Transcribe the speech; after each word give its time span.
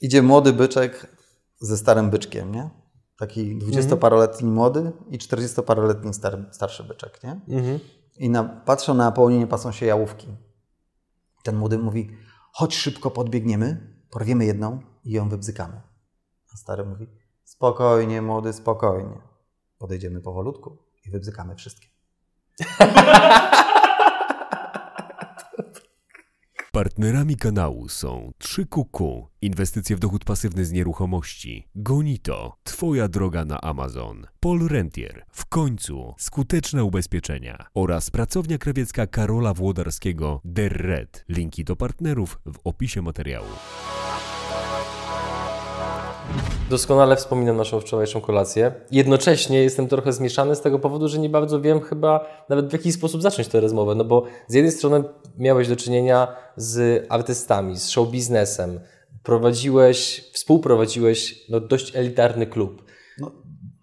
idzie 0.00 0.22
młody 0.22 0.52
byczek 0.52 1.16
ze 1.60 1.76
starym 1.76 2.10
byczkiem, 2.10 2.52
nie? 2.52 2.70
Taki 3.18 3.58
dwudziestoparoletni 3.58 4.50
młody 4.50 4.92
i 5.08 5.18
czterdziestoparoletni 5.18 6.14
star, 6.14 6.48
starszy 6.50 6.84
byczek, 6.84 7.22
nie? 7.22 7.40
Mhm. 7.48 7.80
I 8.16 8.30
na, 8.30 8.44
patrzą 8.44 8.94
na 8.94 9.04
napełnienie, 9.04 9.46
pasą 9.46 9.72
się 9.72 9.86
jałówki. 9.86 10.26
Ten 11.42 11.56
młody 11.56 11.78
mówi, 11.78 12.10
chodź 12.52 12.76
szybko 12.76 13.10
podbiegniemy, 13.10 13.96
porwiemy 14.10 14.44
jedną 14.44 14.80
i 15.04 15.10
ją 15.12 15.28
wybzykamy. 15.28 15.80
A 16.54 16.56
stary 16.56 16.84
mówi, 16.84 17.06
spokojnie 17.44 18.22
młody, 18.22 18.52
spokojnie. 18.52 19.20
Podejdziemy 19.78 20.20
powolutku 20.20 20.78
i 21.06 21.10
wybzykamy 21.10 21.56
wszystkie. 21.56 21.88
Partnerami 26.80 27.36
kanału 27.36 27.88
są 27.88 28.32
3QQ, 28.38 29.22
inwestycje 29.42 29.96
w 29.96 29.98
dochód 29.98 30.24
pasywny 30.24 30.64
z 30.64 30.72
nieruchomości, 30.72 31.68
Gonito, 31.74 32.56
Twoja 32.62 33.08
droga 33.08 33.44
na 33.44 33.60
Amazon, 33.60 34.26
Paul 34.40 34.68
Rentier, 34.68 35.24
w 35.32 35.46
końcu 35.46 36.14
skuteczne 36.18 36.84
ubezpieczenia 36.84 37.66
oraz 37.74 38.10
pracownia 38.10 38.58
krawiecka 38.58 39.06
Karola 39.06 39.54
Włodarskiego 39.54 40.40
Der 40.44 40.72
Red. 40.72 41.24
Linki 41.28 41.64
do 41.64 41.76
partnerów 41.76 42.40
w 42.46 42.58
opisie 42.64 43.02
materiału. 43.02 43.48
Doskonale 46.70 47.16
wspominam 47.16 47.56
naszą 47.56 47.80
wczorajszą 47.80 48.20
kolację. 48.20 48.72
Jednocześnie 48.90 49.62
jestem 49.62 49.88
trochę 49.88 50.12
zmieszany 50.12 50.56
z 50.56 50.60
tego 50.60 50.78
powodu, 50.78 51.08
że 51.08 51.18
nie 51.18 51.28
bardzo 51.28 51.60
wiem 51.60 51.80
chyba 51.80 52.26
nawet 52.48 52.68
w 52.68 52.72
jaki 52.72 52.92
sposób 52.92 53.22
zacząć 53.22 53.48
tę 53.48 53.60
rozmowę. 53.60 53.94
No 53.94 54.04
bo 54.04 54.24
z 54.48 54.54
jednej 54.54 54.72
strony 54.72 55.04
miałeś 55.38 55.68
do 55.68 55.76
czynienia 55.76 56.36
z 56.56 57.06
artystami, 57.08 57.76
z 57.76 57.88
show 57.88 58.10
biznesem. 58.10 58.80
Prowadziłeś, 59.22 60.30
współprowadziłeś 60.32 61.44
no, 61.48 61.60
dość 61.60 61.96
elitarny 61.96 62.46
klub. 62.46 62.84
No. 63.18 63.32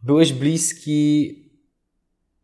Byłeś 0.03 0.33
bliski 0.33 1.35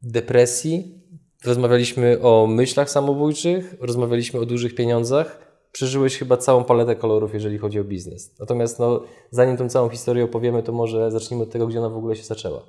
depresji. 0.01 1.01
Rozmawialiśmy 1.45 2.21
o 2.21 2.47
myślach 2.47 2.89
samobójczych, 2.89 3.75
rozmawialiśmy 3.79 4.39
o 4.39 4.45
dużych 4.45 4.75
pieniądzach 4.75 5.42
przeżyłeś 5.73 6.17
chyba 6.17 6.37
całą 6.37 6.63
paletę 6.63 6.95
kolorów, 6.95 7.33
jeżeli 7.33 7.57
chodzi 7.57 7.79
o 7.79 7.83
biznes. 7.83 8.39
Natomiast 8.39 8.79
no, 8.79 9.03
zanim 9.31 9.57
tą 9.57 9.69
całą 9.69 9.89
historię 9.89 10.25
opowiemy, 10.25 10.63
to 10.63 10.71
może 10.71 11.11
zacznijmy 11.11 11.43
od 11.43 11.51
tego, 11.51 11.67
gdzie 11.67 11.79
ona 11.79 11.89
w 11.89 11.97
ogóle 11.97 12.15
się 12.15 12.23
zaczęła. 12.23 12.61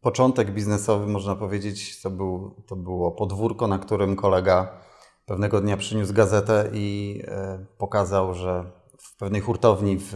Początek 0.00 0.50
biznesowy, 0.50 1.06
można 1.06 1.36
powiedzieć, 1.36 2.02
to, 2.02 2.10
był, 2.10 2.64
to 2.66 2.76
było 2.76 3.12
podwórko, 3.12 3.66
na 3.66 3.78
którym 3.78 4.16
kolega 4.16 4.80
pewnego 5.26 5.60
dnia 5.60 5.76
przyniósł 5.76 6.14
gazetę 6.14 6.70
i 6.72 7.20
e, 7.26 7.66
pokazał, 7.78 8.34
że 8.34 8.72
w 8.98 9.16
pewnej 9.16 9.40
hurtowni 9.40 9.98
w, 9.98 10.14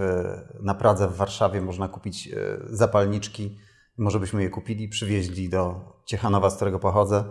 na 0.61 0.75
Pradze 0.75 1.09
w 1.09 1.17
Warszawie 1.17 1.61
można 1.61 1.89
kupić 1.89 2.29
e, 2.29 2.59
zapalniczki. 2.71 3.59
Może 3.99 4.21
byśmy 4.21 4.43
je 4.43 4.51
kupili, 4.51 4.89
przywieźli 4.89 5.49
do 5.49 5.81
Ciechanowa, 6.05 6.51
z 6.51 6.57
którego 6.57 6.79
pochodzę 6.79 7.25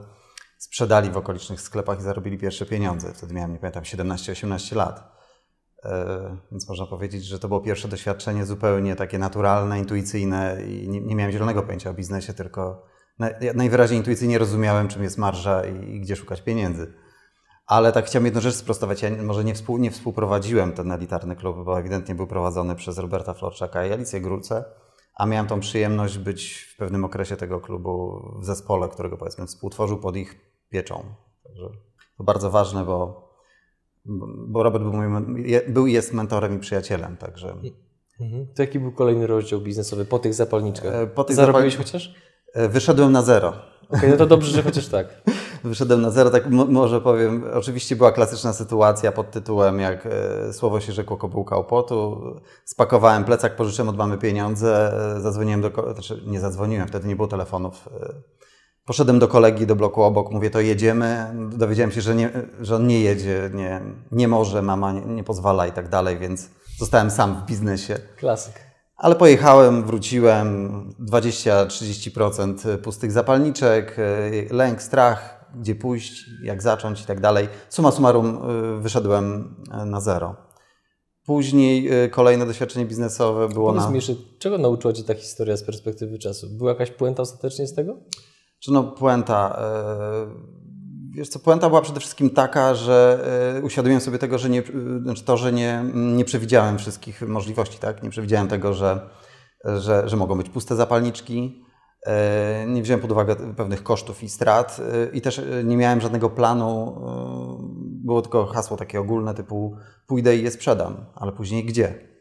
sprzedali 0.62 1.09
w 1.09 1.17
okolicznych 1.17 1.62
sklepach 1.62 2.00
i 2.00 2.02
zarobili 2.02 2.38
pierwsze 2.38 2.66
pieniądze. 2.66 3.14
Wtedy 3.14 3.34
miałem, 3.34 3.54
nie 3.54 3.59
pamiętam, 3.59 3.84
17-18 3.84 4.76
lat. 4.76 5.12
E, 5.84 6.38
więc 6.52 6.70
można 6.70 6.86
powiedzieć, 6.86 7.26
że 7.26 7.40
to 7.40 7.48
było 7.48 7.59
pierwsze 7.59 7.88
doświadczenie 7.88 8.45
zupełnie 8.45 8.95
takie 8.95 9.20
naturalne, 9.20 9.80
intuicyjne 9.80 10.58
i 10.67 10.89
nie, 10.89 11.02
nie 11.02 11.16
miałem 11.16 11.32
zielonego 11.32 11.64
pojęcia 11.64 11.89
o 11.89 11.94
biznesie, 11.94 12.34
tylko 12.34 12.86
najwyraźniej 13.56 13.98
intuicyjnie 13.98 14.38
rozumiałem, 14.38 14.88
czym 14.88 15.04
jest 15.04 15.17
marża 15.17 15.66
i, 15.66 15.95
i, 15.95 16.02
gdzie 16.02 16.16
szukać 16.16 16.42
pieniędzy. 16.42 16.94
Ale 17.66 17.92
tak 17.92 18.06
chciałem 18.06 18.26
jedną 18.26 18.42
rzecz 18.42 18.56
sprostować. 18.56 19.02
Ja 19.02 19.09
może 19.23 19.44
nie, 19.44 19.54
współ, 19.54 19.78
nie 19.78 19.92
współprowadziłem 19.92 20.73
ten 20.73 20.92
elitarny 20.92 21.36
klub, 21.36 21.66
bo 21.66 21.80
ewidentnie 21.80 22.16
był 22.16 22.28
prowadzony 22.28 22.76
przez 22.76 22.98
Roberta 22.98 23.34
Florczaka 23.34 23.86
i 23.86 23.92
Alicję 23.92 24.22
Grulce, 24.22 24.66
a 25.14 25.26
miałem 25.26 25.48
tą 25.48 25.59
przyjemność 25.59 26.17
być 26.17 26.54
w 26.73 26.78
pewnym 26.78 27.06
okresie 27.06 27.38
tego 27.38 27.59
klubu 27.59 28.22
w 28.40 28.45
zespole, 28.45 28.90
którego 28.90 29.17
powiedzmy 29.17 29.48
współtworzył 29.48 29.98
pod 29.98 30.17
ich 30.17 30.36
pieczą. 30.70 31.04
Także 31.44 31.70
to 32.17 32.23
bardzo 32.23 32.52
ważne, 32.52 32.86
bo, 32.86 33.30
bo 34.48 34.64
Robert 34.64 34.83
był, 34.83 34.94
moim, 34.94 35.44
był 35.67 35.88
i 35.88 35.94
jest 35.94 36.14
mentorem 36.14 36.55
i 36.55 36.60
przyjacielem. 36.60 37.17
Także. 37.17 37.55
Mhm. 38.20 38.48
To 38.55 38.64
jaki 38.64 38.80
był 38.80 38.92
kolejny 38.92 39.27
rozdział 39.27 39.61
biznesowy 39.61 40.05
po 40.05 40.20
tych 40.20 40.33
zapalniczkach? 40.33 40.95
E, 40.95 41.08
po 41.08 41.23
tych 41.23 41.36
Zarobiłeś 41.36 41.73
zapal... 41.73 41.86
chociaż? 41.86 42.16
E, 42.54 42.70
wyszedłem 42.70 43.11
na 43.11 43.22
zero. 43.22 43.49
Okej, 43.49 43.99
okay, 43.99 44.10
no 44.10 44.17
to 44.17 44.26
dobrze, 44.26 44.52
że 44.52 44.64
chociaż 44.64 44.88
tak. 44.88 45.08
Wyszedłem 45.64 46.02
na 46.02 46.11
zero, 46.11 46.30
tak 46.30 46.49
może 46.49 47.02
powiem. 47.02 47.44
Oczywiście 47.54 47.95
była 47.95 48.11
klasyczna 48.11 48.54
sytuacja 48.54 49.11
pod 49.11 49.32
tytułem, 49.32 49.80
jak 49.80 50.05
e, 50.05 50.54
słowo 50.54 50.80
się 50.80 50.94
rzekło 50.94 51.17
kobułka 51.17 51.55
opotu. 51.55 52.22
Spakowałem 52.66 53.23
plecak, 53.23 53.55
pożyczyłem 53.55 53.89
od 53.89 53.98
mamy 53.98 54.17
pieniądze, 54.17 54.94
zadzwoniłem 55.17 55.61
do... 55.61 55.94
Znaczy 55.94 56.23
nie 56.26 56.39
zadzwoniłem, 56.39 56.88
wtedy 56.88 57.08
nie 57.08 57.16
było 57.16 57.27
telefonów 57.27 57.89
Poszedłem 58.86 59.20
do 59.20 59.27
kolegi 59.27 59.67
do 59.67 59.76
bloku 59.76 60.04
obok, 60.04 60.32
mówię, 60.32 60.49
to 60.49 60.60
jedziemy. 60.60 61.33
Dowiedziałem 61.52 61.92
się, 61.92 62.02
że, 62.02 62.16
nie, 62.16 62.30
że 62.61 62.76
on 62.76 62.88
nie 62.88 63.02
jedzie, 63.02 63.49
nie, 63.54 63.82
nie 64.11 64.28
może, 64.28 64.61
mama 64.61 64.92
nie, 64.92 65.02
nie 65.02 65.23
pozwala 65.23 65.67
i 65.67 65.72
tak 65.72 65.89
dalej, 65.89 66.17
więc 66.17 66.49
zostałem 66.80 67.11
sam 67.11 67.36
w 67.36 67.45
biznesie. 67.45 67.98
Klasyk. 68.17 68.54
Ale 68.98 69.16
pojechałem, 69.16 69.83
wróciłem, 69.83 70.72
20-30% 70.99 72.78
pustych 72.78 73.11
zapalniczek, 73.11 73.98
lęk, 74.52 74.82
strach, 74.82 75.41
gdzie 75.56 75.76
pójść, 75.76 76.26
jak 76.44 76.62
zacząć 76.62 77.02
i 77.02 77.06
tak 77.06 77.20
dalej. 77.20 77.48
Suma 77.70 77.92
summarum 77.92 78.39
y, 78.78 78.82
wyszedłem 78.82 79.56
na 79.86 80.02
zero. 80.02 80.36
Później 81.26 82.04
y, 82.04 82.10
kolejne 82.10 82.45
doświadczenie 82.45 82.86
biznesowe 82.86 83.50
było 83.50 83.67
Powiedz 83.67 83.84
na... 83.84 83.90
mi 83.90 83.95
jeszcze, 83.95 84.14
czego 84.40 84.58
nauczyła 84.58 84.94
Cię 84.94 85.04
ta 85.04 85.14
historia 85.14 85.58
z 85.58 85.64
perspektywy 85.64 86.20
czasu? 86.20 86.48
Była 86.50 86.70
jakaś 86.72 86.92
puenta 86.92 87.22
ostatecznie 87.23 87.67
z 87.67 87.73
tego? 87.73 87.98
Czy 88.60 88.72
no 88.72 88.84
puenta? 88.84 89.60
Wiesz 91.16 91.30
co, 91.30 91.40
puenta 91.40 91.70
była 91.70 91.82
przede 91.82 92.00
wszystkim 92.00 92.30
taka, 92.30 92.76
że 92.76 93.26
uświadomiłem 93.64 94.02
sobie 94.02 94.17
tego, 94.17 94.38
że 94.38 94.50
nie, 94.50 94.64
znaczy 95.04 95.23
to, 95.23 95.38
że 95.38 95.54
nie, 95.54 95.84
nie 95.94 96.26
przewidziałem 96.26 96.78
wszystkich 96.78 97.22
możliwości, 97.22 97.78
tak? 97.78 98.04
Nie 98.04 98.10
przewidziałem 98.10 98.48
tego, 98.48 98.73
że, 98.73 99.10
że, 99.78 100.10
że 100.10 100.17
mogą 100.17 100.38
być 100.38 100.50
puste 100.50 100.76
zapalniczki. 100.76 101.64
E, 102.06 102.66
nie 102.67 102.82
wziąłem 102.82 103.02
pod 103.02 103.12
uwagę 103.12 103.36
pewnych 103.36 103.84
kosztów 103.84 104.23
i 104.23 104.30
strat 104.30 104.82
i 105.14 105.22
też 105.22 105.42
nie 105.64 105.78
miałem 105.78 106.02
żadnego 106.02 106.30
planu. 106.30 107.02
Było 107.80 108.22
tylko 108.22 108.45
hasło 108.45 108.78
takie 108.78 109.00
ogólne 109.00 109.34
typu 109.34 109.76
pójdę 110.08 110.38
i 110.38 110.44
je 110.44 110.52
sprzedam, 110.52 111.06
ale 111.16 111.32
później 111.32 111.66
gdzie? 111.66 112.11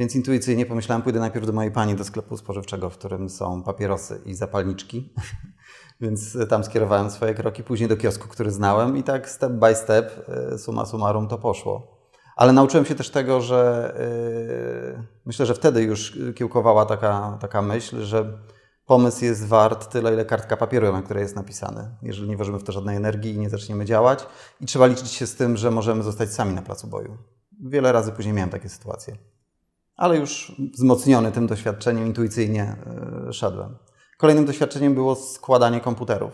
Więc 0.00 0.16
intuicyjnie 0.16 0.66
pomyślałem, 0.66 1.02
pójdę 1.02 1.20
najpierw 1.20 1.46
do 1.46 1.52
mojej 1.52 1.72
pani 1.72 1.94
do 1.94 2.04
sklepu 2.04 2.36
spożywczego, 2.36 2.90
w 2.90 2.98
którym 2.98 3.28
są 3.28 3.62
papierosy 3.62 4.20
i 4.26 4.34
zapalniczki. 4.34 5.14
Więc 6.00 6.38
tam 6.48 6.64
skierowałem 6.64 7.10
swoje 7.10 7.34
kroki, 7.34 7.64
później 7.64 7.88
do 7.88 7.96
kiosku, 7.96 8.28
który 8.28 8.50
znałem 8.50 8.96
i 8.96 9.02
tak 9.02 9.30
step 9.30 9.52
by 9.52 9.74
step, 9.74 10.28
e, 10.28 10.58
suma 10.58 10.86
summarum 10.86 11.28
to 11.28 11.38
poszło. 11.38 12.00
Ale 12.36 12.52
nauczyłem 12.52 12.86
się 12.86 12.94
też 12.94 13.10
tego, 13.10 13.40
że 13.40 13.92
yy, 14.96 15.04
myślę, 15.26 15.46
że 15.46 15.54
wtedy 15.54 15.82
już 15.82 16.18
kiełkowała 16.34 16.86
taka, 16.86 17.38
taka 17.40 17.62
myśl, 17.62 18.02
że 18.02 18.38
pomysł 18.90 19.24
jest 19.24 19.46
wart 19.46 19.92
tyle, 19.92 20.12
ile 20.12 20.24
kartka 20.24 20.56
papieru, 20.56 20.92
na 20.92 21.02
której 21.02 21.22
jest 21.22 21.36
napisany. 21.36 21.90
Jeżeli 22.02 22.28
nie 22.28 22.36
włożymy 22.36 22.58
w 22.58 22.64
to 22.64 22.72
żadnej 22.72 22.96
energii 22.96 23.34
i 23.34 23.38
nie 23.38 23.50
zaczniemy 23.50 23.84
działać, 23.84 24.26
i 24.60 24.66
trzeba 24.66 24.86
liczyć 24.86 25.10
się 25.10 25.26
z 25.26 25.36
tym, 25.36 25.56
że 25.56 25.70
możemy 25.70 26.02
zostać 26.02 26.32
sami 26.32 26.54
na 26.54 26.62
placu 26.62 26.86
boju. 26.86 27.16
Wiele 27.60 27.92
razy 27.92 28.12
później 28.12 28.34
miałem 28.34 28.50
takie 28.50 28.68
sytuacje 28.68 29.16
ale 30.00 30.16
już 30.16 30.52
wzmocniony 30.72 31.32
tym 31.32 31.46
doświadczeniem 31.46 32.06
intuicyjnie 32.06 32.76
yy, 33.26 33.32
szedłem. 33.32 33.76
Kolejnym 34.18 34.44
doświadczeniem 34.44 34.94
było 34.94 35.14
składanie 35.14 35.80
komputerów. 35.80 36.32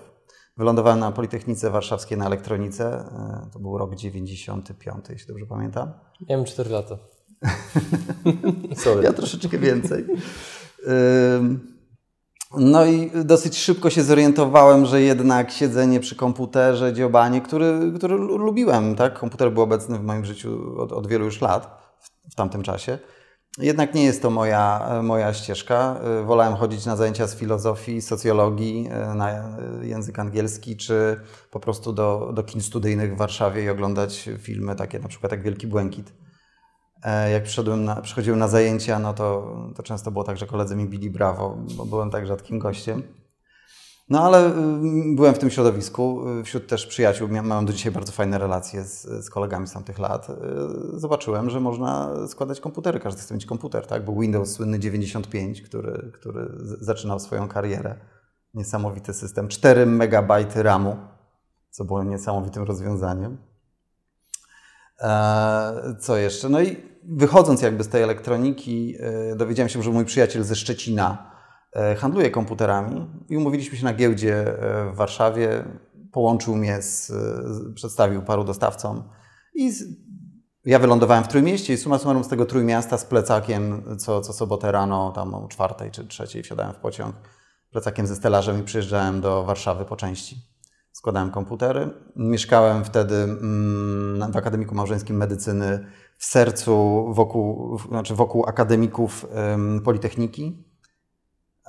Wylądowałem 0.57 0.99
na 0.99 1.13
Politechnice 1.13 1.71
Warszawskiej 1.71 2.19
na 2.19 2.27
elektronice. 2.27 3.05
Yy, 3.45 3.51
to 3.53 3.59
był 3.59 3.79
rok 3.79 3.95
95, 3.95 5.05
jeśli 5.11 5.29
dobrze 5.29 5.47
pamiętam. 5.47 5.93
Miałem 6.29 6.45
4 6.45 6.71
lata. 6.71 6.99
Sorry. 8.85 9.03
Ja 9.03 9.13
troszeczkę 9.13 9.59
więcej. 9.59 10.07
Yy, 10.87 11.76
no 12.55 12.85
i 12.85 13.11
dosyć 13.25 13.59
szybko 13.59 13.91
się 13.91 14.03
zorientowałem, 14.03 14.87
że 14.87 15.03
jednak 15.03 15.51
siedzenie 15.51 16.01
przy 16.01 16.17
komputerze, 16.17 16.93
dziobanie, 16.93 17.41
który, 17.41 17.93
który 17.97 18.17
lubiłem, 18.17 18.95
tak? 18.95 19.19
Komputer 19.19 19.53
był 19.53 19.63
obecny 19.63 19.99
w 19.99 20.05
moim 20.05 20.25
życiu 20.25 20.81
od, 20.81 20.93
od 20.93 21.07
wielu 21.07 21.25
już 21.25 21.41
lat 21.41 21.95
w, 22.01 22.33
w 22.33 22.35
tamtym 22.35 22.63
czasie 22.63 22.99
jednak 23.59 23.95
nie 23.95 24.05
jest 24.05 24.23
to 24.23 24.31
moja, 24.31 24.91
moja 25.03 25.35
ścieżka. 25.35 26.01
Wolałem 26.25 26.55
chodzić 26.55 26.87
na 26.87 26.97
zajęcia 26.97 27.27
z 27.27 27.37
filozofii, 27.37 28.03
socjologii, 28.03 28.89
na 29.15 29.59
język 29.83 30.19
angielski, 30.19 30.77
czy 30.77 31.21
po 31.51 31.61
prostu 31.61 31.93
do, 31.93 32.31
do 32.35 32.43
kin 32.43 32.61
studyjnych 32.61 33.15
w 33.15 33.19
Warszawie 33.19 33.65
i 33.65 33.69
oglądać 33.69 34.31
filmy 34.39 34.75
takie 34.75 34.99
na 34.99 35.09
przykład 35.09 35.33
jak 35.33 35.43
Wielki 35.43 35.67
Błękit. 35.67 36.13
E, 37.07 37.31
jak 37.31 37.43
przyszedłem 37.43 37.85
na, 37.85 38.03
przychodziłem 38.03 38.39
na 38.39 38.49
zajęcia, 38.49 38.99
no 38.99 39.15
to, 39.15 39.57
to 39.77 39.83
często 39.83 40.11
było 40.11 40.25
tak, 40.25 40.37
że 40.37 40.47
koledzy 40.47 40.77
mi 40.77 40.89
bili 40.89 41.11
brawo, 41.11 41.57
bo 41.77 41.85
byłem 41.85 42.11
tak 42.11 42.27
rzadkim 42.27 42.59
gościem. 42.59 43.03
No 44.09 44.25
ale 44.25 44.49
y, 44.49 44.53
byłem 45.15 45.35
w 45.35 45.39
tym 45.39 45.51
środowisku, 45.51 46.29
y, 46.41 46.45
wśród 46.45 46.67
też 46.67 46.87
przyjaciół, 46.87 47.29
mam 47.43 47.67
do 47.67 47.73
dzisiaj 47.73 47.93
bardzo 47.93 48.13
fajne 48.13 48.39
relacje 48.39 48.85
z, 48.85 49.25
z 49.25 49.31
kolegami 49.31 49.67
z 49.67 49.73
tamtych 49.73 49.99
lat. 49.99 50.31
Y, 50.31 50.35
zobaczyłem, 51.01 51.51
że 51.51 51.61
można 51.61 52.11
składać 52.29 52.61
komputery, 52.61 53.01
każdy 53.01 53.21
chce 53.23 53.35
mieć 53.35 53.47
komputer, 53.47 53.87
tak? 53.87 54.05
Był 54.05 54.21
Windows 54.21 54.53
słynny 54.53 54.79
95, 54.79 55.63
który, 55.63 56.11
który 56.15 56.49
zaczynał 56.81 57.21
swoją 57.21 57.49
karierę. 57.49 57.95
Niesamowity 58.55 59.15
system, 59.15 59.49
4 59.49 59.87
MB 59.87 60.33
RAMu, 60.55 60.97
co 61.71 61.85
było 61.85 62.05
niesamowitym 62.05 62.63
rozwiązaniem. 62.63 63.39
E, 65.01 65.97
co 66.01 66.17
jeszcze? 66.17 66.49
No 66.49 66.61
i 66.61 66.96
wychodząc 67.09 67.63
jakby 67.63 67.85
z 67.85 67.89
tej 67.89 68.03
elektroniki, 68.03 68.97
dowiedziałem 69.37 69.69
się, 69.69 69.83
że 69.83 69.91
mój 69.91 70.05
przyjaciel 70.05 70.45
ze 70.45 70.57
Szczecina, 70.57 71.37
E, 71.77 71.95
handluje 71.95 72.31
komputerami 72.31 73.07
i 73.29 73.37
umówiliśmy 73.37 73.79
się 73.79 73.85
na 73.85 73.95
giełdzie 73.95 74.35
e, 74.37 74.93
w 74.93 74.97
Warszawie. 74.97 75.65
Połączył 76.13 76.57
mnie, 76.57 76.83
z, 76.83 77.13
przedstawił 77.75 78.23
paru 78.23 78.45
dostawcom 78.45 79.03
i 79.55 79.73
z, 79.73 79.85
ja 80.65 80.79
wylądowałem 80.79 81.25
w 81.25 81.29
Trójmieście 81.29 81.75
i 81.75 81.77
suma 81.77 81.99
summarum 81.99 82.25
z 82.25 82.29
tego 82.29 82.47
Trójmiasta 82.47 82.99
z 82.99 83.05
plecakiem 83.05 83.83
co, 83.99 84.21
co 84.21 84.33
sobotę 84.33 84.73
rano, 84.73 85.13
tam 85.13 85.35
o 85.35 85.49
czwartej 85.49 85.91
czy 85.91 86.07
trzeciej 86.07 86.43
wsiadałem 86.43 86.73
w 86.73 86.77
pociąg, 86.77 87.17
plecakiem 87.71 88.07
ze 88.07 88.17
stelażem 88.17 88.61
i 88.61 88.63
przyjeżdżałem 88.63 89.21
do 89.21 89.45
Warszawy 89.45 89.85
po 89.85 89.97
części. 89.97 90.37
Składałem 90.93 91.31
komputery. 91.31 91.91
Mieszkałem 92.17 92.85
wtedy 92.85 93.15
mm, 93.15 94.33
w 94.33 94.37
Akademiku 94.37 94.75
Małżeńskim 94.75 95.17
Medycyny 95.17 95.87
w 96.17 96.25
sercu 96.25 97.05
wokół, 97.15 97.79
znaczy 97.79 98.15
wokół 98.15 98.47
akademików 98.47 99.27
Politechniki 99.85 100.67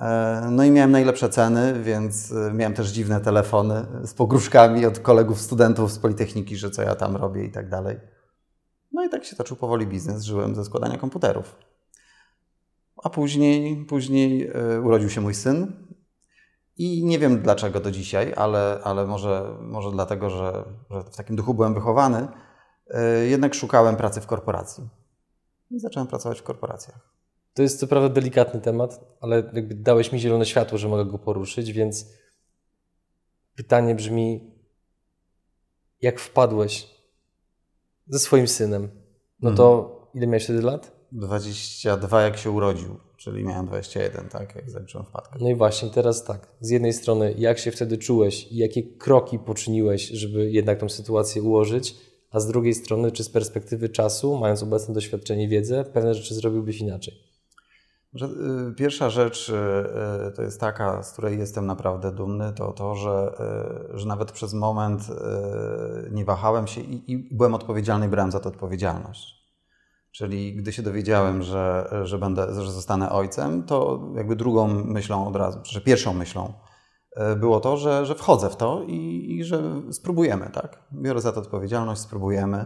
E, 0.00 0.48
no 0.50 0.64
i 0.64 0.70
miałem 0.70 0.90
najlepsze 0.90 1.28
ceny, 1.28 1.82
więc 1.82 2.32
e, 2.32 2.52
miałem 2.54 2.74
też 2.74 2.88
dziwne 2.88 3.20
telefony 3.20 3.86
z 4.04 4.14
pogróżkami 4.14 4.86
od 4.86 4.98
kolegów, 4.98 5.40
studentów 5.40 5.92
z 5.92 5.98
Politechniki, 5.98 6.56
że 6.56 6.70
co 6.70 6.82
ja 6.82 6.94
tam 6.94 7.16
robię 7.16 7.44
i 7.44 7.50
tak 7.50 7.68
dalej. 7.68 7.96
No 8.92 9.04
i 9.04 9.08
tak 9.08 9.24
się 9.24 9.36
toczył 9.36 9.56
powoli 9.56 9.86
biznes, 9.86 10.24
żyłem 10.24 10.54
ze 10.54 10.64
składania 10.64 10.98
komputerów. 10.98 11.56
A 13.04 13.10
później, 13.10 13.84
później 13.84 14.50
e, 14.54 14.80
urodził 14.80 15.10
się 15.10 15.20
mój 15.20 15.34
syn 15.34 15.88
i 16.76 17.04
nie 17.04 17.18
wiem 17.18 17.42
dlaczego 17.42 17.80
do 17.80 17.90
dzisiaj, 17.90 18.34
ale, 18.36 18.80
ale 18.84 19.06
może, 19.06 19.56
może 19.60 19.90
dlatego, 19.90 20.30
że, 20.30 20.64
że 20.90 21.02
w 21.02 21.16
takim 21.16 21.36
duchu 21.36 21.54
byłem 21.54 21.74
wychowany, 21.74 22.28
jednak 23.28 23.54
szukałem 23.54 23.96
pracy 23.96 24.20
w 24.20 24.26
korporacji. 24.26 24.88
I 25.70 25.78
zacząłem 25.78 26.06
pracować 26.06 26.40
w 26.40 26.42
korporacjach. 26.42 27.18
To 27.54 27.62
jest 27.62 27.80
co 27.80 27.86
prawda 27.86 28.08
delikatny 28.08 28.60
temat, 28.60 29.00
ale 29.20 29.36
jakby 29.36 29.74
dałeś 29.74 30.12
mi 30.12 30.20
zielone 30.20 30.46
światło, 30.46 30.78
że 30.78 30.88
mogę 30.88 31.04
go 31.04 31.18
poruszyć, 31.18 31.72
więc 31.72 32.06
pytanie 33.54 33.94
brzmi, 33.94 34.54
jak 36.00 36.20
wpadłeś 36.20 36.98
ze 38.06 38.18
swoim 38.18 38.48
synem? 38.48 38.90
No 39.40 39.54
to 39.54 39.80
mhm. 39.80 40.08
ile 40.14 40.26
miałeś 40.26 40.44
wtedy 40.44 40.62
lat? 40.62 40.92
22 41.12 42.22
jak 42.22 42.36
się 42.36 42.50
urodził, 42.50 43.00
czyli 43.16 43.44
miałem 43.44 43.66
21, 43.66 44.28
tak, 44.28 44.54
jak 44.54 44.70
zacząłem 44.70 45.06
wpadkę. 45.06 45.38
No 45.40 45.48
i 45.48 45.54
właśnie 45.54 45.90
teraz 45.90 46.24
tak, 46.24 46.48
z 46.60 46.70
jednej 46.70 46.92
strony 46.92 47.34
jak 47.38 47.58
się 47.58 47.70
wtedy 47.70 47.98
czułeś 47.98 48.52
i 48.52 48.56
jakie 48.56 48.82
kroki 48.82 49.38
poczyniłeś, 49.38 50.08
żeby 50.08 50.50
jednak 50.50 50.80
tą 50.80 50.88
sytuację 50.88 51.42
ułożyć, 51.42 52.07
a 52.30 52.40
z 52.40 52.46
drugiej 52.46 52.74
strony 52.74 53.12
czy 53.12 53.24
z 53.24 53.30
perspektywy 53.30 53.88
czasu, 53.88 54.36
mając 54.36 54.62
obecne 54.62 54.94
doświadczenie 54.94 55.44
i 55.44 55.48
wiedzę, 55.48 55.84
pewne 55.84 56.14
rzeczy 56.14 56.34
zrobiłbyś 56.34 56.80
inaczej? 56.80 57.14
Y, 58.14 58.74
pierwsza 58.74 59.10
rzecz 59.10 59.48
y, 59.48 59.54
y, 60.28 60.32
to 60.32 60.42
jest 60.42 60.60
taka, 60.60 61.02
z 61.02 61.12
której 61.12 61.38
jestem 61.38 61.66
naprawdę 61.66 62.12
dumny, 62.12 62.52
to 62.52 62.72
to, 62.72 62.94
że, 62.94 63.32
że 63.94 64.06
nawet 64.06 64.32
przez 64.32 64.54
moment 64.54 65.02
nie 66.10 66.24
wahałem 66.24 66.66
się 66.66 66.80
i, 66.80 67.12
i 67.12 67.18
byłem 67.36 67.54
odpowiedzialny 67.54 68.06
i 68.06 68.08
brałem 68.08 68.32
za 68.32 68.40
to 68.40 68.48
odpowiedzialność. 68.48 69.38
Czyli 70.10 70.56
gdy 70.56 70.72
się 70.72 70.82
dowiedziałem, 70.82 71.42
że, 71.42 71.90
że, 72.04 72.18
będę, 72.18 72.62
że 72.62 72.72
zostanę 72.72 73.10
ojcem, 73.10 73.62
to 73.62 74.00
jakby 74.14 74.36
drugą 74.36 74.68
myślą 74.68 75.28
od 75.28 75.36
razu, 75.36 75.58
że 75.64 75.80
pierwszą 75.80 76.14
myślą 76.14 76.52
było 77.36 77.60
to, 77.60 77.76
że, 77.76 78.06
że 78.06 78.14
wchodzę 78.14 78.50
w 78.50 78.56
to 78.56 78.82
i, 78.86 79.26
i 79.30 79.44
że 79.44 79.62
spróbujemy, 79.90 80.50
tak? 80.52 80.82
Biorę 80.92 81.20
za 81.20 81.32
to 81.32 81.40
odpowiedzialność, 81.40 82.00
spróbujemy. 82.00 82.64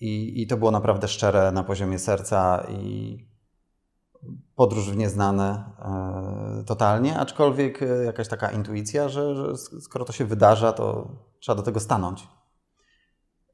I, 0.00 0.42
I 0.42 0.46
to 0.46 0.56
było 0.56 0.70
naprawdę 0.70 1.08
szczere 1.08 1.52
na 1.52 1.64
poziomie 1.64 1.98
serca 1.98 2.66
i, 2.70 3.18
podróż 4.54 4.90
w 4.90 4.96
nieznane 4.96 5.64
e, 5.78 6.64
totalnie, 6.64 7.18
aczkolwiek 7.18 7.82
e, 7.82 8.04
jakaś 8.04 8.28
taka 8.28 8.50
intuicja, 8.50 9.08
że, 9.08 9.36
że, 9.36 9.56
skoro 9.80 10.04
to 10.04 10.12
się 10.12 10.24
wydarza, 10.24 10.72
to 10.72 11.08
trzeba 11.40 11.56
do 11.56 11.62
tego 11.62 11.80
stanąć. 11.80 12.28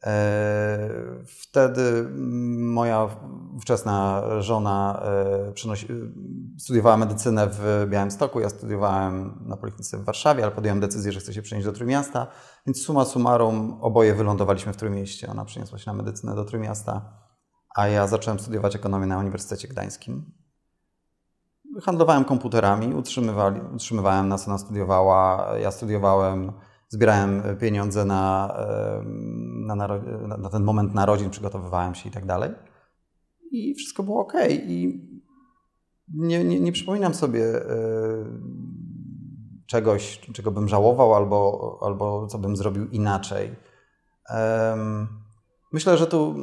E, 0.06 0.88
wtedy 1.26 2.08
moja 2.58 3.08
wczesna 3.60 4.22
żona 4.40 5.02
przynosi, 5.54 5.88
studiowała 6.58 6.96
medycynę 6.96 7.48
w 7.50 7.86
Białymstoku, 7.90 8.40
ja 8.40 8.48
studiowałem 8.48 9.44
na 9.46 9.56
Politechnice 9.56 9.98
w 9.98 10.04
Warszawie, 10.04 10.42
ale 10.42 10.52
podjąłem 10.52 10.80
decyzję, 10.80 11.12
że 11.12 11.20
chcę 11.20 11.34
się 11.34 11.42
przenieść 11.42 11.66
do 11.66 11.72
Trójmiasta, 11.72 12.26
więc 12.66 12.82
suma 12.82 13.04
summarum 13.04 13.78
oboje 13.80 14.14
wylądowaliśmy 14.14 14.72
w 14.72 14.76
Trójmieście. 14.76 15.28
Ona 15.30 15.44
przeniosła 15.44 15.78
się 15.78 15.90
na 15.90 15.96
medycynę 15.96 16.34
do 16.34 16.44
Trójmiasta, 16.44 17.18
a 17.76 17.88
ja 17.88 18.06
zacząłem 18.06 18.38
studiować 18.38 18.76
ekonomię 18.76 19.06
na 19.06 19.18
Uniwersytecie 19.18 19.68
Gdańskim. 19.68 20.32
Handlowałem 21.82 22.24
komputerami, 22.24 22.94
utrzymywałem 23.74 24.28
nas, 24.28 24.48
ona 24.48 24.58
studiowała, 24.58 25.52
ja 25.58 25.70
studiowałem, 25.70 26.52
zbierałem 26.88 27.42
pieniądze 27.60 28.04
na, 28.04 28.54
na, 29.66 29.76
na, 30.38 30.50
ten 30.50 30.64
moment 30.64 30.94
narodzin, 30.94 31.30
przygotowywałem 31.30 31.94
się 31.94 32.08
i 32.08 32.12
tak 32.12 32.26
dalej. 32.26 32.50
I 33.50 33.74
wszystko 33.74 34.02
było 34.02 34.20
ok. 34.20 34.32
I 34.50 35.08
nie, 36.14 36.44
nie, 36.44 36.60
nie 36.60 36.72
przypominam 36.72 37.14
sobie 37.14 37.44
e, 37.44 37.78
czegoś, 39.66 40.20
czego 40.32 40.50
bym 40.50 40.68
żałował 40.68 41.14
albo, 41.14 41.78
albo 41.82 42.26
co 42.26 42.38
bym 42.38 42.56
zrobił 42.56 42.88
inaczej. 42.88 43.56
Myślę, 45.72 45.96
że 45.96 46.06
tu 46.06 46.34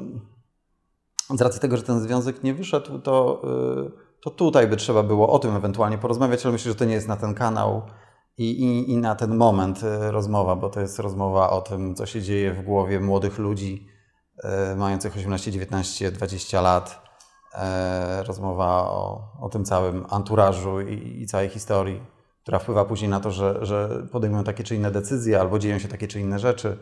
z 1.30 1.41
racji 1.41 1.62
tego, 1.62 1.77
że 1.77 1.83
ten 1.83 2.00
związek 2.00 2.44
nie 2.44 2.53
wyszedł, 2.53 3.00
to 3.00 3.41
e, 3.91 4.06
to 4.25 4.30
tutaj 4.30 4.68
by 4.68 4.77
trzeba 4.77 5.03
było 5.03 5.30
o 5.30 5.39
tym 5.39 5.56
ewentualnie 5.56 5.98
porozmawiać, 5.98 6.45
ale 6.45 6.53
myślę, 6.53 6.71
że 6.71 6.77
to 6.77 6.86
nie 6.86 6.94
jest 6.94 7.07
na 7.07 7.18
ten 7.18 7.33
kanał 7.33 7.81
i, 8.38 8.44
i, 8.44 8.92
i 8.92 8.98
na 8.98 9.16
ten 9.16 9.36
moment 9.36 9.84
e, 9.84 10.12
rozmowa, 10.12 10.56
bo 10.56 10.70
to 10.70 10.82
jest 10.82 11.00
rozmowa 11.00 11.50
o 11.50 11.62
tym, 11.62 11.96
co 11.96 12.06
się 12.06 12.22
dzieje 12.22 12.54
w 12.54 12.62
głowie 12.62 13.00
młodych 13.00 13.38
ludzi 13.38 13.88
e, 14.44 14.76
mających 14.76 15.18
18, 15.18 15.52
19, 15.52 16.12
20 16.12 16.62
lat. 16.62 17.02
E, 17.54 18.24
rozmowa 18.24 18.90
o, 18.90 19.22
o 19.42 19.50
tym 19.50 19.65
całym 19.65 20.06
anturażu 20.10 20.82
i, 20.82 21.22
i 21.22 21.25
całej 21.27 21.50
historii, 21.50 22.01
która 22.42 22.60
wpływa 22.60 22.86
później 22.86 23.10
na 23.10 23.20
to, 23.20 23.32
że, 23.32 23.60
że 23.62 24.08
podejmują 24.12 24.44
takie 24.44 24.63
czy 24.63 24.75
inne 24.75 24.92
decyzje 24.92 25.39
albo 25.39 25.60
dzieją 25.60 25.80
się 25.80 25.88
takie 25.88 26.08
czy 26.08 26.20
inne 26.20 26.39
rzeczy. 26.39 26.77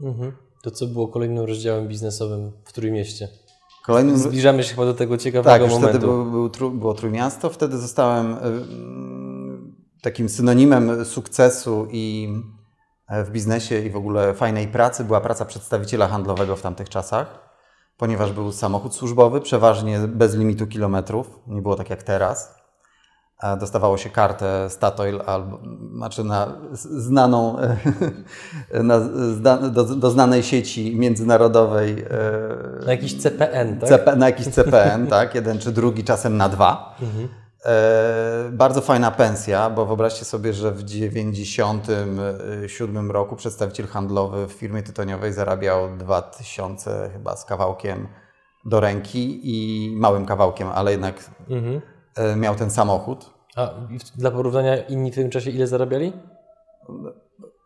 Mhm. 0.00 0.32
To 0.62 0.70
co 0.70 0.86
było 0.86 1.08
kolejnym 1.08 1.44
rozdziałem 1.44 1.88
biznesowym 1.88 2.52
w 2.64 2.72
Trójmieście? 2.72 3.28
Kolejnym... 3.86 4.18
Zbliżamy 4.18 4.64
się 4.64 4.70
chyba 4.70 4.84
do 4.84 4.94
tego 4.94 5.16
ciekawego 5.16 5.50
tak, 5.50 5.60
momentu. 5.60 5.80
Tak, 5.80 5.90
wtedy 5.90 6.06
był, 6.06 6.48
był, 6.50 6.70
było 6.70 6.94
Trójmiasto. 6.94 7.50
Wtedy 7.50 7.78
zostałem 7.78 8.36
takim 10.02 10.28
synonimem 10.28 11.04
sukcesu 11.04 11.88
i 11.90 12.34
e, 13.08 13.24
w 13.24 13.30
biznesie 13.30 13.78
i 13.78 13.90
w 13.90 13.96
ogóle 13.96 14.34
fajnej 14.34 14.68
pracy 14.68 15.04
była 15.04 15.20
praca 15.20 15.44
przedstawiciela 15.44 16.08
handlowego 16.08 16.56
w 16.56 16.62
tamtych 16.62 16.88
czasach, 16.88 17.48
ponieważ 17.96 18.32
był 18.32 18.52
samochód 18.52 18.94
służbowy, 18.94 19.40
przeważnie 19.40 19.98
bez 19.98 20.34
limitu 20.34 20.66
kilometrów. 20.66 21.40
Nie 21.46 21.62
było 21.62 21.76
tak 21.76 21.90
jak 21.90 22.02
teraz 22.02 22.58
dostawało 23.60 23.98
się 23.98 24.10
kartę 24.10 24.70
Statoil, 24.70 25.20
albo, 25.26 25.58
znaczy 25.96 26.24
na 26.24 26.56
znaną, 26.72 27.56
na, 28.82 29.00
do, 29.70 29.84
do, 29.84 30.10
znanej 30.10 30.42
sieci 30.42 30.96
międzynarodowej. 30.96 32.04
E, 32.80 32.84
na 32.86 32.92
jakiś 32.92 33.22
CPN, 33.22 33.80
tak? 33.80 33.88
CP, 33.88 34.16
na 34.16 34.26
jakiś 34.26 34.46
CPN, 34.46 35.06
tak, 35.06 35.34
jeden 35.34 35.58
czy 35.58 35.72
drugi, 35.72 36.04
czasem 36.04 36.36
na 36.36 36.48
dwa. 36.48 36.96
Mhm. 37.02 37.28
E, 37.64 38.50
bardzo 38.52 38.80
fajna 38.80 39.10
pensja, 39.10 39.70
bo 39.70 39.86
wyobraźcie 39.86 40.24
sobie, 40.24 40.52
że 40.52 40.72
w 40.72 40.84
1997 40.84 43.10
roku 43.10 43.36
przedstawiciel 43.36 43.86
handlowy 43.86 44.46
w 44.46 44.52
firmie 44.52 44.82
tytoniowej 44.82 45.32
zarabiał 45.32 45.96
2000 45.96 47.10
chyba 47.12 47.36
z 47.36 47.44
kawałkiem 47.44 48.08
do 48.64 48.80
ręki 48.80 49.40
i 49.42 49.90
małym 49.96 50.26
kawałkiem, 50.26 50.68
ale 50.68 50.90
jednak 50.90 51.30
mhm 51.50 51.80
E, 52.18 52.36
miał 52.36 52.54
ten 52.54 52.70
samochód. 52.70 53.30
A 53.56 53.70
dla 54.16 54.30
porównania 54.30 54.76
inni 54.76 55.12
w 55.12 55.14
tym 55.14 55.30
czasie 55.30 55.50
ile 55.50 55.66
zarabiali? 55.66 56.12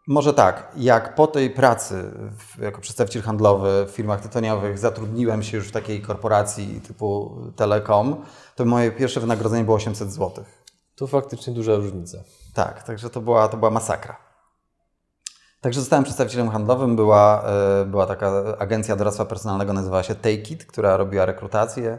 Może 0.06 0.34
tak, 0.34 0.72
jak 0.76 1.14
po 1.14 1.26
tej 1.26 1.50
pracy 1.50 2.10
jako 2.58 2.80
przedstawiciel 2.80 3.22
handlowy 3.22 3.86
w 3.88 3.90
firmach 3.90 4.20
tytoniowych 4.20 4.78
zatrudniłem 4.78 5.42
się 5.42 5.56
już 5.56 5.68
w 5.68 5.72
takiej 5.72 6.02
korporacji 6.02 6.80
typu 6.80 7.36
Telekom, 7.56 8.24
to 8.56 8.64
moje 8.64 8.90
pierwsze 8.90 9.20
wynagrodzenie 9.20 9.64
było 9.64 9.76
800 9.76 10.12
zł. 10.12 10.44
To 10.96 11.06
faktycznie 11.06 11.54
duża 11.54 11.74
różnica. 11.74 12.18
Tak, 12.54 12.82
także 12.82 13.10
to 13.10 13.20
była, 13.20 13.48
to 13.48 13.56
była 13.56 13.70
masakra. 13.70 14.16
Także 15.60 15.80
zostałem 15.80 16.04
przedstawicielem 16.04 16.50
handlowym. 16.50 16.96
Była, 16.96 17.44
e, 17.44 17.84
była 17.84 18.06
taka 18.06 18.58
agencja 18.58 18.96
doradztwa 18.96 19.24
personalnego, 19.24 19.72
nazywała 19.72 20.02
się 20.02 20.14
Take 20.14 20.32
It, 20.32 20.64
która 20.64 20.96
robiła 20.96 21.24
rekrutację. 21.24 21.98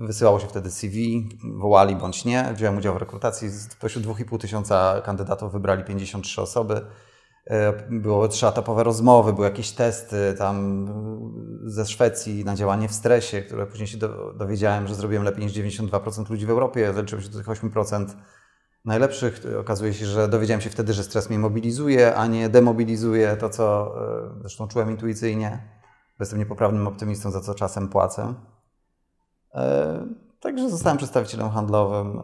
Wysyłało 0.00 0.40
się 0.40 0.46
wtedy 0.46 0.70
CV, 0.70 1.28
wołali 1.58 1.96
bądź 1.96 2.24
nie. 2.24 2.52
Wziąłem 2.54 2.78
udział 2.78 2.94
w 2.94 2.96
rekrutacji. 2.96 3.50
Spośród 3.50 4.04
2,5 4.04 4.38
tysiąca 4.38 5.00
kandydatów 5.04 5.52
wybrali 5.52 5.84
53 5.84 6.42
osoby. 6.42 6.86
E, 7.46 7.72
było 7.90 8.28
trzyetapowe 8.28 8.84
rozmowy, 8.84 9.32
były 9.32 9.46
jakieś 9.46 9.72
testy 9.72 10.34
tam 10.38 10.86
ze 11.64 11.86
Szwecji 11.86 12.44
na 12.44 12.54
działanie 12.54 12.88
w 12.88 12.92
stresie, 12.92 13.42
które 13.42 13.66
później 13.66 13.86
się 13.86 13.98
dowiedziałem, 14.36 14.88
że 14.88 14.94
zrobiłem 14.94 15.24
lepiej 15.24 15.44
niż 15.44 15.52
92% 15.52 16.30
ludzi 16.30 16.46
w 16.46 16.50
Europie. 16.50 16.92
Zaliczyłem 16.92 17.24
się 17.24 17.30
do 17.30 17.38
tych 17.38 17.46
8% 17.46 18.06
najlepszych. 18.84 19.42
Okazuje 19.60 19.94
się, 19.94 20.06
że 20.06 20.28
dowiedziałem 20.28 20.60
się 20.60 20.70
wtedy, 20.70 20.92
że 20.92 21.04
stres 21.04 21.30
mnie 21.30 21.38
mobilizuje, 21.38 22.14
a 22.14 22.26
nie 22.26 22.48
demobilizuje, 22.48 23.36
to 23.36 23.48
co 23.48 23.94
e, 24.36 24.40
zresztą 24.40 24.68
czułem 24.68 24.90
intuicyjnie. 24.90 25.68
Jestem 26.20 26.38
niepoprawnym 26.38 26.86
optymistą, 26.86 27.30
za 27.30 27.40
co 27.40 27.54
czasem 27.54 27.88
płacę. 27.88 28.34
E, 29.54 30.06
także 30.40 30.70
zostałem 30.70 30.98
przedstawicielem 30.98 31.50
handlowym. 31.50 32.22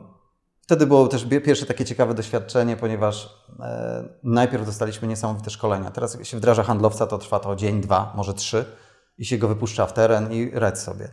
Wtedy 0.68 0.87
było 0.87 1.08
też 1.08 1.26
pierwsze 1.44 1.66
takie 1.66 1.84
ciekawe 1.84 2.14
doświadczenie, 2.14 2.76
ponieważ 2.76 3.44
e, 3.60 4.08
najpierw 4.22 4.66
dostaliśmy 4.66 5.08
niesamowite 5.08 5.50
szkolenia. 5.50 5.90
Teraz 5.90 6.14
jak 6.14 6.25
się 6.25 6.37
wdraża 6.37 6.62
handlowca, 6.62 7.06
to 7.06 7.18
trwa 7.18 7.40
to 7.40 7.56
dzień, 7.56 7.80
dwa, 7.80 8.12
może 8.16 8.34
trzy 8.34 8.64
i 9.18 9.25
się 9.25 9.38
go 9.38 9.48
wypuszcza 9.48 9.87
w 9.87 9.92
teren 9.92 10.32
i 10.32 10.50
radź 10.54 10.78
sobie. 10.78 11.08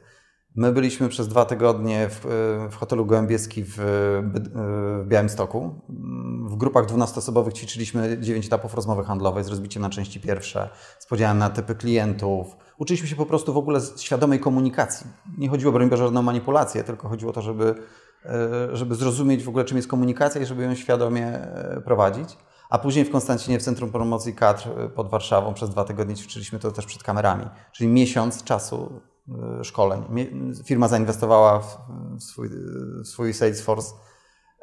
My 0.55 0.71
byliśmy 0.71 1.09
przez 1.09 1.27
dwa 1.27 1.45
tygodnie 1.45 2.09
w, 2.09 2.25
w 2.71 2.75
hotelu 2.75 3.05
Gołębieski 3.05 3.63
w, 3.63 3.75
w 5.03 5.07
Białymstoku. 5.07 5.81
W 6.45 6.55
grupach 6.55 6.85
12-osobowych 6.85 7.53
ćwiczyliśmy 7.53 8.17
9 8.21 8.45
etapów 8.45 8.73
rozmowy 8.73 9.03
handlowej 9.03 9.43
z 9.43 9.47
rozbiciem 9.47 9.81
na 9.81 9.89
części 9.89 10.19
pierwsze, 10.19 10.69
z 10.99 11.05
podziałem 11.05 11.37
na 11.37 11.49
typy 11.49 11.75
klientów. 11.75 12.57
Uczyliśmy 12.77 13.07
się 13.07 13.15
po 13.15 13.25
prostu 13.25 13.53
w 13.53 13.57
ogóle 13.57 13.79
świadomej 13.97 14.39
komunikacji. 14.39 15.07
Nie 15.37 15.49
chodziło, 15.49 15.71
broń 15.71 15.89
Boże, 15.89 16.05
o 16.05 16.21
manipulację, 16.21 16.83
tylko 16.83 17.09
chodziło 17.09 17.31
o 17.31 17.33
to, 17.33 17.41
żeby, 17.41 17.65
e, 17.69 17.75
żeby 18.73 18.95
zrozumieć 18.95 19.43
w 19.43 19.49
ogóle, 19.49 19.65
czym 19.65 19.77
jest 19.77 19.89
komunikacja 19.89 20.41
i 20.41 20.45
żeby 20.45 20.63
ją 20.63 20.75
świadomie 20.75 21.27
e, 21.27 21.81
prowadzić. 21.81 22.37
A 22.69 22.77
później 22.77 23.05
w 23.05 23.11
Konstancinie, 23.11 23.59
w 23.59 23.63
Centrum 23.63 23.91
Promocji 23.91 24.33
Kadr 24.33 24.69
e, 24.69 24.89
pod 24.89 25.09
Warszawą 25.09 25.53
przez 25.53 25.69
dwa 25.69 25.83
tygodnie 25.83 26.15
ćwiczyliśmy 26.15 26.59
to 26.59 26.71
też 26.71 26.85
przed 26.85 27.03
kamerami. 27.03 27.45
Czyli 27.71 27.89
miesiąc 27.89 28.43
czasu 28.43 29.01
E, 29.29 29.63
szkoleń. 29.63 30.03
Firma 30.65 30.87
zainwestowała 30.87 31.59
w 31.59 31.77
swój, 32.19 32.49
w 33.03 33.07
swój 33.07 33.33
Salesforce. 33.33 33.93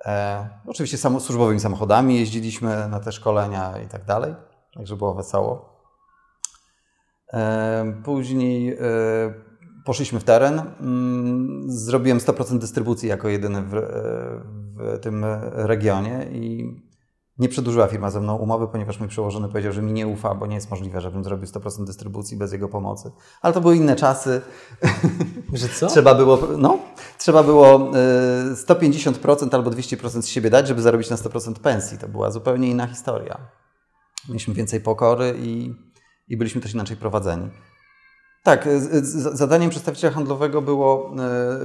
E, 0.04 0.48
oczywiście 0.66 0.98
samo, 0.98 1.20
służbowymi 1.20 1.60
samochodami 1.60 2.18
jeździliśmy 2.18 2.88
na 2.88 3.00
te 3.00 3.12
szkolenia 3.12 3.78
i 3.78 3.88
tak 3.88 4.04
dalej, 4.04 4.34
także 4.74 4.96
było 4.96 5.14
wesoło. 5.14 5.78
E, 7.32 8.00
później 8.04 8.72
e, 8.72 8.78
poszliśmy 9.84 10.20
w 10.20 10.24
teren. 10.24 10.62
Mm, 10.80 11.64
zrobiłem 11.70 12.18
100% 12.18 12.58
dystrybucji 12.58 13.08
jako 13.08 13.28
jedyny 13.28 13.62
w, 13.62 13.74
e, 13.74 13.80
w 14.78 14.98
tym 15.00 15.24
regionie 15.52 16.26
i 16.32 16.74
nie 17.38 17.48
przedłużyła 17.48 17.86
firma 17.86 18.10
ze 18.10 18.20
mną 18.20 18.36
umowy, 18.36 18.68
ponieważ 18.68 19.00
mój 19.00 19.08
przełożony 19.08 19.48
powiedział, 19.48 19.72
że 19.72 19.82
mi 19.82 19.92
nie 19.92 20.06
ufa, 20.06 20.34
bo 20.34 20.46
nie 20.46 20.54
jest 20.54 20.70
możliwe, 20.70 21.00
żebym 21.00 21.24
zrobił 21.24 21.46
100% 21.46 21.84
dystrybucji 21.84 22.36
bez 22.36 22.52
jego 22.52 22.68
pomocy. 22.68 23.10
Ale 23.42 23.54
to 23.54 23.60
były 23.60 23.76
inne 23.76 23.96
czasy. 23.96 24.40
Że 25.52 25.68
co? 25.68 25.86
trzeba 25.86 26.14
było, 26.14 26.38
no, 26.58 26.78
trzeba 27.18 27.42
było 27.42 27.78
150% 28.54 29.46
y, 29.46 29.56
albo 29.56 29.70
200% 29.70 30.22
z 30.22 30.26
siebie 30.26 30.50
dać, 30.50 30.68
żeby 30.68 30.82
zarobić 30.82 31.10
na 31.10 31.16
100% 31.16 31.54
pensji. 31.54 31.98
To 31.98 32.08
była 32.08 32.30
zupełnie 32.30 32.68
inna 32.68 32.86
historia. 32.86 33.38
Mieliśmy 34.28 34.54
więcej 34.54 34.80
pokory 34.80 35.34
i, 35.38 35.74
i 36.28 36.36
byliśmy 36.36 36.60
też 36.60 36.74
inaczej 36.74 36.96
prowadzeni. 36.96 37.50
Tak, 38.42 38.68
zadaniem 39.32 39.70
przedstawiciela 39.70 40.14
handlowego 40.14 40.62
było 40.62 41.14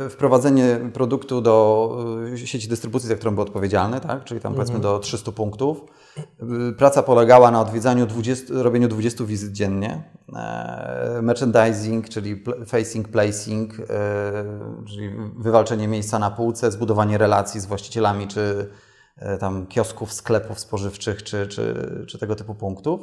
e, 0.05 0.09
wprowadzenie 0.09 0.79
produktu 0.93 1.41
do 1.41 1.97
e, 2.33 2.37
sieci 2.37 2.67
dystrybucji, 2.67 3.09
za 3.09 3.15
którą 3.15 3.35
był 3.35 3.43
odpowiedzialny, 3.43 3.99
tak? 3.99 4.23
czyli 4.23 4.41
tam 4.41 4.53
powiedzmy 4.53 4.75
mhm. 4.75 4.93
do 4.93 4.99
300 4.99 5.31
punktów. 5.31 5.85
E, 6.17 6.23
praca 6.77 7.03
polegała 7.03 7.51
na 7.51 7.61
odwiedzaniu 7.61 8.05
20, 8.05 8.45
robieniu 8.49 8.87
20 8.87 9.23
wizyt 9.23 9.51
dziennie. 9.51 10.03
Merchandising, 11.21 12.09
czyli 12.09 12.43
facing, 12.67 13.07
placing, 13.07 13.73
czyli 14.87 15.09
wywalczenie 15.37 15.87
miejsca 15.87 16.19
na 16.19 16.31
półce, 16.31 16.71
zbudowanie 16.71 17.17
relacji 17.17 17.59
z 17.59 17.65
właścicielami 17.65 18.27
czy 18.27 18.69
tam 19.39 19.67
kiosków, 19.67 20.13
sklepów 20.13 20.59
spożywczych 20.59 21.23
czy, 21.23 21.47
czy, 21.47 22.05
czy 22.07 22.17
tego 22.17 22.35
typu 22.35 22.55
punktów. 22.55 23.01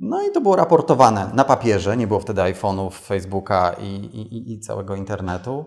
No 0.00 0.22
i 0.22 0.30
to 0.32 0.40
było 0.40 0.56
raportowane 0.56 1.30
na 1.34 1.44
papierze, 1.44 1.96
nie 1.96 2.06
było 2.06 2.20
wtedy 2.20 2.40
iPhone'ów, 2.40 2.90
Facebooka 2.90 3.72
i, 3.72 3.94
i, 3.94 4.52
i 4.52 4.60
całego 4.60 4.96
internetu. 4.96 5.64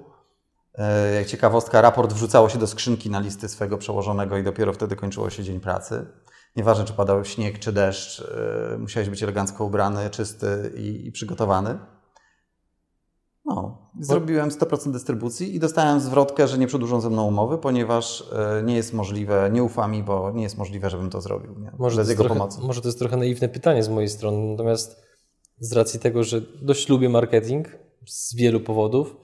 E, 0.76 1.14
jak 1.14 1.28
ciekawostka, 1.28 1.82
raport 1.82 2.14
wrzucało 2.14 2.50
się 2.50 2.60
do 2.60 2.68
skrzynki 2.68 3.10
na 3.10 3.20
listy 3.20 3.50
swojego 3.50 3.78
przełożonego 3.78 4.38
i 4.38 4.44
dopiero 4.44 4.74
wtedy 4.74 4.96
kończyło 4.96 5.30
się 5.30 5.44
dzień 5.44 5.60
pracy. 5.60 6.06
Nieważne, 6.56 6.86
czy 6.86 6.94
padał 6.94 7.26
śnieg, 7.26 7.60
czy 7.60 7.72
deszcz, 7.72 8.22
e, 8.74 8.78
musiałeś 8.78 9.10
być 9.10 9.24
elegancko 9.24 9.66
ubrany, 9.66 10.10
czysty 10.10 10.74
i, 10.78 11.08
i 11.08 11.12
przygotowany. 11.12 11.80
Zrobiłem 14.00 14.50
100% 14.50 14.92
dystrybucji 14.92 15.56
i 15.56 15.60
dostałem 15.60 16.00
zwrotkę, 16.00 16.48
że 16.48 16.58
nie 16.58 16.68
przedłużą 16.68 17.02
ze 17.02 17.10
mną 17.10 17.28
umowy, 17.28 17.58
ponieważ 17.58 18.24
e, 18.34 18.64
nie 18.64 18.76
jest 18.76 18.94
możliwe, 18.94 19.50
nie 19.54 19.64
ufa 19.64 19.88
mi, 19.88 20.04
bo 20.04 20.32
nie 20.32 20.44
jest 20.44 20.58
możliwe, 20.58 20.90
żebym 20.90 21.10
to 21.10 21.22
zrobił 21.22 21.60
nie? 21.60 21.72
może 21.78 21.98
bez 21.98 22.10
jego 22.10 22.24
trochę, 22.24 22.40
pomocy. 22.40 22.62
Może 22.62 22.82
to 22.82 22.88
jest 22.88 23.00
trochę 23.00 23.18
naiwne 23.18 23.50
pytanie 23.50 23.84
z 23.84 23.90
mojej 23.90 24.10
strony, 24.10 24.38
natomiast 24.38 25.04
z 25.60 25.74
racji 25.74 26.00
tego, 26.00 26.24
że 26.24 26.42
dość 26.62 26.90
lubię 26.90 27.10
marketing 27.10 27.68
z 28.08 28.36
wielu 28.36 28.60
powodów, 28.60 29.16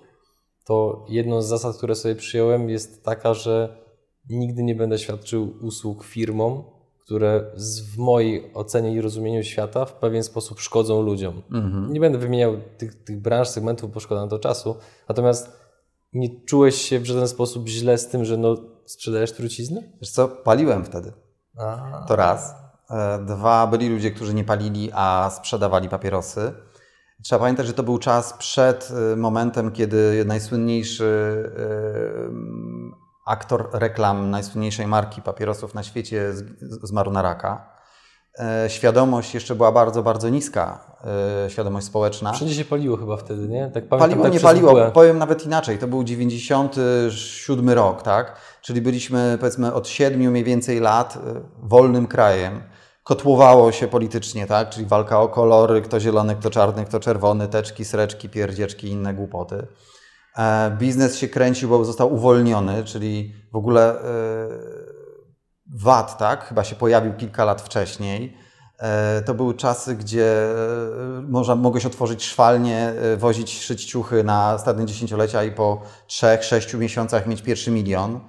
to 0.66 1.06
jedną 1.10 1.42
z 1.42 1.48
zasad, 1.48 1.78
które 1.78 1.96
sobie 1.96 2.16
przyjąłem 2.16 2.70
jest 2.70 3.04
taka, 3.04 3.34
że 3.34 3.84
nigdy 4.30 4.64
nie 4.64 4.76
będę 4.76 5.00
świadczył 5.00 5.54
usług 5.62 6.04
firmom, 6.04 6.64
które 7.10 7.46
w 7.94 7.98
mojej 7.98 8.54
ocenie 8.54 8.94
i 8.94 9.01
rozumieniu 9.01 9.44
świata 9.44 9.86
w 9.86 9.94
pewien 9.94 10.24
sposób 10.24 10.60
szkodzą 10.60 11.01
ludziom. 11.01 11.42
Mhm. 11.51 11.94
Nie 11.94 12.00
będę 12.00 12.18
wymieniał 12.18 12.58
tych, 12.78 13.04
tych 13.04 13.22
branż, 13.22 13.48
segmentów, 13.48 13.94
bo 13.94 14.00
szkoda 14.00 14.22
na 14.22 14.28
to 14.28 14.39
czasu. 14.39 14.75
Natomiast 15.10 15.60
nie 16.13 16.46
czułeś 16.46 16.75
się 16.75 17.00
w 17.00 17.06
żaden 17.06 17.28
sposób 17.28 17.68
źle 17.68 17.98
z 17.98 18.08
tym, 18.08 18.25
że 18.25 18.38
no, 18.38 18.58
sprzedajesz 18.86 19.32
truciznę? 19.32 19.84
Wiesz 20.01 20.12
co, 20.12 20.28
paliłem 20.28 20.86
wtedy. 20.86 21.13
A. 21.58 22.06
To 22.08 22.16
raz. 22.16 22.56
E, 22.89 23.25
dwa, 23.25 23.68
byli 23.68 23.89
ludzie, 23.89 24.12
którzy 24.12 24.34
nie 24.34 24.44
palili, 24.44 24.89
a 24.94 25.32
sprzedawali 25.36 25.89
papierosy. 25.89 26.51
Trzeba 27.24 27.39
pamiętać, 27.39 27.68
że 27.68 27.74
to 27.74 27.84
był 27.84 27.98
czas 27.98 28.34
przed 28.34 28.92
e, 29.13 29.16
momentem, 29.16 29.72
kiedy 29.72 30.25
najsłynniejszy 30.25 31.44
e, 31.58 33.09
aktor 33.30 33.70
reklam 33.74 34.30
najsłynniejszej 34.30 34.88
marki 34.88 35.22
papierosów 35.22 35.74
na 35.74 35.84
świecie 35.84 36.34
zmarł 36.84 37.12
na 37.12 37.22
raka. 37.22 37.80
E, 38.40 38.70
świadomość 38.70 39.34
jeszcze 39.34 39.56
była 39.56 39.72
bardzo, 39.72 40.04
bardzo 40.04 40.30
niska, 40.30 40.96
e, 41.46 41.50
świadomość 41.50 41.86
społeczna. 41.86 42.34
Wszędzie 42.34 42.56
się 42.56 42.66
paliło 42.66 42.98
chyba 42.98 43.18
wtedy, 43.18 43.48
nie? 43.48 43.72
Tak 43.74 43.88
paliło, 43.88 44.24
tak 44.24 44.34
nie 44.34 44.40
paliło. 44.40 44.92
Powiem 44.92 45.18
nawet 45.18 45.46
inaczej, 45.46 45.78
to 45.78 45.88
był 45.88 46.04
97 46.04 47.70
rok, 47.70 48.02
tak? 48.02 48.36
Czyli 48.62 48.82
byliśmy 48.82 49.38
powiedzmy 49.40 49.74
od 49.74 49.88
7 49.88 50.20
mniej 50.32 50.44
więcej 50.44 50.80
lat 50.80 51.16
e, 51.16 51.42
wolnym 51.58 52.08
krajem. 52.08 52.62
Kotłowało 53.04 53.72
się 53.72 53.88
politycznie, 53.88 54.48
tak? 54.48 54.70
Czyli 54.70 54.86
walka 54.86 55.22
o 55.22 55.28
kolory, 55.28 55.82
kto 55.82 56.00
zielony, 56.00 56.36
kto 56.36 56.50
czarny, 56.50 56.86
kto 56.86 57.00
czerwony, 57.00 57.48
teczki, 57.48 57.86
sreczki, 57.86 58.30
pierdzieczki 58.30 58.88
i 58.88 58.92
inne 58.92 59.14
głupoty. 59.14 59.68
E, 60.38 60.72
biznes 60.80 61.18
się 61.18 61.28
kręcił, 61.28 61.70
bo 61.70 61.86
został 61.86 62.14
uwolniony, 62.14 62.84
czyli 62.84 63.34
w 63.52 63.56
ogóle 63.56 64.02
e, 64.02 64.04
VAT, 65.76 66.18
tak, 66.18 66.46
chyba 66.46 66.64
się 66.64 66.76
pojawił 66.76 67.14
kilka 67.14 67.46
lat 67.46 67.62
wcześniej. 67.62 68.38
E, 68.80 69.22
to 69.22 69.34
były 69.34 69.54
czasy, 69.54 69.96
gdzie 69.96 70.48
można, 71.28 71.56
mogłeś 71.56 71.86
otworzyć 71.86 72.24
szwalnię, 72.24 72.94
wozić, 73.18 73.62
szyć 73.62 73.86
ciuchy 73.86 74.24
na 74.24 74.54
ostatnie 74.54 74.86
dziesięciolecia 74.86 75.44
i 75.44 75.52
po 75.52 75.82
trzech, 76.08 76.44
sześciu 76.44 76.78
miesiącach 76.78 77.28
mieć 77.28 77.42
pierwszy 77.42 77.72
milion. 77.72 78.20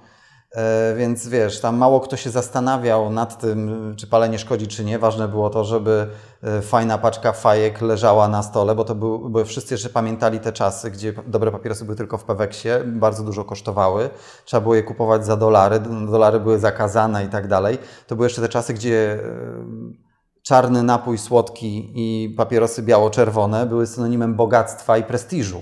E, 0.55 0.95
więc 0.97 1.27
wiesz, 1.27 1.61
tam 1.61 1.77
mało 1.77 1.99
kto 1.99 2.17
się 2.17 2.29
zastanawiał 2.29 3.09
nad 3.09 3.41
tym, 3.41 3.93
czy 3.97 4.07
palenie 4.07 4.39
szkodzi, 4.39 4.67
czy 4.67 4.85
nie. 4.85 4.99
Ważne 4.99 5.27
było 5.27 5.49
to, 5.49 5.63
żeby 5.63 6.07
e, 6.43 6.61
fajna 6.61 6.97
paczka 6.97 7.31
fajek 7.31 7.81
leżała 7.81 8.27
na 8.27 8.43
stole, 8.43 8.75
bo 8.75 8.83
to 8.83 8.95
był, 8.95 9.29
bo 9.29 9.45
wszyscy 9.45 9.73
jeszcze 9.73 9.89
pamiętali 9.89 10.39
te 10.39 10.53
czasy, 10.53 10.91
gdzie 10.91 11.13
dobre 11.27 11.51
papierosy 11.51 11.85
były 11.85 11.97
tylko 11.97 12.17
w 12.17 12.23
Peweksie, 12.23 12.69
bardzo 12.85 13.23
dużo 13.23 13.43
kosztowały. 13.43 14.09
Trzeba 14.45 14.61
było 14.61 14.75
je 14.75 14.83
kupować 14.83 15.25
za 15.25 15.37
dolary, 15.37 15.79
dolary 16.11 16.39
były 16.39 16.59
zakazane 16.59 17.25
i 17.25 17.27
tak 17.27 17.47
dalej. 17.47 17.77
To 18.07 18.15
były 18.15 18.25
jeszcze 18.25 18.41
te 18.41 18.49
czasy, 18.49 18.73
gdzie 18.73 19.13
e, 19.13 20.11
czarny 20.43 20.83
napój 20.83 21.17
słodki 21.17 21.91
i 21.95 22.29
papierosy 22.37 22.83
biało-czerwone 22.83 23.65
były 23.65 23.87
synonimem 23.87 24.35
bogactwa 24.35 24.97
i 24.97 25.03
prestiżu. 25.03 25.61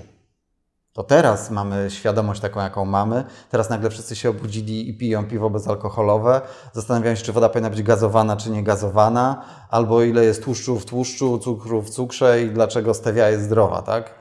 To 0.92 1.02
teraz 1.02 1.50
mamy 1.50 1.90
świadomość 1.90 2.40
taką, 2.40 2.60
jaką 2.60 2.84
mamy. 2.84 3.24
Teraz 3.50 3.70
nagle 3.70 3.90
wszyscy 3.90 4.16
się 4.16 4.30
obudzili 4.30 4.88
i 4.88 4.98
piją 4.98 5.26
piwo 5.26 5.50
bezalkoholowe. 5.50 6.40
Zastanawiają 6.72 7.16
się, 7.16 7.22
czy 7.22 7.32
woda 7.32 7.48
powinna 7.48 7.70
być 7.70 7.82
gazowana, 7.82 8.36
czy 8.36 8.50
nie 8.50 8.62
gazowana, 8.62 9.44
albo 9.70 10.02
ile 10.02 10.24
jest 10.24 10.44
tłuszczu 10.44 10.78
w 10.78 10.84
tłuszczu, 10.84 11.38
cukru 11.38 11.82
w 11.82 11.90
cukrze 11.90 12.42
i 12.42 12.50
dlaczego 12.50 12.94
stevia 12.94 13.28
jest 13.28 13.44
zdrowa, 13.44 13.82
tak? 13.82 14.14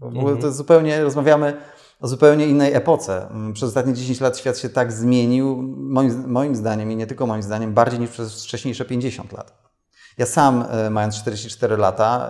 Ogóle 0.00 0.36
to 0.36 0.46
jest 0.46 0.58
zupełnie, 0.58 1.02
rozmawiamy 1.02 1.56
o 2.00 2.08
zupełnie 2.08 2.46
innej 2.46 2.74
epoce. 2.74 3.28
Przez 3.54 3.68
ostatnie 3.68 3.94
10 3.94 4.20
lat 4.20 4.38
świat 4.38 4.58
się 4.58 4.68
tak 4.68 4.92
zmienił, 4.92 5.62
moim, 5.76 6.30
moim 6.30 6.56
zdaniem 6.56 6.92
i 6.92 6.96
nie 6.96 7.06
tylko 7.06 7.26
moim 7.26 7.42
zdaniem, 7.42 7.74
bardziej 7.74 8.00
niż 8.00 8.10
przez 8.10 8.44
wcześniejsze 8.44 8.84
50 8.84 9.32
lat. 9.32 9.73
Ja 10.18 10.26
sam, 10.26 10.64
e, 10.70 10.90
mając 10.90 11.16
44 11.16 11.76
lata, 11.76 12.28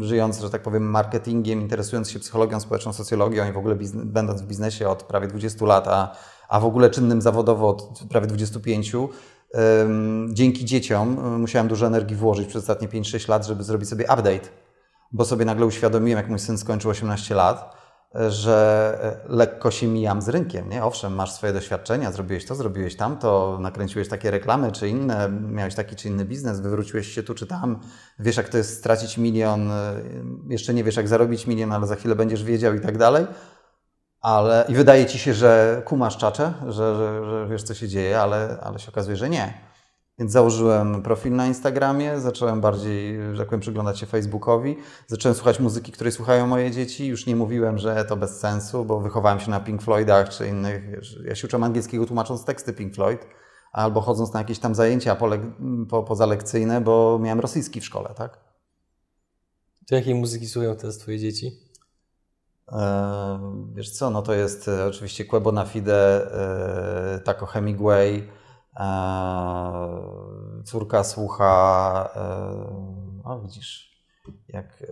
żyjąc, 0.00 0.40
że 0.40 0.50
tak 0.50 0.62
powiem, 0.62 0.90
marketingiem, 0.90 1.60
interesując 1.60 2.10
się 2.10 2.18
psychologią 2.18 2.60
społeczną, 2.60 2.92
socjologią 2.92 3.50
i 3.50 3.52
w 3.52 3.58
ogóle 3.58 3.76
będąc 3.94 4.42
w 4.42 4.46
biznesie 4.46 4.88
od 4.88 5.02
prawie 5.02 5.28
20 5.28 5.66
lat, 5.66 5.88
a, 5.88 6.16
a 6.48 6.60
w 6.60 6.64
ogóle 6.64 6.90
czynnym 6.90 7.22
zawodowo 7.22 7.68
od 7.68 8.00
prawie 8.08 8.26
25, 8.26 8.92
dzięki 10.28 10.64
dzieciom 10.64 11.18
e, 11.18 11.38
musiałem 11.38 11.68
dużo 11.68 11.86
energii 11.86 12.16
włożyć 12.16 12.48
przez 12.48 12.62
ostatnie 12.62 12.88
5-6 12.88 13.28
lat, 13.28 13.46
żeby 13.46 13.64
zrobić 13.64 13.88
sobie 13.88 14.04
update, 14.04 14.48
bo 15.12 15.24
sobie 15.24 15.44
nagle 15.44 15.66
uświadomiłem, 15.66 16.16
jak 16.16 16.28
mój 16.28 16.38
syn 16.38 16.58
skończył 16.58 16.90
18 16.90 17.34
lat, 17.34 17.79
że 18.14 19.20
lekko 19.28 19.70
się 19.70 19.86
mijam 19.86 20.22
z 20.22 20.28
rynkiem. 20.28 20.68
Nie? 20.68 20.84
Owszem, 20.84 21.14
masz 21.14 21.32
swoje 21.32 21.52
doświadczenia, 21.52 22.12
zrobiłeś 22.12 22.46
to, 22.46 22.54
zrobiłeś 22.54 22.96
tamto, 22.96 23.58
nakręciłeś 23.60 24.08
takie 24.08 24.30
reklamy 24.30 24.72
czy 24.72 24.88
inne, 24.88 25.28
miałeś 25.30 25.74
taki 25.74 25.96
czy 25.96 26.08
inny 26.08 26.24
biznes, 26.24 26.60
wywróciłeś 26.60 27.14
się 27.14 27.22
tu 27.22 27.34
czy 27.34 27.46
tam, 27.46 27.80
wiesz 28.18 28.36
jak 28.36 28.48
to 28.48 28.58
jest 28.58 28.78
stracić 28.78 29.18
milion, 29.18 29.70
jeszcze 30.48 30.74
nie 30.74 30.84
wiesz 30.84 30.96
jak 30.96 31.08
zarobić 31.08 31.46
milion, 31.46 31.72
ale 31.72 31.86
za 31.86 31.96
chwilę 31.96 32.16
będziesz 32.16 32.44
wiedział 32.44 32.74
i 32.74 32.80
tak 32.80 32.98
dalej. 32.98 33.26
Ale, 34.20 34.64
I 34.68 34.74
wydaje 34.74 35.06
ci 35.06 35.18
się, 35.18 35.34
że 35.34 35.82
kumasz 35.84 36.16
czacze, 36.16 36.54
że, 36.68 36.94
że, 36.96 37.24
że 37.24 37.46
wiesz 37.50 37.62
co 37.62 37.74
się 37.74 37.88
dzieje, 37.88 38.20
ale, 38.20 38.58
ale 38.62 38.78
się 38.78 38.88
okazuje, 38.88 39.16
że 39.16 39.30
nie. 39.30 39.69
Więc 40.20 40.32
założyłem 40.32 41.02
profil 41.02 41.32
na 41.32 41.46
Instagramie, 41.46 42.20
zacząłem 42.20 42.60
bardziej, 42.60 43.18
że 43.32 43.38
tak 43.38 43.46
powiem, 43.46 43.60
przyglądać 43.60 43.98
się 43.98 44.06
Facebookowi, 44.06 44.76
zacząłem 45.06 45.34
słuchać 45.34 45.60
muzyki, 45.60 45.92
której 45.92 46.12
słuchają 46.12 46.46
moje 46.46 46.70
dzieci. 46.70 47.06
Już 47.06 47.26
nie 47.26 47.36
mówiłem, 47.36 47.78
że 47.78 48.04
to 48.04 48.16
bez 48.16 48.40
sensu, 48.40 48.84
bo 48.84 49.00
wychowałem 49.00 49.40
się 49.40 49.50
na 49.50 49.60
Pink 49.60 49.82
Floydach 49.82 50.28
czy 50.28 50.48
innych. 50.48 50.82
Ja 51.24 51.34
się 51.34 51.46
uczyłem 51.46 51.64
angielskiego 51.64 52.06
tłumacząc 52.06 52.44
teksty 52.44 52.72
Pink 52.72 52.94
Floyd, 52.94 53.26
albo 53.72 54.00
chodząc 54.00 54.32
na 54.32 54.40
jakieś 54.40 54.58
tam 54.58 54.74
zajęcia 54.74 55.16
po, 55.88 56.02
pozalekcyjne, 56.02 56.80
bo 56.80 57.18
miałem 57.22 57.40
rosyjski 57.40 57.80
w 57.80 57.84
szkole, 57.84 58.14
tak? 58.16 58.38
To 59.88 59.94
jakiej 59.94 60.14
muzyki 60.14 60.46
słuchają 60.46 60.76
teraz 60.76 60.98
Twoje 60.98 61.18
dzieci? 61.18 61.60
Eee, 62.72 62.78
wiesz 63.74 63.90
co, 63.90 64.10
no 64.10 64.22
to 64.22 64.34
jest 64.34 64.68
e, 64.68 64.86
oczywiście 64.86 65.24
Quebo 65.24 65.52
na 65.52 65.64
Fide, 65.64 66.32
e, 67.14 67.20
Taco 67.24 67.46
Hemingway, 67.46 68.39
córka 70.64 71.04
słucha, 71.04 72.08
e, 72.16 73.24
o 73.24 73.40
widzisz, 73.40 73.90
jak 74.48 74.82
e, 74.82 74.86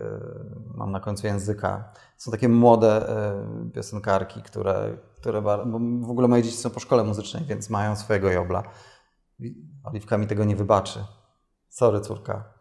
mam 0.75 0.91
na 0.91 0.99
końcu 0.99 1.27
języka. 1.27 1.93
Są 2.17 2.31
takie 2.31 2.49
młode 2.49 3.05
piosenkarki, 3.73 4.41
które, 4.41 4.97
które 5.15 5.41
w 6.01 6.09
ogóle 6.09 6.27
moje 6.27 6.43
dzieci 6.43 6.57
są 6.57 6.69
po 6.69 6.79
szkole 6.79 7.03
muzycznej, 7.03 7.45
więc 7.45 7.69
mają 7.69 7.95
swojego 7.95 8.31
jobla. 8.31 8.63
Oliwka 9.83 10.17
mi 10.17 10.27
tego 10.27 10.43
nie 10.43 10.55
wybaczy. 10.55 11.05
Sorry, 11.69 12.01
córka. 12.01 12.53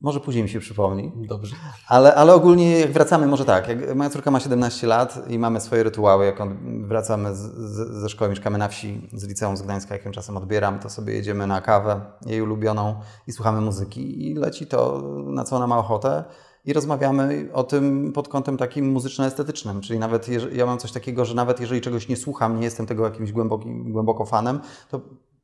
Może 0.00 0.20
później 0.20 0.42
mi 0.42 0.48
się 0.50 0.60
przypomni. 0.60 1.12
Dobrze. 1.16 1.56
Ale, 1.88 2.14
ale 2.14 2.34
ogólnie 2.34 2.78
jak 2.78 2.92
wracamy, 2.92 3.26
może 3.26 3.44
tak, 3.44 3.68
jak 3.68 3.94
moja 3.96 4.10
córka 4.10 4.30
ma 4.30 4.40
17 4.40 4.86
lat 4.86 5.30
i 5.30 5.38
mamy 5.38 5.60
swoje 5.60 5.82
rytuały, 5.82 6.26
jak 6.26 6.40
on, 6.40 6.56
wracamy 6.88 7.34
z, 7.34 7.38
z, 7.38 8.00
ze 8.00 8.08
szkoły, 8.08 8.30
mieszkamy 8.30 8.58
na 8.58 8.68
wsi, 8.68 9.08
z 9.12 9.24
liceum 9.24 9.56
z 9.56 9.62
Gdańska, 9.62 9.94
jak 9.94 10.04
ją 10.04 10.10
czasem 10.10 10.36
odbieram, 10.36 10.78
to 10.78 10.90
sobie 10.90 11.14
jedziemy 11.14 11.46
na 11.46 11.60
kawę, 11.60 12.00
jej 12.26 12.42
ulubioną 12.42 12.94
i 13.26 13.32
słuchamy 13.32 13.60
muzyki 13.60 14.30
i 14.30 14.34
leci 14.34 14.66
to, 14.66 15.02
na 15.26 15.44
co 15.44 15.56
ona 15.56 15.66
ma 15.66 15.78
ochotę 15.78 16.24
i 16.64 16.72
rozmawiamy 16.72 17.48
o 17.52 17.64
tym 17.64 18.12
pod 18.12 18.28
kątem 18.28 18.56
takim 18.56 18.92
muzyczno-estetycznym, 18.92 19.80
czyli 19.80 19.98
nawet 19.98 20.28
ja 20.52 20.66
mam 20.66 20.78
coś 20.78 20.92
takiego, 20.92 21.24
że 21.24 21.34
nawet 21.34 21.60
jeżeli 21.60 21.80
czegoś 21.80 22.08
nie 22.08 22.16
słucham, 22.16 22.58
nie 22.58 22.64
jestem 22.64 22.86
tego 22.86 23.04
jakimś 23.04 23.32
głębokim, 23.32 23.92
głęboko 23.92 24.24
fanem, 24.24 24.60
to 24.90 25.00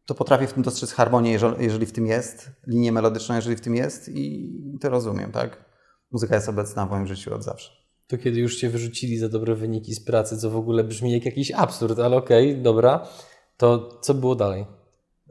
to 0.06 0.14
potrafię 0.14 0.46
w 0.46 0.52
tym 0.52 0.62
dostrzec 0.62 0.92
harmonię, 0.92 1.38
jeżeli 1.58 1.86
w 1.86 1.92
tym 1.92 2.06
jest, 2.06 2.50
linię 2.66 2.92
melodyczną, 2.92 3.34
jeżeli 3.34 3.56
w 3.56 3.60
tym 3.60 3.74
jest 3.74 4.08
i 4.08 4.52
to 4.80 4.88
rozumiem, 4.90 5.32
tak? 5.32 5.64
Muzyka 6.10 6.34
jest 6.34 6.48
obecna 6.48 6.86
w 6.86 6.90
moim 6.90 7.06
życiu 7.06 7.34
od 7.34 7.42
zawsze. 7.42 7.72
To 8.06 8.18
kiedy 8.18 8.40
już 8.40 8.56
Cię 8.56 8.70
wyrzucili 8.70 9.18
za 9.18 9.28
dobre 9.28 9.54
wyniki 9.54 9.94
z 9.94 10.04
pracy, 10.04 10.38
co 10.38 10.50
w 10.50 10.56
ogóle 10.56 10.84
brzmi 10.84 11.12
jak 11.12 11.24
jakiś 11.24 11.52
absurd, 11.52 11.98
ale 11.98 12.16
okej, 12.16 12.50
okay, 12.50 12.62
dobra, 12.62 13.08
to 13.56 13.98
co 14.02 14.14
było 14.14 14.34
dalej? 14.34 14.66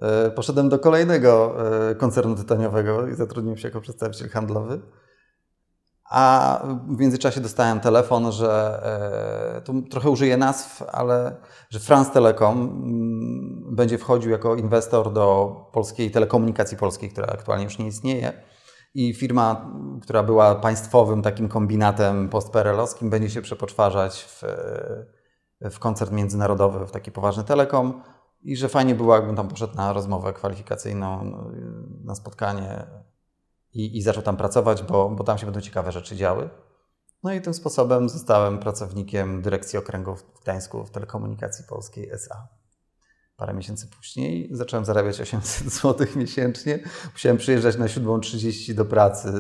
E, 0.02 0.32
poszedłem 0.32 0.70
do 0.70 0.80
kolejnego 0.80 1.56
e, 1.90 1.96
koncernu 1.96 2.36
tytoniowego 2.36 3.08
i 3.08 3.16
zatrudniłem 3.16 3.58
się 3.58 3.68
jako 3.68 3.82
przedstawiciel 3.82 4.30
handlowy. 4.30 4.82
A 6.14 6.60
w 6.88 7.00
międzyczasie 7.00 7.42
dostałem 7.42 7.80
telefon, 7.80 8.32
że 8.32 8.82
e, 9.58 9.62
tu 9.62 9.82
trochę 9.82 10.10
użyję 10.10 10.38
nazw, 10.38 10.84
ale 10.92 11.36
że 11.70 11.80
France 11.80 12.12
Telecom 12.12 12.62
mm, 12.62 13.76
będzie 13.76 13.98
wchodził 13.98 14.32
jako 14.32 14.56
inwestor 14.56 15.14
do 15.14 15.56
polskiej 15.72 16.12
telekomunikacji 16.12 16.78
polskiej, 16.78 17.10
która 17.10 17.28
aktualnie 17.28 17.64
już 17.64 17.80
nie 17.80 17.88
istnieje. 17.88 18.34
I 18.94 19.14
firma, 19.14 19.72
która 20.02 20.24
była 20.24 20.56
państwowym 20.56 21.22
takim 21.22 21.50
kombinatem 21.50 22.30
postperelowskim, 22.30 23.10
będzie 23.10 23.30
się 23.30 23.42
przepoczwarzać 23.42 24.24
w, 24.24 24.44
w 25.72 25.80
koncert 25.80 26.12
międzynarodowy, 26.12 26.88
w 26.88 26.92
taki 26.92 27.12
poważny 27.12 27.44
telekom. 27.44 28.02
I 28.42 28.58
że 28.58 28.70
fajnie 28.70 28.96
było, 28.96 29.16
jakbym 29.16 29.36
tam 29.36 29.48
poszedł 29.48 29.76
na 29.76 29.94
rozmowę 29.94 30.34
kwalifikacyjną, 30.34 31.32
na 32.04 32.16
spotkanie 32.16 32.88
i, 33.74 33.98
i 33.98 34.02
zaczął 34.02 34.24
tam 34.24 34.38
pracować, 34.38 34.84
bo, 34.84 35.10
bo 35.10 35.24
tam 35.24 35.38
się 35.38 35.46
będą 35.46 35.62
ciekawe 35.62 35.92
rzeczy 35.92 36.16
działy. 36.16 36.50
No 37.24 37.34
i 37.34 37.42
tym 37.42 37.54
sposobem 37.54 38.10
zostałem 38.10 38.60
pracownikiem 38.60 39.42
dyrekcji 39.42 39.80
okręgów 39.80 40.26
w 40.36 40.42
Gdańsku 40.44 40.86
w 40.86 40.92
Telekomunikacji 40.92 41.66
Polskiej 41.70 42.10
SA. 42.12 42.48
Parę 43.36 43.54
miesięcy 43.54 43.88
później 43.88 44.50
zacząłem 44.52 44.86
zarabiać 44.86 45.22
800 45.22 45.70
zł 45.82 46.08
miesięcznie. 46.16 46.80
Musiałem 47.12 47.38
przyjeżdżać 47.38 47.78
na 47.78 47.86
7.30 47.86 48.74
do 48.74 48.86
pracy 48.86 49.32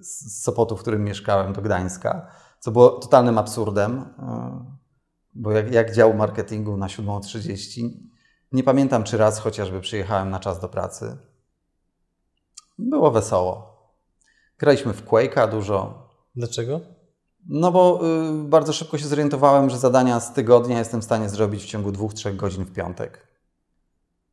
z 0.00 0.42
Sopotu, 0.42 0.76
w 0.76 0.80
którym 0.80 1.04
mieszkałem, 1.04 1.52
do 1.52 1.62
Gdańska, 1.62 2.26
co 2.60 2.70
było 2.70 2.90
totalnym 2.90 3.38
absurdem, 3.38 4.04
e, 4.18 4.76
bo 5.34 5.50
jak, 5.52 5.72
jak 5.72 5.94
dział 5.94 6.14
marketingu 6.14 6.76
na 6.76 6.86
7.30, 6.86 7.90
nie 8.52 8.62
pamiętam 8.62 9.04
czy 9.04 9.16
raz 9.16 9.38
chociażby 9.38 9.80
przyjechałem 9.80 10.30
na 10.30 10.40
czas 10.40 10.60
do 10.60 10.68
pracy. 10.68 11.16
Było 12.78 13.10
wesoło. 13.10 13.71
Graliśmy 14.62 14.92
w 14.92 15.04
Quake'a 15.04 15.50
dużo. 15.50 16.08
Dlaczego? 16.36 16.80
No 17.48 17.72
bo 17.72 18.00
y, 18.44 18.48
bardzo 18.48 18.72
szybko 18.72 18.98
się 18.98 19.06
zorientowałem, 19.06 19.70
że 19.70 19.78
zadania 19.78 20.20
z 20.20 20.32
tygodnia 20.32 20.78
jestem 20.78 21.00
w 21.00 21.04
stanie 21.04 21.28
zrobić 21.28 21.62
w 21.62 21.66
ciągu 21.66 21.92
dwóch, 21.92 22.14
trzech 22.14 22.36
godzin 22.36 22.64
w 22.64 22.72
piątek. 22.72 23.26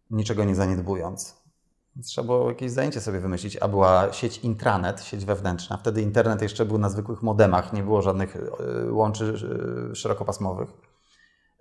Niczego 0.09 0.43
nie 0.43 0.55
zaniedbując. 0.55 1.35
Trzeba 2.03 2.25
było 2.25 2.49
jakieś 2.49 2.71
zajęcie 2.71 3.01
sobie 3.01 3.19
wymyślić, 3.19 3.57
a 3.57 3.67
była 3.67 4.13
sieć 4.13 4.37
intranet, 4.37 5.03
sieć 5.03 5.25
wewnętrzna. 5.25 5.77
Wtedy 5.77 6.01
internet 6.01 6.41
jeszcze 6.41 6.65
był 6.65 6.77
na 6.77 6.89
zwykłych 6.89 7.21
modemach, 7.21 7.73
nie 7.73 7.83
było 7.83 8.01
żadnych 8.01 8.35
y, 8.35 8.93
łączy 8.93 9.33
y, 9.91 9.95
szerokopasmowych. 9.95 10.69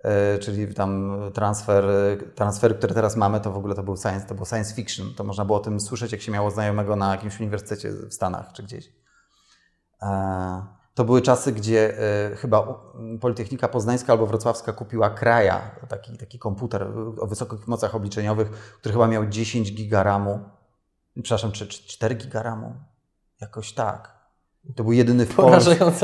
Y, 0.05 0.39
czyli 0.39 0.73
tam 0.73 1.19
transfer, 1.33 1.85
transfery, 2.35 2.75
które 2.75 2.93
teraz 2.93 3.15
mamy, 3.15 3.39
to 3.39 3.51
w 3.51 3.57
ogóle 3.57 3.75
to 3.75 3.83
był 3.83 3.97
science, 3.97 4.27
to 4.27 4.35
był 4.35 4.45
science 4.45 4.75
fiction. 4.75 5.13
To 5.15 5.23
można 5.23 5.45
było 5.45 5.57
o 5.57 5.61
tym 5.61 5.79
słyszeć, 5.79 6.11
jak 6.11 6.21
się 6.21 6.31
miało 6.31 6.51
znajomego 6.51 6.95
na 6.95 7.11
jakimś 7.11 7.39
uniwersytecie 7.39 7.91
w 7.91 8.13
Stanach 8.13 8.53
czy 8.53 8.63
gdzieś. 8.63 8.91
E, 10.01 10.65
to 10.93 11.03
były 11.05 11.21
czasy, 11.21 11.51
gdzie 11.51 11.99
e, 12.31 12.35
chyba 12.35 12.81
Politechnika 13.21 13.67
Poznańska 13.67 14.13
albo 14.13 14.27
Wrocławska 14.27 14.73
kupiła 14.73 15.09
Kraja, 15.09 15.61
taki, 15.89 16.17
taki 16.17 16.39
komputer 16.39 16.87
o 17.19 17.27
wysokich 17.27 17.67
mocach 17.67 17.95
obliczeniowych, 17.95 18.51
który 18.51 18.93
chyba 18.93 19.07
miał 19.07 19.25
10 19.25 19.73
giga 19.73 20.03
RAMu. 20.03 20.39
Przepraszam, 21.23 21.51
czy, 21.51 21.67
czy 21.67 21.87
4 21.87 22.15
giga 22.15 22.43
RAMu? 22.43 22.73
Jakoś 23.41 23.73
tak. 23.73 24.19
To 24.75 24.83
był 24.83 24.93
jedyny 24.93 25.25
w, 25.25 25.35
Pol 25.35 25.59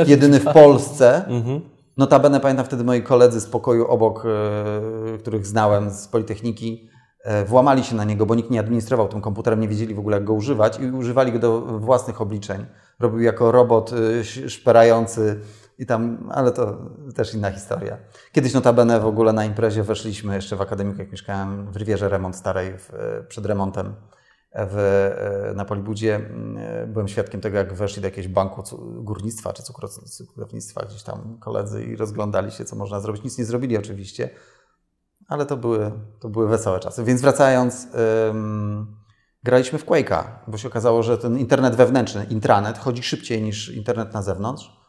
jedyny 0.08 0.40
w 0.40 0.54
Polsce. 0.54 1.26
Mhm 1.26 1.75
Notabene 1.98 2.40
pamiętam 2.40 2.66
wtedy 2.66 2.84
moi 2.84 3.02
koledzy 3.02 3.42
z 3.42 3.46
pokoju 3.46 3.88
obok, 3.88 4.26
e, 4.26 5.18
których 5.18 5.48
znałem 5.48 5.90
z 5.90 6.08
Politechniki, 6.08 6.90
e, 7.24 7.46
włamali 7.46 7.84
się 7.84 7.96
na 7.96 8.04
niego, 8.04 8.26
bo 8.26 8.36
nikt 8.36 8.50
nie 8.50 8.60
administrował 8.60 9.08
tym 9.08 9.22
komputerem, 9.22 9.60
nie 9.60 9.68
wiedzieli 9.68 9.96
w 9.96 10.00
ogóle 10.00 10.18
jak 10.18 10.24
go 10.24 10.34
używać 10.34 10.80
i 10.80 10.92
używali 10.92 11.32
go 11.32 11.40
do 11.40 11.62
własnych 11.62 12.22
obliczeń. 12.22 12.66
Robił 13.00 13.20
jako 13.20 13.52
robot 13.52 13.92
e, 13.94 14.24
szperający 14.50 15.40
i 15.78 15.86
tam, 15.86 16.30
ale 16.32 16.52
to 16.52 16.78
też 17.16 17.34
inna 17.34 17.52
historia. 17.52 17.98
Kiedyś 18.32 18.54
notabene 18.54 19.00
w 19.00 19.06
ogóle 19.06 19.34
na 19.34 19.46
imprezie 19.46 19.84
weszliśmy 19.84 20.36
jeszcze 20.36 20.56
w 20.56 20.62
akademiku, 20.62 21.00
jak 21.00 21.12
mieszkałem 21.12 21.72
w 21.72 21.76
Rywierze 21.76 22.10
Remont 22.10 22.36
Starej, 22.36 22.78
w, 22.78 22.92
przed 23.28 23.46
remontem 23.46 23.94
w, 24.58 25.52
na 25.56 25.66
Polibudzie 25.66 26.30
byłem 26.88 27.08
świadkiem 27.08 27.42
tego, 27.42 27.58
jak 27.58 27.74
weszli 27.74 28.02
do 28.02 28.08
jakiegoś 28.08 28.28
banku 28.28 28.64
górnictwa 29.04 29.54
czy 29.54 29.64
cukrownictwa, 30.10 30.86
gdzieś 30.86 31.04
tam 31.04 31.38
koledzy 31.40 31.84
i 31.84 31.96
rozglądali 31.96 32.52
się, 32.52 32.66
co 32.66 32.76
można 32.76 33.00
zrobić. 33.00 33.24
Nic 33.24 33.38
nie 33.38 33.46
zrobili 33.46 33.78
oczywiście, 33.78 34.30
ale 35.28 35.46
to 35.46 35.58
były, 35.58 35.92
to 36.20 36.30
były 36.30 36.48
wesołe 36.48 36.80
czasy. 36.80 37.04
Więc 37.04 37.22
wracając, 37.22 37.88
graliśmy 39.44 39.80
w 39.80 39.86
Quake'a, 39.86 40.24
bo 40.48 40.58
się 40.58 40.68
okazało, 40.68 41.04
że 41.04 41.18
ten 41.18 41.38
internet 41.38 41.76
wewnętrzny, 41.76 42.26
intranet, 42.30 42.78
chodzi 42.78 43.04
szybciej 43.04 43.42
niż 43.42 43.70
internet 43.70 44.14
na 44.14 44.22
zewnątrz. 44.22 44.85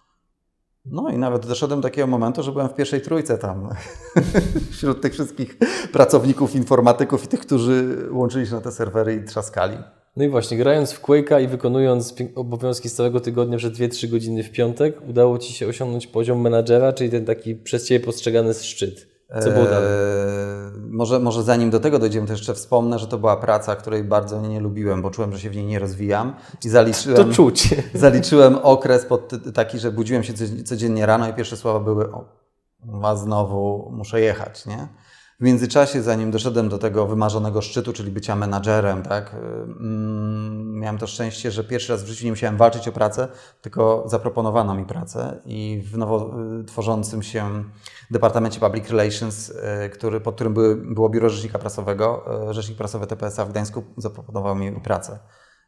No 0.90 1.08
i 1.10 1.18
nawet 1.18 1.46
doszedłem 1.46 1.80
do 1.80 1.88
takiego 1.88 2.06
momentu, 2.06 2.42
że 2.42 2.52
byłem 2.52 2.68
w 2.68 2.74
pierwszej 2.74 3.00
trójce 3.00 3.38
tam 3.38 3.68
wśród 4.72 5.00
tych 5.02 5.12
wszystkich 5.12 5.58
pracowników, 5.92 6.54
informatyków 6.54 7.24
i 7.24 7.28
tych, 7.28 7.40
którzy 7.40 8.08
łączyli 8.10 8.46
się 8.46 8.54
na 8.54 8.60
te 8.60 8.72
serwery 8.72 9.14
i 9.14 9.24
trzaskali. 9.24 9.76
No 10.16 10.24
i 10.24 10.28
właśnie, 10.28 10.58
grając 10.58 10.92
w 10.92 11.02
Quake'a 11.02 11.42
i 11.42 11.48
wykonując 11.48 12.14
obowiązki 12.34 12.88
z 12.88 12.94
całego 12.94 13.20
tygodnia 13.20 13.58
przez 13.58 13.72
2-3 13.72 14.10
godziny 14.10 14.42
w 14.42 14.52
piątek, 14.52 15.08
udało 15.08 15.38
Ci 15.38 15.52
się 15.52 15.66
osiągnąć 15.66 16.06
poziom 16.06 16.40
menadżera, 16.40 16.92
czyli 16.92 17.10
ten 17.10 17.24
taki 17.24 17.54
przez 17.54 17.86
Ciebie 17.86 18.04
postrzegany 18.04 18.54
szczyt. 18.54 19.08
Co 19.42 19.50
było 19.50 19.64
dalej? 19.64 19.88
Może, 20.76 21.20
może 21.20 21.42
zanim 21.42 21.70
do 21.70 21.80
tego 21.80 21.98
dojdziemy, 21.98 22.26
to 22.26 22.32
jeszcze 22.32 22.54
wspomnę, 22.54 22.98
że 22.98 23.06
to 23.06 23.18
była 23.18 23.36
praca, 23.36 23.76
której 23.76 24.04
bardzo 24.04 24.40
nie, 24.40 24.48
nie 24.48 24.60
lubiłem, 24.60 25.02
bo 25.02 25.10
czułem, 25.10 25.32
że 25.32 25.40
się 25.40 25.50
w 25.50 25.56
niej 25.56 25.66
nie 25.66 25.78
rozwijam. 25.78 26.36
I 26.64 26.68
zaliczyłem, 26.68 27.28
to 27.28 27.34
czuć. 27.34 27.74
Zaliczyłem 27.94 28.58
okres 28.62 29.04
pod 29.04 29.32
taki, 29.54 29.78
że 29.78 29.92
budziłem 29.92 30.24
się 30.24 30.32
codziennie 30.64 31.06
rano 31.06 31.28
i 31.28 31.34
pierwsze 31.34 31.56
słowa 31.56 31.80
były 31.80 32.12
o, 32.12 32.24
a 33.02 33.16
znowu 33.16 33.90
muszę 33.92 34.20
jechać, 34.20 34.66
nie? 34.66 34.88
W 35.40 35.42
międzyczasie, 35.42 36.02
zanim 36.02 36.30
doszedłem 36.30 36.68
do 36.68 36.78
tego 36.78 37.06
wymarzonego 37.06 37.62
szczytu, 37.62 37.92
czyli 37.92 38.10
bycia 38.10 38.36
menadżerem, 38.36 39.02
tak, 39.02 39.34
mm, 39.34 40.72
miałem 40.78 40.98
to 40.98 41.06
szczęście, 41.06 41.50
że 41.50 41.64
pierwszy 41.64 41.92
raz 41.92 42.04
w 42.04 42.06
życiu 42.06 42.24
nie 42.24 42.30
musiałem 42.30 42.56
walczyć 42.56 42.88
o 42.88 42.92
pracę, 42.92 43.28
tylko 43.60 44.04
zaproponowano 44.06 44.74
mi 44.74 44.84
pracę 44.84 45.40
i 45.44 45.82
w 45.92 45.98
nowo 45.98 46.30
y, 46.60 46.64
tworzącym 46.64 47.22
się 47.22 47.64
Departamencie 48.10 48.60
Public 48.60 48.90
Relations, 48.90 49.50
y, 49.50 49.90
który, 49.90 50.20
pod 50.20 50.34
którym 50.34 50.54
były, 50.54 50.76
było 50.76 51.08
biuro 51.08 51.28
rzecznika 51.28 51.58
prasowego, 51.58 52.24
y, 52.50 52.54
rzecznik 52.54 52.78
prasowy 52.78 53.06
TPSA 53.06 53.44
w 53.44 53.50
Gdańsku 53.50 53.84
zaproponował 53.96 54.54
mi 54.54 54.80
pracę. 54.80 55.18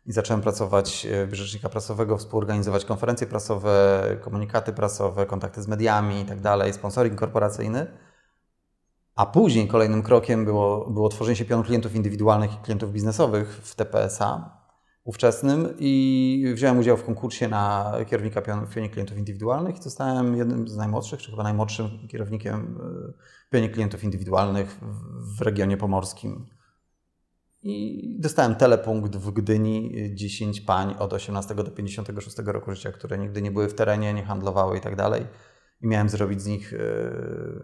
I 0.06 0.12
zacząłem 0.12 0.42
pracować 0.42 1.06
w 1.26 1.34
rzecznika 1.34 1.68
prasowego, 1.68 2.16
współorganizować 2.16 2.84
konferencje 2.84 3.26
prasowe, 3.26 4.02
komunikaty 4.20 4.72
prasowe, 4.72 5.26
kontakty 5.26 5.62
z 5.62 5.68
mediami 5.68 6.20
i 6.20 6.24
tak 6.24 6.40
dalej, 6.40 6.72
sponsoring 6.72 7.18
korporacyjny. 7.18 8.07
A 9.18 9.26
później 9.26 9.68
kolejnym 9.68 10.02
krokiem 10.02 10.44
było, 10.44 10.90
było 10.90 11.08
tworzenie 11.08 11.36
się 11.36 11.44
pionu 11.44 11.64
klientów 11.64 11.94
indywidualnych 11.94 12.54
i 12.54 12.56
klientów 12.56 12.92
biznesowych 12.92 13.60
w 13.62 13.74
TPSA 13.74 14.58
ówczesnym 15.04 15.74
i 15.78 16.52
wziąłem 16.54 16.78
udział 16.78 16.96
w 16.96 17.04
konkursie 17.04 17.48
na 17.48 17.92
kierownika 18.06 18.42
pion, 18.42 18.66
w 18.66 18.74
pionie 18.74 18.90
klientów 18.90 19.18
indywidualnych 19.18 19.78
i 19.78 19.82
zostałem 19.82 20.36
jednym 20.36 20.68
z 20.68 20.76
najmłodszych, 20.76 21.20
czy 21.20 21.30
chyba 21.30 21.42
najmłodszym 21.42 22.08
kierownikiem 22.08 22.78
w 23.46 23.50
pionie 23.50 23.68
klientów 23.68 24.04
indywidualnych 24.04 24.80
w 25.38 25.42
regionie 25.42 25.76
pomorskim. 25.76 26.46
I 27.62 28.16
dostałem 28.20 28.54
telepunkt 28.54 29.16
w 29.16 29.30
Gdyni 29.30 29.94
10 30.14 30.60
pań 30.60 30.94
od 30.98 31.12
18 31.12 31.54
do 31.54 31.70
56 31.70 32.36
roku 32.46 32.74
życia, 32.74 32.92
które 32.92 33.18
nigdy 33.18 33.42
nie 33.42 33.50
były 33.50 33.68
w 33.68 33.74
terenie, 33.74 34.14
nie 34.14 34.24
handlowały 34.24 34.78
i 34.78 34.80
tak 34.80 34.96
dalej 34.96 35.26
i 35.82 35.86
miałem 35.86 36.08
zrobić 36.08 36.42
z 36.42 36.46
nich 36.46 36.74
e, 36.74 36.78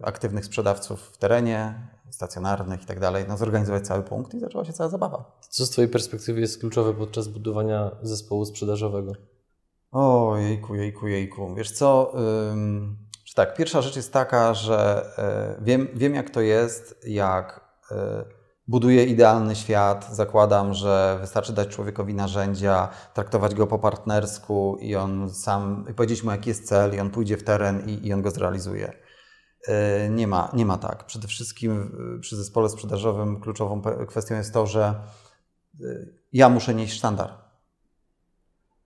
aktywnych 0.01 0.45
sprzedawców 0.45 1.01
w 1.01 1.17
terenie, 1.17 1.89
stacjonarnych 2.09 2.83
i 2.83 2.85
tak 2.85 2.99
dalej, 2.99 3.25
no 3.27 3.37
zorganizować 3.37 3.87
cały 3.87 4.03
punkt 4.03 4.33
i 4.33 4.39
zaczęła 4.39 4.65
się 4.65 4.73
cała 4.73 4.89
zabawa. 4.89 5.39
Co 5.49 5.65
z 5.65 5.69
Twojej 5.69 5.91
perspektywy 5.91 6.41
jest 6.41 6.59
kluczowe 6.59 6.93
podczas 6.93 7.27
budowania 7.27 7.91
zespołu 8.01 8.45
sprzedażowego? 8.45 9.13
O, 9.91 10.37
jejku, 10.37 10.75
jejku, 10.75 11.07
jejku. 11.07 11.55
Wiesz 11.55 11.71
co, 11.71 12.13
ym, 12.51 12.97
tak, 13.35 13.55
pierwsza 13.55 13.81
rzecz 13.81 13.95
jest 13.95 14.13
taka, 14.13 14.53
że 14.53 15.09
y, 15.59 15.63
wiem, 15.63 15.87
wiem 15.93 16.15
jak 16.15 16.29
to 16.29 16.41
jest, 16.41 16.99
jak 17.07 17.61
y, 17.91 17.95
buduję 18.67 19.05
idealny 19.05 19.55
świat, 19.55 20.07
zakładam, 20.11 20.73
że 20.73 21.17
wystarczy 21.21 21.53
dać 21.53 21.67
człowiekowi 21.67 22.13
narzędzia, 22.13 22.89
traktować 23.13 23.55
go 23.55 23.67
po 23.67 23.79
partnersku 23.79 24.77
i 24.81 24.95
on 24.95 25.29
sam, 25.33 25.85
i 25.91 25.93
powiedzieć 25.93 26.23
mu 26.23 26.31
jaki 26.31 26.49
jest 26.49 26.67
cel 26.67 26.95
i 26.95 26.99
on 26.99 27.09
pójdzie 27.09 27.37
w 27.37 27.43
teren 27.43 27.89
i, 27.89 28.07
i 28.07 28.13
on 28.13 28.21
go 28.21 28.31
zrealizuje. 28.31 28.93
E, 29.67 30.09
nie 30.09 30.27
ma, 30.27 30.51
nie 30.53 30.65
ma 30.65 30.77
tak. 30.77 31.05
Przede 31.05 31.27
wszystkim 31.27 31.97
przy 32.21 32.35
zespole 32.35 32.69
sprzedażowym 32.69 33.39
kluczową 33.39 33.81
kwestią 34.07 34.35
jest 34.35 34.53
to, 34.53 34.67
że 34.67 34.95
e, 35.81 35.85
ja 36.33 36.49
muszę 36.49 36.75
nieść 36.75 36.93
sztandar. 36.93 37.33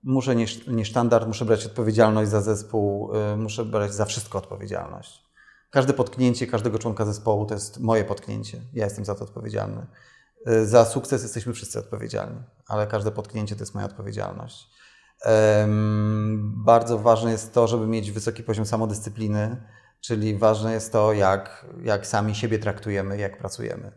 Muszę 0.03 0.35
nieść, 0.35 0.67
nieść 0.67 0.91
sztandar, 0.91 1.27
muszę 1.27 1.45
brać 1.45 1.65
odpowiedzialność 1.65 2.31
za 2.31 2.41
zespół, 2.41 3.15
e, 3.15 3.37
muszę 3.37 3.65
brać 3.65 3.93
za 3.93 4.05
wszystko 4.05 4.37
odpowiedzialność. 4.37 5.28
Każde 5.69 5.93
potknięcie 5.93 6.47
każdego 6.47 6.79
członka 6.79 7.05
zespołu 7.05 7.45
to 7.45 7.53
jest 7.53 7.79
moje 7.79 8.05
potknięcie. 8.05 8.61
Ja 8.73 8.85
jestem 8.85 9.05
za 9.05 9.15
to 9.15 9.23
odpowiedzialny. 9.23 9.87
Y, 10.47 10.67
za 10.67 10.85
sukces 10.85 11.23
jesteśmy 11.23 11.53
wszyscy 11.53 11.79
odpowiedzialni, 11.79 12.39
ale 12.67 12.87
każde 12.87 13.11
potknięcie 13.11 13.55
to 13.55 13.61
jest 13.61 13.75
moja 13.75 13.85
odpowiedzialność. 13.85 14.69
Bardzo 16.39 16.99
ważne 16.99 17.31
jest 17.31 17.53
to, 17.53 17.67
żeby 17.67 17.87
mieć 17.87 18.11
wysoki 18.11 18.43
poziom 18.43 18.65
samodyscypliny, 18.65 19.63
czyli 20.01 20.37
ważne 20.37 20.73
jest 20.73 20.91
to, 20.91 21.13
jak, 21.13 21.65
jak 21.83 22.07
sami 22.07 22.35
siebie 22.35 22.59
traktujemy, 22.59 23.17
jak 23.17 23.37
pracujemy. 23.37 23.91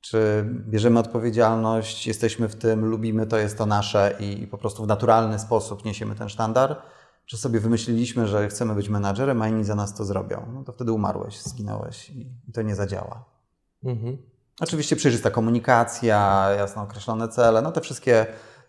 Czy 0.00 0.44
bierzemy 0.48 0.98
odpowiedzialność, 0.98 2.06
jesteśmy 2.06 2.48
w 2.48 2.54
tym, 2.54 2.84
lubimy 2.84 3.26
to, 3.26 3.38
jest 3.38 3.58
to 3.58 3.66
nasze 3.66 4.16
i, 4.20 4.42
i 4.42 4.46
po 4.46 4.58
prostu 4.58 4.84
w 4.84 4.86
naturalny 4.86 5.38
sposób 5.38 5.84
niesiemy 5.84 6.14
ten 6.14 6.28
sztandar, 6.28 6.82
że 7.26 7.36
sobie 7.36 7.60
wymyśliliśmy, 7.60 8.28
że 8.28 8.48
chcemy 8.48 8.74
być 8.74 8.88
menadżerem, 8.88 9.42
a 9.42 9.48
inni 9.48 9.64
za 9.64 9.74
nas 9.74 9.94
to 9.94 10.04
zrobią, 10.04 10.46
no 10.54 10.64
to 10.64 10.72
wtedy 10.72 10.92
umarłeś, 10.92 11.42
zginąłeś 11.42 12.10
i, 12.10 12.26
to 12.54 12.62
nie 12.62 12.74
zadziała. 12.74 13.24
Mhm. 13.84 14.18
Oczywiście 14.60 14.96
przejrzysta 14.96 15.30
komunikacja, 15.30 16.48
jasno 16.58 16.82
określone 16.82 17.28
cele, 17.28 17.62
no 17.62 17.72
te 17.72 17.80
wszystkie 17.80 18.26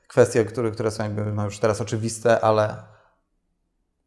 kwestie, 0.08 0.46
które, 0.46 0.72
które 0.72 0.92
są 0.92 1.04
jakby 1.04 1.26
no 1.26 1.46
już 1.46 1.60
teraz 1.60 1.82
oczywiste, 1.82 2.42
ale... 2.42 2.84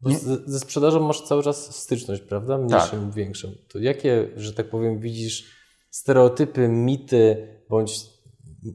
Nie... 0.03 0.19
Ze 0.47 0.61
sprzedażą 0.61 1.01
masz 1.01 1.23
cały 1.23 1.43
czas 1.43 1.77
styczność, 1.77 2.23
prawda? 2.23 2.59
Mniejszą 2.59 2.91
tak. 2.91 3.13
większą. 3.13 3.49
To 3.69 3.79
jakie, 3.79 4.31
że 4.37 4.53
tak 4.53 4.71
powiem, 4.71 5.01
widzisz 5.01 5.45
stereotypy, 5.91 6.69
mity 6.69 7.49
bądź 7.69 8.01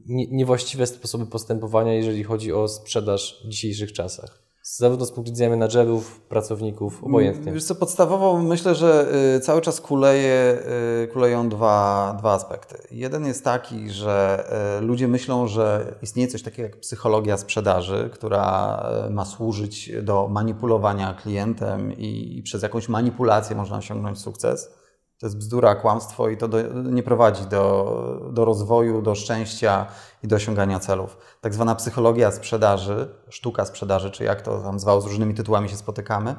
niewłaściwe 0.08 0.86
sposoby 0.86 1.26
postępowania, 1.26 1.94
jeżeli 1.94 2.24
chodzi 2.24 2.52
o 2.52 2.68
sprzedaż 2.68 3.42
w 3.44 3.48
dzisiejszych 3.48 3.92
czasach? 3.92 4.43
Zarówno 4.64 5.06
z 5.06 5.12
punktu 5.12 5.32
widzenia 5.32 5.50
menadżerów, 5.50 6.20
pracowników, 6.20 7.04
obojętnie. 7.04 7.52
Wiesz 7.52 7.64
co, 7.64 7.74
podstawowo 7.74 8.38
myślę, 8.38 8.74
że 8.74 9.06
y, 9.36 9.40
cały 9.40 9.60
czas 9.60 9.80
kuleje, 9.80 10.58
y, 11.04 11.08
kuleją 11.08 11.48
dwa, 11.48 12.14
dwa 12.18 12.32
aspekty. 12.32 12.78
Jeden 12.90 13.26
jest 13.26 13.44
taki, 13.44 13.90
że 13.90 14.44
y, 14.78 14.84
ludzie 14.84 15.08
myślą, 15.08 15.46
że 15.46 15.94
istnieje 16.02 16.28
coś 16.28 16.42
takiego 16.42 16.62
jak 16.62 16.80
psychologia 16.80 17.36
sprzedaży, 17.36 18.10
która 18.12 18.86
ma 19.10 19.24
służyć 19.24 19.92
do 20.02 20.28
manipulowania 20.28 21.14
klientem 21.14 21.92
i 21.92 22.42
przez 22.44 22.62
jakąś 22.62 22.88
manipulację 22.88 23.56
można 23.56 23.76
osiągnąć 23.76 24.18
sukces. 24.18 24.83
To 25.24 25.28
jest 25.28 25.38
bzdura, 25.38 25.74
kłamstwo 25.74 26.28
i 26.28 26.36
to 26.36 26.48
do, 26.48 26.62
nie 26.72 27.02
prowadzi 27.02 27.44
do, 27.44 28.30
do 28.32 28.44
rozwoju, 28.44 29.02
do 29.02 29.14
szczęścia 29.14 29.86
i 30.22 30.28
do 30.28 30.36
osiągania 30.36 30.80
celów. 30.80 31.16
Tak 31.40 31.54
zwana 31.54 31.74
psychologia 31.74 32.30
sprzedaży, 32.30 33.08
sztuka 33.28 33.64
sprzedaży, 33.64 34.10
czy 34.10 34.24
jak 34.24 34.42
to 34.42 34.58
tam 34.58 34.80
zwał, 34.80 35.00
z 35.00 35.06
różnymi 35.06 35.34
tytułami 35.34 35.68
się 35.68 35.76
spotykamy, 35.76 36.36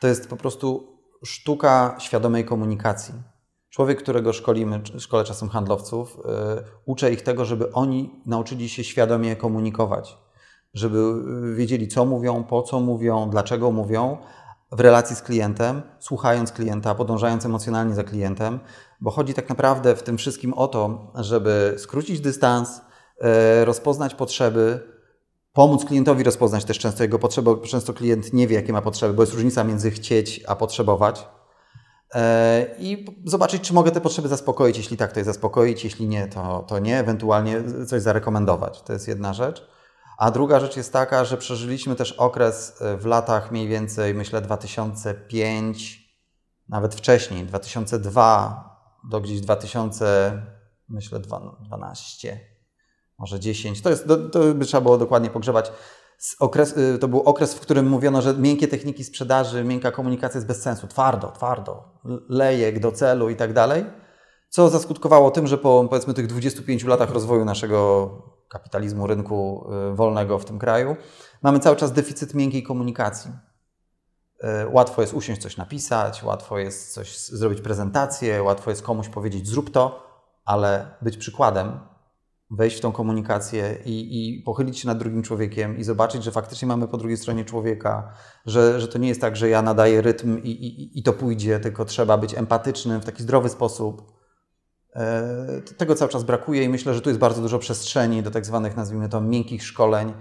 to 0.00 0.06
jest 0.06 0.28
po 0.30 0.36
prostu 0.36 0.98
sztuka 1.24 1.96
świadomej 1.98 2.44
komunikacji. 2.44 3.14
Człowiek, 3.70 4.02
którego 4.02 4.32
szkolimy, 4.32 4.80
szkole 4.98 5.24
czasem 5.24 5.48
handlowców, 5.48 6.18
yy, 6.24 6.64
uczę 6.84 7.12
ich 7.12 7.22
tego, 7.22 7.44
żeby 7.44 7.72
oni 7.72 8.22
nauczyli 8.26 8.68
się 8.68 8.84
świadomie 8.84 9.36
komunikować, 9.36 10.18
żeby 10.74 11.22
wiedzieli, 11.54 11.88
co 11.88 12.04
mówią, 12.04 12.44
po 12.44 12.62
co 12.62 12.80
mówią, 12.80 13.30
dlaczego 13.30 13.72
mówią, 13.72 14.18
w 14.72 14.80
relacji 14.80 15.16
z 15.16 15.22
klientem, 15.22 15.82
słuchając 15.98 16.52
klienta, 16.52 16.94
podążając 16.94 17.46
emocjonalnie 17.46 17.94
za 17.94 18.04
klientem, 18.04 18.60
bo 19.00 19.10
chodzi 19.10 19.34
tak 19.34 19.48
naprawdę 19.48 19.96
w 19.96 20.02
tym 20.02 20.18
wszystkim 20.18 20.52
o 20.54 20.68
to, 20.68 21.12
żeby 21.14 21.74
skrócić 21.78 22.20
dystans, 22.20 22.80
e, 23.20 23.64
rozpoznać 23.64 24.14
potrzeby, 24.14 24.80
pomóc 25.52 25.84
klientowi 25.84 26.24
rozpoznać 26.24 26.64
też 26.64 26.78
często 26.78 27.02
jego 27.02 27.18
potrzeby, 27.18 27.56
bo 27.56 27.56
często 27.56 27.94
klient 27.94 28.32
nie 28.32 28.46
wie, 28.46 28.56
jakie 28.56 28.72
ma 28.72 28.82
potrzeby, 28.82 29.14
bo 29.14 29.22
jest 29.22 29.32
różnica 29.34 29.64
między 29.64 29.90
chcieć 29.90 30.44
a 30.46 30.56
potrzebować. 30.56 31.28
E, 32.14 32.66
I 32.78 33.06
zobaczyć, 33.24 33.62
czy 33.62 33.74
mogę 33.74 33.90
te 33.90 34.00
potrzeby 34.00 34.28
zaspokoić. 34.28 34.76
Jeśli 34.76 34.96
tak, 34.96 35.12
to 35.12 35.20
je 35.20 35.24
zaspokoić, 35.24 35.84
jeśli 35.84 36.08
nie, 36.08 36.28
to, 36.28 36.64
to 36.68 36.78
nie, 36.78 36.98
ewentualnie 36.98 37.62
coś 37.86 38.02
zarekomendować. 38.02 38.82
To 38.82 38.92
jest 38.92 39.08
jedna 39.08 39.34
rzecz. 39.34 39.75
A 40.16 40.30
druga 40.30 40.60
rzecz 40.60 40.76
jest 40.76 40.92
taka, 40.92 41.24
że 41.24 41.36
przeżyliśmy 41.36 41.96
też 41.96 42.12
okres 42.12 42.82
e, 42.82 42.96
w 42.96 43.06
latach 43.06 43.50
mniej 43.50 43.68
więcej, 43.68 44.14
myślę, 44.14 44.40
2005, 44.40 46.06
nawet 46.68 46.94
wcześniej, 46.94 47.44
2002 47.44 48.76
do 49.10 49.20
gdzieś 49.20 49.40
2000, 49.40 50.42
myślę, 50.88 51.20
12. 51.60 52.40
może 53.18 53.40
10. 53.40 53.82
To, 53.82 53.90
jest, 53.90 54.06
to, 54.32 54.54
by 54.54 54.64
trzeba 54.64 54.80
było 54.80 54.98
dokładnie 54.98 55.30
pogrzebać. 55.30 55.72
Okres, 56.38 56.76
y, 56.76 56.98
to 56.98 57.08
był 57.08 57.20
okres, 57.20 57.54
w 57.54 57.60
którym 57.60 57.88
mówiono, 57.88 58.22
że 58.22 58.34
miękkie 58.34 58.68
techniki 58.68 59.04
sprzedaży, 59.04 59.64
miękka 59.64 59.90
komunikacja 59.90 60.38
jest 60.38 60.48
bez 60.48 60.62
sensu. 60.62 60.88
Twardo, 60.88 61.32
twardo, 61.32 61.84
lejek 62.28 62.80
do 62.80 62.92
celu 62.92 63.30
i 63.30 63.36
tak 63.36 63.52
dalej. 63.52 63.84
Co 64.48 64.68
zaskutkowało 64.68 65.30
tym, 65.30 65.46
że 65.46 65.58
po 65.58 65.86
powiedzmy 65.90 66.14
tych 66.14 66.26
25 66.26 66.84
latach 66.84 67.10
rozwoju 67.10 67.44
naszego 67.44 68.35
kapitalizmu, 68.48 69.06
rynku 69.06 69.68
y, 69.92 69.96
wolnego 69.96 70.38
w 70.38 70.44
tym 70.44 70.58
kraju, 70.58 70.96
mamy 71.42 71.58
cały 71.58 71.76
czas 71.76 71.92
deficyt 71.92 72.34
miękkiej 72.34 72.62
komunikacji. 72.62 73.30
Y, 74.44 74.68
łatwo 74.68 75.00
jest 75.02 75.14
usiąść, 75.14 75.42
coś 75.42 75.56
napisać, 75.56 76.22
łatwo 76.22 76.58
jest 76.58 76.92
coś 76.92 77.18
zrobić 77.18 77.60
prezentację, 77.60 78.42
łatwo 78.42 78.70
jest 78.70 78.82
komuś 78.82 79.08
powiedzieć 79.08 79.48
zrób 79.48 79.70
to, 79.70 80.06
ale 80.44 80.96
być 81.02 81.16
przykładem 81.16 81.80
wejść 82.50 82.76
w 82.76 82.80
tą 82.80 82.92
komunikację 82.92 83.78
i, 83.84 84.28
i, 84.38 84.42
pochylić 84.42 84.78
się 84.78 84.88
nad 84.88 84.98
drugim 84.98 85.22
człowiekiem 85.22 85.78
i 85.78 85.84
zobaczyć, 85.84 86.24
że 86.24 86.32
faktycznie 86.32 86.68
mamy 86.68 86.88
po 86.88 86.96
drugiej 86.96 87.16
stronie 87.16 87.44
człowieka, 87.44 88.12
że, 88.46 88.80
że 88.80 88.88
to 88.88 88.98
nie 88.98 89.08
jest 89.08 89.20
tak, 89.20 89.36
że 89.36 89.48
ja 89.48 89.62
nadaję 89.62 90.02
rytm 90.02 90.38
i, 90.42 90.50
i, 90.50 90.98
i 90.98 91.02
to 91.02 91.12
pójdzie, 91.12 91.60
tylko 91.60 91.84
trzeba 91.84 92.18
być 92.18 92.34
empatycznym 92.34 93.00
w 93.00 93.04
taki 93.04 93.22
zdrowy 93.22 93.48
sposób. 93.48 94.15
E, 94.96 95.60
tego 95.76 95.94
cały 95.94 96.10
czas 96.10 96.24
brakuje 96.24 96.62
i 96.62 96.68
myślę, 96.68 96.94
że 96.94 97.00
tu 97.00 97.10
jest 97.10 97.20
bardzo 97.20 97.42
dużo 97.42 97.58
przestrzeni 97.58 98.22
do 98.22 98.30
tak 98.30 98.46
zwanych, 98.46 98.76
nazwijmy 98.76 99.08
to, 99.08 99.20
miękkich 99.20 99.62
szkoleń. 99.62 100.12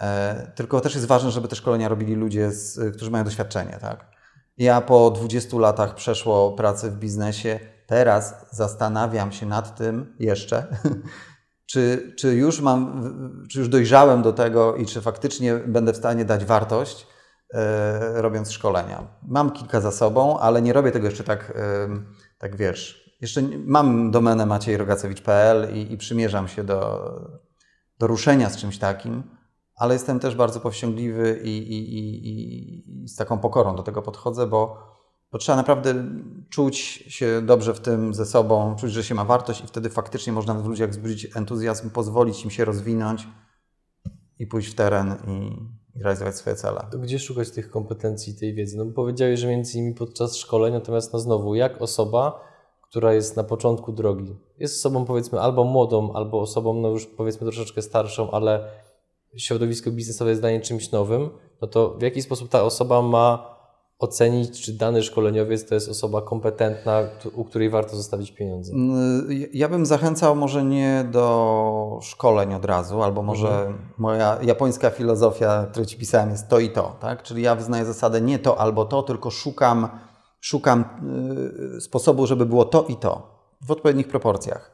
E, 0.00 0.52
tylko 0.54 0.80
też 0.80 0.94
jest 0.94 1.06
ważne, 1.06 1.30
żeby 1.30 1.48
te 1.48 1.56
szkolenia 1.56 1.88
robili 1.88 2.14
ludzie, 2.14 2.50
z, 2.50 2.96
którzy 2.96 3.10
mają 3.10 3.24
doświadczenie. 3.24 3.78
Tak? 3.80 4.06
Ja 4.58 4.80
po 4.80 5.10
20 5.10 5.58
latach 5.58 5.94
przeszło 5.94 6.52
pracy 6.52 6.90
w 6.90 6.96
biznesie, 6.96 7.60
teraz 7.86 8.34
zastanawiam 8.50 9.32
się 9.32 9.46
nad 9.46 9.76
tym 9.76 10.16
jeszcze, 10.18 10.66
czy, 11.70 12.14
czy 12.18 12.34
już 12.34 12.60
mam, 12.60 13.02
czy 13.50 13.58
już 13.58 13.68
dojrzałem 13.68 14.22
do 14.22 14.32
tego 14.32 14.76
i 14.76 14.86
czy 14.86 15.00
faktycznie 15.00 15.54
będę 15.54 15.92
w 15.92 15.96
stanie 15.96 16.24
dać 16.24 16.44
wartość, 16.44 17.06
e, 17.54 18.22
robiąc 18.22 18.52
szkolenia. 18.52 19.06
Mam 19.22 19.50
kilka 19.50 19.80
za 19.80 19.90
sobą, 19.90 20.38
ale 20.38 20.62
nie 20.62 20.72
robię 20.72 20.92
tego 20.92 21.06
jeszcze 21.06 21.24
tak, 21.24 21.52
tak 22.38 22.56
wiesz. 22.56 23.03
Jeszcze 23.24 23.42
mam 23.66 24.10
domenę 24.10 24.46
maciejrogacewicz.pl 24.46 25.76
i, 25.76 25.92
i 25.92 25.96
przymierzam 25.96 26.48
się 26.48 26.64
do, 26.64 27.10
do 27.98 28.06
ruszenia 28.06 28.50
z 28.50 28.56
czymś 28.56 28.78
takim, 28.78 29.22
ale 29.76 29.94
jestem 29.94 30.20
też 30.20 30.34
bardzo 30.34 30.60
powściągliwy 30.60 31.40
i, 31.44 31.58
i, 31.58 31.98
i, 31.98 32.28
i 33.04 33.08
z 33.08 33.16
taką 33.16 33.38
pokorą 33.38 33.76
do 33.76 33.82
tego 33.82 34.02
podchodzę, 34.02 34.46
bo 34.46 34.94
bo 35.32 35.38
trzeba 35.38 35.56
naprawdę 35.56 35.94
czuć 36.50 36.76
się 37.08 37.42
dobrze 37.42 37.74
w 37.74 37.80
tym 37.80 38.14
ze 38.14 38.26
sobą, 38.26 38.76
czuć, 38.76 38.92
że 38.92 39.04
się 39.04 39.14
ma 39.14 39.24
wartość 39.24 39.64
i 39.64 39.66
wtedy 39.66 39.90
faktycznie 39.90 40.32
można 40.32 40.54
w 40.54 40.66
ludziach 40.66 40.90
wzbudzić 40.90 41.36
entuzjazm, 41.36 41.90
pozwolić 41.90 42.44
im 42.44 42.50
się 42.50 42.64
rozwinąć 42.64 43.28
i 44.38 44.46
pójść 44.46 44.68
w 44.68 44.74
teren 44.74 45.14
i, 45.28 46.00
realizować 46.02 46.36
swoje 46.36 46.56
cele. 46.56 46.86
To 46.92 46.98
gdzie 46.98 47.18
szukać 47.18 47.50
tych 47.50 47.70
kompetencji, 47.70 48.34
tej 48.34 48.54
wiedzy? 48.54 48.76
No 48.76 48.86
powiedziałeś, 48.86 49.40
że 49.40 49.48
między 49.48 49.78
innymi 49.78 49.94
podczas 49.94 50.36
szkoleń, 50.36 50.72
natomiast 50.72 51.12
no 51.12 51.18
znowu, 51.18 51.54
jak 51.54 51.82
osoba, 51.82 52.53
która 52.94 53.14
jest 53.14 53.36
na 53.36 53.44
początku 53.44 53.92
drogi, 53.92 54.36
jest 54.58 54.76
osobą 54.78 55.04
powiedzmy 55.04 55.40
albo 55.40 55.64
młodą, 55.64 56.12
albo 56.12 56.40
osobą 56.40 56.74
no 56.74 56.88
już 56.88 57.06
powiedzmy 57.06 57.46
troszeczkę 57.46 57.82
starszą, 57.82 58.30
ale 58.30 58.68
środowisko 59.36 59.90
biznesowe 59.90 60.30
jest 60.30 60.42
dla 60.42 60.50
niej 60.50 60.60
czymś 60.60 60.90
nowym, 60.90 61.30
no 61.62 61.68
to 61.68 61.90
w 61.90 62.02
jaki 62.02 62.22
sposób 62.22 62.48
ta 62.48 62.62
osoba 62.62 63.02
ma 63.02 63.54
ocenić, 63.98 64.60
czy 64.60 64.72
dany 64.72 65.02
szkoleniowiec 65.02 65.68
to 65.68 65.74
jest 65.74 65.88
osoba 65.88 66.22
kompetentna, 66.22 67.02
u 67.34 67.44
której 67.44 67.70
warto 67.70 67.96
zostawić 67.96 68.32
pieniądze? 68.32 68.72
Mm, 68.72 69.28
ja 69.52 69.68
bym 69.68 69.86
zachęcał 69.86 70.36
może 70.36 70.64
nie 70.64 71.06
do 71.10 71.98
szkoleń 72.02 72.54
od 72.54 72.64
razu, 72.64 73.02
albo 73.02 73.22
może 73.22 73.48
mhm. 73.48 73.78
moja 73.98 74.38
japońska 74.42 74.90
filozofia, 74.90 75.66
którą 75.70 75.86
Ci 75.86 75.96
pisałem, 75.96 76.30
jest 76.30 76.48
to 76.48 76.58
i 76.58 76.70
to. 76.70 76.96
Tak? 77.00 77.22
Czyli 77.22 77.42
ja 77.42 77.54
wyznaję 77.54 77.84
zasadę 77.84 78.20
nie 78.20 78.38
to 78.38 78.60
albo 78.60 78.84
to, 78.84 79.02
tylko 79.02 79.30
szukam, 79.30 79.88
szukam 80.44 80.84
y, 81.76 81.80
sposobu, 81.80 82.26
żeby 82.26 82.46
było 82.46 82.64
to 82.64 82.84
i 82.88 82.96
to 82.96 83.40
w 83.60 83.70
odpowiednich 83.70 84.08
proporcjach. 84.08 84.70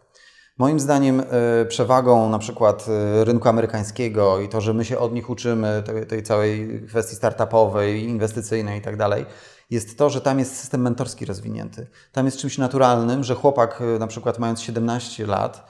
Moim 0.58 0.80
zdaniem 0.80 1.20
e, 1.20 1.24
przewagą 1.64 2.30
na 2.30 2.38
przykład 2.38 2.86
e, 2.88 3.24
rynku 3.24 3.48
amerykańskiego 3.48 4.40
i 4.40 4.48
to, 4.48 4.60
że 4.60 4.74
my 4.74 4.84
się 4.84 4.98
od 4.98 5.12
nich 5.12 5.30
uczymy, 5.30 5.82
tej, 6.08 6.22
całej 6.22 6.82
kwestii 6.88 7.16
startupowej, 7.16 8.04
inwestycyjnej 8.04 8.78
i 8.78 8.82
tak 8.82 8.96
dalej, 8.96 9.26
jest 9.70 9.98
to, 9.98 10.10
że 10.10 10.20
tam 10.20 10.38
jest 10.38 10.56
system 10.56 10.80
mentorski 10.80 11.26
rozwinięty. 11.26 11.86
Tam 12.12 12.26
jest 12.26 12.38
czymś 12.38 12.58
naturalnym, 12.58 13.24
że 13.24 13.34
chłopak 13.34 13.82
na 13.98 14.06
przykład 14.06 14.38
mając 14.38 14.60
17 14.60 15.26
lat, 15.26 15.66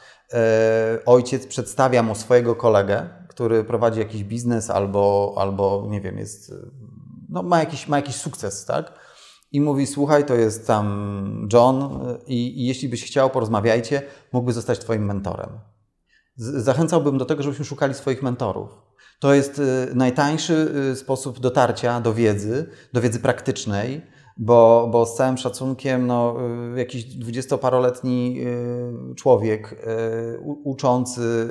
ojciec 1.07 1.47
przedstawia 1.47 2.03
mu 2.03 2.15
swojego 2.15 2.57
kolegę, 2.57 3.09
który 3.29 3.65
prowadzi 3.65 3.99
jakiś 3.99 4.25
biznes 4.25 4.71
albo, 4.71 5.35
albo 5.37 5.87
nie 5.89 6.01
wiem, 6.01 6.19
jest, 6.19 6.55
no, 7.29 7.43
ma, 7.43 7.59
jakiś, 7.59 7.89
ma 7.89 7.97
jakiś 7.97 8.17
sukces, 8.17 8.65
tak? 8.65 8.93
I 9.53 9.61
mówi: 9.61 9.87
Słuchaj, 9.87 10.27
to 10.27 10.35
jest 10.35 10.67
tam 10.67 11.49
John, 11.53 12.01
i, 12.27 12.63
i 12.63 12.67
jeśli 12.67 12.89
byś 12.89 13.05
chciał, 13.05 13.31
porozmawiajcie, 13.31 14.03
mógłby 14.33 14.53
zostać 14.53 14.79
Twoim 14.79 15.05
mentorem. 15.05 15.49
Zachęcałbym 16.37 17.19
do 17.19 17.25
tego, 17.25 17.43
żebyśmy 17.43 17.65
szukali 17.65 17.95
swoich 17.95 18.23
mentorów. 18.23 18.91
To 19.21 19.35
jest 19.35 19.59
y, 19.59 19.95
najtańszy 19.95 20.75
y, 20.93 20.97
sposób 20.97 21.41
dotarcia 21.41 22.01
do 22.01 22.15
wiedzy, 22.15 22.71
do 22.93 23.01
wiedzy 23.01 23.21
praktycznej, 23.21 24.03
bo, 24.37 24.89
bo 24.93 25.07
z 25.07 25.17
całym 25.17 25.39
szacunkiem, 25.39 26.07
no, 26.07 26.37
y, 26.75 26.79
jakiś 26.79 27.05
dwudziestoparoletni 27.05 28.41
człowiek 29.17 29.87
uczący 30.65 31.49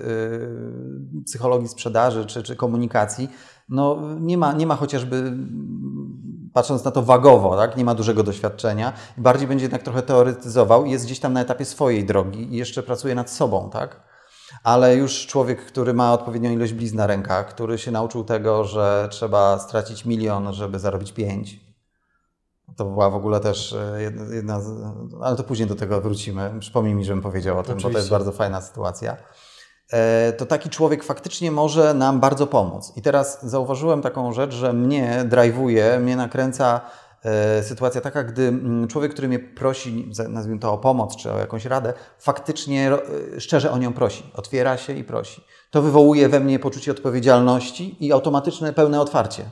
psychologii 1.25 1.67
sprzedaży 1.67 2.25
czy, 2.25 2.43
czy 2.43 2.55
komunikacji, 2.55 3.29
no, 3.69 4.17
nie, 4.19 4.37
ma, 4.37 4.53
nie 4.53 4.67
ma 4.67 4.75
chociażby 4.75 5.33
patrząc 6.53 6.83
na 6.83 6.91
to 6.91 7.03
wagowo, 7.03 7.57
tak? 7.57 7.77
nie 7.77 7.85
ma 7.85 7.95
dużego 7.95 8.23
doświadczenia, 8.23 8.93
bardziej 9.17 9.47
będzie 9.47 9.63
jednak 9.65 9.83
trochę 9.83 10.01
teoretyzował 10.01 10.85
i 10.85 10.91
jest 10.91 11.05
gdzieś 11.05 11.19
tam 11.19 11.33
na 11.33 11.41
etapie 11.41 11.65
swojej 11.65 12.05
drogi 12.05 12.53
i 12.53 12.57
jeszcze 12.57 12.83
pracuje 12.83 13.15
nad 13.15 13.29
sobą, 13.29 13.69
tak? 13.69 14.09
Ale 14.63 14.95
już 14.95 15.27
człowiek, 15.27 15.65
który 15.65 15.93
ma 15.93 16.13
odpowiednią 16.13 16.51
ilość 16.51 16.73
blizn 16.73 16.97
na 16.97 17.07
rękach, 17.07 17.47
który 17.47 17.77
się 17.77 17.91
nauczył 17.91 18.23
tego, 18.23 18.63
że 18.63 19.07
trzeba 19.11 19.59
stracić 19.59 20.05
milion, 20.05 20.53
żeby 20.53 20.79
zarobić 20.79 21.11
pięć, 21.11 21.59
to 22.75 22.85
była 22.85 23.09
w 23.09 23.15
ogóle 23.15 23.39
też 23.39 23.73
e, 23.73 24.01
jedna, 24.01 24.35
jedna 24.35 24.61
z, 24.61 24.83
ale 25.21 25.35
to 25.35 25.43
później 25.43 25.67
do 25.67 25.75
tego 25.75 26.01
wrócimy. 26.01 26.53
Przypomnij 26.59 26.95
mi, 26.95 27.05
żebym 27.05 27.21
powiedział 27.21 27.59
o 27.59 27.63
tym, 27.63 27.71
Oczywiście. 27.71 27.89
bo 27.89 27.93
to 27.93 27.97
jest 27.97 28.09
bardzo 28.09 28.31
fajna 28.31 28.61
sytuacja. 28.61 29.17
E, 29.93 30.33
to 30.33 30.45
taki 30.45 30.69
człowiek 30.69 31.03
faktycznie 31.03 31.51
może 31.51 31.93
nam 31.93 32.19
bardzo 32.19 32.47
pomóc. 32.47 32.93
I 32.95 33.01
teraz 33.01 33.45
zauważyłem 33.45 34.01
taką 34.01 34.33
rzecz, 34.33 34.53
że 34.53 34.73
mnie 34.73 35.25
drive'uje, 35.29 35.99
mnie 35.99 36.15
nakręca 36.15 36.81
e, 37.23 37.63
sytuacja 37.63 38.01
taka, 38.01 38.23
gdy 38.23 38.47
mm, 38.47 38.87
człowiek, 38.87 39.11
który 39.13 39.27
mnie 39.27 39.39
prosi, 39.39 40.11
nazwijmy 40.29 40.59
to 40.59 40.73
o 40.73 40.77
pomoc 40.77 41.15
czy 41.15 41.31
o 41.31 41.39
jakąś 41.39 41.65
radę, 41.65 41.93
faktycznie 42.19 42.91
e, 43.35 43.41
szczerze 43.41 43.71
o 43.71 43.77
nią 43.77 43.93
prosi, 43.93 44.23
otwiera 44.35 44.77
się 44.77 44.93
i 44.93 45.03
prosi. 45.03 45.43
To 45.71 45.81
wywołuje 45.81 46.29
we 46.29 46.39
mnie 46.39 46.59
poczucie 46.59 46.91
odpowiedzialności 46.91 48.05
i 48.05 48.11
automatyczne 48.11 48.73
pełne 48.73 49.01
otwarcie 49.01 49.45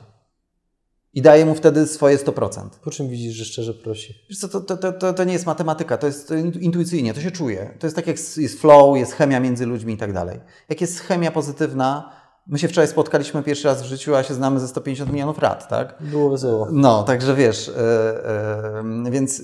i 1.14 1.22
daje 1.22 1.46
mu 1.46 1.54
wtedy 1.54 1.86
swoje 1.86 2.18
100%. 2.18 2.68
Po 2.84 2.90
czym 2.90 3.08
widzisz, 3.08 3.34
że 3.34 3.44
szczerze 3.44 3.74
prosi? 3.74 4.14
Wiesz 4.28 4.38
co, 4.38 4.48
to, 4.48 4.76
to, 4.76 4.92
to, 4.92 5.12
to 5.12 5.24
nie 5.24 5.32
jest 5.32 5.46
matematyka, 5.46 5.98
to 5.98 6.06
jest 6.06 6.32
intuicyjnie, 6.60 7.14
to 7.14 7.20
się 7.20 7.30
czuje. 7.30 7.76
To 7.78 7.86
jest 7.86 7.96
tak 7.96 8.06
jak 8.06 8.16
jest 8.36 8.60
flow, 8.60 8.98
jest 8.98 9.12
chemia 9.12 9.40
między 9.40 9.66
ludźmi 9.66 9.94
i 9.94 9.96
tak 9.96 10.12
dalej. 10.12 10.40
Jak 10.68 10.80
jest 10.80 11.00
chemia 11.00 11.30
pozytywna, 11.30 12.12
my 12.46 12.58
się 12.58 12.68
wczoraj 12.68 12.88
spotkaliśmy 12.88 13.42
pierwszy 13.42 13.68
raz 13.68 13.82
w 13.82 13.86
życiu, 13.86 14.14
a 14.14 14.22
się 14.22 14.34
znamy 14.34 14.60
ze 14.60 14.68
150 14.68 15.12
milionów 15.12 15.42
lat, 15.42 15.68
tak? 15.68 15.94
Było 16.00 16.30
wesoło. 16.30 16.68
No, 16.72 17.02
także 17.02 17.34
wiesz, 17.34 17.66
yy, 17.66 19.04
yy, 19.04 19.10
więc 19.10 19.42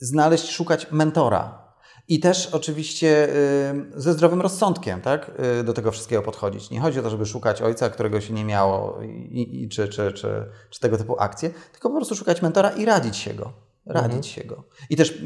znaleźć, 0.00 0.50
szukać 0.50 0.86
mentora, 0.90 1.61
i 2.08 2.20
też 2.20 2.46
oczywiście 2.52 3.28
y, 3.28 4.00
ze 4.00 4.12
zdrowym 4.12 4.40
rozsądkiem 4.40 5.00
tak, 5.00 5.30
y, 5.60 5.64
do 5.64 5.72
tego 5.72 5.92
wszystkiego 5.92 6.22
podchodzić. 6.22 6.70
Nie 6.70 6.80
chodzi 6.80 6.98
o 6.98 7.02
to, 7.02 7.10
żeby 7.10 7.26
szukać 7.26 7.62
ojca, 7.62 7.90
którego 7.90 8.20
się 8.20 8.34
nie 8.34 8.44
miało, 8.44 9.02
i, 9.30 9.62
i, 9.62 9.68
czy, 9.68 9.88
czy, 9.88 10.12
czy, 10.12 10.44
czy 10.70 10.80
tego 10.80 10.98
typu 10.98 11.16
akcje, 11.18 11.50
tylko 11.72 11.88
po 11.88 11.96
prostu 11.96 12.16
szukać 12.16 12.42
mentora 12.42 12.70
i 12.70 12.84
radzić 12.84 13.16
się 13.16 13.34
go 13.34 13.71
radzić 13.86 14.16
mhm. 14.16 14.22
się 14.22 14.44
go. 14.44 14.64
I 14.90 14.96
też 14.96 15.10
y, 15.10 15.22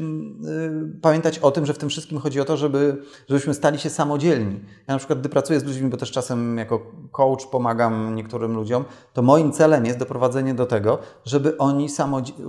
pamiętać 1.01 1.39
o 1.39 1.51
tym, 1.51 1.65
że 1.65 1.73
w 1.73 1.77
tym 1.77 1.89
wszystkim 1.89 2.19
chodzi 2.19 2.41
o 2.41 2.45
to, 2.45 2.57
żeby, 2.57 3.01
żebyśmy 3.29 3.53
stali 3.53 3.79
się 3.79 3.89
samodzielni. 3.89 4.59
Ja 4.87 4.93
na 4.93 4.97
przykład, 4.97 5.19
gdy 5.19 5.29
pracuję 5.29 5.59
z 5.59 5.63
ludźmi, 5.63 5.89
bo 5.89 5.97
też 5.97 6.11
czasem 6.11 6.57
jako 6.57 6.91
coach 7.11 7.49
pomagam 7.51 8.15
niektórym 8.15 8.53
ludziom, 8.55 8.85
to 9.13 9.21
moim 9.21 9.51
celem 9.51 9.85
jest 9.85 9.99
doprowadzenie 9.99 10.53
do 10.53 10.65
tego, 10.65 10.99
żeby 11.25 11.57
oni 11.57 11.87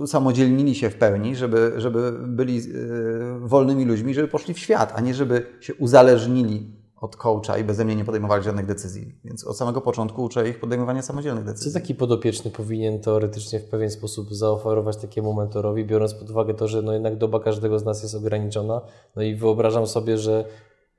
samodzielnili 0.07 0.75
się 0.75 0.89
w 0.89 0.95
pełni, 0.95 1.35
żeby, 1.35 1.73
żeby 1.77 2.11
byli 2.11 2.59
y, 2.59 3.39
wolnymi 3.39 3.85
ludźmi, 3.85 4.13
żeby 4.13 4.27
poszli 4.27 4.53
w 4.53 4.59
świat, 4.59 4.93
a 4.95 5.01
nie 5.01 5.13
żeby 5.13 5.57
się 5.59 5.75
uzależnili 5.75 6.78
od 7.01 7.15
coacha 7.15 7.57
i 7.57 7.63
beze 7.63 7.85
mnie 7.85 7.95
nie 7.95 8.05
podejmowali 8.05 8.43
żadnych 8.43 8.65
decyzji. 8.65 9.15
Więc 9.25 9.47
od 9.47 9.57
samego 9.57 9.81
początku 9.81 10.23
uczę 10.23 10.49
ich 10.49 10.59
podejmowania 10.59 11.01
samodzielnych 11.01 11.43
decyzji. 11.43 11.71
Co 11.71 11.79
taki 11.79 11.95
podopieczny 11.95 12.51
powinien 12.51 12.99
teoretycznie 12.99 13.59
w 13.59 13.65
pewien 13.65 13.91
sposób 13.91 14.33
zaoferować 14.33 14.97
takiemu 14.97 15.33
mentorowi, 15.33 15.85
biorąc 15.85 16.13
pod 16.13 16.29
uwagę 16.29 16.53
to, 16.53 16.67
że 16.67 16.81
no 16.81 16.93
jednak 16.93 17.17
doba 17.17 17.39
każdego 17.39 17.79
z 17.79 17.85
nas 17.85 18.03
jest 18.03 18.15
ograniczona. 18.15 18.81
No 19.15 19.21
i 19.21 19.35
wyobrażam 19.35 19.87
sobie, 19.87 20.17
że 20.17 20.45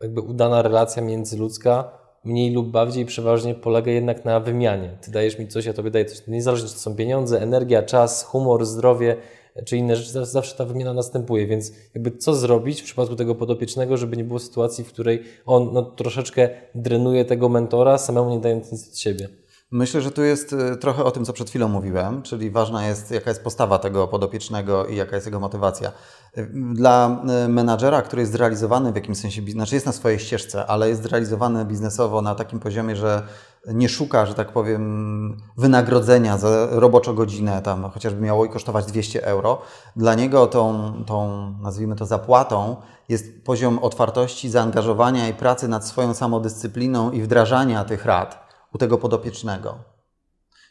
jakby 0.01 0.21
udana 0.21 0.63
relacja 0.63 1.03
międzyludzka 1.03 2.01
mniej 2.25 2.53
lub 2.53 2.71
bardziej 2.71 3.07
przeważnie 3.07 3.55
polega 3.55 3.93
jednak 3.93 4.25
na 4.25 4.41
wymianie. 4.41 4.99
Ty 5.03 5.11
dajesz 5.11 5.39
mi 5.39 5.49
coś, 5.49 5.67
ja 5.67 5.73
tobie 5.73 5.91
daję 5.91 6.05
coś. 6.05 6.27
Niezależnie 6.29 6.69
czy 6.69 6.75
to 6.75 6.81
są 6.81 6.97
pieniądze, 6.97 7.43
energia, 7.43 7.83
czas, 7.83 8.25
humor, 8.25 8.67
zdrowie 8.67 9.17
czy 9.65 9.77
inne 9.77 9.97
rzeczy, 9.97 10.27
zawsze 10.27 10.57
ta 10.57 10.65
wymiana 10.65 10.95
następuje, 10.95 11.47
więc 11.47 11.73
jakby 11.95 12.11
co 12.11 12.35
zrobić 12.35 12.81
w 12.81 12.85
przypadku 12.85 13.17
tego 13.17 13.35
podopiecznego, 13.35 13.97
żeby 13.97 14.17
nie 14.17 14.25
było 14.25 14.39
sytuacji, 14.39 14.85
w 14.85 14.89
której 14.89 15.23
on 15.47 15.71
no, 15.73 15.83
troszeczkę 15.83 16.51
drenuje 16.75 17.25
tego 17.25 17.49
mentora, 17.49 17.99
samemu 17.99 18.31
nie 18.31 18.41
dając 18.41 18.73
nic 18.73 18.89
od 18.89 18.99
siebie. 18.99 19.29
Myślę, 19.73 20.01
że 20.01 20.11
tu 20.11 20.23
jest 20.23 20.53
y, 20.53 20.77
trochę 20.77 21.05
o 21.05 21.11
tym, 21.11 21.25
co 21.25 21.33
przed 21.33 21.51
chwilą 21.51 21.69
mówiłem, 21.69 22.23
czyli 22.23 22.51
ważna 22.51 22.87
jest, 22.87 23.11
jaka 23.11 23.31
jest 23.31 23.45
postawa 23.45 23.79
tego 23.79 24.09
podopiecznego 24.09 24.87
i 24.87 24.97
jaka 24.97 25.17
jest 25.17 25.27
jego 25.27 25.41
motywacja. 25.41 25.93
Y, 26.39 26.51
dla 26.75 27.23
y, 27.45 27.49
menadżera, 27.49 28.03
który 28.03 28.23
jest 28.23 28.33
zrealizowany 28.33 28.93
w 28.93 28.95
jakimś 28.95 29.19
sensie, 29.19 29.43
znaczy 29.49 29.75
jest 29.75 29.87
na 29.87 29.93
swojej 29.93 30.19
ścieżce, 30.19 30.67
ale 30.67 30.89
jest 30.89 31.03
zrealizowany 31.03 31.65
biznesowo 31.65 32.23
na 32.23 32.35
takim 32.35 32.61
poziomie, 32.61 32.97
że 32.97 33.23
nie 33.67 33.89
szuka, 33.89 34.27
że 34.27 34.35
tak 34.35 34.53
powiem, 34.53 35.37
wynagrodzenia 35.57 36.39
za 36.39 36.67
roboczą 36.71 37.15
godzinę, 37.15 37.63
tam 37.63 37.91
chociażby 37.91 38.21
miało 38.21 38.45
i 38.45 38.49
kosztować 38.49 38.87
200 38.87 39.25
euro. 39.25 39.63
Dla 39.97 40.15
niego 40.15 40.47
tą, 40.47 40.93
tą, 41.07 41.55
nazwijmy 41.63 41.97
to, 41.97 42.07
zapłatą 42.07 42.77
jest 43.09 43.45
poziom 43.45 43.79
otwartości, 43.79 44.51
zaangażowania 44.51 45.29
i 45.29 45.35
pracy 45.35 45.69
nad 45.69 45.87
swoją 45.87 46.15
samodyscypliną 46.15 47.11
i 47.11 47.23
wdrażania 47.23 47.85
tych 47.85 48.05
rad 48.05 48.49
u 48.75 48.79
tego 48.79 48.99
podopiecznego. 48.99 49.91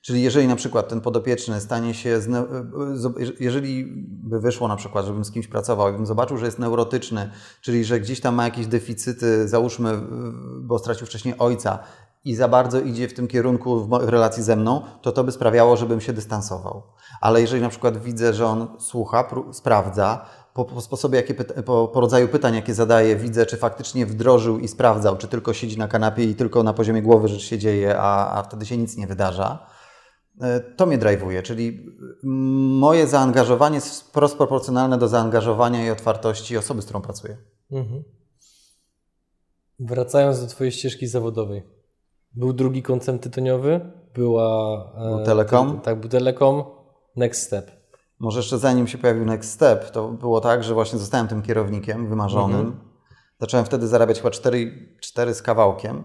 Czyli 0.01 0.21
jeżeli 0.21 0.47
na 0.47 0.55
przykład 0.55 0.87
ten 0.87 1.01
podopieczny 1.01 1.61
stanie 1.61 1.93
się, 1.93 2.21
jeżeli 3.39 3.85
by 4.09 4.39
wyszło 4.39 4.67
na 4.67 4.75
przykład, 4.75 5.05
żebym 5.05 5.25
z 5.25 5.31
kimś 5.31 5.47
pracował 5.47 5.93
bym 5.93 6.05
zobaczył, 6.05 6.37
że 6.37 6.45
jest 6.45 6.59
neurotyczny, 6.59 7.31
czyli 7.61 7.85
że 7.85 7.99
gdzieś 7.99 8.21
tam 8.21 8.35
ma 8.35 8.43
jakieś 8.43 8.67
deficyty, 8.67 9.47
załóżmy, 9.47 10.01
bo 10.61 10.79
stracił 10.79 11.07
wcześniej 11.07 11.35
ojca 11.37 11.79
i 12.25 12.35
za 12.35 12.47
bardzo 12.47 12.79
idzie 12.79 13.07
w 13.07 13.13
tym 13.13 13.27
kierunku 13.27 13.85
w 13.85 14.09
relacji 14.09 14.43
ze 14.43 14.55
mną, 14.55 14.81
to 15.01 15.11
to 15.11 15.23
by 15.23 15.31
sprawiało, 15.31 15.77
żebym 15.77 16.01
się 16.01 16.13
dystansował. 16.13 16.83
Ale 17.21 17.41
jeżeli 17.41 17.61
na 17.61 17.69
przykład 17.69 18.03
widzę, 18.03 18.33
że 18.33 18.45
on 18.45 18.67
słucha, 18.79 19.29
sprawdza, 19.51 20.25
po, 20.53 20.65
po 20.65 20.81
sposobie, 20.81 21.17
jakie 21.17 21.33
po, 21.63 21.87
po, 21.87 22.01
rodzaju 22.01 22.27
pytań, 22.27 22.55
jakie 22.55 22.73
zadaje, 22.73 23.15
widzę, 23.15 23.45
czy 23.45 23.57
faktycznie 23.57 24.05
wdrożył 24.05 24.59
i 24.59 24.67
sprawdzał, 24.67 25.17
czy 25.17 25.27
tylko 25.27 25.53
siedzi 25.53 25.77
na 25.77 25.87
kanapie 25.87 26.23
i 26.23 26.35
tylko 26.35 26.63
na 26.63 26.73
poziomie 26.73 27.01
głowy 27.01 27.27
rzecz 27.27 27.41
się 27.41 27.57
dzieje, 27.57 27.99
a, 27.99 28.39
a 28.39 28.43
wtedy 28.43 28.65
się 28.65 28.77
nic 28.77 28.97
nie 28.97 29.07
wydarza. 29.07 29.67
E, 30.41 30.59
to 30.59 30.85
mnie 30.85 30.97
drive'uje, 30.97 31.41
czyli 31.41 31.85
moje 32.79 33.07
zaangażowanie 33.07 33.75
jest 33.75 34.01
wprost 34.01 34.37
proporcjonalne 34.37 34.97
do 34.97 35.07
zaangażowania 35.07 35.85
i 35.85 35.89
otwartości 35.89 36.57
osoby, 36.57 36.81
z 36.81 36.85
którą 36.85 37.01
pracuję. 37.01 37.37
Mhm. 37.71 38.03
Wracając 39.79 40.41
do 40.41 40.47
Twojej 40.47 40.71
ścieżki 40.71 41.07
zawodowej. 41.07 41.78
Był 42.35 42.53
drugi 42.53 42.83
koncern 42.83 43.19
tytoniowy, 43.19 43.91
była... 44.13 44.75
E, 44.97 45.09
był 45.15 45.25
Telekom. 45.25 45.79
tak, 45.81 45.99
był 45.99 46.09
Telekom, 46.09 46.63
Next 47.15 47.43
Step. 47.43 47.71
Może 48.19 48.39
jeszcze 48.39 48.57
zanim 48.57 48.87
się 48.87 48.97
pojawił 48.97 49.25
Next 49.25 49.51
Step, 49.51 49.91
to 49.91 50.07
było 50.07 50.41
tak, 50.41 50.63
że 50.63 50.73
właśnie 50.73 50.99
zostałem 50.99 51.27
tym 51.27 51.41
kierownikiem 51.41 52.09
wymarzonym. 52.09 52.59
Mhm. 52.59 52.79
Zacząłem 53.39 53.65
wtedy 53.65 53.87
zarabiać 53.87 54.17
chyba 54.17 54.31
4, 54.31 54.95
4 55.01 55.33
z 55.33 55.41
kawałkiem. 55.41 56.03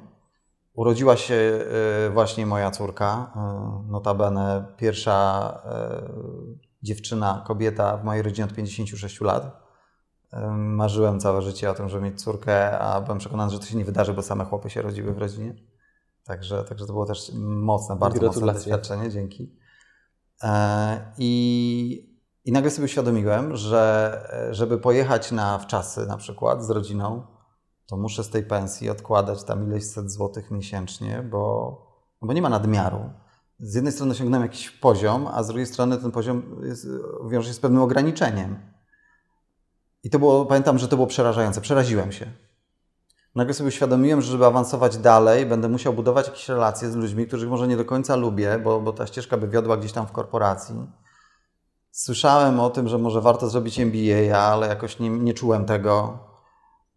Urodziła 0.74 1.16
się 1.16 1.34
e, 2.06 2.10
właśnie 2.10 2.46
moja 2.46 2.70
córka, 2.70 3.32
e, 3.36 3.90
notabene 3.90 4.64
pierwsza 4.76 5.62
dziewczyna, 6.82 7.44
kobieta 7.46 7.96
w 7.96 8.04
mojej 8.04 8.22
rodzinie 8.22 8.44
od 8.44 8.54
56 8.54 9.20
lat. 9.20 9.64
Marzyłem 10.56 11.20
całe 11.20 11.42
życie 11.42 11.70
o 11.70 11.74
tym, 11.74 11.88
żeby 11.88 12.04
mieć 12.04 12.22
córkę, 12.22 12.78
a 12.78 13.00
byłem 13.00 13.18
przekonany, 13.18 13.52
że 13.52 13.58
to 13.58 13.66
się 13.66 13.76
nie 13.76 13.84
wydarzy, 13.84 14.14
bo 14.14 14.22
same 14.22 14.44
chłopy 14.44 14.70
się 14.70 14.82
rodziły 14.82 15.14
w 15.14 15.18
rodzinie. 15.18 15.54
Także, 16.24 16.64
także 16.64 16.86
to 16.86 16.92
było 16.92 17.06
też 17.06 17.32
mocne, 17.44 17.96
bardzo 17.96 18.26
mocne 18.26 18.52
doświadczenie, 18.52 19.10
dzięki. 19.10 19.56
E, 20.42 21.12
I, 21.18 22.16
I 22.44 22.52
nagle 22.52 22.70
sobie 22.70 22.84
uświadomiłem, 22.84 23.56
że 23.56 24.48
żeby 24.50 24.78
pojechać 24.78 25.32
na 25.32 25.58
wczasy 25.58 26.06
na 26.06 26.16
przykład 26.16 26.64
z 26.64 26.70
rodziną, 26.70 27.26
to 27.86 27.96
muszę 27.96 28.24
z 28.24 28.30
tej 28.30 28.42
pensji 28.42 28.90
odkładać 28.90 29.44
tam 29.44 29.64
ileś 29.64 29.84
set 29.84 30.10
złotych 30.10 30.50
miesięcznie, 30.50 31.28
bo, 31.30 31.76
bo 32.22 32.32
nie 32.32 32.42
ma 32.42 32.48
nadmiaru. 32.48 33.10
Z 33.58 33.74
jednej 33.74 33.92
strony 33.92 34.12
osiągnąłem 34.12 34.42
jakiś 34.42 34.70
poziom, 34.70 35.28
a 35.32 35.42
z 35.42 35.46
drugiej 35.46 35.66
strony 35.66 35.98
ten 35.98 36.10
poziom 36.10 36.60
jest, 36.62 36.86
wiąże 37.28 37.48
się 37.48 37.54
z 37.54 37.60
pewnym 37.60 37.82
ograniczeniem. 37.82 38.58
I 40.02 40.10
to 40.10 40.18
było, 40.18 40.46
pamiętam, 40.46 40.78
że 40.78 40.88
to 40.88 40.96
było 40.96 41.06
przerażające. 41.06 41.60
Przeraziłem 41.60 42.12
się 42.12 42.43
nagle 43.34 43.54
sobie 43.54 43.68
uświadomiłem, 43.68 44.22
że 44.22 44.32
żeby 44.32 44.46
awansować 44.46 44.96
dalej, 44.96 45.46
będę 45.46 45.68
musiał 45.68 45.92
budować 45.92 46.26
jakieś 46.26 46.48
relacje 46.48 46.90
z 46.90 46.96
ludźmi, 46.96 47.26
których 47.26 47.48
może 47.48 47.68
nie 47.68 47.76
do 47.76 47.84
końca 47.84 48.16
lubię, 48.16 48.58
bo, 48.58 48.80
bo 48.80 48.92
ta 48.92 49.06
ścieżka 49.06 49.36
by 49.36 49.48
wiodła 49.48 49.76
gdzieś 49.76 49.92
tam 49.92 50.06
w 50.06 50.12
korporacji. 50.12 50.74
Słyszałem 51.90 52.60
o 52.60 52.70
tym, 52.70 52.88
że 52.88 52.98
może 52.98 53.20
warto 53.20 53.48
zrobić 53.48 53.80
MBA, 53.80 54.38
ale 54.38 54.68
jakoś 54.68 54.98
nie, 54.98 55.10
nie 55.10 55.34
czułem 55.34 55.64
tego. 55.64 56.18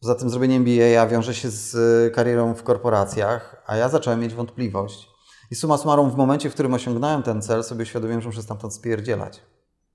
Poza 0.02 0.16
tym 0.16 0.30
zrobienie 0.30 0.56
MBA 0.56 1.08
wiąże 1.08 1.34
się 1.34 1.50
z 1.50 1.76
karierą 2.16 2.54
w 2.54 2.64
korporacjach, 2.64 3.64
a 3.68 3.76
ja 3.76 3.90
zacząłem 3.90 4.20
mieć 4.20 4.34
wątpliwość. 4.34 5.10
I 5.52 5.56
suma 5.56 5.78
summarum, 5.78 6.12
w 6.12 6.16
momencie, 6.16 6.50
w 6.50 6.54
którym 6.54 6.74
osiągnąłem 6.74 7.24
ten 7.24 7.42
cel, 7.42 7.64
sobie 7.64 7.84
uświadomiłem, 7.84 8.22
że 8.22 8.30
muszę 8.30 8.42
stamtąd 8.42 8.74
spierdzielać 8.74 9.42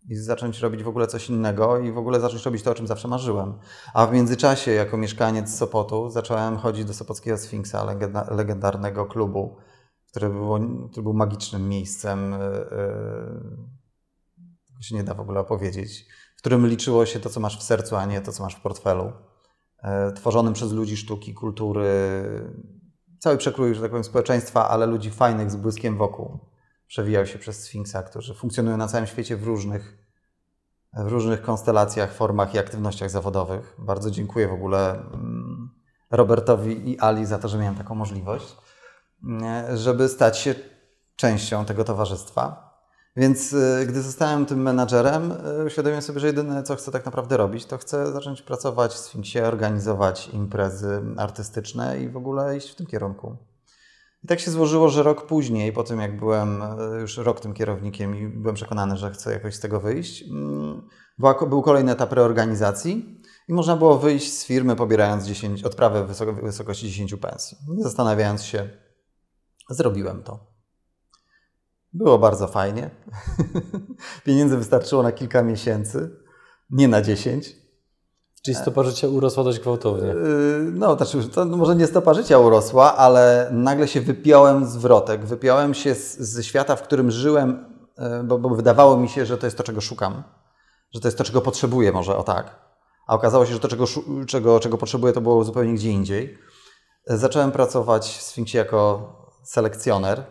i 0.09 0.17
zacząć 0.17 0.61
robić 0.61 0.83
w 0.83 0.89
ogóle 0.89 1.07
coś 1.07 1.31
innego 1.31 1.79
i 1.79 1.93
w 1.93 1.99
ogóle 1.99 2.21
zacząć 2.21 2.45
robić 2.45 2.63
to, 2.63 2.71
o 2.71 2.75
czym 2.75 2.87
zawsze 2.87 3.09
marzyłem. 3.09 3.55
A 3.95 4.07
w 4.07 4.13
międzyczasie, 4.13 4.71
jako 4.71 4.97
mieszkaniec 4.97 5.57
Sopotu, 5.57 6.11
zacząłem 6.11 6.57
chodzić 6.57 6.85
do 6.85 6.95
Sopockiego 6.95 7.39
Sfinksa, 7.39 7.87
legendarnego 8.31 9.07
klubu, 9.07 9.57
który, 10.11 10.29
było, 10.29 10.59
który 10.91 11.03
był 11.03 11.15
magicznym 11.15 11.69
miejscem, 11.69 12.31
yy, 12.31 12.39
się 14.81 14.95
nie 14.95 15.05
da 15.05 15.15
w 15.15 15.21
ogóle 15.21 15.41
opowiedzieć, 15.41 16.07
w 16.37 16.39
którym 16.39 16.67
liczyło 16.67 17.07
się 17.07 17.21
to, 17.21 17.31
co 17.31 17.41
masz 17.41 17.59
w 17.59 17.63
sercu, 17.63 17.97
a 17.97 18.05
nie 18.05 18.21
to, 18.21 18.33
co 18.33 18.43
masz 18.43 18.55
w 18.55 18.61
portfelu. 18.61 19.13
Yy, 19.83 20.13
tworzonym 20.13 20.53
przez 20.53 20.73
ludzi 20.73 20.97
sztuki, 20.97 21.35
kultury, 21.35 21.89
cały 23.19 23.37
przekrój, 23.37 23.75
że 23.75 23.81
tak 23.81 23.91
powiem, 23.91 24.05
społeczeństwa, 24.05 24.69
ale 24.69 24.87
ludzi 24.87 25.11
fajnych 25.11 25.51
z 25.51 25.57
błyskiem 25.57 25.99
wokół 25.99 26.52
przewijał 26.93 27.27
się 27.27 27.39
przez 27.39 27.63
Sfinksa, 27.63 28.03
którzy 28.03 28.35
funkcjonują 28.35 28.77
na 28.77 28.89
całym 28.89 29.07
świecie 29.07 29.37
w 29.37 29.45
różnych, 29.45 29.99
w 30.93 31.09
różnych 31.09 31.43
konstelacjach, 31.43 32.13
formach 32.13 32.55
i 32.55 32.59
aktywnościach 32.59 33.11
zawodowych. 33.11 33.75
Bardzo 33.79 34.11
dziękuję 34.11 34.49
w 34.49 34.53
ogóle 34.53 34.93
mm, 34.93 35.71
Robertowi 36.11 36.91
i 36.91 36.99
Ali 36.99 37.27
za 37.27 37.39
to, 37.39 37.49
że 37.49 37.59
miałem 37.59 37.75
taką 37.75 37.95
możliwość, 37.95 38.57
żeby 39.75 40.09
stać 40.09 40.39
się 40.39 40.55
częścią 41.17 41.65
tego 41.65 41.85
towarzystwa. 41.85 42.73
Więc 43.17 43.53
y, 43.53 43.87
gdy 43.89 44.03
zostałem 44.03 44.47
tym 44.47 44.63
menadżerem, 44.63 45.33
y, 45.61 45.65
uświadomiłem 45.65 46.03
sobie, 46.03 46.21
że 46.21 46.27
jedyne, 46.27 46.63
co 46.63 46.77
chcę 46.77 46.93
tak 46.93 47.05
naprawdę 47.05 47.37
robić, 47.37 47.67
to 47.67 47.79
chcę 47.79 48.13
zacząć 48.13 48.43
pracować 48.43 48.93
w 48.93 48.99
Sfinksie, 48.99 49.41
organizować 49.41 50.29
imprezy 50.29 51.03
artystyczne 51.17 52.01
i 52.01 52.09
w 52.09 52.17
ogóle 52.17 52.57
iść 52.57 52.71
w 52.71 52.75
tym 52.75 52.87
kierunku. 52.87 53.52
I 54.25 54.27
tak 54.27 54.41
się 54.41 54.51
złożyło, 54.51 54.89
że 54.89 55.03
rok 55.03 55.27
później, 55.27 55.73
po 55.73 55.85
tym 55.85 56.01
jak 56.01 56.19
byłem 56.19 56.63
e, 56.63 57.01
już 57.01 57.17
rok 57.17 57.41
tym 57.41 57.55
kierownikiem 57.55 58.17
i 58.17 58.29
byłem 58.29 58.55
przekonany, 58.55 58.97
że 58.97 59.11
chcę 59.11 59.33
jakoś 59.33 59.55
z 59.55 59.61
tego 59.61 59.81
wyjść, 59.81 60.25
mm, 60.31 60.89
był 61.49 61.63
kolejny 61.63 61.93
etap 61.93 62.13
reorganizacji 62.13 63.21
i 63.49 63.53
można 63.53 63.77
było 63.77 63.99
wyjść 63.99 64.33
z 64.33 64.45
firmy 64.45 64.77
pobierając 64.77 65.25
10, 65.25 65.65
odprawę 65.65 66.07
w 66.07 66.43
wysokości 66.43 66.89
10 66.89 67.17
pensji. 67.17 67.59
Nie 67.69 67.83
zastanawiając 67.83 68.43
się, 68.43 68.71
zrobiłem 69.71 70.23
to. 70.23 70.53
Było 71.93 72.19
bardzo 72.19 72.49
fajnie. 72.49 72.91
Pieniędzy 74.25 74.57
wystarczyło 74.57 75.03
na 75.03 75.13
kilka 75.13 75.43
miesięcy, 75.43 76.11
nie 76.71 76.89
na 76.89 77.03
10. 77.03 77.62
Czyli 78.43 78.55
stopa 78.55 78.83
życia 78.83 79.09
urosła 79.09 79.45
dość 79.45 79.61
gwałtownie. 79.61 80.09
Yy, 80.09 80.73
no, 80.73 80.97
znaczy, 80.97 81.29
to 81.29 81.45
może 81.45 81.77
nie 81.77 81.87
stopa 81.87 82.15
życia 82.15 82.39
urosła, 82.39 82.97
ale 82.97 83.49
nagle 83.53 83.89
się 83.89 84.01
wypiąłem 84.01 84.67
z 84.67 84.77
wrotek. 84.77 85.25
Wypiąłem 85.25 85.75
się 85.75 85.95
z, 85.95 86.19
ze 86.19 86.45
świata, 86.45 86.77
w 86.77 86.83
którym 86.83 87.11
żyłem, 87.11 87.65
yy, 87.99 88.25
bo, 88.25 88.39
bo 88.39 88.49
wydawało 88.49 88.97
mi 88.97 89.09
się, 89.09 89.27
że 89.27 89.39
to 89.39 89.47
jest 89.47 89.57
to, 89.57 89.63
czego 89.63 89.81
szukam. 89.81 90.23
Że 90.95 91.01
to 91.01 91.09
jest 91.09 91.19
to, 91.19 91.25
czego 91.25 91.41
potrzebuję, 91.41 91.93
może 91.93 92.17
o 92.17 92.23
tak. 92.23 92.59
A 93.07 93.15
okazało 93.15 93.47
się, 93.47 93.53
że 93.53 93.61
to, 93.61 93.69
czego, 93.69 93.85
czego, 94.27 94.61
czego 94.61 94.79
potrzebuję, 94.79 95.13
to 95.13 95.21
było 95.21 95.45
zupełnie 95.45 95.75
gdzie 95.75 95.91
indziej. 95.91 96.39
Zacząłem 97.07 97.53
pracować 97.53 98.09
w 98.09 98.23
Sfinksie 98.23 98.57
jako 98.57 99.13
selekcjoner 99.45 100.25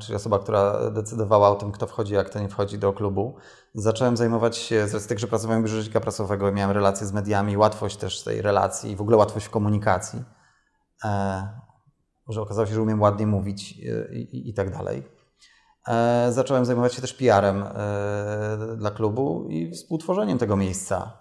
czyli 0.00 0.16
osoba, 0.16 0.38
która 0.38 0.90
decydowała 0.90 1.50
o 1.50 1.54
tym, 1.54 1.72
kto 1.72 1.86
wchodzi, 1.86 2.16
a 2.16 2.24
kto 2.24 2.40
nie 2.40 2.48
wchodzi 2.48 2.78
do 2.78 2.92
klubu. 2.92 3.36
Zacząłem 3.74 4.16
zajmować 4.16 4.56
się, 4.56 4.88
z 4.88 4.94
racji 4.94 5.08
tego, 5.08 5.18
że 5.18 5.26
pracowałem 5.26 5.62
w 5.62 5.64
biurze 5.64 5.76
rzecznika 5.76 6.00
prasowego, 6.00 6.52
miałem 6.52 6.76
relacje 6.76 7.06
z 7.06 7.12
mediami, 7.12 7.56
łatwość 7.56 7.96
też 7.96 8.22
tej 8.22 8.42
relacji 8.42 8.90
i 8.90 8.96
w 8.96 9.00
ogóle 9.00 9.16
łatwość 9.16 9.46
w 9.46 9.50
komunikacji. 9.50 10.22
E, 11.04 11.48
że 12.28 12.42
okazało 12.42 12.66
się, 12.66 12.74
że 12.74 12.82
umiem 12.82 13.00
ładnie 13.00 13.26
mówić 13.26 13.72
i, 13.72 13.88
i, 14.16 14.50
i 14.50 14.54
tak 14.54 14.70
dalej. 14.70 15.02
E, 15.88 16.28
zacząłem 16.32 16.64
zajmować 16.64 16.94
się 16.94 17.00
też 17.00 17.14
PR-em 17.14 17.64
dla 18.76 18.90
klubu 18.90 19.46
i 19.48 19.70
współtworzeniem 19.70 20.38
tego 20.38 20.56
miejsca. 20.56 21.12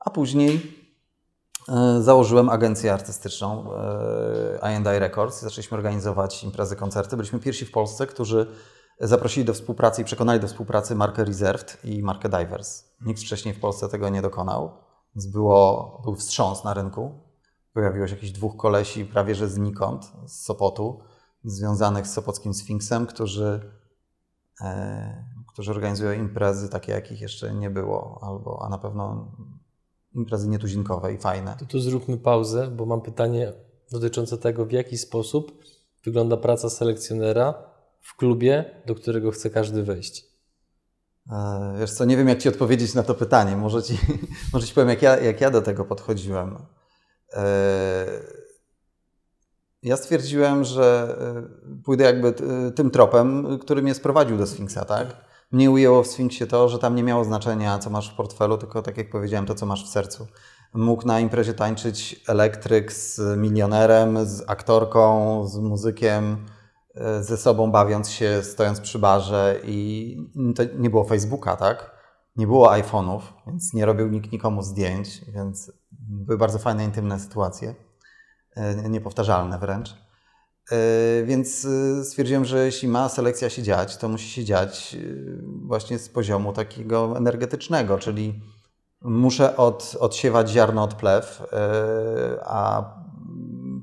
A 0.00 0.10
później 0.10 0.56
e, 0.56 0.79
założyłem 2.00 2.48
agencję 2.48 2.92
artystyczną 2.92 3.74
e, 4.62 4.76
I&I 4.76 4.98
Records 4.98 5.42
i 5.42 5.44
zaczęliśmy 5.44 5.76
organizować 5.76 6.44
imprezy, 6.44 6.76
koncerty. 6.76 7.16
Byliśmy 7.16 7.38
pierwsi 7.38 7.64
w 7.64 7.70
Polsce, 7.70 8.06
którzy 8.06 8.46
zaprosili 9.00 9.46
do 9.46 9.54
współpracy 9.54 10.02
i 10.02 10.04
przekonali 10.04 10.40
do 10.40 10.46
współpracy 10.46 10.94
markę 10.94 11.24
Reserved 11.24 11.78
i 11.84 12.02
markę 12.02 12.28
Divers. 12.28 12.84
Nikt 13.00 13.20
wcześniej 13.20 13.54
w 13.54 13.60
Polsce 13.60 13.88
tego 13.88 14.08
nie 14.08 14.22
dokonał, 14.22 14.70
więc 15.14 15.26
było, 15.26 16.00
był 16.04 16.14
wstrząs 16.14 16.64
na 16.64 16.74
rynku. 16.74 17.20
Pojawiło 17.72 18.06
się 18.06 18.14
jakieś 18.14 18.32
dwóch 18.32 18.56
kolesi 18.56 19.04
prawie 19.04 19.34
że 19.34 19.48
znikąd, 19.48 20.12
z 20.26 20.44
Sopotu, 20.44 21.00
związanych 21.44 22.06
z 22.06 22.12
Sopockim 22.12 22.54
Sfinksem, 22.54 23.06
którzy, 23.06 23.72
e, 24.60 25.24
którzy 25.52 25.70
organizują 25.70 26.12
imprezy 26.12 26.68
takie, 26.68 26.92
jakich 26.92 27.20
jeszcze 27.20 27.54
nie 27.54 27.70
było, 27.70 28.18
albo, 28.22 28.62
a 28.62 28.68
na 28.68 28.78
pewno 28.78 29.32
imprezy 30.14 30.48
nietuzinkowe 30.48 31.14
i 31.14 31.18
fajne. 31.18 31.56
To 31.58 31.66
tu 31.66 31.80
zróbmy 31.80 32.18
pauzę, 32.18 32.68
bo 32.68 32.86
mam 32.86 33.00
pytanie 33.00 33.52
dotyczące 33.90 34.38
tego, 34.38 34.66
w 34.66 34.72
jaki 34.72 34.98
sposób 34.98 35.64
wygląda 36.04 36.36
praca 36.36 36.70
selekcjonera 36.70 37.54
w 38.00 38.16
klubie, 38.16 38.82
do 38.86 38.94
którego 38.94 39.30
chce 39.30 39.50
każdy 39.50 39.82
wejść. 39.82 40.24
E, 41.32 41.74
wiesz 41.80 41.92
co, 41.92 42.04
nie 42.04 42.16
wiem 42.16 42.28
jak 42.28 42.38
Ci 42.38 42.48
odpowiedzieć 42.48 42.94
na 42.94 43.02
to 43.02 43.14
pytanie. 43.14 43.56
Może 43.56 43.82
Ci, 43.82 43.98
może 44.52 44.66
ci 44.66 44.74
powiem, 44.74 44.88
jak 44.88 45.02
ja, 45.02 45.20
jak 45.20 45.40
ja 45.40 45.50
do 45.50 45.62
tego 45.62 45.84
podchodziłem. 45.84 46.58
E, 47.32 48.06
ja 49.82 49.96
stwierdziłem, 49.96 50.64
że 50.64 51.16
e, 51.76 51.82
pójdę 51.84 52.04
jakby 52.04 52.34
tym 52.74 52.90
tropem, 52.90 53.58
który 53.58 53.82
mnie 53.82 53.94
sprowadził 53.94 54.38
do 54.38 54.46
Sfinksa, 54.46 54.84
tak? 54.84 55.29
Mnie 55.52 55.70
ujęło 55.70 56.02
w 56.02 56.06
Sfinksie 56.06 56.46
to, 56.46 56.68
że 56.68 56.78
tam 56.78 56.94
nie 56.94 57.02
miało 57.02 57.24
znaczenia, 57.24 57.78
co 57.78 57.90
masz 57.90 58.10
w 58.10 58.16
portfelu, 58.16 58.58
tylko 58.58 58.82
tak 58.82 58.96
jak 58.96 59.10
powiedziałem, 59.10 59.46
to, 59.46 59.54
co 59.54 59.66
masz 59.66 59.84
w 59.84 59.88
sercu. 59.88 60.26
Mógł 60.74 61.06
na 61.06 61.20
imprezie 61.20 61.54
tańczyć 61.54 62.24
elektryk 62.28 62.92
z 62.92 63.38
milionerem, 63.38 64.26
z 64.26 64.44
aktorką, 64.46 65.46
z 65.46 65.58
muzykiem, 65.58 66.46
e, 66.94 67.22
ze 67.22 67.36
sobą 67.36 67.70
bawiąc 67.70 68.10
się, 68.10 68.42
stojąc 68.42 68.80
przy 68.80 68.98
barze 68.98 69.60
i 69.64 70.16
to 70.56 70.62
nie 70.78 70.90
było 70.90 71.04
Facebooka, 71.04 71.56
tak? 71.56 72.00
Nie 72.36 72.46
było 72.46 72.70
iPhone'ów, 72.70 73.20
więc 73.46 73.74
nie 73.74 73.86
robił 73.86 74.08
nikt 74.08 74.32
nikomu 74.32 74.62
zdjęć, 74.62 75.24
więc 75.28 75.72
były 75.92 76.38
bardzo 76.38 76.58
fajne, 76.58 76.84
intymne 76.84 77.20
sytuacje, 77.20 77.74
e, 78.56 78.88
niepowtarzalne 78.88 79.58
wręcz. 79.58 80.09
E, 80.72 81.24
więc 81.24 81.64
e, 81.64 82.04
stwierdziłem, 82.04 82.44
że 82.44 82.64
jeśli 82.64 82.88
ma 82.88 83.08
selekcja 83.08 83.50
się 83.50 83.62
dziać, 83.62 83.96
to 83.96 84.08
musi 84.08 84.28
się 84.28 84.44
dziać 84.44 84.94
e, 84.94 84.98
właśnie 85.66 85.98
z 85.98 86.08
poziomu 86.08 86.52
takiego 86.52 87.16
energetycznego, 87.16 87.98
czyli 87.98 88.40
muszę 89.02 89.56
od, 89.56 89.96
odsiewać 90.00 90.50
ziarno 90.50 90.82
od 90.82 90.94
plew, 90.94 91.42
a 92.44 92.94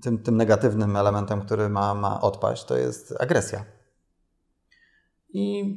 tym, 0.01 0.17
tym 0.17 0.37
negatywnym 0.37 0.95
elementem, 0.95 1.41
który 1.41 1.69
ma, 1.69 1.93
ma 1.93 2.21
odpaść, 2.21 2.63
to 2.63 2.77
jest 2.77 3.13
agresja. 3.19 3.65
I 5.29 5.75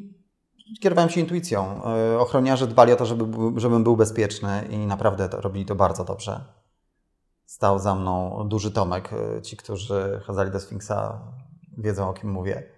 kierowałem 0.80 1.10
się 1.10 1.20
intuicją. 1.20 1.82
Ochroniarze 2.18 2.66
dbali 2.66 2.92
o 2.92 2.96
to, 2.96 3.06
żeby, 3.06 3.60
żebym 3.60 3.84
był 3.84 3.96
bezpieczny 3.96 4.68
i 4.70 4.78
naprawdę 4.78 5.28
to, 5.28 5.40
robili 5.40 5.66
to 5.66 5.74
bardzo 5.74 6.04
dobrze 6.04 6.59
stał 7.50 7.78
za 7.78 7.94
mną 7.94 8.44
duży 8.48 8.70
Tomek. 8.70 9.10
E, 9.12 9.42
ci, 9.42 9.56
którzy 9.56 10.20
chodzili 10.26 10.50
do 10.50 10.60
Sfinksa, 10.60 11.20
wiedzą 11.78 12.08
o 12.08 12.12
kim 12.12 12.30
mówię. 12.30 12.72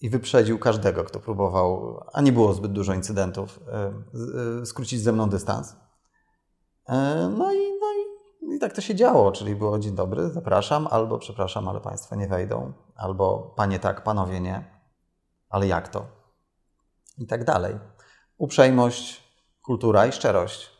I 0.00 0.10
wyprzedził 0.10 0.58
każdego, 0.58 1.04
kto 1.04 1.20
próbował, 1.20 2.00
a 2.12 2.20
nie 2.20 2.32
było 2.32 2.54
zbyt 2.54 2.72
dużo 2.72 2.94
incydentów, 2.94 3.60
e, 3.68 3.92
e, 4.62 4.66
skrócić 4.66 5.00
ze 5.00 5.12
mną 5.12 5.28
dystans. 5.28 5.76
No 7.38 7.52
i, 7.52 7.58
no 7.80 7.86
i, 7.92 8.56
i 8.56 8.58
tak 8.58 8.72
to 8.72 8.80
się 8.80 8.94
działo, 8.94 9.32
czyli 9.32 9.56
było 9.56 9.78
dzień 9.78 9.94
dobry, 9.94 10.30
zapraszam, 10.30 10.88
albo 10.90 11.18
przepraszam, 11.18 11.68
ale 11.68 11.80
Państwo 11.80 12.16
nie 12.16 12.28
wejdą, 12.28 12.72
albo 12.96 13.54
Panie 13.56 13.78
tak, 13.78 14.04
Panowie 14.04 14.40
nie, 14.40 14.80
ale 15.48 15.66
jak 15.66 15.88
to? 15.88 16.06
I 17.18 17.26
tak 17.26 17.44
dalej. 17.44 17.78
Uprzejmość, 18.38 19.22
kultura 19.62 20.06
i 20.06 20.12
szczerość. 20.12 20.71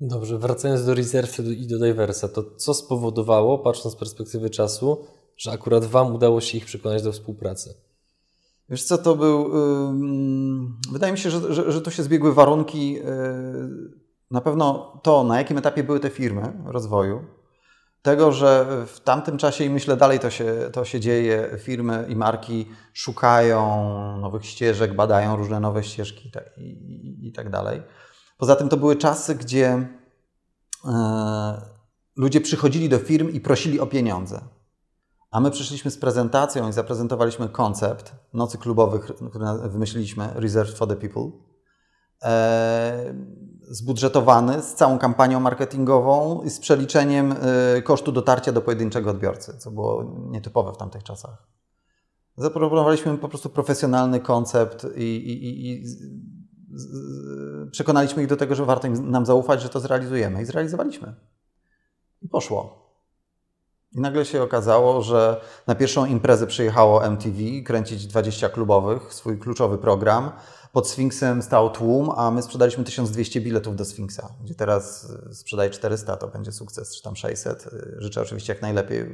Dobrze, 0.00 0.38
wracając 0.38 0.84
do 0.86 0.94
Reserve 0.94 1.38
i 1.38 1.66
do 1.66 1.78
Diversa, 1.78 2.28
to 2.28 2.44
co 2.56 2.74
spowodowało, 2.74 3.58
patrząc 3.58 3.94
z 3.94 3.98
perspektywy 3.98 4.50
czasu, 4.50 5.04
że 5.36 5.50
akurat 5.50 5.84
Wam 5.84 6.14
udało 6.14 6.40
się 6.40 6.58
ich 6.58 6.64
przekonać 6.64 7.02
do 7.02 7.12
współpracy? 7.12 7.74
Wiesz 8.68 8.84
co, 8.84 8.98
to 8.98 9.16
był... 9.16 9.48
Yy, 9.48 10.92
wydaje 10.92 11.12
mi 11.12 11.18
się, 11.18 11.30
że, 11.30 11.54
że, 11.54 11.72
że 11.72 11.80
to 11.80 11.90
się 11.90 12.02
zbiegły 12.02 12.34
warunki. 12.34 12.92
Yy, 12.92 13.02
na 14.30 14.40
pewno 14.40 14.92
to, 15.02 15.24
na 15.24 15.38
jakim 15.38 15.58
etapie 15.58 15.84
były 15.84 16.00
te 16.00 16.10
firmy 16.10 16.52
rozwoju, 16.66 17.24
tego, 18.02 18.32
że 18.32 18.66
w 18.86 19.00
tamtym 19.00 19.38
czasie 19.38 19.64
i 19.64 19.70
myślę 19.70 19.96
dalej 19.96 20.18
to 20.18 20.30
się, 20.30 20.70
to 20.72 20.84
się 20.84 21.00
dzieje, 21.00 21.56
firmy 21.58 22.06
i 22.08 22.16
marki 22.16 22.66
szukają 22.92 23.60
nowych 24.20 24.46
ścieżek, 24.46 24.94
badają 24.94 25.36
różne 25.36 25.60
nowe 25.60 25.84
ścieżki 25.84 26.32
i, 26.56 26.62
i, 26.62 27.28
i 27.28 27.32
tak 27.32 27.50
dalej. 27.50 27.82
Poza 28.40 28.56
tym 28.56 28.68
to 28.68 28.76
były 28.76 28.96
czasy, 28.96 29.34
gdzie 29.34 29.88
e, 30.84 31.62
ludzie 32.16 32.40
przychodzili 32.40 32.88
do 32.88 32.98
firm 32.98 33.30
i 33.30 33.40
prosili 33.40 33.80
o 33.80 33.86
pieniądze. 33.86 34.40
A 35.30 35.40
my 35.40 35.50
przyszliśmy 35.50 35.90
z 35.90 35.98
prezentacją 35.98 36.68
i 36.68 36.72
zaprezentowaliśmy 36.72 37.48
koncept 37.48 38.14
nocy 38.32 38.58
klubowych, 38.58 39.04
który 39.30 39.44
wymyśliliśmy, 39.68 40.30
Reserved 40.34 40.76
for 40.76 40.88
the 40.88 40.96
People. 40.96 41.30
E, 42.22 43.14
zbudżetowany 43.62 44.62
z 44.62 44.74
całą 44.74 44.98
kampanią 44.98 45.40
marketingową 45.40 46.42
i 46.42 46.50
z 46.50 46.60
przeliczeniem 46.60 47.34
e, 47.76 47.82
kosztu 47.82 48.12
dotarcia 48.12 48.52
do 48.52 48.62
pojedynczego 48.62 49.10
odbiorcy, 49.10 49.58
co 49.58 49.70
było 49.70 50.04
nietypowe 50.30 50.72
w 50.72 50.76
tamtych 50.76 51.02
czasach. 51.02 51.46
Zaproponowaliśmy 52.36 53.18
po 53.18 53.28
prostu 53.28 53.50
profesjonalny 53.50 54.20
koncept 54.20 54.86
i, 54.96 55.16
i, 55.16 55.70
i 55.70 55.84
przekonaliśmy 57.70 58.22
ich 58.22 58.28
do 58.28 58.36
tego, 58.36 58.54
że 58.54 58.64
warto 58.64 58.86
im, 58.86 59.10
nam 59.10 59.26
zaufać, 59.26 59.62
że 59.62 59.68
to 59.68 59.80
zrealizujemy. 59.80 60.42
I 60.42 60.44
zrealizowaliśmy. 60.44 61.14
I 62.22 62.28
poszło. 62.28 62.90
I 63.92 64.00
nagle 64.00 64.24
się 64.24 64.42
okazało, 64.42 65.02
że 65.02 65.40
na 65.66 65.74
pierwszą 65.74 66.06
imprezę 66.06 66.46
przyjechało 66.46 67.04
MTV 67.04 67.38
kręcić 67.64 68.06
20 68.06 68.48
klubowych, 68.48 69.14
swój 69.14 69.38
kluczowy 69.38 69.78
program. 69.78 70.30
Pod 70.72 70.88
Sfinksem 70.88 71.42
stał 71.42 71.70
tłum, 71.70 72.10
a 72.16 72.30
my 72.30 72.42
sprzedaliśmy 72.42 72.84
1200 72.84 73.40
biletów 73.40 73.76
do 73.76 73.84
Sfinksa, 73.84 74.28
gdzie 74.44 74.54
teraz 74.54 75.12
sprzedaje 75.32 75.70
400, 75.70 76.16
to 76.16 76.28
będzie 76.28 76.52
sukces, 76.52 76.96
czy 76.96 77.02
tam 77.02 77.16
600. 77.16 77.70
Życzę 77.98 78.22
oczywiście 78.22 78.52
jak 78.52 78.62
najlepiej 78.62 79.06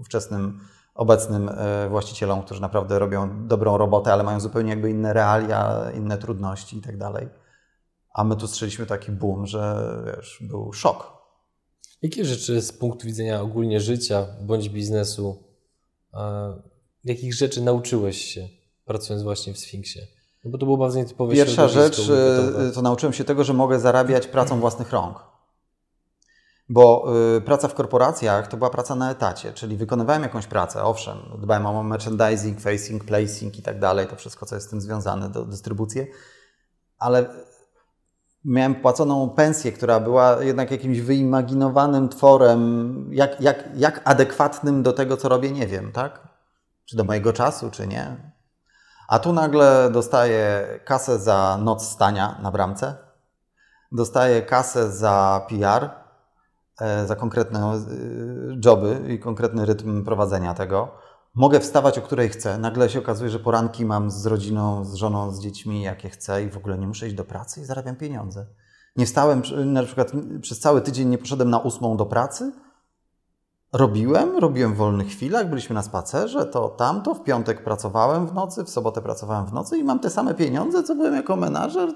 ówczesnym 0.00 0.60
obecnym 0.98 1.48
e, 1.48 1.88
właścicielom, 1.88 2.42
którzy 2.42 2.60
naprawdę 2.60 2.98
robią 2.98 3.46
dobrą 3.46 3.78
robotę, 3.78 4.12
ale 4.12 4.22
mają 4.22 4.40
zupełnie 4.40 4.70
jakby 4.70 4.90
inne 4.90 5.12
realia, 5.12 5.90
inne 5.96 6.18
trudności 6.18 6.78
i 6.78 6.80
tak 6.80 6.98
dalej. 6.98 7.28
A 8.14 8.24
my 8.24 8.36
tu 8.36 8.46
strzeliśmy 8.46 8.86
taki 8.86 9.12
boom, 9.12 9.46
że 9.46 9.92
wiesz, 10.06 10.38
był 10.40 10.72
szok. 10.72 11.12
Jakie 12.02 12.24
rzeczy 12.24 12.62
z 12.62 12.72
punktu 12.72 13.06
widzenia 13.06 13.40
ogólnie 13.40 13.80
życia 13.80 14.26
bądź 14.40 14.68
biznesu, 14.68 15.44
jakich 17.04 17.34
rzeczy 17.34 17.62
nauczyłeś 17.62 18.24
się 18.24 18.48
pracując 18.84 19.22
właśnie 19.22 19.54
w 19.54 19.58
Sfinksie? 19.58 20.00
No 20.44 20.50
bo 20.50 20.58
to 20.58 20.66
było 20.66 20.78
bardzo 20.78 20.98
nietypowe 20.98 21.34
Pierwsza 21.34 21.68
rzecz, 21.68 22.10
e, 22.10 22.72
to 22.74 22.82
nauczyłem 22.82 23.12
się 23.12 23.24
tego, 23.24 23.44
że 23.44 23.54
mogę 23.54 23.80
zarabiać 23.80 24.26
pracą 24.26 24.60
własnych 24.60 24.92
rąk. 24.92 25.37
Bo 26.68 27.12
y, 27.36 27.40
praca 27.40 27.68
w 27.68 27.74
korporacjach 27.74 28.48
to 28.48 28.56
była 28.56 28.70
praca 28.70 28.94
na 28.94 29.10
etacie, 29.10 29.52
czyli 29.52 29.76
wykonywałem 29.76 30.22
jakąś 30.22 30.46
pracę, 30.46 30.82
owszem, 30.82 31.18
dbałem 31.38 31.66
o 31.66 31.82
merchandising, 31.82 32.60
facing, 32.60 33.04
placing 33.04 33.58
i 33.58 33.62
tak 33.62 33.78
dalej, 33.78 34.06
to 34.06 34.16
wszystko, 34.16 34.46
co 34.46 34.54
jest 34.54 34.66
z 34.66 34.70
tym 34.70 34.80
związane, 34.80 35.28
do 35.28 35.44
dystrybucję, 35.44 36.06
ale 36.98 37.26
miałem 38.44 38.74
płaconą 38.74 39.30
pensję, 39.30 39.72
która 39.72 40.00
była 40.00 40.42
jednak 40.42 40.70
jakimś 40.70 41.00
wyimaginowanym 41.00 42.08
tworem, 42.08 43.08
jak, 43.12 43.40
jak, 43.40 43.64
jak 43.74 44.00
adekwatnym 44.04 44.82
do 44.82 44.92
tego, 44.92 45.16
co 45.16 45.28
robię, 45.28 45.50
nie 45.50 45.66
wiem, 45.66 45.92
tak? 45.92 46.28
Czy 46.84 46.96
do 46.96 47.04
mojego 47.04 47.32
czasu, 47.32 47.70
czy 47.70 47.86
nie. 47.86 48.32
A 49.08 49.18
tu 49.18 49.32
nagle 49.32 49.90
dostaję 49.92 50.66
kasę 50.84 51.18
za 51.18 51.58
noc 51.62 51.88
stania 51.88 52.38
na 52.42 52.50
bramce, 52.50 52.96
dostaję 53.92 54.42
kasę 54.42 54.92
za 54.92 55.46
PR, 55.48 55.90
za 57.06 57.16
konkretne 57.16 57.60
e, 57.60 57.78
joby 58.64 59.00
i 59.08 59.18
konkretny 59.18 59.66
rytm 59.66 60.04
prowadzenia 60.04 60.54
tego. 60.54 60.88
Mogę 61.34 61.60
wstawać 61.60 61.98
o 61.98 62.02
której 62.02 62.28
chcę. 62.28 62.58
Nagle 62.58 62.90
się 62.90 62.98
okazuje, 62.98 63.30
że 63.30 63.38
poranki 63.38 63.84
mam 63.84 64.10
z 64.10 64.26
rodziną, 64.26 64.84
z 64.84 64.94
żoną, 64.94 65.30
z 65.30 65.40
dziećmi, 65.40 65.82
jakie 65.82 66.08
chcę 66.08 66.42
i 66.42 66.50
w 66.50 66.56
ogóle 66.56 66.78
nie 66.78 66.86
muszę 66.86 67.06
iść 67.06 67.16
do 67.16 67.24
pracy 67.24 67.60
i 67.60 67.64
zarabiam 67.64 67.96
pieniądze. 67.96 68.46
Nie 68.96 69.06
wstałem, 69.06 69.42
na 69.64 69.82
przykład 69.82 70.12
przez 70.40 70.60
cały 70.60 70.80
tydzień 70.80 71.08
nie 71.08 71.18
poszedłem 71.18 71.50
na 71.50 71.58
ósmą 71.58 71.96
do 71.96 72.06
pracy. 72.06 72.52
Robiłem, 73.72 74.36
robiłem 74.36 74.74
w 74.74 74.76
wolnych 74.76 75.08
chwilach, 75.08 75.48
byliśmy 75.48 75.74
na 75.74 75.82
spacerze, 75.82 76.46
to 76.46 76.68
tamto, 76.68 77.14
w 77.14 77.24
piątek 77.24 77.64
pracowałem 77.64 78.26
w 78.26 78.34
nocy, 78.34 78.64
w 78.64 78.70
sobotę 78.70 79.02
pracowałem 79.02 79.46
w 79.46 79.52
nocy 79.52 79.78
i 79.78 79.84
mam 79.84 79.98
te 79.98 80.10
same 80.10 80.34
pieniądze, 80.34 80.82
co 80.82 80.94
byłem 80.94 81.14
jako 81.14 81.36
menażer 81.36 81.94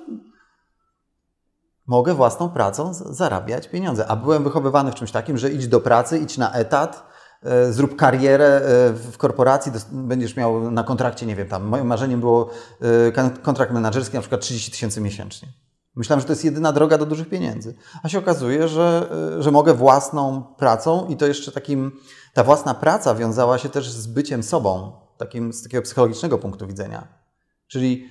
mogę 1.87 2.14
własną 2.14 2.49
pracą 2.49 2.95
zarabiać 2.95 3.68
pieniądze. 3.68 4.07
A 4.07 4.16
byłem 4.16 4.45
wychowywany 4.45 4.93
w 4.93 4.95
czymś 4.95 5.11
takim, 5.11 5.39
że 5.39 5.51
idź 5.51 5.68
do 5.68 5.80
pracy, 5.80 6.18
idź 6.18 6.39
na 6.39 6.53
etat, 6.53 7.07
e, 7.43 7.72
zrób 7.72 7.97
karierę 7.97 8.47
e, 8.47 8.61
w 8.93 9.18
korporacji, 9.18 9.72
będziesz 9.93 10.37
miał 10.37 10.70
na 10.70 10.85
kontrakcie, 10.85 11.26
nie 11.26 11.37
wiem, 11.37 11.49
tam 11.49 11.62
moim 11.62 11.87
marzeniem 11.87 12.20
było 12.20 12.51
e, 12.80 13.33
kontrakt 13.43 13.72
menedżerski 13.72 14.16
na 14.16 14.20
przykład 14.20 14.41
30 14.41 14.70
tysięcy 14.70 15.01
miesięcznie. 15.01 15.49
Myślałem, 15.97 16.20
że 16.20 16.26
to 16.26 16.33
jest 16.33 16.45
jedyna 16.45 16.72
droga 16.72 16.99
do 16.99 17.07
dużych 17.07 17.28
pieniędzy. 17.28 17.74
A 18.03 18.09
się 18.09 18.18
okazuje, 18.18 18.68
że, 18.68 19.09
że 19.39 19.51
mogę 19.51 19.74
własną 19.74 20.43
pracą 20.43 21.07
i 21.09 21.16
to 21.16 21.26
jeszcze 21.26 21.53
takim, 21.53 21.93
ta 22.35 22.45
własna 22.45 22.74
praca 22.74 23.14
wiązała 23.14 23.59
się 23.59 23.68
też 23.68 23.91
z 23.91 24.07
byciem 24.07 24.43
sobą, 24.43 24.93
takim, 25.18 25.53
z 25.53 25.62
takiego 25.62 25.83
psychologicznego 25.83 26.39
punktu 26.39 26.66
widzenia. 26.66 27.09
Czyli 27.68 28.09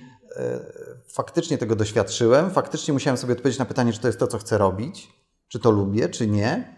faktycznie 1.08 1.58
tego 1.58 1.76
doświadczyłem, 1.76 2.50
faktycznie 2.50 2.94
musiałem 2.94 3.16
sobie 3.16 3.32
odpowiedzieć 3.32 3.58
na 3.58 3.64
pytanie, 3.64 3.92
czy 3.92 4.00
to 4.00 4.08
jest 4.08 4.18
to, 4.18 4.26
co 4.26 4.38
chcę 4.38 4.58
robić, 4.58 5.08
czy 5.48 5.60
to 5.60 5.70
lubię, 5.70 6.08
czy 6.08 6.26
nie, 6.26 6.76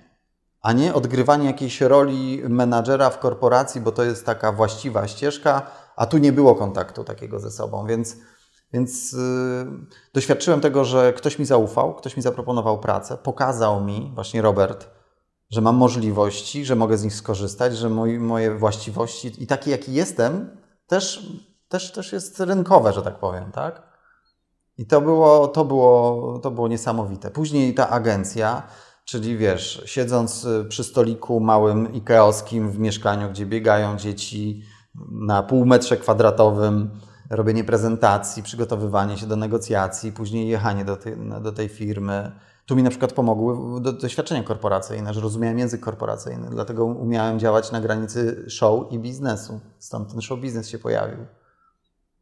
a 0.60 0.72
nie 0.72 0.94
odgrywanie 0.94 1.46
jakiejś 1.46 1.80
roli 1.80 2.42
menadżera 2.48 3.10
w 3.10 3.18
korporacji, 3.18 3.80
bo 3.80 3.92
to 3.92 4.02
jest 4.02 4.26
taka 4.26 4.52
właściwa 4.52 5.08
ścieżka, 5.08 5.70
a 5.96 6.06
tu 6.06 6.18
nie 6.18 6.32
było 6.32 6.54
kontaktu 6.54 7.04
takiego 7.04 7.40
ze 7.40 7.50
sobą, 7.50 7.86
więc 7.86 8.16
więc 8.72 9.12
yy, 9.12 9.18
doświadczyłem 10.14 10.60
tego, 10.60 10.84
że 10.84 11.12
ktoś 11.12 11.38
mi 11.38 11.44
zaufał, 11.44 11.94
ktoś 11.94 12.16
mi 12.16 12.22
zaproponował 12.22 12.80
pracę, 12.80 13.16
pokazał 13.16 13.84
mi, 13.84 14.12
właśnie 14.14 14.42
Robert, 14.42 14.86
że 15.50 15.60
mam 15.60 15.76
możliwości, 15.76 16.64
że 16.64 16.76
mogę 16.76 16.98
z 16.98 17.04
nich 17.04 17.14
skorzystać, 17.14 17.76
że 17.76 17.90
moi, 17.90 18.18
moje 18.18 18.58
właściwości 18.58 19.42
i 19.42 19.46
taki, 19.46 19.70
jaki 19.70 19.92
jestem, 19.92 20.56
też, 20.86 21.26
też, 21.74 21.92
też 21.92 22.12
jest 22.12 22.40
rynkowe, 22.40 22.92
że 22.92 23.02
tak 23.02 23.18
powiem, 23.18 23.52
tak? 23.52 23.82
I 24.78 24.86
to 24.86 25.00
było, 25.00 25.48
to, 25.48 25.64
było, 25.64 26.38
to 26.42 26.50
było 26.50 26.68
niesamowite. 26.68 27.30
Później 27.30 27.74
ta 27.74 27.88
agencja, 27.90 28.62
czyli 29.04 29.36
wiesz, 29.36 29.82
siedząc 29.86 30.44
y, 30.44 30.64
przy 30.68 30.84
stoliku 30.84 31.40
małym 31.40 31.92
ikeowskim 31.92 32.70
w 32.70 32.78
mieszkaniu, 32.78 33.30
gdzie 33.30 33.46
biegają 33.46 33.96
dzieci 33.96 34.62
na 35.10 35.42
pół 35.42 35.66
metrze 35.66 35.96
kwadratowym, 35.96 36.90
robienie 37.30 37.64
prezentacji, 37.64 38.42
przygotowywanie 38.42 39.18
się 39.18 39.26
do 39.26 39.36
negocjacji, 39.36 40.12
później 40.12 40.48
jechanie 40.48 40.84
do 40.84 40.96
tej, 40.96 41.16
do 41.42 41.52
tej 41.52 41.68
firmy. 41.68 42.32
Tu 42.66 42.76
mi 42.76 42.82
na 42.82 42.90
przykład 42.90 43.12
pomogły 43.12 43.80
do, 43.80 43.92
doświadczenia 43.92 44.42
korporacyjne, 44.42 45.14
że 45.14 45.20
rozumiałem 45.20 45.58
język 45.58 45.80
korporacyjny, 45.80 46.50
dlatego 46.50 46.84
umiałem 46.84 47.38
działać 47.38 47.72
na 47.72 47.80
granicy 47.80 48.44
show 48.48 48.92
i 48.92 48.98
biznesu. 48.98 49.60
Stąd 49.78 50.10
ten 50.12 50.20
show 50.20 50.40
biznes 50.40 50.68
się 50.68 50.78
pojawił. 50.78 51.26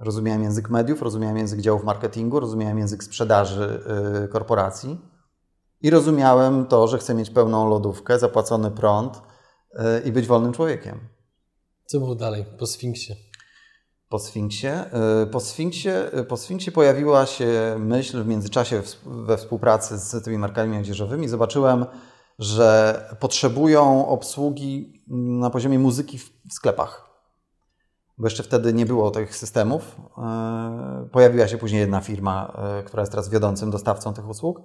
Rozumiałem 0.03 0.43
język 0.43 0.71
mediów, 0.71 1.03
rozumiałem 1.03 1.37
język 1.37 1.61
działów 1.61 1.85
marketingu, 1.85 2.41
rozumiałem 2.41 2.79
język 2.79 3.05
sprzedaży 3.05 3.81
yy, 4.21 4.29
korporacji 4.29 5.01
i 5.81 5.91
rozumiałem 5.91 6.67
to, 6.67 6.89
że 6.89 6.99
chcę 6.99 7.15
mieć 7.15 7.31
pełną 7.31 7.69
lodówkę, 7.69 8.19
zapłacony 8.19 8.71
prąd 8.71 9.23
yy, 9.75 9.83
i 10.05 10.13
być 10.13 10.27
wolnym 10.27 10.53
człowiekiem. 10.53 11.01
Co 11.87 11.99
było 11.99 12.15
dalej 12.15 12.45
po 12.59 12.67
Sfinksie? 12.67 13.33
po 14.13 14.19
Sfinksie. 14.19 14.67
Y, 15.23 15.27
po 15.27 15.41
Sfinksie, 15.41 15.89
y, 16.19 16.25
po 16.25 16.37
Sfinksie 16.37 16.73
pojawiła 16.73 17.27
się 17.27 17.77
myśl 17.79 18.23
w 18.23 18.27
międzyczasie 18.27 18.83
we 19.07 19.37
współpracy 19.37 19.99
z 19.99 20.25
tymi 20.25 20.39
markami 20.39 20.79
odzieżowymi. 20.79 21.29
Zobaczyłem, 21.29 21.87
że 22.39 23.17
potrzebują 23.21 24.09
obsługi 24.09 25.03
na 25.41 25.51
poziomie 25.51 25.79
muzyki 25.79 26.19
w 26.19 26.31
sklepach. 26.51 27.12
Bo 28.19 28.27
jeszcze 28.27 28.43
wtedy 28.43 28.73
nie 28.73 28.87
było 28.87 29.11
tych 29.11 29.37
systemów. 29.37 29.97
Y, 31.05 31.09
pojawiła 31.09 31.49
się 31.49 31.59
później 31.59 31.81
jedna 31.81 32.01
firma, 32.01 32.57
która 32.85 33.03
jest 33.03 33.13
teraz 33.13 33.29
wiodącym 33.29 33.71
dostawcą 33.71 34.15
tych 34.15 34.29
usług. 34.29 34.61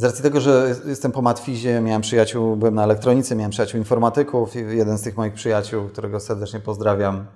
Z 0.00 0.04
racji 0.04 0.22
tego, 0.22 0.40
że 0.40 0.74
jestem 0.86 1.12
po 1.12 1.22
Matwizie, 1.22 1.80
miałem 1.80 2.02
przyjaciół, 2.02 2.56
byłem 2.56 2.74
na 2.74 2.84
elektronice, 2.84 3.36
miałem 3.36 3.50
przyjaciół 3.50 3.78
informatyków. 3.78 4.54
Jeden 4.54 4.98
z 4.98 5.02
tych 5.02 5.16
moich 5.16 5.34
przyjaciół, 5.34 5.88
którego 5.88 6.20
serdecznie 6.20 6.60
pozdrawiam, 6.60 7.26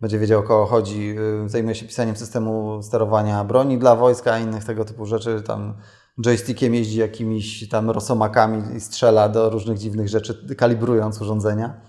będzie 0.00 0.18
wiedział 0.18 0.40
o 0.40 0.42
kogo 0.42 0.66
chodzi. 0.66 1.16
Y, 1.44 1.48
zajmuje 1.48 1.74
się 1.74 1.86
pisaniem 1.86 2.16
systemu 2.16 2.82
sterowania 2.82 3.44
broni 3.44 3.78
dla 3.78 3.96
wojska, 3.96 4.38
innych 4.38 4.64
tego 4.64 4.84
typu 4.84 5.06
rzeczy. 5.06 5.42
Tam 5.42 5.74
joystickiem 6.18 6.74
jeździ 6.74 6.98
jakimiś 6.98 7.68
tam 7.68 7.90
rosomakami 7.90 8.76
i 8.76 8.80
strzela 8.80 9.28
do 9.28 9.50
różnych 9.50 9.78
dziwnych 9.78 10.08
rzeczy, 10.08 10.56
kalibrując 10.56 11.20
urządzenia. 11.20 11.80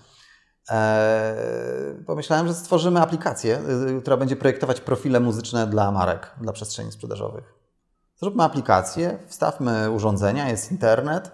Eee, 0.70 2.04
pomyślałem, 2.06 2.48
że 2.48 2.54
stworzymy 2.54 3.02
aplikację, 3.02 3.60
y, 3.98 4.02
która 4.02 4.18
będzie 4.18 4.36
projektować 4.36 4.82
profile 4.82 5.20
muzyczne 5.20 5.68
dla 5.68 5.92
marek, 5.92 6.32
dla 6.42 6.54
przestrzeni 6.54 6.92
sprzedażowych. 6.92 7.54
Zróbmy 8.16 8.44
aplikację, 8.44 9.20
wstawmy 9.28 9.92
urządzenia, 9.92 10.50
jest 10.50 10.72
internet, 10.72 11.32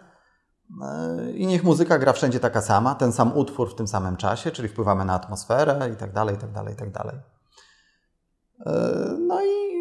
E, 0.81 1.31
I 1.31 1.47
niech 1.47 1.63
muzyka 1.63 1.99
gra 1.99 2.13
wszędzie 2.13 2.39
taka 2.39 2.61
sama, 2.61 2.95
ten 2.95 3.13
sam 3.13 3.37
utwór 3.37 3.71
w 3.71 3.75
tym 3.75 3.87
samym 3.87 4.17
czasie, 4.17 4.51
czyli 4.51 4.69
wpływamy 4.69 5.05
na 5.05 5.13
atmosferę 5.13 5.89
i 5.93 5.95
tak 5.95 6.13
dalej, 6.13 6.35
i 6.35 6.37
tak 6.37 6.51
dalej, 6.51 6.73
i 6.73 6.77
tak 6.77 6.91
dalej. 6.91 7.15
E, 8.65 8.71
no 9.19 9.43
i 9.43 9.73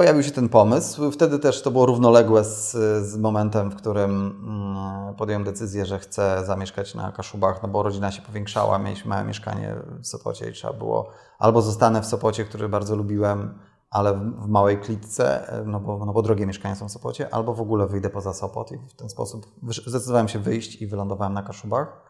pojawił 0.00 0.22
się 0.22 0.30
ten 0.30 0.48
pomysł. 0.48 1.10
Wtedy 1.10 1.38
też 1.38 1.62
to 1.62 1.70
było 1.70 1.86
równoległe 1.86 2.44
z, 2.44 2.72
z 3.06 3.16
momentem, 3.16 3.70
w 3.70 3.76
którym 3.76 4.10
mm, 4.10 5.14
podjąłem 5.14 5.44
decyzję, 5.44 5.86
że 5.86 5.98
chcę 5.98 6.42
zamieszkać 6.46 6.94
na 6.94 7.12
Kaszubach, 7.12 7.62
no 7.62 7.68
bo 7.68 7.82
rodzina 7.82 8.10
się 8.10 8.22
powiększała, 8.22 8.78
mieliśmy 8.78 9.08
małe 9.08 9.24
mieszkanie 9.24 9.74
w 10.00 10.06
Sopocie 10.06 10.50
i 10.50 10.52
trzeba 10.52 10.72
było 10.72 11.10
albo 11.38 11.62
zostanę 11.62 12.02
w 12.02 12.06
Sopocie, 12.06 12.44
który 12.44 12.68
bardzo 12.68 12.96
lubiłem, 12.96 13.58
ale 13.90 14.14
w 14.14 14.48
małej 14.48 14.78
klitce, 14.78 15.52
no 15.66 15.80
bo, 15.80 16.04
no 16.06 16.12
bo 16.12 16.22
drogie 16.22 16.46
mieszkania 16.46 16.74
są 16.74 16.88
w 16.88 16.92
Sopocie, 16.92 17.34
albo 17.34 17.54
w 17.54 17.60
ogóle 17.60 17.86
wyjdę 17.86 18.10
poza 18.10 18.32
Sopot 18.32 18.72
i 18.72 18.78
w 18.78 18.94
ten 18.94 19.08
sposób 19.08 19.46
zdecydowałem 19.86 20.28
się 20.28 20.38
wyjść 20.38 20.82
i 20.82 20.86
wylądowałem 20.86 21.34
na 21.34 21.42
Kaszubach. 21.42 22.09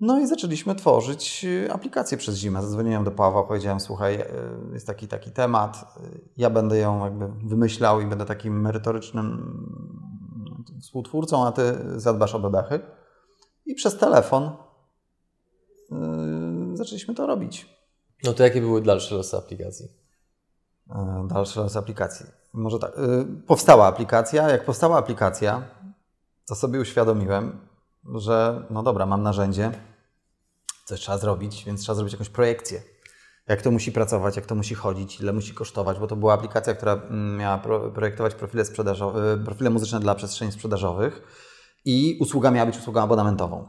No 0.00 0.20
i 0.20 0.26
zaczęliśmy 0.26 0.74
tworzyć 0.74 1.44
y, 1.44 1.72
aplikację 1.72 2.18
przez 2.18 2.36
zimę. 2.36 2.62
Zadzwoniłem 2.62 3.04
do 3.04 3.10
Pawła, 3.10 3.42
powiedziałem, 3.42 3.80
słuchaj, 3.80 4.20
y, 4.20 4.24
jest 4.72 4.86
taki, 4.86 5.08
taki 5.08 5.30
temat, 5.30 5.96
y, 6.04 6.20
ja 6.36 6.50
będę 6.50 6.78
ją 6.78 7.04
jakby 7.04 7.28
wymyślał 7.48 8.00
i 8.00 8.06
będę 8.06 8.24
takim 8.24 8.60
merytorycznym 8.60 9.56
współtwórcą, 10.80 11.46
a 11.46 11.52
ty 11.52 11.62
zadbasz 12.00 12.34
o 12.34 12.38
bebechy. 12.38 12.80
I 13.66 13.74
przez 13.74 13.98
telefon 13.98 14.50
zaczęliśmy 16.74 17.14
to 17.14 17.26
robić. 17.26 17.76
No 18.24 18.32
to 18.32 18.42
jakie 18.42 18.60
były 18.60 18.82
dalsze 18.82 19.14
losy 19.14 19.36
aplikacji? 19.36 19.88
E, 20.90 21.26
dalszy 21.28 21.60
los 21.60 21.76
aplikacji. 21.76 22.26
Może 22.52 22.78
tak. 22.78 22.92
Powstała 23.46 23.86
aplikacja. 23.86 24.50
Jak 24.50 24.64
powstała 24.64 24.98
aplikacja, 24.98 25.62
to 26.46 26.54
sobie 26.54 26.80
uświadomiłem, 26.80 27.65
że 28.14 28.66
no 28.70 28.82
dobra, 28.82 29.06
mam 29.06 29.22
narzędzie, 29.22 29.72
coś 30.84 31.00
trzeba 31.00 31.18
zrobić, 31.18 31.64
więc 31.64 31.80
trzeba 31.80 31.96
zrobić 31.96 32.12
jakąś 32.12 32.28
projekcję. 32.28 32.82
Jak 33.48 33.62
to 33.62 33.70
musi 33.70 33.92
pracować, 33.92 34.36
jak 34.36 34.46
to 34.46 34.54
musi 34.54 34.74
chodzić, 34.74 35.20
ile 35.20 35.32
musi 35.32 35.54
kosztować, 35.54 35.98
bo 35.98 36.06
to 36.06 36.16
była 36.16 36.34
aplikacja, 36.34 36.74
która 36.74 36.92
mm, 36.92 37.36
miała 37.36 37.58
projektować 37.94 38.34
profile, 38.34 38.64
sprzedażowe, 38.64 39.32
e, 39.32 39.36
profile 39.36 39.70
muzyczne 39.70 40.00
dla 40.00 40.14
przestrzeni 40.14 40.52
sprzedażowych 40.52 41.22
i 41.84 42.18
usługa 42.20 42.50
miała 42.50 42.66
być 42.66 42.78
usługą 42.78 43.02
abonamentową. 43.02 43.68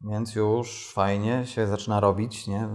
Więc 0.00 0.34
już 0.34 0.92
fajnie 0.92 1.46
się 1.46 1.66
zaczyna 1.66 2.00
robić. 2.00 2.46
Nie? 2.46 2.68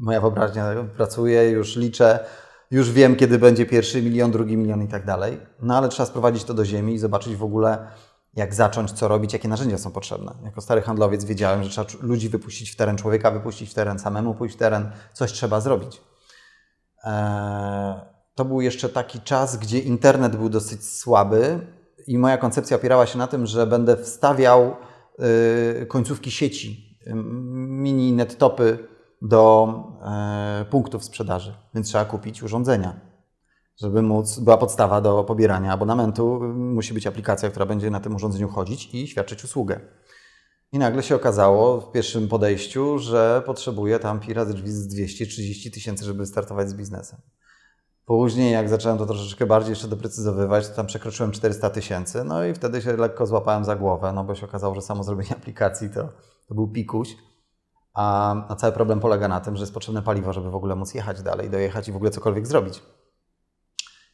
Moja 0.00 0.20
wyobraźnia 0.20 0.64
pracuje, 0.96 1.50
już 1.50 1.76
liczę, 1.76 2.26
już 2.70 2.92
wiem, 2.92 3.16
kiedy 3.16 3.38
będzie 3.38 3.66
pierwszy 3.66 4.02
milion, 4.02 4.30
drugi 4.30 4.56
milion 4.56 4.82
i 4.82 4.88
tak 4.88 5.06
dalej. 5.06 5.40
No 5.62 5.76
ale 5.76 5.88
trzeba 5.88 6.06
sprowadzić 6.06 6.44
to 6.44 6.54
do 6.54 6.64
ziemi 6.64 6.94
i 6.94 6.98
zobaczyć 6.98 7.36
w 7.36 7.44
ogóle, 7.44 7.88
jak 8.38 8.54
zacząć, 8.54 8.92
co 8.92 9.08
robić, 9.08 9.32
jakie 9.32 9.48
narzędzia 9.48 9.78
są 9.78 9.90
potrzebne. 9.90 10.34
Jako 10.44 10.60
stary 10.60 10.82
handlowiec 10.82 11.24
wiedziałem, 11.24 11.64
że 11.64 11.70
trzeba 11.70 12.06
ludzi 12.06 12.28
wypuścić 12.28 12.70
w 12.70 12.76
teren, 12.76 12.96
człowieka 12.96 13.30
wypuścić 13.30 13.70
w 13.70 13.74
teren, 13.74 13.98
samemu 13.98 14.34
pójść 14.34 14.54
w 14.54 14.58
teren, 14.58 14.90
coś 15.12 15.32
trzeba 15.32 15.60
zrobić. 15.60 16.00
Eee, 17.04 17.94
to 18.34 18.44
był 18.44 18.60
jeszcze 18.60 18.88
taki 18.88 19.20
czas, 19.20 19.56
gdzie 19.56 19.78
internet 19.78 20.36
był 20.36 20.48
dosyć 20.48 20.88
słaby 20.88 21.60
i 22.06 22.18
moja 22.18 22.36
koncepcja 22.38 22.76
opierała 22.76 23.06
się 23.06 23.18
na 23.18 23.26
tym, 23.26 23.46
że 23.46 23.66
będę 23.66 23.96
wstawiał 23.96 24.76
y, 25.82 25.86
końcówki 25.86 26.30
sieci, 26.30 26.98
mini 27.14 28.12
nettopy 28.12 28.88
do 29.22 29.74
e, 30.02 30.64
punktów 30.70 31.04
sprzedaży, 31.04 31.54
więc 31.74 31.88
trzeba 31.88 32.04
kupić 32.04 32.42
urządzenia. 32.42 33.07
Żeby 33.80 34.02
móc, 34.02 34.38
była 34.38 34.58
podstawa 34.58 35.00
do 35.00 35.24
pobierania 35.24 35.72
abonamentu, 35.72 36.40
musi 36.54 36.94
być 36.94 37.06
aplikacja, 37.06 37.50
która 37.50 37.66
będzie 37.66 37.90
na 37.90 38.00
tym 38.00 38.14
urządzeniu 38.14 38.48
chodzić 38.48 38.94
i 38.94 39.08
świadczyć 39.08 39.44
usługę. 39.44 39.80
I 40.72 40.78
nagle 40.78 41.02
się 41.02 41.14
okazało 41.14 41.80
w 41.80 41.92
pierwszym 41.92 42.28
podejściu, 42.28 42.98
że 42.98 43.42
potrzebuję 43.46 43.98
tam 43.98 44.20
pi 44.20 44.34
razy 44.34 44.54
drzwi 44.54 44.70
z 44.70 44.86
230 44.86 45.70
tysięcy, 45.70 46.04
żeby 46.04 46.26
startować 46.26 46.68
z 46.68 46.74
biznesem. 46.74 47.20
Później, 48.04 48.52
jak 48.52 48.68
zacząłem 48.68 48.98
to 48.98 49.06
troszeczkę 49.06 49.46
bardziej 49.46 49.70
jeszcze 49.70 49.88
doprecyzowywać, 49.88 50.68
to 50.68 50.74
tam 50.74 50.86
przekroczyłem 50.86 51.32
400 51.32 51.70
tysięcy, 51.70 52.24
no 52.24 52.44
i 52.44 52.54
wtedy 52.54 52.82
się 52.82 52.96
lekko 52.96 53.26
złapałem 53.26 53.64
za 53.64 53.76
głowę, 53.76 54.12
no 54.12 54.24
bo 54.24 54.34
się 54.34 54.46
okazało, 54.46 54.74
że 54.74 54.82
samo 54.82 55.02
zrobienie 55.04 55.36
aplikacji 55.36 55.90
to, 55.90 56.08
to 56.48 56.54
był 56.54 56.68
pikuś. 56.68 57.16
A, 57.94 58.34
a 58.48 58.56
cały 58.56 58.72
problem 58.72 59.00
polega 59.00 59.28
na 59.28 59.40
tym, 59.40 59.56
że 59.56 59.62
jest 59.62 59.74
potrzebne 59.74 60.02
paliwo, 60.02 60.32
żeby 60.32 60.50
w 60.50 60.54
ogóle 60.54 60.76
móc 60.76 60.94
jechać 60.94 61.22
dalej, 61.22 61.50
dojechać 61.50 61.88
i 61.88 61.92
w 61.92 61.96
ogóle 61.96 62.10
cokolwiek 62.10 62.46
zrobić. 62.46 62.82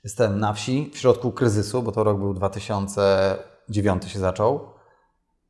Jestem 0.05 0.41
na 0.41 0.53
wsi, 0.53 0.91
w 0.95 0.99
środku 0.99 1.33
kryzysu, 1.33 1.83
bo 1.83 1.93
to 1.93 2.05
rok 2.05 2.19
był 2.19 2.35
2009 2.35 4.13
się 4.13 4.19
zaczął. 4.19 4.61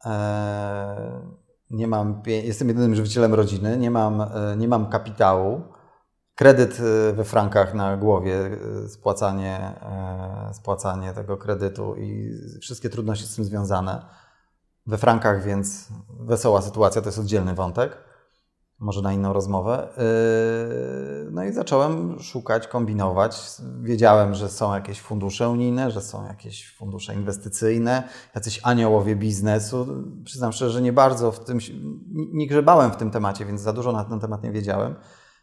E, 0.05 1.23
nie 1.71 1.87
mam, 1.87 2.23
jestem 2.27 2.69
jedynym 2.69 2.95
żywicielem 2.95 3.35
rodziny, 3.35 3.79
nie 3.79 3.91
mam, 3.91 4.21
e, 4.21 4.57
nie 4.57 4.69
mam 4.69 4.87
kapitału. 4.87 5.63
Kredyt 6.35 6.81
we 7.15 7.25
frankach 7.25 7.75
na 7.75 7.97
głowie, 7.97 8.59
spłacanie, 8.89 9.73
spłacanie 10.53 11.13
tego 11.13 11.37
kredytu 11.37 11.95
i 11.97 12.31
wszystkie 12.61 12.91
trudności 12.91 13.27
z 13.27 13.37
tym 13.37 13.45
związane. 13.45 14.07
We 14.87 14.99
frankach, 14.99 15.45
więc 15.45 15.89
wesoła 16.21 16.63
sytuacja 16.63 17.03
to 17.03 17.09
jest 17.09 17.19
oddzielny 17.19 17.55
wątek 17.55 18.04
może 18.85 19.03
na 19.03 19.13
inną 19.13 19.33
rozmowę. 19.33 19.89
Yy, 19.97 21.31
no 21.31 21.45
i 21.45 21.53
zacząłem 21.53 22.21
szukać, 22.21 22.69
kombinować. 22.69 23.37
Wiedziałem, 23.83 24.35
że 24.35 24.49
są 24.49 24.75
jakieś 24.75 25.01
fundusze 25.01 25.49
unijne, 25.49 25.91
że 25.91 26.01
są 26.01 26.27
jakieś 26.27 26.75
fundusze 26.77 27.15
inwestycyjne, 27.15 28.09
jacyś 28.35 28.61
aniołowie 28.63 29.17
biznesu. 29.17 29.87
Przyznam 30.25 30.53
szczerze, 30.53 30.71
że 30.71 30.83
nie 30.83 30.93
bardzo 30.93 31.33
w 31.33 31.45
tym, 31.45 31.59
nie 32.13 32.47
grzebałem 32.47 32.91
w 32.93 32.97
tym 32.97 33.11
temacie, 33.11 33.45
więc 33.45 33.61
za 33.61 33.73
dużo 33.73 33.93
na 33.93 34.05
ten 34.05 34.21
temat 34.21 34.43
nie 34.43 34.53
wiedziałem. 34.53 34.95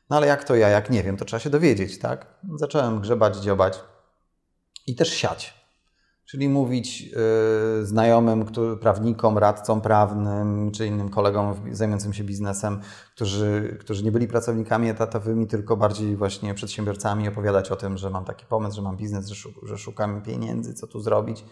No 0.10 0.18
ale 0.18 0.28
jak 0.28 0.44
to 0.44 0.56
ja, 0.56 0.70
jak 0.70 0.90
nie 0.90 1.04
wiem, 1.04 1.18
to 1.18 1.26
trzeba 1.26 1.40
się 1.40 1.50
dowiedzieć, 1.50 2.00
tak? 2.00 2.40
Zacząłem 2.56 3.02
grzebać, 3.02 3.38
dziobać 3.38 3.80
i 4.88 4.96
też 4.96 5.10
siać. 5.10 5.61
Czyli 6.32 6.50
mówić 6.50 7.14
y, 7.82 7.86
znajomym, 7.86 8.46
który, 8.46 8.78
prawnikom, 8.78 9.38
radcom 9.38 9.82
prawnym 9.82 10.72
czy 10.72 10.88
innym 10.88 11.10
kolegom 11.10 11.56
zajmującym 11.72 12.14
się 12.14 12.24
biznesem, 12.24 12.80
którzy, 13.16 13.78
którzy 13.80 14.04
nie 14.04 14.12
byli 14.12 14.28
pracownikami 14.28 14.90
etatowymi, 14.90 15.48
tylko 15.48 15.78
bardziej 15.78 16.16
właśnie 16.16 16.54
przedsiębiorcami, 16.54 17.28
opowiadać 17.28 17.72
o 17.72 17.76
tym, 17.76 17.98
że 17.98 18.10
mam 18.10 18.26
taki 18.26 18.46
pomysł, 18.46 18.76
że 18.76 18.82
mam 18.82 18.98
biznes, 18.98 19.28
że, 19.28 19.50
że 19.64 19.78
szukam 19.78 20.22
pieniędzy, 20.22 20.74
co 20.74 20.88
tu 20.88 21.00
zrobić. 21.00 21.46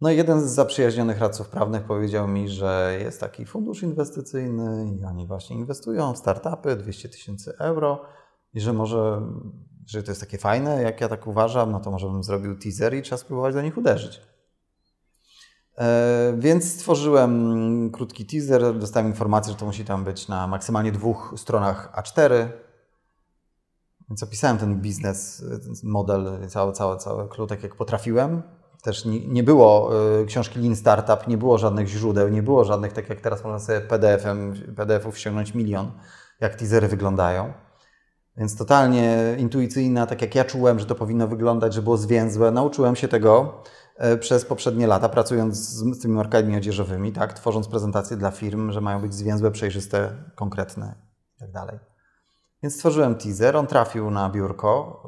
No 0.00 0.10
i 0.10 0.16
jeden 0.16 0.40
z 0.40 0.44
zaprzyjaźnionych 0.44 1.18
radców 1.18 1.48
prawnych 1.48 1.82
powiedział 1.82 2.28
mi, 2.28 2.48
że 2.48 2.98
jest 3.02 3.20
taki 3.20 3.46
fundusz 3.46 3.82
inwestycyjny 3.82 4.96
i 5.00 5.04
oni 5.04 5.26
właśnie 5.26 5.56
inwestują 5.56 6.12
w 6.12 6.18
startupy 6.18 6.76
200 6.76 7.08
tysięcy 7.08 7.52
euro 7.58 8.04
i 8.54 8.60
że 8.60 8.72
może 8.72 9.22
że 9.90 10.02
to 10.02 10.10
jest 10.10 10.20
takie 10.20 10.38
fajne, 10.38 10.82
jak 10.82 11.00
ja 11.00 11.08
tak 11.08 11.26
uważam, 11.26 11.72
no 11.72 11.80
to 11.80 11.90
może 11.90 12.06
bym 12.06 12.24
zrobił 12.24 12.58
teaser 12.58 12.94
i 12.94 13.02
trzeba 13.02 13.18
spróbować 13.18 13.54
do 13.54 13.62
nich 13.62 13.76
uderzyć. 13.76 14.20
E, 15.78 16.34
więc 16.38 16.72
stworzyłem 16.72 17.90
krótki 17.92 18.26
teaser, 18.26 18.78
dostałem 18.78 19.08
informację, 19.08 19.52
że 19.52 19.58
to 19.58 19.66
musi 19.66 19.84
tam 19.84 20.04
być 20.04 20.28
na 20.28 20.46
maksymalnie 20.46 20.92
dwóch 20.92 21.34
stronach 21.36 21.92
A4. 22.02 22.48
Więc 24.08 24.22
opisałem 24.22 24.58
ten 24.58 24.80
biznes, 24.80 25.44
ten 25.62 25.90
model, 25.90 26.48
cały, 26.48 26.72
cały, 26.72 26.96
cały 26.96 27.28
klutek, 27.28 27.62
jak 27.62 27.74
potrafiłem. 27.74 28.42
Też 28.82 29.04
nie, 29.04 29.26
nie 29.26 29.42
było 29.42 29.90
y, 30.20 30.26
książki 30.26 30.58
Lean 30.58 30.76
Startup, 30.76 31.28
nie 31.28 31.38
było 31.38 31.58
żadnych 31.58 31.88
źródeł, 31.88 32.28
nie 32.28 32.42
było 32.42 32.64
żadnych, 32.64 32.92
tak 32.92 33.08
jak 33.08 33.20
teraz 33.20 33.44
można 33.44 33.58
sobie 33.58 33.80
PDF-ów 34.76 35.18
ściągnąć 35.18 35.54
milion, 35.54 35.92
jak 36.40 36.54
teasery 36.54 36.88
wyglądają. 36.88 37.52
Więc 38.36 38.56
totalnie 38.56 39.36
intuicyjna, 39.38 40.06
tak 40.06 40.22
jak 40.22 40.34
ja 40.34 40.44
czułem, 40.44 40.78
że 40.78 40.86
to 40.86 40.94
powinno 40.94 41.28
wyglądać, 41.28 41.74
że 41.74 41.82
było 41.82 41.96
zwięzłe. 41.96 42.50
Nauczyłem 42.50 42.96
się 42.96 43.08
tego 43.08 43.62
e, 43.96 44.16
przez 44.16 44.44
poprzednie 44.44 44.86
lata, 44.86 45.08
pracując 45.08 45.56
z, 45.56 46.02
tymi 46.02 46.14
markami 46.14 46.56
odzieżowymi, 46.56 47.12
tak, 47.12 47.32
tworząc 47.32 47.68
prezentacje 47.68 48.16
dla 48.16 48.30
firm, 48.30 48.72
że 48.72 48.80
mają 48.80 49.00
być 49.00 49.14
zwięzłe, 49.14 49.50
przejrzyste, 49.50 50.10
konkretne 50.34 50.94
itd. 51.40 51.52
Tak 51.66 51.78
Więc 52.62 52.74
stworzyłem 52.74 53.14
teaser, 53.14 53.56
on 53.56 53.66
trafił 53.66 54.10
na 54.10 54.30
biurko 54.30 55.02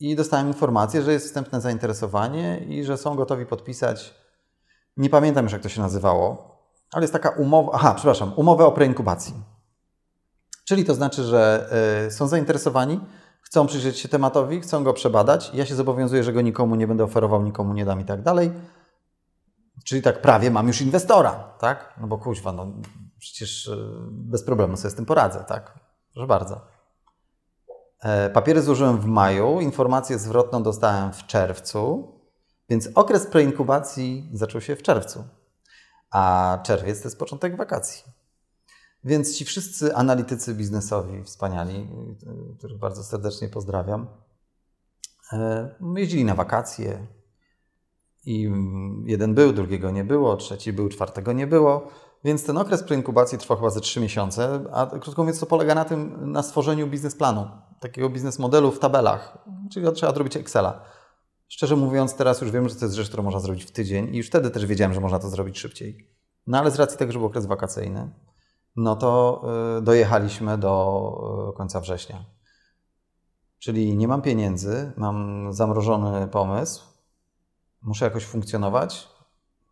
yy, 0.00 0.08
i 0.08 0.16
dostałem 0.16 0.46
informację, 0.46 1.02
że 1.02 1.12
jest 1.12 1.26
wstępne 1.26 1.60
zainteresowanie 1.60 2.58
i 2.58 2.84
że 2.84 2.96
są 2.96 3.14
gotowi 3.14 3.46
podpisać. 3.46 4.14
Nie 4.96 5.10
pamiętam 5.10 5.44
już, 5.44 5.52
jak 5.52 5.62
to 5.62 5.68
się 5.68 5.80
nazywało, 5.80 6.58
ale 6.92 7.02
jest 7.02 7.12
taka 7.12 7.30
umowa. 7.30 7.70
Aha, 7.74 7.94
przepraszam, 7.94 8.32
umowę 8.36 8.66
o 8.66 8.72
preinkubacji. 8.72 9.57
Czyli 10.68 10.84
to 10.84 10.94
znaczy, 10.94 11.22
że 11.24 11.70
y, 12.06 12.10
są 12.10 12.28
zainteresowani, 12.28 13.00
chcą 13.40 13.66
przyjrzeć 13.66 13.98
się 13.98 14.08
tematowi, 14.08 14.60
chcą 14.60 14.84
go 14.84 14.92
przebadać. 14.92 15.50
Ja 15.54 15.66
się 15.66 15.74
zobowiązuję, 15.74 16.24
że 16.24 16.32
go 16.32 16.40
nikomu 16.40 16.74
nie 16.74 16.86
będę 16.86 17.04
oferował, 17.04 17.42
nikomu 17.42 17.74
nie 17.74 17.84
dam 17.84 18.00
i 18.00 18.04
tak 18.04 18.22
dalej. 18.22 18.52
Czyli 19.84 20.02
tak 20.02 20.20
prawie 20.20 20.50
mam 20.50 20.66
już 20.66 20.80
inwestora, 20.80 21.30
tak? 21.58 21.94
No 22.00 22.06
bo 22.06 22.18
kuźwa, 22.18 22.52
no 22.52 22.66
przecież 23.18 23.66
y, 23.66 23.76
bez 24.10 24.44
problemu 24.44 24.76
sobie 24.76 24.90
z 24.90 24.94
tym 24.94 25.06
poradzę, 25.06 25.44
tak? 25.44 25.78
Proszę 26.12 26.26
bardzo. 26.26 26.60
E, 28.00 28.30
papiery 28.30 28.62
złożyłem 28.62 29.00
w 29.00 29.06
maju, 29.06 29.60
informację 29.60 30.18
zwrotną 30.18 30.62
dostałem 30.62 31.12
w 31.12 31.26
czerwcu, 31.26 32.12
więc 32.68 32.88
okres 32.94 33.26
preinkubacji 33.26 34.30
zaczął 34.32 34.60
się 34.60 34.76
w 34.76 34.82
czerwcu, 34.82 35.24
a 36.10 36.58
czerwiec 36.62 37.02
to 37.02 37.08
jest 37.08 37.18
początek 37.18 37.56
wakacji. 37.56 38.17
Więc 39.08 39.36
ci 39.36 39.44
wszyscy 39.44 39.94
analitycy 39.94 40.54
biznesowi 40.54 41.24
wspaniali, 41.24 41.88
których 42.58 42.78
bardzo 42.78 43.04
serdecznie 43.04 43.48
pozdrawiam, 43.48 44.06
e, 45.32 45.74
jeździli 45.96 46.24
na 46.24 46.34
wakacje 46.34 47.06
i 48.26 48.50
jeden 49.04 49.34
był, 49.34 49.52
drugiego 49.52 49.90
nie 49.90 50.04
było, 50.04 50.36
trzeci 50.36 50.72
był, 50.72 50.88
czwartego 50.88 51.32
nie 51.32 51.46
było. 51.46 51.88
Więc 52.24 52.44
ten 52.44 52.58
okres 52.58 52.82
preinkubacji 52.82 53.38
trwa 53.38 53.56
chyba 53.56 53.70
ze 53.70 53.80
trzy 53.80 54.00
miesiące, 54.00 54.64
a 54.72 54.86
krótko 54.86 55.22
mówiąc 55.22 55.40
to 55.40 55.46
polega 55.46 55.74
na 55.74 55.84
tym, 55.84 56.32
na 56.32 56.42
stworzeniu 56.42 56.86
biznesplanu, 56.86 57.48
takiego 57.80 58.10
biznes 58.10 58.38
modelu 58.38 58.72
w 58.72 58.78
tabelach, 58.78 59.38
czyli 59.72 59.92
trzeba 59.92 60.14
zrobić 60.14 60.36
Excela. 60.36 60.84
Szczerze 61.48 61.76
mówiąc, 61.76 62.14
teraz 62.14 62.40
już 62.40 62.50
wiem, 62.50 62.68
że 62.68 62.74
to 62.74 62.84
jest 62.84 62.96
rzecz, 62.96 63.08
którą 63.08 63.22
można 63.22 63.40
zrobić 63.40 63.64
w 63.64 63.70
tydzień 63.70 64.14
i 64.14 64.16
już 64.16 64.26
wtedy 64.26 64.50
też 64.50 64.66
wiedziałem, 64.66 64.94
że 64.94 65.00
można 65.00 65.18
to 65.18 65.28
zrobić 65.28 65.58
szybciej. 65.58 66.08
No 66.46 66.58
ale 66.58 66.70
z 66.70 66.76
racji 66.76 66.98
tego, 66.98 67.12
że 67.12 67.18
był 67.18 67.26
okres 67.26 67.46
wakacyjny, 67.46 68.10
no 68.76 68.96
to 68.96 69.42
y, 69.78 69.82
dojechaliśmy 69.82 70.58
do 70.58 71.50
y, 71.50 71.56
końca 71.56 71.80
września. 71.80 72.24
Czyli 73.58 73.96
nie 73.96 74.08
mam 74.08 74.22
pieniędzy, 74.22 74.92
mam 74.96 75.48
zamrożony 75.52 76.28
pomysł, 76.28 76.84
muszę 77.82 78.04
jakoś 78.04 78.24
funkcjonować, 78.24 79.08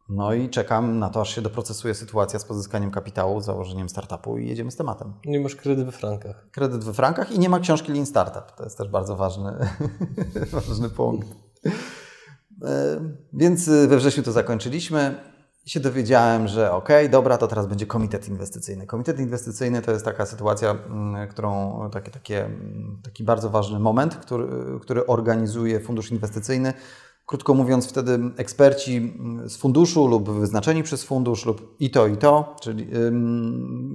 no 0.08 0.34
i 0.34 0.50
czekam 0.50 0.98
na 0.98 1.10
to, 1.10 1.20
aż 1.20 1.34
się 1.34 1.42
doprocesuje 1.42 1.94
sytuacja 1.94 2.38
z 2.38 2.44
pozyskaniem 2.44 2.90
kapitału, 2.90 3.40
założeniem 3.40 3.88
startupu 3.88 4.38
i 4.38 4.48
jedziemy 4.48 4.70
z 4.70 4.76
tematem. 4.76 5.12
Nie 5.24 5.40
masz 5.40 5.56
kredyt 5.56 5.86
we 5.86 5.92
frankach. 5.92 6.50
Kredyt 6.50 6.84
we 6.84 6.92
frankach 6.92 7.32
i 7.32 7.38
nie 7.38 7.48
ma 7.48 7.60
książki 7.60 7.92
Lean 7.92 8.06
Startup. 8.06 8.56
To 8.56 8.64
jest 8.64 8.78
też 8.78 8.88
bardzo 8.88 9.16
ważny, 9.16 9.52
ważny 10.68 10.90
punkt. 10.90 11.28
E, 12.62 13.00
więc 13.32 13.68
we 13.68 13.96
wrześniu 13.96 14.22
to 14.22 14.32
zakończyliśmy 14.32 15.20
się 15.66 15.80
dowiedziałem, 15.80 16.48
że 16.48 16.72
ok, 16.72 16.88
dobra, 17.10 17.38
to 17.38 17.48
teraz 17.48 17.66
będzie 17.66 17.86
komitet 17.86 18.28
inwestycyjny. 18.28 18.86
Komitet 18.86 19.20
inwestycyjny 19.20 19.82
to 19.82 19.92
jest 19.92 20.04
taka 20.04 20.26
sytuacja, 20.26 20.70
mm, 20.70 21.28
którą, 21.28 21.80
taki, 21.92 22.10
takie, 22.10 22.44
mm, 22.44 22.98
taki 23.02 23.24
bardzo 23.24 23.50
ważny 23.50 23.78
moment, 23.78 24.16
który, 24.16 24.48
który 24.80 25.06
organizuje 25.06 25.80
fundusz 25.80 26.10
inwestycyjny. 26.10 26.72
Krótko 27.26 27.54
mówiąc, 27.54 27.88
wtedy 27.88 28.18
eksperci 28.36 28.96
mm, 28.96 29.48
z 29.48 29.56
funduszu 29.56 30.06
lub 30.06 30.30
wyznaczeni 30.30 30.82
przez 30.82 31.04
fundusz 31.04 31.46
lub 31.46 31.76
i 31.80 31.90
to, 31.90 32.06
i 32.06 32.16
to, 32.16 32.56
czyli 32.60 32.88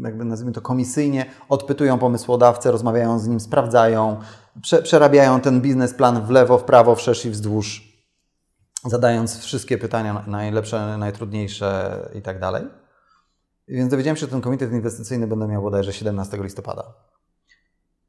jakby 0.03 0.26
nazwijmy 0.26 0.51
to 0.53 0.61
komisyjnie, 0.61 1.26
odpytują 1.49 1.99
pomysłodawcę, 1.99 2.72
rozmawiają 2.72 3.19
z 3.19 3.28
nim, 3.28 3.39
sprawdzają, 3.39 4.17
prze, 4.61 4.82
przerabiają 4.82 5.41
ten 5.41 5.61
biznesplan 5.61 6.26
w 6.26 6.30
lewo, 6.30 6.57
w 6.57 6.63
prawo, 6.63 6.95
wszerz 6.95 7.26
i 7.26 7.30
wzdłuż 7.30 7.90
zadając 8.86 9.39
wszystkie 9.39 9.77
pytania 9.77 10.23
najlepsze, 10.27 10.97
najtrudniejsze 10.97 11.99
i 12.15 12.21
tak 12.21 12.39
dalej. 12.39 12.63
Więc 13.67 13.91
dowiedziałem 13.91 14.17
się, 14.17 14.21
że 14.21 14.27
ten 14.27 14.41
komitet 14.41 14.71
inwestycyjny 14.71 15.27
będę 15.27 15.47
miał 15.47 15.61
bodajże 15.61 15.93
17 15.93 16.38
listopada. 16.38 16.93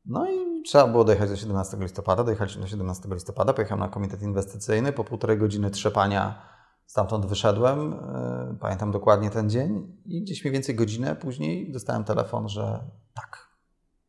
No 0.06 0.30
i 0.30 0.62
trzeba 0.62 0.86
było 0.86 1.04
dojechać 1.04 1.30
do 1.30 1.36
17 1.36 1.76
listopada. 1.80 2.24
Dojechaliśmy 2.24 2.62
do 2.62 2.68
17 2.68 3.08
listopada, 3.12 3.52
pojechałem 3.52 3.80
na 3.80 3.88
komitet 3.88 4.22
inwestycyjny. 4.22 4.92
Po 4.92 5.04
półtorej 5.04 5.38
godziny 5.38 5.70
trzepania 5.70 6.42
stamtąd 6.86 7.26
wyszedłem. 7.26 7.92
E, 7.92 8.56
pamiętam 8.60 8.90
dokładnie 8.90 9.30
ten 9.30 9.50
dzień 9.50 9.96
i 10.04 10.22
gdzieś 10.22 10.44
mniej 10.44 10.52
więcej 10.52 10.74
godzinę 10.74 11.16
później 11.16 11.72
dostałem 11.72 12.04
telefon, 12.04 12.48
że 12.48 12.84
tak, 13.14 13.48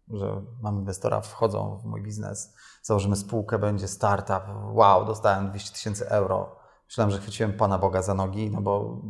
że 0.07 0.41
mam 0.61 0.79
inwestora, 0.79 1.21
wchodzą 1.21 1.77
w 1.77 1.85
mój 1.85 2.03
biznes 2.03 2.55
założymy 2.83 3.15
spółkę, 3.15 3.59
będzie 3.59 3.87
startup, 3.87 4.43
wow, 4.73 5.05
dostałem 5.05 5.49
200 5.49 5.73
tysięcy 5.73 6.09
euro. 6.09 6.55
Myślałem, 6.85 7.11
że 7.11 7.19
chwyciłem 7.19 7.53
Pana 7.53 7.77
Boga 7.77 8.01
za 8.01 8.13
nogi, 8.13 8.51
no 8.51 8.61
bo 8.61 9.01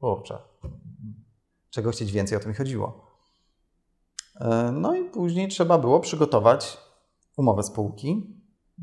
kurczę, 0.00 0.38
czego 1.70 1.90
chcieć 1.90 2.12
więcej, 2.12 2.38
o 2.38 2.40
to 2.40 2.48
mi 2.48 2.54
chodziło. 2.54 3.10
E, 4.40 4.72
no 4.72 4.94
i 4.94 5.04
później 5.04 5.48
trzeba 5.48 5.78
było 5.78 6.00
przygotować 6.00 6.78
umowę 7.36 7.62
spółki, 7.62 8.40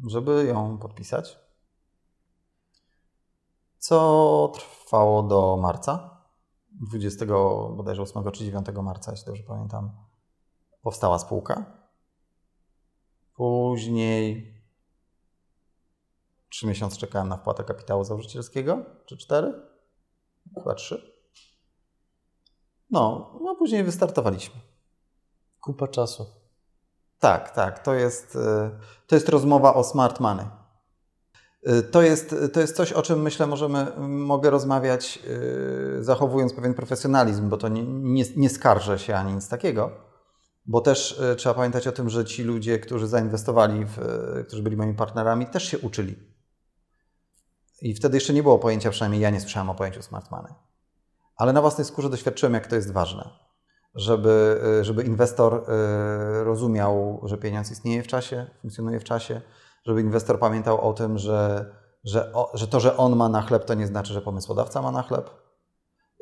żeby 0.08 0.46
ją 0.46 0.78
podpisać. 0.78 1.40
Co 3.80 4.52
trwało 4.56 5.24
do 5.24 5.58
marca. 5.62 6.18
20 6.72 7.26
bodajże 7.76 8.02
8 8.02 8.32
czy 8.32 8.46
9 8.46 8.68
marca, 8.84 9.12
jeśli 9.12 9.26
dobrze 9.26 9.44
pamiętam, 9.44 9.92
powstała 10.82 11.20
spółka. 11.20 11.77
Później 13.38 14.58
Trzy 16.50 16.68
miesiące 16.68 16.98
czekałem 16.98 17.28
na 17.28 17.38
wpłatę 17.38 17.64
kapitału 17.64 18.04
założycielskiego, 18.04 18.86
czy 19.06 19.18
cztery? 19.18 19.54
Chyba 20.56 20.74
trzy. 20.74 21.18
No, 22.90 23.34
no 23.44 23.56
później 23.56 23.84
wystartowaliśmy. 23.84 24.62
Kupa 25.62 25.88
czasu. 25.88 26.26
Tak, 27.20 27.52
tak. 27.52 27.84
To 27.84 27.94
jest, 27.94 28.36
y, 28.36 28.40
to 29.08 29.16
jest 29.16 29.30
rozmowa 29.30 29.74
o 29.74 29.84
smart 29.84 30.20
money. 30.20 30.46
Y, 31.70 31.84
to 31.84 32.02
jest, 32.02 32.36
to 32.54 32.60
jest 32.60 32.76
coś, 32.76 32.94
o 32.94 33.02
czym 33.02 33.22
myślę, 33.22 33.48
możemy, 33.48 33.92
mogę 34.08 34.50
rozmawiać, 34.50 35.20
y, 36.00 36.04
zachowując 36.04 36.54
pewien 36.54 36.74
profesjonalizm, 36.74 37.50
bo 37.50 37.58
to 37.58 37.68
nie, 37.68 37.84
nie, 37.84 38.24
nie 38.36 38.50
skarżę 38.50 39.00
się 39.00 39.16
ani 39.16 39.34
nic 39.34 39.50
takiego, 39.50 40.07
bo 40.68 40.82
też 40.82 41.22
trzeba 41.38 41.56
pamiętać 41.56 41.88
o 41.88 41.92
tym, 41.92 42.10
że 42.10 42.26
ci 42.26 42.44
ludzie, 42.44 42.80
którzy 42.80 43.08
zainwestowali, 43.08 43.86
w, 43.86 43.98
którzy 44.48 44.64
byli 44.64 44.78
moimi 44.78 44.94
partnerami, 44.94 45.46
też 45.46 45.64
się 45.64 45.80
uczyli. 45.80 46.16
I 47.82 47.94
wtedy 47.94 48.18
jeszcze 48.18 48.34
nie 48.34 48.44
było 48.44 48.60
pojęcia, 48.60 48.90
przynajmniej 48.90 49.22
ja 49.22 49.30
nie 49.30 49.42
słyszałem 49.42 49.70
o 49.70 49.76
pojęciu 49.76 50.02
smart 50.02 50.32
money. 50.32 50.54
Ale 51.36 51.54
na 51.54 51.62
własnej 51.62 51.86
skórze 51.86 52.10
doświadczyłem, 52.10 52.54
jak 52.54 52.68
to 52.68 52.76
jest 52.76 52.92
ważne 52.92 53.48
żeby, 53.98 54.62
y, 54.80 54.84
żeby 54.84 55.04
inwestor 55.04 55.66
rozumiał, 56.44 57.22
że 57.24 57.38
pieniądz 57.38 57.72
istnieje 57.72 58.04
w 58.04 58.08
czasie, 58.08 58.48
funkcjonuje 58.62 59.00
w 59.00 59.04
czasie, 59.04 59.42
żeby 59.86 60.02
inwestor 60.02 60.40
pamiętał 60.40 60.90
o 60.90 60.94
tym, 60.94 61.18
że, 61.18 61.72
że, 62.04 62.34
że 62.54 62.68
to, 62.68 62.80
że 62.80 62.98
on 62.98 63.16
ma 63.16 63.30
na 63.30 63.42
chleb, 63.42 63.66
to 63.66 63.74
nie 63.74 63.88
znaczy, 63.88 64.14
że 64.14 64.22
pomysłodawca 64.22 64.82
ma 64.82 64.92
na 64.92 65.04
chleb. 65.04 65.30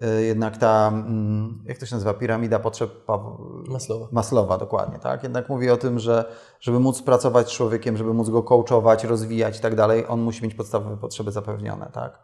Y, 0.04 0.26
jednak 0.26 0.58
ta, 0.58 0.88
mm, 0.88 1.64
jak 1.66 1.78
to 1.78 1.86
się 1.86 1.96
nazywa, 1.96 2.14
piramida 2.14 2.60
potrzeb 2.60 2.92
Maslowa. 3.68 4.08
Maslowa, 4.12 4.58
dokładnie, 4.58 5.00
tak? 5.00 5.24
Jednak 5.24 5.50
mówi 5.50 5.70
o 5.70 5.78
tym, 5.78 6.00
że 6.00 6.32
żeby 6.60 6.80
móc 6.80 7.02
pracować 7.02 7.50
z 7.50 7.52
człowiekiem, 7.52 7.98
żeby 7.98 8.14
móc 8.14 8.30
go 8.30 8.44
coachować, 8.44 9.04
rozwijać 9.04 9.58
i 9.58 9.62
tak 9.62 9.76
dalej, 9.76 10.06
on 10.08 10.22
musi 10.22 10.44
mieć 10.44 10.56
podstawowe 10.56 10.98
potrzeby 10.98 11.32
zapewnione, 11.32 11.90
tak? 11.94 12.20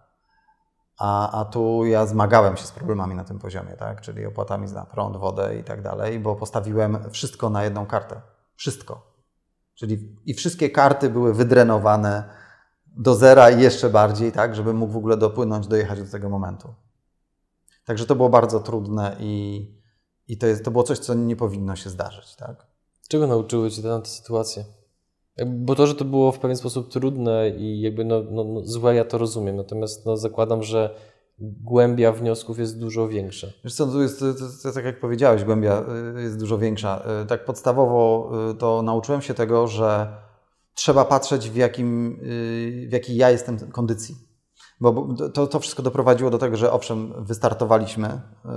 A, 0.97 1.39
a 1.41 1.45
tu 1.45 1.86
ja 1.86 2.05
zmagałem 2.05 2.57
się 2.57 2.65
z 2.65 2.72
problemami 2.72 3.15
na 3.15 3.24
tym 3.24 3.39
poziomie, 3.39 3.74
tak? 3.74 4.01
czyli 4.01 4.26
opłatami 4.26 4.67
za 4.67 4.86
prąd, 4.86 5.17
wodę 5.17 5.57
i 5.57 5.63
tak 5.63 5.82
dalej, 5.82 6.19
bo 6.19 6.36
postawiłem 6.36 6.97
wszystko 7.11 7.49
na 7.49 7.63
jedną 7.63 7.86
kartę. 7.86 8.22
Wszystko. 8.55 9.11
Czyli 9.76 10.17
i 10.26 10.34
wszystkie 10.34 10.69
karty 10.69 11.09
były 11.09 11.34
wydrenowane 11.34 12.24
do 12.86 13.15
zera 13.15 13.49
i 13.49 13.61
jeszcze 13.61 13.89
bardziej, 13.89 14.32
tak, 14.32 14.55
żeby 14.55 14.74
mógł 14.74 14.93
w 14.93 14.97
ogóle 14.97 15.17
dopłynąć, 15.17 15.67
dojechać 15.67 16.03
do 16.03 16.11
tego 16.11 16.30
momentu. 16.30 16.74
Także 17.86 18.06
to 18.06 18.16
było 18.16 18.30
bardzo 18.30 18.60
trudne 18.60 19.16
i, 19.20 19.66
i 20.28 20.38
to, 20.38 20.48
jest, 20.48 20.66
to 20.66 20.72
było 20.72 20.84
coś, 20.84 21.00
co 21.00 21.14
nie 21.14 21.36
powinno 21.36 21.76
się 21.76 21.90
zdarzyć. 21.90 22.36
Tak? 22.36 22.68
Czego 23.08 23.28
nauczyły 23.28 23.72
Cię 23.72 23.82
te 23.82 24.06
sytuacje? 24.06 24.66
Bo 25.46 25.76
to, 25.76 25.88
że 25.88 25.96
to 25.96 26.06
było 26.06 26.32
w 26.32 26.40
pewien 26.40 26.58
sposób 26.58 26.92
trudne 26.92 27.50
i 27.50 27.82
jakby 27.82 28.06
no, 28.06 28.24
no, 28.32 28.44
no 28.44 28.62
złe, 28.66 28.96
ja 28.96 29.06
to 29.06 29.18
rozumiem. 29.18 29.56
Natomiast 29.56 30.06
no, 30.06 30.18
zakładam, 30.18 30.64
że 30.64 30.96
głębia 31.40 32.12
wniosków 32.12 32.60
jest 32.60 32.80
dużo 32.80 33.08
większa. 33.08 33.48
Wiesz 33.64 33.74
co, 33.74 33.88
tu 33.88 34.02
jest, 34.02 34.20
to, 34.20 34.34
to, 34.34 34.40
to, 34.64 34.72
tak 34.72 34.86
jak 34.86 35.00
powiedziałeś, 35.00 35.44
głębia 35.44 35.84
y, 36.18 36.22
jest 36.22 36.40
dużo 36.40 36.58
większa. 36.58 37.04
Y, 37.24 37.26
tak 37.26 37.46
podstawowo 37.46 38.32
y, 38.52 38.56
to 38.56 38.82
nauczyłem 38.82 39.22
się 39.22 39.34
tego, 39.34 39.68
że 39.68 40.18
trzeba 40.74 41.06
patrzeć 41.06 41.50
w, 41.50 41.56
jakim, 41.56 42.20
w 42.88 42.92
jakiej 42.92 43.16
ja 43.16 43.30
jestem 43.30 43.72
kondycji. 43.72 44.16
Bo 44.82 45.08
to, 45.34 45.48
to 45.48 45.60
wszystko 45.60 45.84
doprowadziło 45.84 46.30
do 46.30 46.38
tego, 46.38 46.58
że 46.58 46.72
owszem, 46.72 47.14
wystartowaliśmy, 47.18 48.22
yy, 48.46 48.52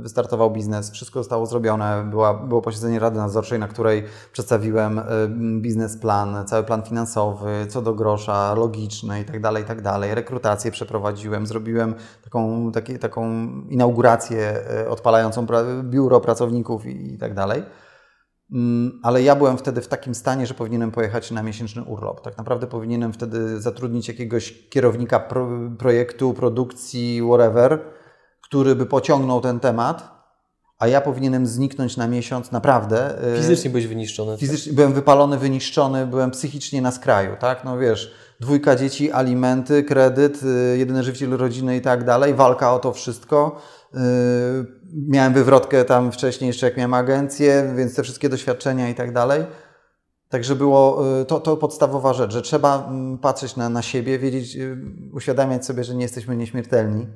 wystartował 0.00 0.50
biznes, 0.50 0.90
wszystko 0.90 1.20
zostało 1.20 1.46
zrobione, 1.46 2.06
była, 2.10 2.34
było 2.34 2.62
posiedzenie 2.62 2.98
Rady 2.98 3.18
Nadzorczej, 3.18 3.58
na 3.58 3.68
której 3.68 4.04
przedstawiłem 4.32 4.96
yy, 4.96 5.60
biznesplan, 5.60 6.46
cały 6.46 6.64
plan 6.64 6.82
finansowy, 6.82 7.66
co 7.68 7.82
do 7.82 7.94
grosza, 7.94 8.54
logiczny 8.54 9.20
i 9.20 9.24
tak 9.24 9.40
dalej, 9.40 9.62
i 9.62 9.66
tak. 9.66 9.78
Rekrutację 10.14 10.70
przeprowadziłem, 10.70 11.46
zrobiłem 11.46 11.94
taką, 12.24 12.72
taki, 12.72 12.98
taką 12.98 13.48
inaugurację 13.68 14.64
yy, 14.82 14.90
odpalającą 14.90 15.46
biuro 15.82 16.20
pracowników 16.20 16.86
i, 16.86 17.14
i 17.14 17.18
tak 17.18 17.34
dalej. 17.34 17.58
Mm, 17.58 17.70
ale 19.02 19.22
ja 19.22 19.36
byłem 19.36 19.58
wtedy 19.58 19.80
w 19.80 19.88
takim 19.88 20.14
stanie, 20.14 20.46
że 20.46 20.54
powinienem 20.54 20.90
pojechać 20.90 21.30
na 21.30 21.42
miesięczny 21.42 21.82
urlop. 21.82 22.20
Tak 22.20 22.38
naprawdę 22.38 22.66
powinienem 22.66 23.12
wtedy 23.12 23.60
zatrudnić 23.60 24.08
jakiegoś 24.08 24.68
kierownika 24.68 25.20
pro, 25.20 25.48
projektu, 25.78 26.34
produkcji, 26.34 27.22
whatever, 27.28 27.80
który 28.42 28.74
by 28.74 28.86
pociągnął 28.86 29.40
ten 29.40 29.60
temat, 29.60 30.16
a 30.78 30.86
ja 30.86 31.00
powinienem 31.00 31.46
zniknąć 31.46 31.96
na 31.96 32.08
miesiąc 32.08 32.52
naprawdę. 32.52 33.24
Y, 33.34 33.36
fizycznie 33.36 33.70
byłeś 33.70 33.86
wyniszczony. 33.86 34.32
Tak? 34.32 34.40
Fizycznie 34.40 34.72
tak? 34.72 34.76
byłem 34.76 34.92
wypalony, 34.92 35.38
wyniszczony, 35.38 36.06
byłem 36.06 36.30
psychicznie 36.30 36.82
na 36.82 36.92
skraju, 36.92 37.36
tak? 37.40 37.64
No 37.64 37.78
wiesz, 37.78 38.14
dwójka 38.40 38.76
dzieci, 38.76 39.12
alimenty, 39.12 39.82
kredyt, 39.84 40.42
y, 40.42 40.78
jedyny 40.78 41.02
żywiciel 41.02 41.30
rodziny 41.30 41.76
i 41.76 41.80
tak 41.80 42.04
dalej, 42.04 42.34
walka 42.34 42.74
o 42.74 42.78
to 42.78 42.92
wszystko 42.92 43.60
miałem 44.92 45.34
wywrotkę 45.34 45.84
tam 45.84 46.12
wcześniej, 46.12 46.48
jeszcze 46.48 46.66
jak 46.66 46.76
miałem 46.76 46.94
agencję, 46.94 47.72
więc 47.76 47.94
te 47.94 48.02
wszystkie 48.02 48.28
doświadczenia 48.28 48.88
i 48.88 48.94
tak 48.94 49.12
dalej. 49.12 49.44
Także 50.28 50.56
było 50.56 51.04
yy, 51.18 51.24
to, 51.24 51.40
to 51.40 51.56
podstawowa 51.56 52.12
rzecz, 52.12 52.32
że 52.32 52.42
trzeba 52.42 52.86
mm, 52.88 53.18
patrzeć 53.18 53.56
na, 53.56 53.68
na 53.68 53.82
siebie, 53.82 54.18
wiedzieć, 54.18 54.54
yy, 54.54 54.76
uświadamiać 55.12 55.66
sobie, 55.66 55.84
że 55.84 55.94
nie 55.94 56.02
jesteśmy 56.02 56.36
nieśmiertelni 56.36 57.06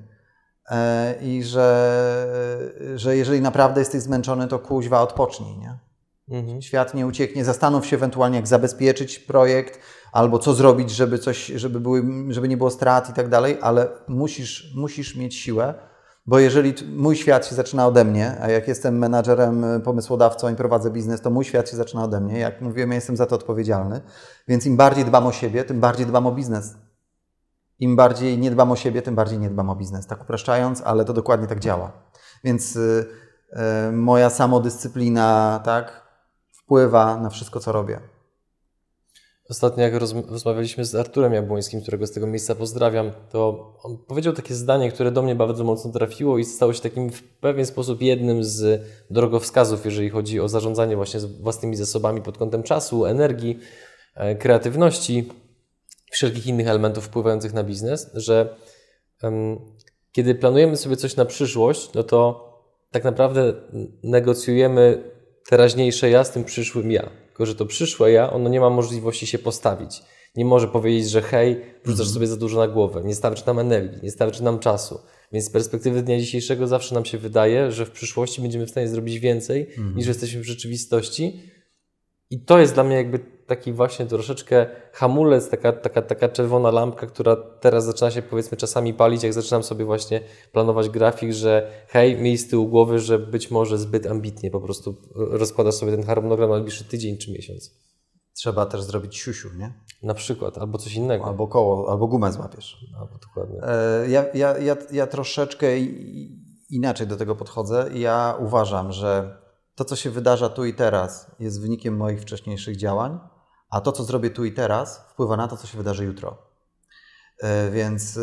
i 1.23 1.43
że, 1.45 2.27
że 2.95 3.17
jeżeli 3.17 3.41
naprawdę 3.41 3.81
jesteś 3.81 4.03
zmęczony, 4.03 4.49
to 4.49 4.59
kuźwa 4.59 5.03
odpocznij. 5.03 5.59
Nie? 5.59 5.79
Mhm. 6.39 6.63
Świat 6.63 6.95
nie 6.95 7.07
ucieknie. 7.07 7.45
Zastanów 7.45 7.87
się 7.87 7.97
ewentualnie, 7.97 8.37
jak 8.37 8.47
zabezpieczyć 8.47 9.19
projekt, 9.19 9.81
albo 10.13 10.39
co 10.39 10.55
zrobić, 10.55 10.91
żeby, 10.91 11.19
coś, 11.19 11.47
żeby, 11.47 11.81
były, 11.81 12.05
żeby 12.29 12.49
nie 12.49 12.57
było 12.57 12.71
strat 12.71 13.11
i 13.11 13.13
tak 13.13 13.29
dalej, 13.29 13.59
ale 13.61 13.89
musisz, 14.09 14.73
musisz 14.77 15.17
mieć 15.17 15.35
siłę 15.35 15.90
bo 16.31 16.39
jeżeli 16.39 16.75
mój 16.97 17.17
świat 17.17 17.47
się 17.47 17.55
zaczyna 17.55 17.87
ode 17.87 18.05
mnie, 18.05 18.37
a 18.41 18.51
jak 18.51 18.69
jestem 18.69 18.99
menadżerem, 18.99 19.65
y, 19.65 19.81
pomysłodawcą 19.81 20.53
i 20.53 20.57
prowadzę 20.57 20.91
biznes, 20.91 21.21
to 21.21 21.31
mój 21.31 21.45
świat 21.45 21.71
się 21.71 21.77
zaczyna 21.77 22.05
ode 22.05 22.21
mnie. 22.21 22.39
Jak 22.39 22.61
mówiłem, 22.61 22.91
ja 22.91 22.95
jestem 22.95 23.17
za 23.17 23.27
to 23.27 23.35
odpowiedzialny. 23.35 24.01
Więc 24.49 24.67
im 24.67 24.77
bardziej 24.77 25.05
dbam 25.05 25.27
o 25.27 25.33
siebie, 25.33 25.65
tym 25.65 25.81
bardziej 25.81 26.07
dbam 26.07 26.27
o 26.27 26.33
biznes. 26.33 26.75
Im 27.79 27.97
bardziej 27.97 28.39
nie 28.39 28.51
dbam 28.51 28.73
o 28.73 28.77
siebie, 28.77 29.03
tym 29.03 29.15
bardziej 29.15 29.39
nie 29.39 29.51
dbam 29.51 29.71
o 29.71 29.77
biznes. 29.77 30.07
Tak 30.07 30.23
upraszczając, 30.23 30.83
ale 30.85 31.05
to 31.05 31.13
dokładnie 31.13 31.47
tak 31.47 31.61
działa. 31.61 31.93
Więc 32.45 32.77
y, 32.77 33.07
y, 33.89 33.93
moja 33.93 34.31
samodyscyplina 34.31 35.61
tak, 35.65 36.03
wpływa 36.53 37.17
na 37.17 37.31
wszystko, 37.31 37.61
co 37.61 37.73
robię. 37.73 38.01
Ostatnio, 39.51 39.83
jak 39.83 39.95
rozmawialiśmy 40.29 40.85
z 40.85 40.95
Arturem 40.95 41.33
Jabłońskim, 41.33 41.83
którego 41.83 42.07
z 42.07 42.13
tego 42.13 42.27
miejsca 42.27 42.55
pozdrawiam, 42.55 43.13
to 43.31 43.73
on 43.83 43.99
powiedział 43.99 44.33
takie 44.33 44.55
zdanie, 44.55 44.93
które 44.93 45.13
do 45.13 45.23
mnie 45.23 45.35
bardzo 45.35 45.65
mocno 45.65 45.93
trafiło 45.93 46.39
i 46.39 46.45
stało 46.45 46.73
się 46.73 46.81
takim 46.81 47.11
w 47.11 47.23
pewien 47.23 47.67
sposób 47.67 48.03
jednym 48.03 48.45
z 48.45 48.83
drogowskazów, 49.11 49.85
jeżeli 49.85 50.11
chodzi 50.11 50.41
o 50.41 50.49
zarządzanie 50.49 50.97
właśnie 50.97 51.21
własnymi 51.21 51.77
zasobami 51.77 52.23
pod 52.23 52.39
kątem 52.39 52.63
czasu, 52.63 53.05
energii, 53.05 53.59
e, 54.15 54.35
kreatywności, 54.35 55.29
wszelkich 56.11 56.47
innych 56.47 56.69
elementów 56.69 57.05
wpływających 57.05 57.53
na 57.53 57.65
biznes, 57.65 58.11
że 58.15 58.57
kiedy 60.13 60.35
planujemy 60.35 60.77
sobie 60.77 60.97
coś 60.97 61.17
na 61.17 61.25
przyszłość, 61.25 61.93
no 61.95 62.03
to 62.03 62.51
tak 62.91 63.05
naprawdę 63.05 63.55
negocjujemy 64.03 65.13
teraźniejsze 65.49 66.11
ja 66.11 66.25
z 66.25 66.31
tym 66.31 66.45
przyszłym 66.45 66.91
ja. 66.91 67.11
Tylko, 67.41 67.47
że 67.47 67.55
to 67.55 67.67
przyszłe 67.67 68.13
ja, 68.13 68.33
ono 68.33 68.49
nie 68.49 68.61
ma 68.61 68.71
możliwości 68.71 69.27
się 69.27 69.39
postawić. 69.39 70.03
Nie 70.37 70.45
może 70.45 70.69
powiedzieć, 70.69 71.11
że 71.11 71.23
hej, 71.23 71.61
wrzucasz 71.85 72.07
mm. 72.07 72.15
sobie 72.15 72.27
za 72.27 72.37
dużo 72.37 72.59
na 72.59 72.69
głowę, 72.69 73.03
nie 73.05 73.15
starczy 73.15 73.47
nam 73.47 73.59
energii, 73.59 73.99
nie 74.03 74.11
starczy 74.11 74.43
nam 74.43 74.59
czasu. 74.59 75.01
Więc 75.33 75.45
z 75.45 75.51
perspektywy 75.51 76.03
dnia 76.03 76.19
dzisiejszego 76.19 76.67
zawsze 76.67 76.95
nam 76.95 77.05
się 77.05 77.19
wydaje, 77.19 77.73
że 77.73 77.87
w 77.87 77.91
przyszłości 77.91 78.43
będziemy 78.43 78.67
w 78.67 78.71
stanie 78.71 78.89
zrobić 78.89 79.19
więcej 79.19 79.67
mm. 79.79 79.97
niż 79.97 80.07
jesteśmy 80.07 80.41
w 80.41 80.45
rzeczywistości. 80.45 81.41
I 82.31 82.45
to 82.45 82.59
jest 82.59 82.75
dla 82.75 82.85
mnie 82.85 82.97
jakby 82.97 83.19
taki 83.47 83.73
właśnie 83.73 84.07
troszeczkę 84.07 84.67
hamulec, 84.93 85.49
taka, 85.49 85.73
taka, 85.73 86.03
taka 86.03 86.29
czerwona 86.29 86.71
lampka, 86.71 87.07
która 87.07 87.37
teraz 87.37 87.85
zaczyna 87.85 88.11
się 88.11 88.23
powiedzmy 88.23 88.57
czasami 88.57 88.95
palić, 88.95 89.23
jak 89.23 89.33
zaczynam 89.33 89.63
sobie 89.63 89.85
właśnie 89.85 90.21
planować 90.53 90.89
grafik, 90.89 91.33
że 91.33 91.71
hej, 91.89 92.17
miej 92.17 92.39
z 92.39 92.49
tyłu 92.49 92.69
głowy, 92.69 92.99
że 92.99 93.19
być 93.19 93.51
może 93.51 93.79
zbyt 93.79 94.07
ambitnie 94.07 94.51
po 94.51 94.61
prostu 94.61 94.97
rozkładasz 95.15 95.75
sobie 95.75 95.93
ten 95.93 96.03
harmonogram 96.03 96.51
na 96.51 96.57
najbliższy 96.57 96.85
tydzień 96.85 97.19
czy 97.19 97.33
miesiąc. 97.33 97.81
Trzeba 98.35 98.67
też 98.67 98.83
zrobić 98.83 99.17
siusiu, 99.17 99.49
nie? 99.59 99.73
Na 100.03 100.15
przykład, 100.15 100.59
albo 100.59 100.79
coś 100.79 100.95
innego. 100.95 101.25
Albo 101.25 101.49
koło, 101.49 101.91
albo 101.91 102.07
gumę 102.07 102.33
złapiesz. 102.33 102.87
Albo 103.01 103.19
dokładnie. 103.19 103.61
E, 103.63 104.11
ja, 104.11 104.25
ja, 104.35 104.59
ja, 104.59 104.77
ja 104.93 105.07
troszeczkę 105.07 105.67
inaczej 106.71 107.07
do 107.07 107.17
tego 107.17 107.37
podchodzę. 107.37 107.91
Ja 107.95 108.37
uważam, 108.41 108.93
że 108.93 109.40
to, 109.81 109.85
co 109.85 109.97
się 109.97 110.11
wydarza 110.11 110.49
tu 110.49 110.65
i 110.65 110.75
teraz, 110.75 111.31
jest 111.39 111.61
wynikiem 111.61 111.97
moich 111.97 112.21
wcześniejszych 112.21 112.77
działań 112.77 113.19
a 113.71 113.81
to, 113.81 113.93
co 113.93 114.05
zrobię 114.05 114.31
tu 114.31 114.45
i 114.45 114.53
teraz, 114.53 115.05
wpływa 115.09 115.37
na 115.37 115.49
to, 115.49 115.57
co 115.57 115.67
się 115.67 115.79
wydarzy 115.79 116.05
jutro. 116.05 116.37
E, 117.39 117.71
więc 117.71 118.17
e, 118.17 118.21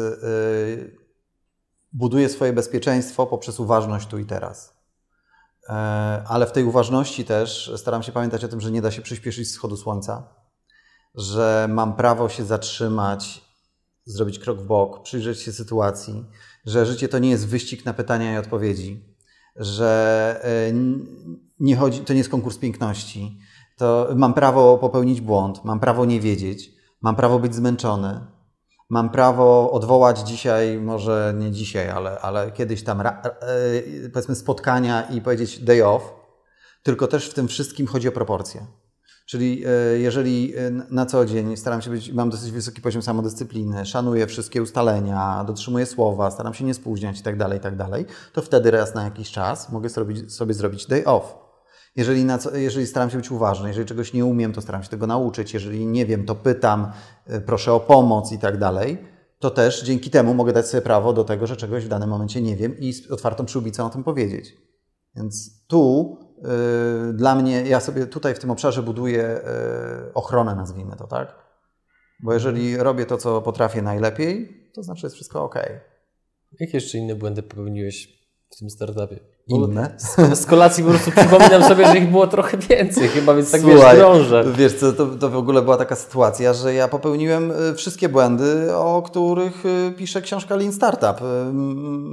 buduję 1.93 2.29
swoje 2.29 2.53
bezpieczeństwo 2.53 3.25
poprzez 3.25 3.59
uważność 3.59 4.07
tu 4.07 4.17
i 4.17 4.25
teraz. 4.25 4.73
E, 5.69 5.73
ale 6.27 6.47
w 6.47 6.51
tej 6.51 6.63
uważności 6.63 7.25
też 7.25 7.71
staram 7.77 8.03
się 8.03 8.11
pamiętać 8.11 8.43
o 8.43 8.47
tym, 8.47 8.61
że 8.61 8.71
nie 8.71 8.81
da 8.81 8.91
się 8.91 9.01
przyspieszyć 9.01 9.47
wschodu 9.47 9.77
słońca, 9.77 10.29
że 11.15 11.67
mam 11.69 11.95
prawo 11.95 12.29
się 12.29 12.45
zatrzymać 12.45 13.47
zrobić 14.05 14.39
krok 14.39 14.59
w 14.59 14.65
bok, 14.65 15.03
przyjrzeć 15.03 15.41
się 15.41 15.51
sytuacji, 15.51 16.25
że 16.65 16.85
życie 16.85 17.09
to 17.09 17.19
nie 17.19 17.29
jest 17.29 17.47
wyścig 17.47 17.85
na 17.85 17.93
pytania 17.93 18.33
i 18.33 18.37
odpowiedzi, 18.37 19.15
że 19.55 20.41
nie 21.59 21.75
chodzi, 21.75 21.99
to 21.99 22.13
nie 22.13 22.17
jest 22.17 22.29
konkurs 22.29 22.57
piękności. 22.57 23.39
To 23.77 24.07
mam 24.15 24.33
prawo 24.33 24.77
popełnić 24.77 25.21
błąd, 25.21 25.65
mam 25.65 25.79
prawo 25.79 26.05
nie 26.05 26.19
wiedzieć, 26.19 26.71
mam 27.01 27.15
prawo 27.15 27.39
być 27.39 27.55
zmęczony, 27.55 28.19
mam 28.89 29.09
prawo 29.09 29.71
odwołać 29.71 30.19
dzisiaj, 30.19 30.77
może 30.77 31.33
nie 31.37 31.51
dzisiaj, 31.51 31.89
ale, 31.89 32.19
ale 32.19 32.51
kiedyś 32.51 32.83
tam, 32.83 33.01
e, 33.01 33.13
powiedzmy, 34.13 34.35
spotkania 34.35 35.01
i 35.01 35.21
powiedzieć 35.21 35.59
day 35.59 35.87
off, 35.87 36.13
tylko 36.83 37.07
też 37.07 37.29
w 37.29 37.33
tym 37.33 37.47
wszystkim 37.47 37.87
chodzi 37.87 38.07
o 38.07 38.11
proporcje. 38.11 38.67
Czyli 39.25 39.63
e, 39.65 39.99
jeżeli 39.99 40.57
e, 40.57 40.71
na 40.89 41.05
co 41.05 41.25
dzień 41.25 41.57
staram 41.57 41.81
się 41.81 41.89
być, 41.89 42.11
mam 42.11 42.29
dosyć 42.29 42.51
wysoki 42.51 42.81
poziom 42.81 43.01
samodyscypliny, 43.01 43.85
szanuję 43.85 44.27
wszystkie 44.27 44.61
ustalenia, 44.61 45.43
dotrzymuję 45.47 45.85
słowa, 45.85 46.31
staram 46.31 46.53
się 46.53 46.65
nie 46.65 46.73
spóźniać 46.73 47.19
i 47.19 47.23
tak 47.23 47.37
dalej, 47.37 47.57
i 47.57 47.61
tak 47.61 47.75
to 48.33 48.41
wtedy 48.41 48.71
raz 48.71 48.95
na 48.95 49.03
jakiś 49.03 49.31
czas 49.31 49.71
mogę 49.71 49.89
sobie 50.27 50.53
zrobić 50.53 50.85
day 50.87 51.05
off. 51.05 51.46
Jeżeli, 51.97 52.25
na 52.25 52.37
co, 52.37 52.55
jeżeli 52.55 52.87
staram 52.87 53.09
się 53.09 53.17
być 53.17 53.31
uważny, 53.31 53.67
jeżeli 53.67 53.87
czegoś 53.87 54.13
nie 54.13 54.25
umiem, 54.25 54.53
to 54.53 54.61
staram 54.61 54.83
się 54.83 54.89
tego 54.89 55.07
nauczyć, 55.07 55.53
jeżeli 55.53 55.85
nie 55.85 56.05
wiem, 56.05 56.25
to 56.25 56.35
pytam, 56.35 56.91
e, 57.27 57.41
proszę 57.41 57.73
o 57.73 57.79
pomoc 57.79 58.31
i 58.31 58.39
tak 58.39 58.57
dalej, 58.57 58.97
to 59.39 59.51
też 59.51 59.83
dzięki 59.83 60.09
temu 60.09 60.33
mogę 60.33 60.53
dać 60.53 60.67
sobie 60.67 60.81
prawo 60.81 61.13
do 61.13 61.23
tego, 61.23 61.47
że 61.47 61.55
czegoś 61.55 61.85
w 61.85 61.87
danym 61.87 62.09
momencie 62.09 62.41
nie 62.41 62.55
wiem 62.55 62.79
i 62.79 62.93
z 62.93 63.11
otwartą 63.11 63.45
przyłbicą 63.45 63.85
o 63.85 63.89
tym 63.89 64.03
powiedzieć. 64.03 64.57
Więc 65.15 65.65
tu 65.67 66.17
Y, 66.37 67.13
dla 67.13 67.35
mnie, 67.35 67.61
ja 67.61 67.79
sobie 67.79 68.07
tutaj 68.07 68.35
w 68.35 68.39
tym 68.39 68.51
obszarze 68.51 68.83
buduję 68.83 69.41
y, 70.09 70.13
ochronę, 70.13 70.55
nazwijmy 70.55 70.95
to, 70.95 71.07
tak? 71.07 71.35
Bo 72.23 72.33
jeżeli 72.33 72.77
robię 72.77 73.05
to, 73.05 73.17
co 73.17 73.41
potrafię 73.41 73.81
najlepiej, 73.81 74.63
to 74.73 74.83
znaczy 74.83 75.05
jest 75.05 75.15
wszystko 75.15 75.43
ok. 75.43 75.55
Jakie 76.59 76.77
jeszcze 76.77 76.97
inne 76.97 77.15
błędy 77.15 77.43
popełniłeś 77.43 78.27
w 78.49 78.57
tym 78.57 78.69
startupie? 78.69 79.19
Inne? 79.47 79.95
Z, 79.97 80.39
z 80.39 80.45
kolacji 80.45 80.83
po 80.83 80.89
prostu 80.89 81.11
przypominam 81.11 81.63
sobie, 81.63 81.87
że 81.87 81.97
ich 81.97 82.11
było 82.11 82.27
trochę 82.27 82.57
więcej 82.57 83.07
chyba, 83.07 83.33
więc 83.35 83.51
tak 83.51 83.61
Słuchaj, 83.61 83.79
wiesz, 83.79 83.97
drążę. 83.97 84.43
Wiesz 84.55 84.73
co, 84.73 84.93
to, 84.93 85.05
to 85.05 85.29
w 85.29 85.37
ogóle 85.37 85.61
była 85.61 85.77
taka 85.77 85.95
sytuacja, 85.95 86.53
że 86.53 86.73
ja 86.73 86.87
popełniłem 86.87 87.51
y, 87.51 87.75
wszystkie 87.75 88.09
błędy, 88.09 88.75
o 88.75 89.01
których 89.01 89.65
y, 89.65 89.93
pisze 89.97 90.21
książka 90.21 90.55
Lean 90.55 90.73
Startup. 90.73 91.21
Y, 91.21 91.53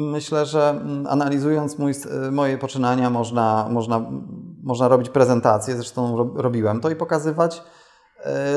myślę, 0.01 0.47
że 0.47 0.71
mm, 0.71 1.07
analizując 1.07 1.79
mój, 1.79 1.93
moje 2.33 2.59
poczynania 2.59 3.11
można, 3.11 3.69
można, 3.71 4.11
można 4.63 4.89
robić 4.89 5.09
prezentację, 5.09 5.77
zresztą 5.77 6.17
robiłem 6.37 6.81
to 6.81 6.91
i 6.91 6.97
pokazywać 6.97 7.63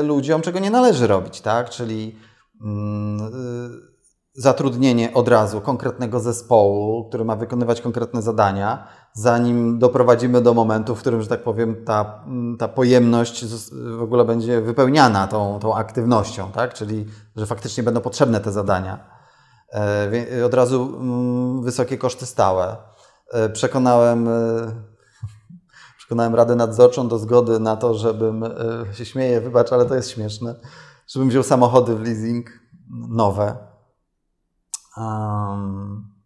ludziom, 0.02 0.42
czego 0.42 0.58
nie 0.58 0.70
należy 0.70 1.06
robić, 1.06 1.40
tak? 1.40 1.70
Czyli 1.70 2.16
mm, 2.64 3.30
zatrudnienie 4.38 5.14
od 5.14 5.28
razu 5.28 5.60
konkretnego 5.60 6.20
zespołu, 6.20 7.04
który 7.08 7.24
ma 7.24 7.36
wykonywać 7.36 7.80
konkretne 7.80 8.22
zadania, 8.22 8.86
zanim 9.12 9.78
doprowadzimy 9.78 10.40
do 10.40 10.54
momentu, 10.54 10.94
w 10.94 11.00
którym, 11.00 11.22
że 11.22 11.28
tak 11.28 11.42
powiem, 11.42 11.84
ta, 11.84 12.24
ta 12.58 12.68
pojemność 12.68 13.44
w 13.98 14.02
ogóle 14.02 14.24
będzie 14.24 14.60
wypełniana 14.60 15.26
tą, 15.26 15.58
tą 15.58 15.74
aktywnością, 15.74 16.52
tak? 16.52 16.74
czyli 16.74 17.06
że 17.36 17.46
faktycznie 17.46 17.82
będą 17.82 18.00
potrzebne 18.00 18.40
te 18.40 18.52
zadania. 18.52 18.98
E, 19.72 20.44
od 20.46 20.54
razu 20.54 20.96
mm, 21.00 21.62
wysokie 21.62 21.98
koszty 21.98 22.26
stałe. 22.26 22.76
E, 23.32 23.48
przekonałem, 23.48 24.28
e, 24.28 24.32
przekonałem 25.98 26.34
Radę 26.34 26.56
Nadzorczą 26.56 27.08
do 27.08 27.18
zgody 27.18 27.60
na 27.60 27.76
to, 27.76 27.94
żebym, 27.94 28.44
się 28.92 29.04
śmieję, 29.04 29.40
wybacz, 29.40 29.72
ale 29.72 29.86
to 29.86 29.94
jest 29.94 30.10
śmieszne, 30.10 30.54
żebym 31.06 31.28
wziął 31.28 31.42
samochody 31.42 31.96
w 31.96 32.02
leasing 32.02 32.50
nowe 33.08 33.67
Um, 34.98 36.18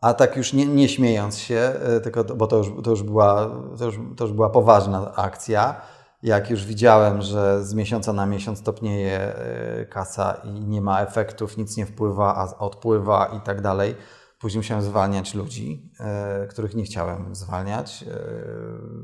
a 0.00 0.14
tak 0.14 0.36
już 0.36 0.52
nie, 0.52 0.66
nie 0.66 0.88
śmiejąc 0.88 1.38
się, 1.38 1.56
e, 1.56 2.00
tylko, 2.00 2.24
bo 2.24 2.46
to 2.46 2.56
już, 2.56 2.68
to, 2.84 2.90
już 2.90 3.02
była, 3.02 3.50
to, 3.78 3.84
już, 3.84 3.98
to 4.16 4.24
już 4.24 4.32
była 4.32 4.50
poważna 4.50 5.14
akcja, 5.14 5.80
jak 6.22 6.50
już 6.50 6.64
widziałem, 6.64 7.22
że 7.22 7.64
z 7.64 7.74
miesiąca 7.74 8.12
na 8.12 8.26
miesiąc 8.26 8.62
topnieje 8.62 9.18
e, 9.18 9.86
kasa 9.86 10.32
i 10.32 10.50
nie 10.50 10.80
ma 10.80 11.00
efektów, 11.00 11.56
nic 11.56 11.76
nie 11.76 11.86
wpływa, 11.86 12.36
a 12.36 12.58
odpływa 12.58 13.26
i 13.26 13.40
tak 13.40 13.60
dalej, 13.60 13.94
później 14.40 14.58
musiałem 14.58 14.84
zwalniać 14.84 15.34
ludzi, 15.34 15.92
e, 16.00 16.46
których 16.46 16.74
nie 16.74 16.84
chciałem 16.84 17.34
zwalniać, 17.34 18.04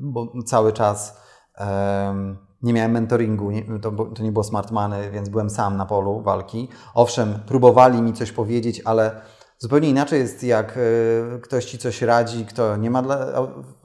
bo 0.00 0.32
cały 0.46 0.72
czas 0.72 1.20
nie 2.62 2.72
miałem 2.72 2.92
mentoringu, 2.92 3.50
to, 3.82 3.90
to, 3.90 4.22
nie 4.22 4.32
było 4.32 4.44
smart 4.44 4.70
money, 4.70 5.11
więc 5.11 5.28
byłem 5.28 5.50
sam 5.50 5.76
na 5.76 5.86
polu 5.86 6.20
walki. 6.20 6.68
Owszem, 6.94 7.38
próbowali 7.46 8.02
mi 8.02 8.12
coś 8.12 8.32
powiedzieć, 8.32 8.82
ale 8.84 9.20
zupełnie 9.59 9.88
inaczej 9.88 10.20
jest, 10.20 10.42
jak 10.42 10.78
e, 10.78 11.38
ktoś 11.38 11.64
ci 11.64 11.78
coś 11.78 12.02
radzi, 12.02 12.46
kto 12.46 12.76
nie 12.76 12.90
ma 12.90 13.02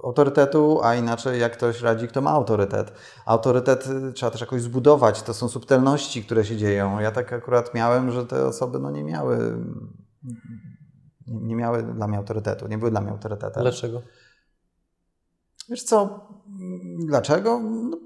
autorytetu, 0.04 0.80
a 0.84 0.96
inaczej 0.96 1.40
jak 1.40 1.54
ktoś 1.54 1.82
radzi, 1.82 2.08
kto 2.08 2.22
ma 2.22 2.32
autorytet. 2.32 2.94
Autorytet 3.26 3.88
e, 3.88 4.12
trzeba 4.12 4.32
też 4.32 4.42
jakoś 4.42 4.62
zbudować, 4.62 5.22
to 5.24 5.34
są 5.34 5.50
subtelności, 5.50 6.24
które 6.24 6.46
się 6.46 6.58
dzieją. 6.58 7.00
Ja 7.00 7.12
tak 7.12 7.34
akurat 7.34 7.74
miałem, 7.74 8.12
że 8.12 8.26
te 8.26 8.48
osoby 8.48 8.80
no, 8.80 8.92
nie 8.92 9.04
miały 9.04 9.58
nie 11.28 11.56
miały 11.56 11.84
dla 11.84 12.08
mnie 12.08 12.18
autorytetu, 12.18 12.68
nie 12.68 12.78
były 12.78 12.92
dla 12.92 13.02
mnie 13.02 13.12
autorytetem. 13.12 13.64
Dlaczego? 13.64 14.02
Wiesz 15.70 15.84
co, 15.84 16.28
dlaczego? 17.06 17.60
No, 17.60 17.98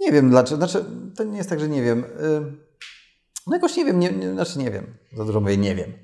nie 0.00 0.12
wiem 0.12 0.30
dlaczego. 0.30 0.56
Znaczy, 0.56 0.84
to 1.16 1.24
nie 1.24 1.36
jest 1.36 1.50
tak, 1.50 1.60
że 1.60 1.68
nie 1.68 1.82
wiem. 1.82 2.04
No 3.46 3.56
jakoś 3.56 3.76
nie 3.76 3.84
wiem, 3.84 4.00
nie, 4.00 4.12
nie, 4.12 4.32
znaczy 4.32 4.58
nie 4.58 4.70
wiem. 4.70 4.94
Za 5.16 5.24
dużo 5.24 5.40
mówię, 5.40 5.56
nie 5.56 5.74
wiem. 5.74 5.92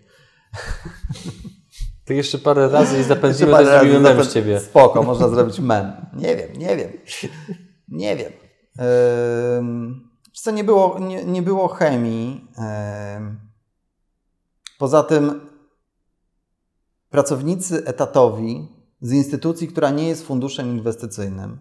To 2.04 2.12
jeszcze 2.12 2.38
parę 2.38 2.68
razy 2.68 3.00
i 3.00 3.02
zapędzimy, 3.02 3.50
to 3.50 3.64
zrobimy 3.64 4.00
mem 4.00 4.24
z 4.24 4.32
Ciebie. 4.32 4.60
Spoko, 4.60 5.02
można 5.02 5.28
zrobić 5.28 5.60
mem. 5.60 5.92
Nie 6.12 6.36
wiem, 6.36 6.48
nie 6.56 6.76
wiem. 6.76 6.92
Nie 7.88 8.16
wiem. 8.16 8.32
Co 10.32 10.50
nie 10.50 10.64
było, 10.64 10.98
nie, 10.98 11.24
nie 11.24 11.42
było 11.42 11.68
chemii. 11.68 12.48
Poza 14.78 15.02
tym 15.02 15.40
pracownicy 17.10 17.84
etatowi 17.86 18.68
z 19.00 19.12
instytucji, 19.12 19.68
która 19.68 19.90
nie 19.90 20.08
jest 20.08 20.26
funduszem 20.26 20.68
inwestycyjnym, 20.68 21.58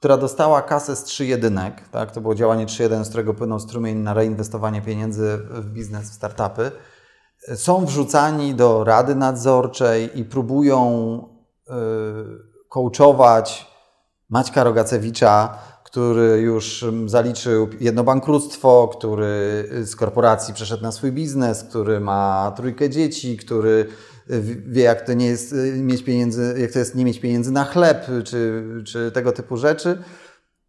która 0.00 0.16
dostała 0.16 0.62
kasę 0.62 0.96
z 0.96 1.04
trzy 1.04 1.26
jedynek, 1.26 1.88
tak? 1.88 2.10
to 2.10 2.20
było 2.20 2.34
działanie 2.34 2.66
3.1, 2.66 3.04
z 3.04 3.08
którego 3.08 3.34
płynął 3.34 3.60
strumień 3.60 3.98
na 3.98 4.14
reinwestowanie 4.14 4.82
pieniędzy 4.82 5.38
w 5.50 5.66
biznes, 5.66 6.10
w 6.10 6.14
startupy, 6.14 6.70
są 7.54 7.86
wrzucani 7.86 8.54
do 8.54 8.84
rady 8.84 9.14
nadzorczej 9.14 10.18
i 10.18 10.24
próbują 10.24 11.18
yy, 11.68 11.74
coachować 12.68 13.66
Maćka 14.30 14.64
Rogacewicza, 14.64 15.58
który 15.84 16.40
już 16.40 16.84
zaliczył 17.06 17.68
jedno 17.80 18.04
bankructwo, 18.04 18.88
który 18.88 19.68
z 19.82 19.96
korporacji 19.96 20.54
przeszedł 20.54 20.82
na 20.82 20.92
swój 20.92 21.12
biznes, 21.12 21.64
który 21.64 22.00
ma 22.00 22.52
trójkę 22.56 22.90
dzieci, 22.90 23.36
który 23.36 23.86
wie, 24.66 24.82
jak 24.82 25.00
to 25.00 25.12
nie 25.12 25.26
jest 25.26 25.52
y, 25.52 25.72
mieć 25.82 26.04
pieniędzy, 26.04 26.54
jak 26.58 26.72
to 26.72 26.78
jest 26.78 26.94
nie 26.94 27.04
mieć 27.04 27.20
pieniędzy 27.20 27.52
na 27.52 27.64
chleb, 27.64 28.06
czy, 28.24 28.64
czy 28.86 29.10
tego 29.12 29.32
typu 29.32 29.56
rzeczy. 29.56 30.02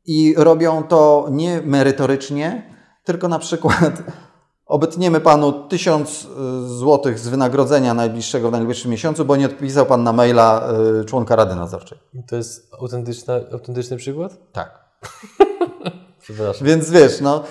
I 0.06 0.36
robią 0.38 0.84
to 0.84 1.28
nie 1.32 1.62
merytorycznie, 1.62 2.76
tylko 3.04 3.28
na 3.28 3.40
przykład 3.40 4.04
obetniemy 4.66 5.20
panu 5.20 5.68
tysiąc 5.68 6.24
y, 6.24 6.78
złotych 6.78 7.20
z 7.20 7.28
wynagrodzenia 7.28 7.94
najbliższego 7.94 8.50
w 8.50 8.52
najbliższym 8.52 8.92
miesiącu, 8.92 9.26
bo 9.26 9.36
nie 9.36 9.46
odpisał 9.46 9.86
pan 9.86 10.04
na 10.04 10.14
maila 10.14 10.70
y, 11.02 11.06
członka 11.06 11.36
Rady 11.36 11.56
Nadzorczej. 11.56 11.98
To 12.28 12.36
jest 12.36 12.72
autentyczny 13.52 13.98
przykład? 13.98 14.38
Tak. 14.52 14.86
Przepraszam. 16.22 16.68
Więc 16.68 16.90
wiesz, 16.90 17.22
no, 17.22 17.44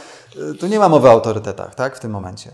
tu 0.61 0.67
nie 0.67 0.79
ma 0.79 0.89
mowy 0.89 1.09
o 1.09 1.11
autorytetach, 1.11 1.75
tak, 1.75 1.97
w 1.97 2.01
tym 2.01 2.11
momencie. 2.11 2.51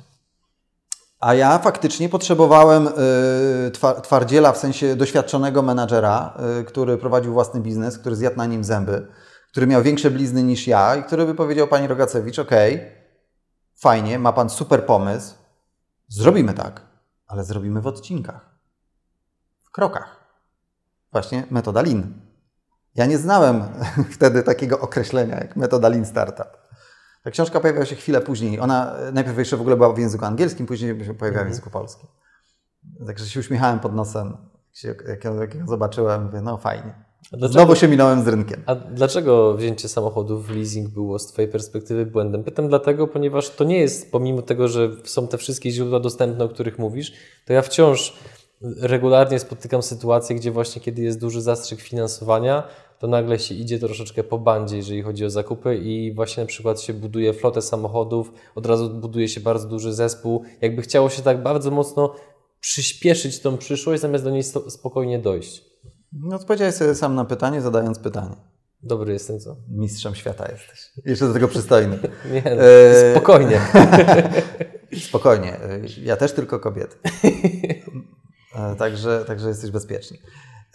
A 1.27 1.35
ja 1.35 1.59
faktycznie 1.59 2.09
potrzebowałem 2.09 2.89
y, 2.89 4.03
twardziela, 4.03 4.53
w 4.53 4.59
sensie 4.59 4.97
doświadczonego 4.97 5.63
menadżera, 5.63 6.39
y, 6.61 6.65
który 6.65 6.99
prowadził 6.99 7.33
własny 7.33 7.61
biznes, 7.61 7.99
który 7.99 8.17
zjadł 8.17 8.37
na 8.37 8.47
nim 8.47 8.65
zęby, 8.65 9.07
który 9.51 9.67
miał 9.67 9.83
większe 9.83 10.11
blizny 10.11 10.43
niż 10.43 10.67
ja 10.67 10.97
i 10.97 11.03
który 11.03 11.27
by 11.27 11.35
powiedział 11.35 11.69
Pani 11.69 11.87
Rogacewicz, 11.87 12.39
ok, 12.39 12.51
fajnie, 13.75 14.19
ma 14.19 14.33
Pan 14.33 14.51
super 14.51 14.87
pomysł, 14.87 15.35
zrobimy 16.09 16.55
tak, 16.55 16.81
ale 17.27 17.45
zrobimy 17.45 17.81
w 17.81 17.87
odcinkach, 17.87 18.51
w 19.63 19.71
krokach. 19.71 20.17
Właśnie 21.13 21.47
metoda 21.51 21.83
Lean. 21.83 22.13
Ja 22.95 23.07
nie 23.07 23.19
znałem 23.19 23.63
wtedy 24.15 24.43
takiego 24.43 24.81
określenia 24.81 25.37
jak 25.37 25.57
metoda 25.57 25.89
Lean 25.89 26.07
Startup. 26.07 26.66
Ta 27.27 27.31
książka 27.31 27.61
pojawiła 27.61 27.85
się 27.85 27.97
chwilę 27.97 28.21
później. 28.21 28.61
Ona 28.61 28.97
najpierw 29.13 29.39
jeszcze 29.39 29.57
w 29.57 29.61
ogóle 29.61 29.77
była 29.77 29.93
w 29.93 29.99
języku 29.99 30.25
angielskim, 30.25 30.67
później 30.67 30.91
się 30.91 31.15
pojawiła 31.15 31.19
w 31.19 31.27
mhm. 31.27 31.49
języku 31.49 31.71
polskim. 31.71 32.09
Także 33.07 33.27
się 33.27 33.41
uśmiechałem 33.41 33.81
pod 33.81 33.95
nosem, 33.95 34.37
jak, 34.85 35.05
jak, 35.09 35.25
jak 35.25 35.55
ją 35.55 35.67
zobaczyłem, 35.67 36.25
mówię, 36.25 36.41
no 36.41 36.57
fajnie. 36.57 36.95
Dlaczego, 37.33 37.53
Znowu 37.53 37.75
się 37.75 37.89
minąłem 37.89 38.25
z 38.25 38.29
rynkiem. 38.29 38.63
A 38.67 38.75
dlaczego 38.75 39.55
wzięcie 39.55 39.89
samochodów 39.89 40.47
w 40.47 40.51
leasing 40.51 40.89
było 40.89 41.19
z 41.19 41.27
Twojej 41.27 41.51
perspektywy 41.51 42.07
błędem? 42.07 42.45
Pytam 42.45 42.69
dlatego, 42.69 43.07
ponieważ 43.07 43.51
to 43.51 43.65
nie 43.65 43.79
jest, 43.79 44.13
pomimo 44.13 44.43
tego, 44.43 44.69
że 44.69 44.91
są 45.05 45.29
te 45.29 45.39
wszystkie 45.39 45.71
źródła 45.71 46.01
dostępne, 46.01 46.45
o 46.45 46.49
których 46.49 46.79
mówisz, 46.79 47.13
to 47.47 47.53
ja 47.53 47.63
wciąż 47.63 48.19
regularnie 48.81 49.39
spotykam 49.39 49.83
sytuacje, 49.83 50.37
gdzie 50.37 50.51
właśnie 50.51 50.83
kiedy 50.83 51.03
jest 51.03 51.21
duży 51.21 51.43
zastrzyk 51.43 51.81
finansowania, 51.81 52.63
to 52.99 53.07
nagle 53.07 53.39
się 53.39 53.55
idzie 53.55 53.79
troszeczkę 53.79 54.25
po 54.25 54.39
bandzie, 54.39 54.77
jeżeli 54.77 55.03
chodzi 55.03 55.25
o 55.25 55.31
zakupy 55.31 55.77
i 55.77 56.15
właśnie 56.15 56.43
na 56.43 56.47
przykład 56.47 56.81
się 56.81 56.95
buduje 56.95 57.33
flotę 57.33 57.63
samochodów, 57.63 58.33
od 58.55 58.67
razu 58.67 58.91
buduje 58.91 59.29
się 59.29 59.41
bardzo 59.41 59.69
duży 59.69 59.95
zespół. 59.95 60.43
Jakby 60.61 60.83
chciało 60.83 61.11
się 61.11 61.23
tak 61.23 61.43
bardzo 61.43 61.71
mocno 61.71 62.15
przyspieszyć 62.61 63.41
tą 63.41 63.57
przyszłość, 63.59 64.03
zamiast 64.03 64.25
do 64.25 64.31
niej 64.31 64.43
spokojnie 64.69 65.19
dojść. 65.19 65.65
No 66.13 66.37
odpowiedziałeś 66.37 66.75
sobie 66.75 66.95
sam 66.95 67.15
na 67.15 67.25
pytanie, 67.25 67.63
zadając 67.63 67.99
pytanie. 67.99 68.37
Dobry 68.83 69.13
jestem, 69.13 69.41
co? 69.41 69.57
Mistrzem 69.69 70.15
świata 70.15 70.49
jesteś. 70.53 70.91
Jeszcze 71.05 71.27
do 71.27 71.33
tego 71.33 71.49
przystojny. 71.49 71.99
Nie, 72.33 72.43
no, 72.45 72.63
e... 72.63 73.13
spokojnie. 73.13 73.61
spokojnie. 75.09 75.61
Ja 76.03 76.17
też 76.17 76.33
tylko 76.33 76.61
kobiety. 76.61 76.97
E, 78.57 78.77
także, 78.77 79.25
także 79.27 79.49
jesteś 79.49 79.71
bezpieczny. 79.71 80.19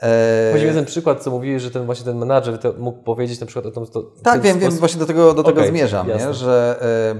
E... 0.01 0.49
Chodzi 0.53 0.65
mi 0.65 0.73
ten 0.73 0.85
przykład, 0.85 1.23
co 1.23 1.31
mówiłeś, 1.31 1.61
że 1.61 1.71
ten 1.71 1.85
właśnie 1.85 2.05
ten 2.05 2.17
menadżer 2.17 2.59
mógł 2.79 3.03
powiedzieć 3.03 3.39
na 3.39 3.45
przykład 3.45 3.65
o 3.65 3.71
tym, 3.71 3.85
to, 3.85 4.03
Tak, 4.23 4.41
wiem, 4.41 4.59
wiem, 4.59 4.71
właśnie 4.71 4.99
do 4.99 5.05
tego, 5.05 5.33
do 5.33 5.43
tego 5.43 5.59
okay, 5.59 5.71
zmierzam, 5.71 6.07
nie? 6.07 6.33
że 6.33 6.79
e, 6.81 7.15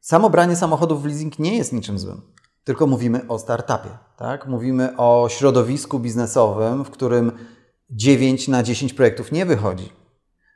samo 0.00 0.30
branie 0.30 0.56
samochodów 0.56 1.02
w 1.02 1.06
leasing 1.06 1.38
nie 1.38 1.56
jest 1.56 1.72
niczym 1.72 1.98
złym, 1.98 2.20
tylko 2.64 2.86
mówimy 2.86 3.28
o 3.28 3.38
startupie, 3.38 3.98
tak? 4.16 4.46
Mówimy 4.46 4.96
o 4.96 5.26
środowisku 5.30 5.98
biznesowym, 5.98 6.84
w 6.84 6.90
którym 6.90 7.32
9 7.90 8.48
na 8.48 8.62
10 8.62 8.94
projektów 8.94 9.32
nie 9.32 9.46
wychodzi. 9.46 9.92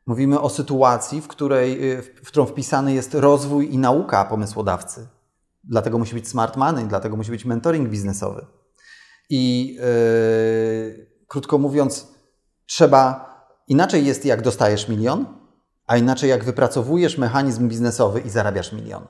Mówimy 0.07 0.41
o 0.41 0.49
sytuacji, 0.49 1.21
w, 1.21 1.29
której, 1.29 1.93
e, 1.93 2.03
w 2.03 2.27
którą 2.27 2.47
wpisany 2.47 2.95
jest 2.95 3.15
rozwój 3.15 3.75
i 3.75 3.79
nauka 3.79 4.25
pomysłodawcy. 4.25 5.09
Dlatego 5.65 5.99
musi 5.99 6.15
być 6.15 6.29
smart 6.29 6.57
money, 6.57 6.85
dlatego 6.85 7.17
musi 7.17 7.31
być 7.31 7.45
mentoring 7.45 7.89
biznesowy. 7.89 8.47
I 9.31 9.75
yy, 9.75 11.07
krótko 11.27 11.59
mówiąc, 11.59 12.09
trzeba 12.67 13.27
inaczej 13.69 14.07
jest, 14.07 14.25
jak 14.25 14.43
dostajesz 14.43 14.89
milion, 14.89 15.27
a 15.87 15.97
inaczej, 15.97 16.31
jak 16.31 16.45
wypracowujesz 16.45 17.19
mechanizm 17.19 17.69
biznesowy 17.69 18.21
i 18.21 18.31
zarabiasz 18.31 18.73
milion. 18.73 19.07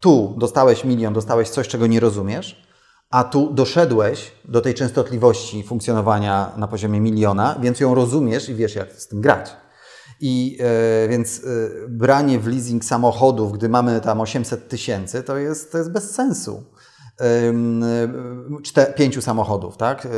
Tu 0.00 0.34
dostałeś 0.38 0.84
milion, 0.84 1.14
dostałeś 1.14 1.48
coś, 1.48 1.68
czego 1.68 1.86
nie 1.86 2.00
rozumiesz, 2.00 2.66
a 3.10 3.24
tu 3.24 3.52
doszedłeś 3.52 4.32
do 4.44 4.60
tej 4.60 4.74
częstotliwości 4.74 5.62
funkcjonowania 5.62 6.52
na 6.56 6.68
poziomie 6.68 7.00
miliona, 7.00 7.56
więc 7.60 7.80
ją 7.80 7.94
rozumiesz 7.94 8.48
i 8.48 8.54
wiesz, 8.54 8.74
jak 8.74 8.92
z 8.92 9.08
tym 9.08 9.20
grać. 9.20 9.50
I 10.20 10.58
e, 11.04 11.08
więc 11.08 11.38
e, 11.38 11.88
branie 11.88 12.38
w 12.38 12.46
leasing 12.46 12.84
samochodów, 12.84 13.52
gdy 13.52 13.68
mamy 13.68 14.00
tam 14.00 14.20
800 14.20 14.68
tysięcy, 14.68 15.22
to 15.22 15.36
jest, 15.36 15.72
to 15.72 15.78
jest 15.78 15.92
bez 15.92 16.10
sensu 16.10 16.64
pięciu 18.96 19.22
samochodów, 19.22 19.76
tak? 19.76 20.08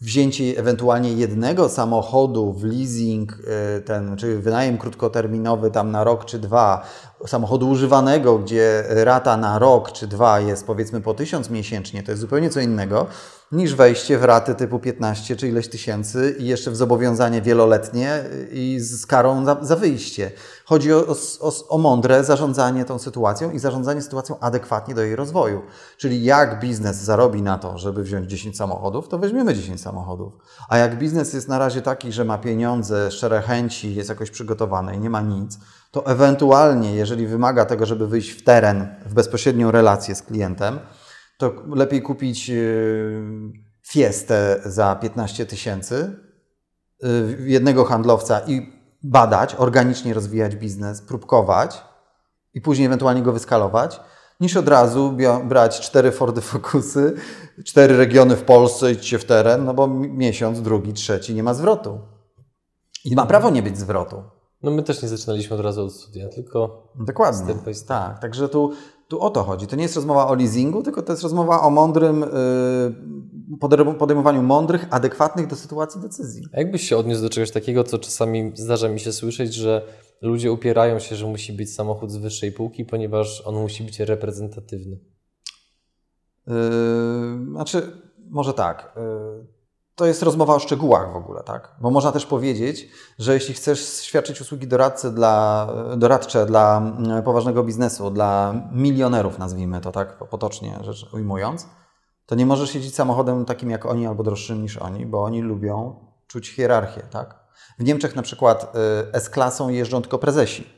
Wzięcie 0.00 0.44
ewentualnie 0.58 1.12
jednego 1.12 1.68
samochodu 1.68 2.52
w 2.52 2.64
leasing, 2.64 3.32
y, 3.78 3.80
ten, 3.80 4.16
czy 4.16 4.38
wynajem 4.38 4.78
krótkoterminowy 4.78 5.70
tam 5.70 5.90
na 5.90 6.04
rok 6.04 6.24
czy 6.24 6.38
dwa, 6.38 6.86
samochodu 7.26 7.70
używanego, 7.70 8.38
gdzie 8.38 8.84
rata 8.88 9.36
na 9.36 9.58
rok 9.58 9.92
czy 9.92 10.06
dwa 10.06 10.40
jest 10.40 10.66
powiedzmy 10.66 11.00
po 11.00 11.14
tysiąc 11.14 11.50
miesięcznie, 11.50 12.02
to 12.02 12.12
jest 12.12 12.20
zupełnie 12.20 12.50
co 12.50 12.60
innego 12.60 13.06
niż 13.52 13.74
wejście 13.74 14.18
w 14.18 14.24
raty 14.24 14.54
typu 14.54 14.78
15 14.78 15.36
czy 15.36 15.48
ileś 15.48 15.68
tysięcy 15.68 16.36
i 16.38 16.46
jeszcze 16.46 16.70
w 16.70 16.76
zobowiązanie 16.76 17.42
wieloletnie 17.42 18.24
i 18.52 18.80
z 18.80 19.06
karą 19.06 19.44
za, 19.44 19.56
za 19.62 19.76
wyjście. 19.76 20.30
Chodzi 20.64 20.92
o, 20.92 21.06
o, 21.40 21.52
o, 21.68 21.78
mądre 21.78 22.24
zarządzanie 22.24 22.84
tą 22.84 22.98
sytuacją 22.98 23.50
i 23.50 23.58
zarządzanie 23.58 24.02
sytuacją 24.02 24.38
adekwatnie 24.40 24.94
do 24.94 25.02
jej 25.02 25.16
rozwoju. 25.16 25.62
Czyli 25.96 26.24
jak 26.24 26.60
biznes 26.60 26.96
zarobi 26.96 27.42
na 27.42 27.58
to, 27.58 27.78
żeby 27.78 28.02
wziąć 28.02 28.30
10 28.30 28.56
samochodów, 28.56 29.08
to 29.08 29.18
weźmiemy 29.18 29.54
10 29.54 29.80
samochodów. 29.80 30.32
A 30.68 30.78
jak 30.78 30.98
biznes 30.98 31.32
jest 31.32 31.48
na 31.48 31.58
razie 31.58 31.82
taki, 31.82 32.12
że 32.12 32.24
ma 32.24 32.38
pieniądze, 32.38 33.10
szczere 33.10 33.42
chęci, 33.42 33.94
jest 33.94 34.08
jakoś 34.08 34.30
przygotowany 34.30 34.94
i 34.94 34.98
nie 34.98 35.10
ma 35.10 35.20
nic, 35.20 35.58
to 35.90 36.06
ewentualnie, 36.06 36.94
jeżeli 36.94 37.26
wymaga 37.26 37.64
tego, 37.64 37.86
żeby 37.86 38.08
wyjść 38.08 38.30
w 38.30 38.44
teren, 38.44 38.88
w 39.06 39.14
bezpośrednią 39.14 39.70
relację 39.70 40.14
z 40.14 40.22
klientem, 40.22 40.78
to 41.40 41.52
lepiej 41.74 42.02
kupić 42.02 42.50
y, 42.50 43.22
Fiestę 43.82 44.60
za 44.64 44.96
15 44.96 45.46
tysięcy 45.46 46.16
y, 47.04 47.36
jednego 47.46 47.84
handlowca 47.84 48.40
i 48.40 48.72
badać, 49.02 49.54
organicznie 49.54 50.14
rozwijać 50.14 50.56
biznes, 50.56 51.02
próbkować 51.02 51.84
i 52.54 52.60
później 52.60 52.86
ewentualnie 52.86 53.22
go 53.22 53.32
wyskalować, 53.32 54.00
niż 54.40 54.56
od 54.56 54.68
razu 54.68 55.16
brać 55.44 55.80
cztery 55.80 56.12
Fordy 56.12 56.40
Focusy, 56.40 57.14
cztery 57.64 57.96
regiony 57.96 58.36
w 58.36 58.42
Polsce, 58.42 58.92
iść 58.92 59.06
się 59.06 59.18
w 59.18 59.24
teren, 59.24 59.64
no 59.64 59.74
bo 59.74 59.88
miesiąc, 59.88 60.62
drugi, 60.62 60.92
trzeci 60.92 61.34
nie 61.34 61.42
ma 61.42 61.54
zwrotu. 61.54 62.00
I 63.04 63.14
ma 63.14 63.26
prawo 63.26 63.50
nie 63.50 63.62
być 63.62 63.78
zwrotu. 63.78 64.22
No 64.62 64.70
my 64.70 64.82
też 64.82 65.02
nie 65.02 65.08
zaczynaliśmy 65.08 65.56
od 65.56 65.62
razu 65.62 65.84
od 65.84 65.92
studia, 65.92 66.28
tylko 66.28 66.88
Dokładnie. 66.94 67.54
Tak, 67.88 68.18
także 68.18 68.48
tu, 68.48 68.72
tu 69.10 69.20
o 69.20 69.30
to 69.30 69.42
chodzi. 69.42 69.66
To 69.66 69.76
nie 69.76 69.82
jest 69.82 69.96
rozmowa 69.96 70.26
o 70.28 70.34
leasingu, 70.34 70.82
tylko 70.82 71.02
to 71.02 71.12
jest 71.12 71.22
rozmowa 71.22 71.60
o 71.62 71.70
mądrym 71.70 72.20
yy, 73.60 73.94
podejmowaniu 73.98 74.42
mądrych, 74.42 74.86
adekwatnych 74.90 75.46
do 75.46 75.56
sytuacji 75.56 76.00
decyzji. 76.00 76.46
A 76.52 76.58
jakbyś 76.58 76.88
się 76.88 76.96
odniósł 76.96 77.22
do 77.22 77.30
czegoś 77.30 77.50
takiego, 77.50 77.84
co 77.84 77.98
czasami 77.98 78.52
zdarza 78.54 78.88
mi 78.88 79.00
się 79.00 79.12
słyszeć, 79.12 79.54
że 79.54 79.82
ludzie 80.22 80.52
upierają 80.52 80.98
się, 80.98 81.16
że 81.16 81.26
musi 81.26 81.52
być 81.52 81.74
samochód 81.74 82.10
z 82.10 82.16
wyższej 82.16 82.52
półki, 82.52 82.84
ponieważ 82.84 83.42
on 83.46 83.54
musi 83.54 83.84
być 83.84 84.00
reprezentatywny? 84.00 84.98
Yy, 86.46 86.54
znaczy, 87.50 87.92
może 88.30 88.54
tak. 88.54 88.92
Yy 88.96 89.59
to 90.00 90.06
jest 90.06 90.22
rozmowa 90.22 90.54
o 90.54 90.58
szczegółach 90.58 91.12
w 91.12 91.16
ogóle, 91.16 91.42
tak? 91.42 91.74
Bo 91.80 91.90
można 91.90 92.12
też 92.12 92.26
powiedzieć, 92.26 92.88
że 93.18 93.34
jeśli 93.34 93.54
chcesz 93.54 94.00
świadczyć 94.02 94.40
usługi 94.40 94.66
doradcy 94.66 95.10
dla, 95.10 95.68
doradcze 95.96 96.46
dla 96.46 96.78
mm, 96.78 97.22
poważnego 97.22 97.64
biznesu, 97.64 98.10
dla 98.10 98.54
milionerów, 98.72 99.38
nazwijmy 99.38 99.80
to 99.80 99.92
tak 99.92 100.18
potocznie 100.18 100.78
rzecz 100.82 101.06
ujmując, 101.12 101.66
to 102.26 102.34
nie 102.34 102.46
możesz 102.46 102.74
jeździć 102.74 102.94
samochodem 102.94 103.44
takim 103.44 103.70
jak 103.70 103.86
oni 103.86 104.06
albo 104.06 104.22
droższym 104.22 104.62
niż 104.62 104.76
oni, 104.76 105.06
bo 105.06 105.24
oni 105.24 105.40
lubią 105.40 105.94
czuć 106.26 106.50
hierarchię, 106.50 107.02
tak? 107.10 107.38
W 107.78 107.84
Niemczech 107.84 108.16
na 108.16 108.22
przykład 108.22 108.76
y, 108.76 109.12
S-klasą 109.12 109.68
jeżdżą 109.68 110.02
tylko 110.02 110.18
prezesi. 110.18 110.70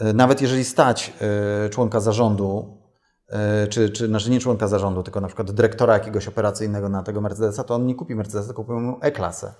Y, 0.00 0.14
nawet 0.14 0.40
jeżeli 0.40 0.64
stać 0.64 1.12
y, 1.66 1.70
członka 1.70 2.00
zarządu 2.00 2.77
czy, 3.70 3.90
czy 3.90 4.06
znaczy 4.06 4.30
nie 4.30 4.40
członka 4.40 4.68
zarządu, 4.68 5.02
tylko 5.02 5.20
na 5.20 5.26
przykład 5.26 5.50
dyrektora 5.50 5.94
jakiegoś 5.94 6.28
operacyjnego 6.28 6.88
na 6.88 7.02
tego 7.02 7.20
Mercedesa, 7.20 7.64
to 7.64 7.74
on 7.74 7.86
nie 7.86 7.94
kupi 7.94 8.14
Mercedesa, 8.14 8.46
tylko 8.46 8.64
kupi 8.64 8.80
mu 8.80 8.98
E-klasę. 9.00 9.54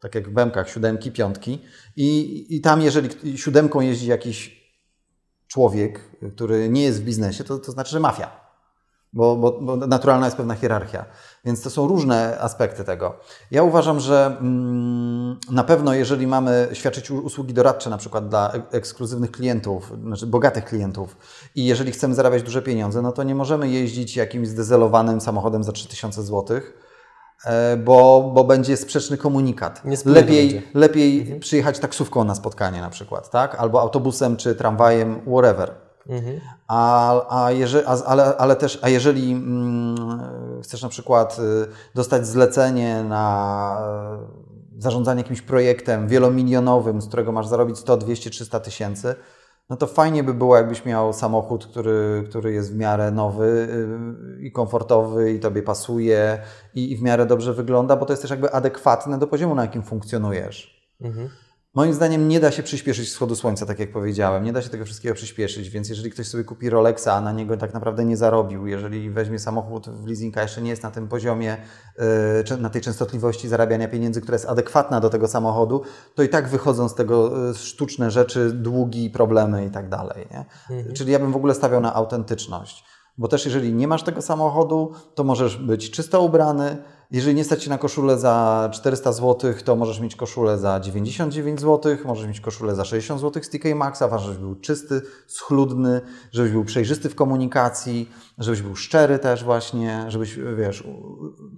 Tak 0.00 0.14
jak 0.14 0.28
w 0.28 0.32
Bemkach, 0.32 0.68
siódemki, 0.68 1.12
piątki. 1.12 1.62
I, 1.96 2.46
I 2.56 2.60
tam, 2.60 2.80
jeżeli 2.80 3.38
siódemką 3.38 3.80
jeździ 3.80 4.06
jakiś 4.06 4.62
człowiek, 5.46 6.00
który 6.34 6.68
nie 6.68 6.82
jest 6.82 7.02
w 7.02 7.04
biznesie, 7.04 7.44
to, 7.44 7.58
to 7.58 7.72
znaczy, 7.72 7.90
że 7.90 8.00
mafia 8.00 8.41
bo, 9.12 9.36
bo, 9.36 9.52
bo, 9.60 9.76
naturalna 9.76 10.26
jest 10.26 10.36
pewna 10.36 10.54
hierarchia. 10.54 11.04
Więc 11.44 11.62
to 11.62 11.70
są 11.70 11.88
różne 11.88 12.38
aspekty 12.40 12.84
tego. 12.84 13.14
Ja 13.50 13.62
uważam, 13.62 14.00
że 14.00 14.36
mm, 14.40 15.38
na 15.50 15.64
pewno, 15.64 15.94
jeżeli 15.94 16.26
mamy 16.26 16.68
świadczyć 16.72 17.10
usługi 17.10 17.54
doradcze, 17.54 17.90
na 17.90 17.98
przykład 17.98 18.28
dla 18.28 18.52
ekskluzywnych 18.70 19.30
klientów, 19.30 19.92
znaczy 20.04 20.26
bogatych 20.26 20.64
klientów, 20.64 21.16
i 21.54 21.64
jeżeli 21.64 21.92
chcemy 21.92 22.14
zarabiać 22.14 22.42
duże 22.42 22.62
pieniądze, 22.62 23.02
no 23.02 23.12
to 23.12 23.22
nie 23.22 23.34
możemy 23.34 23.68
jeździć 23.68 24.16
jakimś 24.16 24.48
zdezelowanym 24.48 25.20
samochodem 25.20 25.64
za 25.64 25.72
3000 25.72 26.22
zł. 26.22 26.60
E, 27.44 27.76
bo, 27.76 28.30
bo 28.34 28.44
będzie 28.44 28.76
sprzeczny 28.76 29.16
komunikat. 29.16 29.82
Lepiej, 30.04 30.62
lepiej 30.74 31.20
mhm. 31.20 31.40
przyjechać 31.40 31.78
taksówką 31.78 32.24
na 32.24 32.34
spotkanie 32.34 32.80
na 32.80 32.90
przykład, 32.90 33.30
tak? 33.30 33.54
albo 33.54 33.80
autobusem 33.80 34.36
czy 34.36 34.54
tramwajem, 34.54 35.20
whatever. 35.26 35.74
Mhm. 36.08 36.40
A, 36.68 37.44
a, 37.44 37.52
jeżeli, 37.52 37.86
a, 37.86 38.04
ale, 38.06 38.36
ale 38.36 38.56
też, 38.56 38.78
a 38.82 38.88
jeżeli 38.88 39.32
mm, 39.32 39.96
chcesz 40.62 40.82
na 40.82 40.88
przykład 40.88 41.38
y, 41.38 41.66
dostać 41.94 42.26
zlecenie 42.26 43.04
na 43.04 43.78
y, 44.78 44.82
zarządzanie 44.82 45.22
jakimś 45.22 45.42
projektem 45.42 46.08
wielomilionowym, 46.08 47.02
z 47.02 47.08
którego 47.08 47.32
masz 47.32 47.46
zarobić 47.46 47.78
100, 47.78 47.96
200, 47.96 48.30
300 48.30 48.60
tysięcy, 48.60 49.14
no 49.70 49.76
to 49.76 49.86
fajnie 49.86 50.24
by 50.24 50.34
było, 50.34 50.56
jakbyś 50.56 50.84
miał 50.84 51.12
samochód, 51.12 51.66
który, 51.66 52.24
który 52.28 52.52
jest 52.52 52.72
w 52.72 52.76
miarę 52.76 53.10
nowy 53.10 53.68
y, 54.40 54.42
i 54.42 54.52
komfortowy 54.52 55.32
i 55.32 55.40
tobie 55.40 55.62
pasuje 55.62 56.38
i, 56.74 56.92
i 56.92 56.96
w 56.96 57.02
miarę 57.02 57.26
dobrze 57.26 57.52
wygląda, 57.52 57.96
bo 57.96 58.06
to 58.06 58.12
jest 58.12 58.22
też 58.22 58.30
jakby 58.30 58.52
adekwatne 58.52 59.18
do 59.18 59.26
poziomu, 59.26 59.54
na 59.54 59.62
jakim 59.62 59.82
funkcjonujesz. 59.82 60.82
Mhm. 61.00 61.28
Moim 61.74 61.94
zdaniem 61.94 62.28
nie 62.28 62.40
da 62.40 62.50
się 62.50 62.62
przyspieszyć 62.62 63.08
wschodu 63.08 63.36
słońca, 63.36 63.66
tak 63.66 63.78
jak 63.78 63.92
powiedziałem. 63.92 64.44
Nie 64.44 64.52
da 64.52 64.62
się 64.62 64.68
tego 64.68 64.84
wszystkiego 64.84 65.14
przyspieszyć, 65.14 65.70
więc 65.70 65.88
jeżeli 65.88 66.10
ktoś 66.10 66.28
sobie 66.28 66.44
kupi 66.44 66.70
Rolexa, 66.70 67.08
a 67.08 67.20
na 67.20 67.32
niego 67.32 67.56
tak 67.56 67.74
naprawdę 67.74 68.04
nie 68.04 68.16
zarobił, 68.16 68.66
jeżeli 68.66 69.10
weźmie 69.10 69.38
samochód 69.38 69.88
w 69.88 70.06
leasinga, 70.06 70.42
jeszcze 70.42 70.62
nie 70.62 70.70
jest 70.70 70.82
na 70.82 70.90
tym 70.90 71.08
poziomie, 71.08 71.56
yy, 72.50 72.56
na 72.56 72.70
tej 72.70 72.82
częstotliwości 72.82 73.48
zarabiania 73.48 73.88
pieniędzy, 73.88 74.20
która 74.20 74.34
jest 74.34 74.48
adekwatna 74.48 75.00
do 75.00 75.10
tego 75.10 75.28
samochodu, 75.28 75.82
to 76.14 76.22
i 76.22 76.28
tak 76.28 76.48
wychodzą 76.48 76.88
z 76.88 76.94
tego 76.94 77.46
yy, 77.46 77.54
sztuczne 77.54 78.10
rzeczy, 78.10 78.50
długi, 78.52 79.10
problemy 79.10 79.66
i 79.66 79.70
tak 79.70 79.88
dalej. 79.88 80.26
Nie? 80.30 80.44
Mhm. 80.76 80.94
Czyli 80.94 81.12
ja 81.12 81.18
bym 81.18 81.32
w 81.32 81.36
ogóle 81.36 81.54
stawiał 81.54 81.80
na 81.80 81.94
autentyczność. 81.94 82.84
Bo 83.18 83.28
też 83.28 83.44
jeżeli 83.44 83.74
nie 83.74 83.88
masz 83.88 84.02
tego 84.02 84.22
samochodu, 84.22 84.92
to 85.14 85.24
możesz 85.24 85.56
być 85.56 85.90
czysto 85.90 86.22
ubrany, 86.22 86.76
jeżeli 87.12 87.34
nie 87.34 87.44
stać 87.44 87.62
Ci 87.62 87.70
na 87.70 87.78
koszulę 87.78 88.18
za 88.18 88.68
400 88.72 89.12
zł, 89.12 89.54
to 89.64 89.76
możesz 89.76 90.00
mieć 90.00 90.16
koszulę 90.16 90.58
za 90.58 90.80
99 90.80 91.60
zł, 91.60 91.96
możesz 92.04 92.26
mieć 92.26 92.40
koszulę 92.40 92.74
za 92.74 92.84
60 92.84 93.20
zł 93.20 93.42
z 93.42 93.48
TK 93.48 93.74
Maxa, 93.74 94.08
ważne, 94.08 94.26
żebyś 94.26 94.40
był 94.40 94.54
czysty, 94.54 95.02
schludny, 95.26 96.00
żebyś 96.32 96.52
był 96.52 96.64
przejrzysty 96.64 97.08
w 97.08 97.14
komunikacji, 97.14 98.10
żebyś 98.38 98.62
był 98.62 98.76
szczery 98.76 99.18
też 99.18 99.44
właśnie, 99.44 100.04
żebyś, 100.08 100.38
wiesz, 100.56 100.84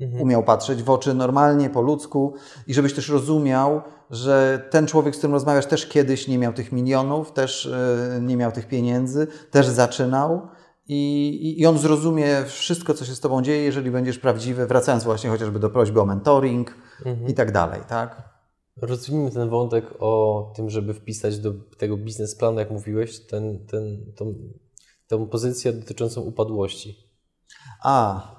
mhm. 0.00 0.22
umiał 0.22 0.42
patrzeć 0.42 0.82
w 0.82 0.90
oczy 0.90 1.14
normalnie, 1.14 1.70
po 1.70 1.82
ludzku 1.82 2.34
i 2.66 2.74
żebyś 2.74 2.94
też 2.94 3.08
rozumiał, 3.08 3.82
że 4.10 4.66
ten 4.70 4.86
człowiek, 4.86 5.14
z 5.14 5.18
którym 5.18 5.34
rozmawiasz, 5.34 5.66
też 5.66 5.86
kiedyś 5.86 6.28
nie 6.28 6.38
miał 6.38 6.52
tych 6.52 6.72
milionów, 6.72 7.32
też 7.32 7.66
e, 7.66 8.20
nie 8.20 8.36
miał 8.36 8.52
tych 8.52 8.68
pieniędzy, 8.68 9.26
też 9.50 9.66
zaczynał 9.66 10.48
i, 10.88 11.60
I 11.60 11.66
on 11.66 11.78
zrozumie 11.78 12.44
wszystko, 12.44 12.94
co 12.94 13.04
się 13.04 13.14
z 13.14 13.20
Tobą 13.20 13.42
dzieje, 13.42 13.62
jeżeli 13.62 13.90
będziesz 13.90 14.18
prawdziwy, 14.18 14.66
wracając 14.66 15.04
właśnie 15.04 15.30
chociażby 15.30 15.58
do 15.58 15.70
prośby 15.70 16.00
o 16.00 16.06
mentoring 16.06 16.74
mhm. 17.06 17.28
i 17.28 17.34
tak 17.34 17.52
dalej, 17.52 17.80
tak? 17.88 18.34
Rozwijmy 18.76 19.30
ten 19.30 19.48
wątek 19.48 19.84
o 19.98 20.52
tym, 20.56 20.70
żeby 20.70 20.94
wpisać 20.94 21.38
do 21.38 21.52
tego 21.78 21.96
biznesplanu, 21.96 22.58
jak 22.58 22.70
mówiłeś, 22.70 23.26
ten, 23.26 23.66
ten, 23.66 24.12
tą, 24.16 24.34
tą 25.06 25.26
pozycję 25.26 25.72
dotyczącą 25.72 26.20
upadłości. 26.20 26.96
A, 27.82 28.33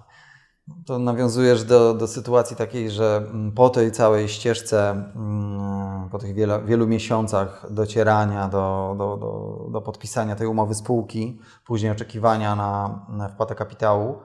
to 0.85 0.99
nawiązujesz 0.99 1.63
do, 1.63 1.93
do 1.93 2.07
sytuacji 2.07 2.55
takiej, 2.55 2.91
że 2.91 3.17
mm, 3.17 3.51
po 3.51 3.69
tej 3.69 3.91
całej 3.91 4.29
ścieżce, 4.29 4.89
mm, 5.15 6.09
po 6.09 6.19
tych 6.19 6.33
wielu, 6.33 6.53
wielu 6.65 6.87
miesiącach 6.87 7.65
docierania 7.69 8.47
do, 8.47 8.95
do, 8.97 9.17
do, 9.17 9.69
do, 9.71 9.81
podpisania 9.81 10.35
tej 10.35 10.47
umowy 10.47 10.75
spółki, 10.75 11.39
później 11.65 11.91
oczekiwania 11.91 12.55
na, 12.55 13.05
na 13.09 13.29
wpłatę 13.29 13.55
kapitału, 13.55 14.19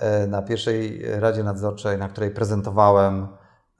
e, 0.00 0.26
na 0.26 0.42
pierwszej 0.42 1.02
Radzie 1.20 1.44
Nadzorczej, 1.44 1.98
na 1.98 2.08
której 2.08 2.30
prezentowałem 2.30 3.28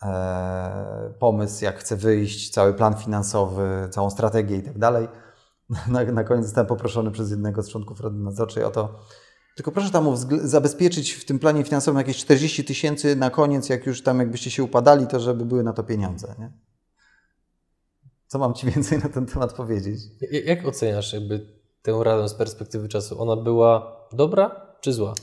e, 0.02 1.14
pomysł, 1.18 1.64
jak 1.64 1.78
chcę 1.78 1.96
wyjść, 1.96 2.50
cały 2.50 2.74
plan 2.74 2.94
finansowy, 2.94 3.88
całą 3.90 4.10
strategię 4.10 4.56
i 4.56 4.62
tak 4.62 4.78
dalej. 4.78 5.08
Na 6.12 6.24
koniec 6.24 6.44
zostałem 6.44 6.66
poproszony 6.66 7.10
przez 7.10 7.30
jednego 7.30 7.62
z 7.62 7.70
członków 7.70 8.00
Rady 8.00 8.16
Nadzorczej 8.16 8.64
o 8.64 8.70
to, 8.70 8.94
tylko 9.56 9.72
proszę 9.72 9.90
tam 9.90 10.16
zabezpieczyć 10.42 11.12
w 11.12 11.24
tym 11.24 11.38
planie 11.38 11.64
finansowym 11.64 11.98
jakieś 11.98 12.16
40 12.16 12.64
tysięcy 12.64 13.16
na 13.16 13.30
koniec, 13.30 13.68
jak 13.68 13.86
już 13.86 14.02
tam 14.02 14.18
jakbyście 14.18 14.50
się 14.50 14.64
upadali, 14.64 15.06
to 15.06 15.20
żeby 15.20 15.44
były 15.44 15.62
na 15.62 15.72
to 15.72 15.84
pieniądze. 15.84 16.34
Nie? 16.38 16.52
Co 18.26 18.38
mam 18.38 18.54
Ci 18.54 18.66
więcej 18.70 18.98
na 18.98 19.08
ten 19.08 19.26
temat 19.26 19.52
powiedzieć? 19.52 20.00
Jak 20.44 20.66
oceniasz 20.66 21.12
jakby 21.12 21.46
tę 21.82 22.00
radę 22.02 22.28
z 22.28 22.34
perspektywy 22.34 22.88
czasu? 22.88 23.22
Ona 23.22 23.36
była 23.36 23.96
dobra 24.12 24.76
czy 24.80 24.92
zła? 24.92 25.14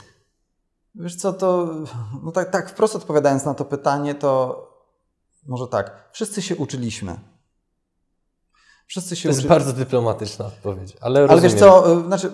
Wiesz 0.95 1.15
co, 1.15 1.33
to 1.33 1.75
no 2.23 2.31
tak, 2.31 2.49
tak 2.49 2.69
wprost 2.69 2.95
odpowiadając 2.95 3.45
na 3.45 3.53
to 3.53 3.65
pytanie, 3.65 4.15
to 4.15 4.61
może 5.47 5.67
tak. 5.67 6.09
Wszyscy 6.13 6.41
się 6.41 6.55
uczyliśmy. 6.55 7.19
Wszyscy 8.87 9.15
się 9.15 9.23
to 9.23 9.29
jest 9.29 9.39
uczy... 9.39 9.49
bardzo 9.49 9.73
dyplomatyczna 9.73 10.45
odpowiedź, 10.45 10.97
ale 11.01 11.27
Ale 11.29 11.41
wiesz 11.41 11.53
co, 11.53 11.99
y, 11.99 12.05
znaczy 12.05 12.33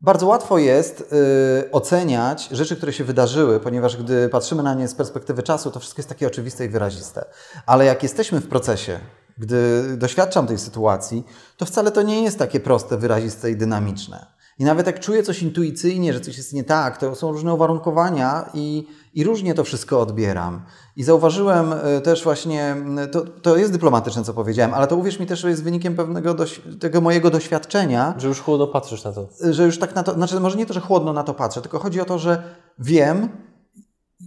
bardzo 0.00 0.26
łatwo 0.26 0.58
jest 0.58 1.00
y, 1.00 1.70
oceniać 1.70 2.48
rzeczy, 2.48 2.76
które 2.76 2.92
się 2.92 3.04
wydarzyły, 3.04 3.60
ponieważ 3.60 3.96
gdy 3.96 4.28
patrzymy 4.28 4.62
na 4.62 4.74
nie 4.74 4.88
z 4.88 4.94
perspektywy 4.94 5.42
czasu, 5.42 5.70
to 5.70 5.80
wszystko 5.80 5.98
jest 5.98 6.08
takie 6.08 6.26
oczywiste 6.26 6.64
i 6.64 6.68
wyraziste. 6.68 7.24
Ale 7.66 7.84
jak 7.84 8.02
jesteśmy 8.02 8.40
w 8.40 8.48
procesie, 8.48 9.00
gdy 9.38 9.82
doświadczam 9.96 10.46
tej 10.46 10.58
sytuacji, 10.58 11.24
to 11.56 11.66
wcale 11.66 11.92
to 11.92 12.02
nie 12.02 12.22
jest 12.22 12.38
takie 12.38 12.60
proste, 12.60 12.96
wyraziste 12.96 13.50
i 13.50 13.56
dynamiczne. 13.56 14.35
I 14.58 14.64
nawet 14.64 14.86
jak 14.86 15.00
czuję 15.00 15.22
coś 15.22 15.42
intuicyjnie, 15.42 16.12
że 16.12 16.20
coś 16.20 16.36
jest 16.36 16.52
nie 16.52 16.64
tak, 16.64 16.98
to 16.98 17.14
są 17.14 17.32
różne 17.32 17.54
uwarunkowania 17.54 18.50
i, 18.54 18.86
i 19.14 19.24
różnie 19.24 19.54
to 19.54 19.64
wszystko 19.64 20.00
odbieram. 20.00 20.62
I 20.96 21.04
zauważyłem 21.04 21.72
e, 21.72 22.00
też 22.00 22.24
właśnie, 22.24 22.76
to, 23.12 23.20
to 23.20 23.56
jest 23.56 23.72
dyplomatyczne, 23.72 24.24
co 24.24 24.34
powiedziałem, 24.34 24.74
ale 24.74 24.86
to 24.86 24.96
uwierz 24.96 25.20
mi 25.20 25.26
też, 25.26 25.40
że 25.40 25.50
jest 25.50 25.62
wynikiem 25.62 25.96
pewnego 25.96 26.34
tego 26.80 27.00
mojego 27.00 27.30
doświadczenia. 27.30 28.14
Że 28.18 28.28
już 28.28 28.40
chłodno 28.40 28.66
patrzysz 28.66 29.04
na 29.04 29.12
to. 29.12 29.28
Że 29.50 29.64
już 29.64 29.78
tak 29.78 29.94
na 29.94 30.02
to, 30.02 30.14
znaczy 30.14 30.40
może 30.40 30.58
nie 30.58 30.66
to, 30.66 30.74
że 30.74 30.80
chłodno 30.80 31.12
na 31.12 31.22
to 31.22 31.34
patrzę, 31.34 31.60
tylko 31.60 31.78
chodzi 31.78 32.00
o 32.00 32.04
to, 32.04 32.18
że 32.18 32.42
wiem, 32.78 33.28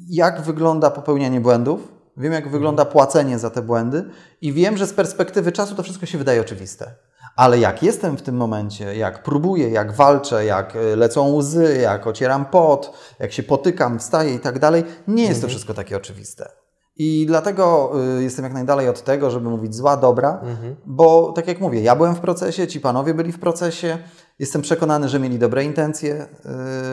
jak 0.10 0.42
wygląda 0.42 0.92
popełnianie 0.92 1.42
błędów, 1.42 1.80
wiem, 2.18 2.34
jak 2.34 2.52
wygląda 2.52 2.86
płacenie 2.86 3.40
za 3.40 3.50
te 3.50 3.62
błędy 3.62 4.10
i 4.42 4.54
wiem, 4.54 4.78
że 4.78 4.88
z 4.88 4.94
perspektywy 4.94 5.52
czasu 5.52 5.76
to 5.76 5.84
wszystko 5.84 6.06
się 6.06 6.18
wydaje 6.18 6.42
oczywiste. 6.42 6.96
Ale 7.40 7.60
jak 7.60 7.84
jestem 7.84 8.18
w 8.18 8.22
tym 8.22 8.36
momencie, 8.36 8.96
jak 8.96 9.24
próbuję, 9.24 9.70
jak 9.70 9.92
walczę, 9.92 10.46
jak 10.46 10.76
e, 10.76 10.96
lecą 10.96 11.36
łzy, 11.36 11.80
jak 11.82 12.08
ocieram 12.08 12.46
pot, 12.46 12.94
jak 13.20 13.32
się 13.32 13.44
potykam, 13.44 14.00
wstaję 14.00 14.34
i 14.34 14.40
tak 14.40 14.60
dalej, 14.60 14.84
nie 15.08 15.24
jest 15.24 15.42
to 15.42 15.46
mhm. 15.46 15.50
wszystko 15.50 15.74
takie 15.74 15.98
oczywiste. 15.98 16.50
I 16.98 17.26
dlatego 17.28 17.92
y, 18.20 18.24
jestem 18.24 18.44
jak 18.44 18.54
najdalej 18.54 18.90
od 18.90 19.02
tego, 19.02 19.32
żeby 19.32 19.50
mówić 19.50 19.76
zła, 19.76 19.98
dobra, 19.98 20.40
mhm. 20.44 20.76
bo 20.86 21.32
tak 21.36 21.48
jak 21.48 21.60
mówię, 21.60 21.82
ja 21.82 21.96
byłem 21.96 22.16
w 22.16 22.20
procesie, 22.20 22.68
ci 22.68 22.80
panowie 22.80 23.14
byli 23.14 23.32
w 23.32 23.40
procesie. 23.40 23.98
Jestem 24.40 24.62
przekonany, 24.62 25.10
że 25.10 25.20
mieli 25.20 25.40
dobre 25.40 25.64
intencje, 25.64 26.26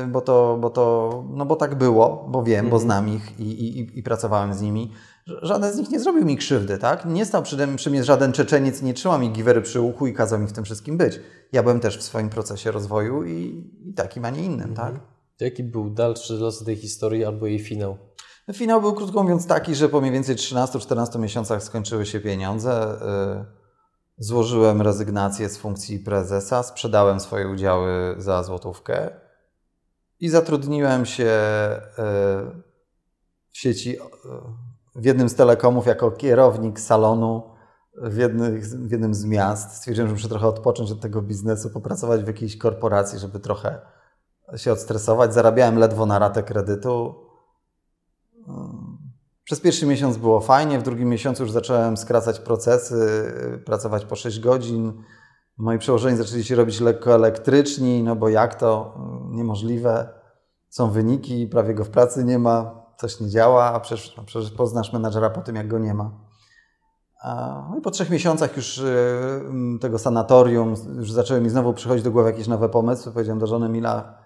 y, 0.05 0.07
bo 0.07 0.21
to, 0.21 0.59
bo 0.61 0.71
to 0.71 1.25
no 1.31 1.47
bo 1.47 1.57
tak 1.57 1.75
było, 1.75 2.27
bo 2.29 2.43
wiem, 2.43 2.65
mhm. 2.65 2.71
bo 2.71 2.79
znam 2.79 3.09
ich 3.09 3.41
i, 3.41 3.43
i, 3.43 3.99
i 3.99 4.03
pracowałem 4.03 4.55
z 4.55 4.61
nimi 4.61 4.93
żaden 5.27 5.73
z 5.73 5.77
nich 5.77 5.91
nie 5.91 6.01
zrobił 6.01 6.25
mi 6.25 6.37
krzywdy, 6.37 6.79
tak? 6.79 7.05
Nie 7.05 7.27
stał 7.27 7.43
przy, 7.43 7.69
przy 7.77 7.91
mnie 7.91 8.05
żaden 8.05 8.33
Czeczeniec, 8.33 8.83
nie 8.83 8.95
trzymał 8.95 9.19
mi 9.19 9.31
giwery 9.31 9.63
przy 9.63 9.81
uchu 9.81 10.07
i 10.07 10.13
kazał 10.13 10.39
mi 10.39 10.47
w 10.47 10.53
tym 10.53 10.65
wszystkim 10.65 10.97
być. 10.97 11.21
Ja 11.53 11.63
byłem 11.63 11.81
też 11.81 11.99
w 11.99 12.03
swoim 12.03 12.31
procesie 12.31 12.71
rozwoju 12.71 13.25
i, 13.25 13.65
i 13.85 13.95
takim, 13.95 14.25
a 14.25 14.31
nie 14.31 14.45
innym, 14.45 14.71
mhm. 14.71 14.75
tak? 14.75 15.01
Jaki 15.41 15.65
był 15.65 15.91
dalszy 15.91 16.35
los 16.35 16.65
tej 16.65 16.77
historii 16.77 17.25
albo 17.25 17.47
jej 17.47 17.59
finał? 17.59 17.99
Finał 18.55 18.81
był 18.81 18.95
krótko 18.95 19.23
mówiąc 19.23 19.47
taki, 19.47 19.75
że 19.75 19.89
po 19.89 20.01
mniej 20.01 20.13
więcej 20.13 20.37
13-14 20.37 21.19
miesiącach 21.19 21.63
skończyły 21.63 22.07
się 22.07 22.21
pieniądze. 22.21 22.99
Y, 23.43 24.25
złożyłem 24.25 24.83
rezygnację 24.83 25.49
z 25.49 25.57
funkcji 25.57 25.99
prezesa, 25.99 26.63
sprzedałem 26.63 27.21
swoje 27.21 27.49
udziały 27.49 28.15
za 28.19 28.43
złotówkę 28.43 29.11
i 30.21 30.29
zatrudniłem 30.29 31.07
się 31.07 31.25
y, 31.25 31.97
w 33.53 33.59
sieci 33.59 33.99
w 34.97 35.05
jednym 35.05 35.29
z 35.29 35.35
telekomów 35.35 35.87
jako 35.87 36.11
kierownik 36.11 36.81
salonu 36.81 37.43
w, 38.03 38.17
jednym, 38.17 38.61
w 38.61 38.91
jednym 38.91 39.15
z 39.15 39.25
miast. 39.25 39.77
Stwierdziłem, 39.77 40.09
że 40.09 40.15
muszę 40.15 40.29
trochę 40.29 40.47
odpocząć 40.47 40.93
od 40.93 41.01
tego 41.01 41.23
biznesu, 41.23 41.71
popracować 41.71 42.25
w 42.25 42.27
jakiejś 42.27 42.59
korporacji, 42.59 43.19
żeby 43.19 43.41
trochę 43.41 43.81
się 44.57 44.73
odstresować. 44.73 45.35
Zarabiałem 45.35 45.79
ledwo 45.79 46.07
na 46.07 46.19
ratę 46.19 46.43
kredytu. 46.43 47.15
Przez 49.45 49.61
pierwszy 49.61 49.87
miesiąc 49.87 50.17
było 50.17 50.41
fajnie, 50.41 50.79
w 50.79 50.83
drugim 50.83 51.09
miesiącu 51.09 51.43
już 51.43 51.53
zacząłem 51.53 51.97
skracać 51.97 52.41
procesy, 52.41 53.33
pracować 53.65 54.05
po 54.05 54.17
6 54.17 54.41
godzin. 54.41 55.03
Moi 55.57 55.79
przełożeni 55.79 56.17
zaczęli 56.17 56.45
się 56.45 56.55
robić 56.55 56.81
lekko 56.81 57.15
elektryczni, 57.15 58.03
no 58.03 58.17
bo 58.17 58.29
jak 58.29 58.55
to? 58.55 58.99
Niemożliwe. 59.31 60.09
Są 60.69 60.91
wyniki, 60.91 61.47
prawie 61.47 61.75
go 61.75 61.85
w 61.85 61.91
pracy 61.91 62.25
nie 62.25 62.39
ma 62.39 62.86
coś 62.97 63.21
nie 63.21 63.29
działa, 63.29 63.65
a 63.65 63.81
przecież, 63.81 64.19
a 64.19 64.23
przecież 64.23 64.51
poznasz 64.51 64.93
menadżera 64.93 65.31
po 65.31 65.41
tym, 65.41 65.57
jak 65.57 65.69
go 65.69 65.79
nie 65.79 65.95
ma. 65.95 66.11
No 67.71 67.77
i 67.79 67.81
po 67.81 67.91
trzech 67.91 68.11
miesiącach 68.11 68.57
już 68.57 68.79
y, 68.79 69.43
tego 69.81 69.99
sanatorium, 69.99 70.75
już 70.97 71.13
zaczęły 71.13 71.41
mi 71.41 71.51
znowu 71.51 71.75
przychodzić 71.75 72.05
do 72.05 72.11
głowy 72.11 72.31
jakieś 72.31 72.47
nowe 72.47 72.69
pomysły. 72.69 73.13
Powiedziałem 73.13 73.39
do 73.39 73.47
żony 73.47 73.69
Mila, 73.69 74.19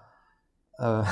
e, 0.79 1.03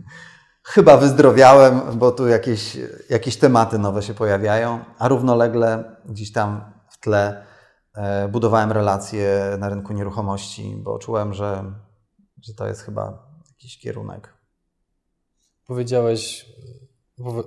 chyba 0.74 0.96
wyzdrowiałem, 0.96 1.98
bo 1.98 2.12
tu 2.12 2.28
jakieś, 2.28 2.78
jakieś 3.10 3.36
tematy 3.36 3.78
nowe 3.78 4.02
się 4.02 4.14
pojawiają, 4.14 4.84
a 4.98 5.08
równolegle 5.08 5.96
gdzieś 6.04 6.32
tam 6.32 6.72
w 6.88 6.98
tle 7.00 7.44
e, 7.94 8.28
budowałem 8.28 8.72
relacje 8.72 9.56
na 9.58 9.68
rynku 9.68 9.92
nieruchomości, 9.92 10.76
bo 10.76 10.98
czułem, 10.98 11.34
że, 11.34 11.72
że 12.42 12.54
to 12.54 12.66
jest 12.66 12.82
chyba 12.82 13.28
jakiś 13.48 13.78
kierunek. 13.78 14.34
Powiedziałeś 15.66 16.46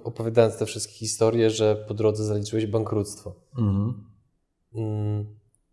opowiadając 0.03 0.57
te 0.57 0.65
wszystkie 0.65 0.93
historie, 0.93 1.49
że 1.49 1.75
po 1.87 1.93
drodze 1.93 2.25
zaliczyłeś 2.25 2.65
bankructwo. 2.65 3.35
Mhm. 3.57 4.03
Mm, 4.75 5.25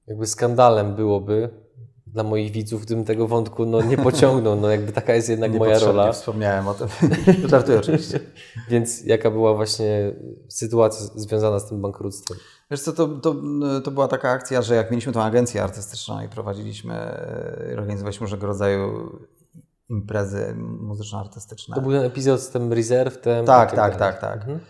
jakby 0.06 0.26
skandalem 0.26 0.94
byłoby, 0.94 1.50
dla 2.12 2.22
moich 2.22 2.52
widzów, 2.52 2.82
gdybym 2.84 3.04
tego 3.04 3.28
wątku 3.28 3.66
no, 3.66 3.82
nie 3.82 3.96
pociągnął. 3.96 4.60
No, 4.60 4.70
jakby 4.70 4.92
taka 4.92 5.14
jest 5.14 5.28
jednak 5.28 5.52
moja 5.52 5.78
rola. 5.78 6.12
wspomniałem 6.12 6.68
o 6.68 6.74
tym. 6.74 6.88
Żartuję 7.50 7.78
oczywiście. 7.78 8.20
Więc 8.70 9.04
jaka 9.04 9.30
była 9.30 9.54
właśnie 9.54 10.12
sytuacja 10.48 11.06
związana 11.14 11.58
z 11.58 11.68
tym 11.68 11.80
bankructwem? 11.80 12.38
Wiesz 12.70 12.80
co, 12.80 12.92
to, 12.92 13.08
to, 13.08 13.34
to 13.84 13.90
była 13.90 14.08
taka 14.08 14.30
akcja, 14.30 14.62
że 14.62 14.74
jak 14.74 14.90
mieliśmy 14.90 15.12
tą 15.12 15.22
agencję 15.22 15.62
artystyczną 15.62 16.24
i 16.24 16.28
prowadziliśmy, 16.28 16.94
i 17.70 17.78
organizowaliśmy 17.78 18.24
różnego 18.24 18.46
rodzaju 18.46 19.10
imprezy 19.89 20.55
muzyczno-artystyczne. 20.59 21.74
To 21.74 21.81
był 21.81 21.93
ten 21.93 22.02
epizod 22.02 22.40
z 22.40 22.51
tym 22.51 22.73
reserwtem? 22.73 23.47
Tak, 23.47 23.73
i 23.73 23.77
tak, 23.77 23.97
dalej. 23.97 23.98
tak, 23.98 24.20
tak. 24.20 24.40
Mhm. 24.40 24.60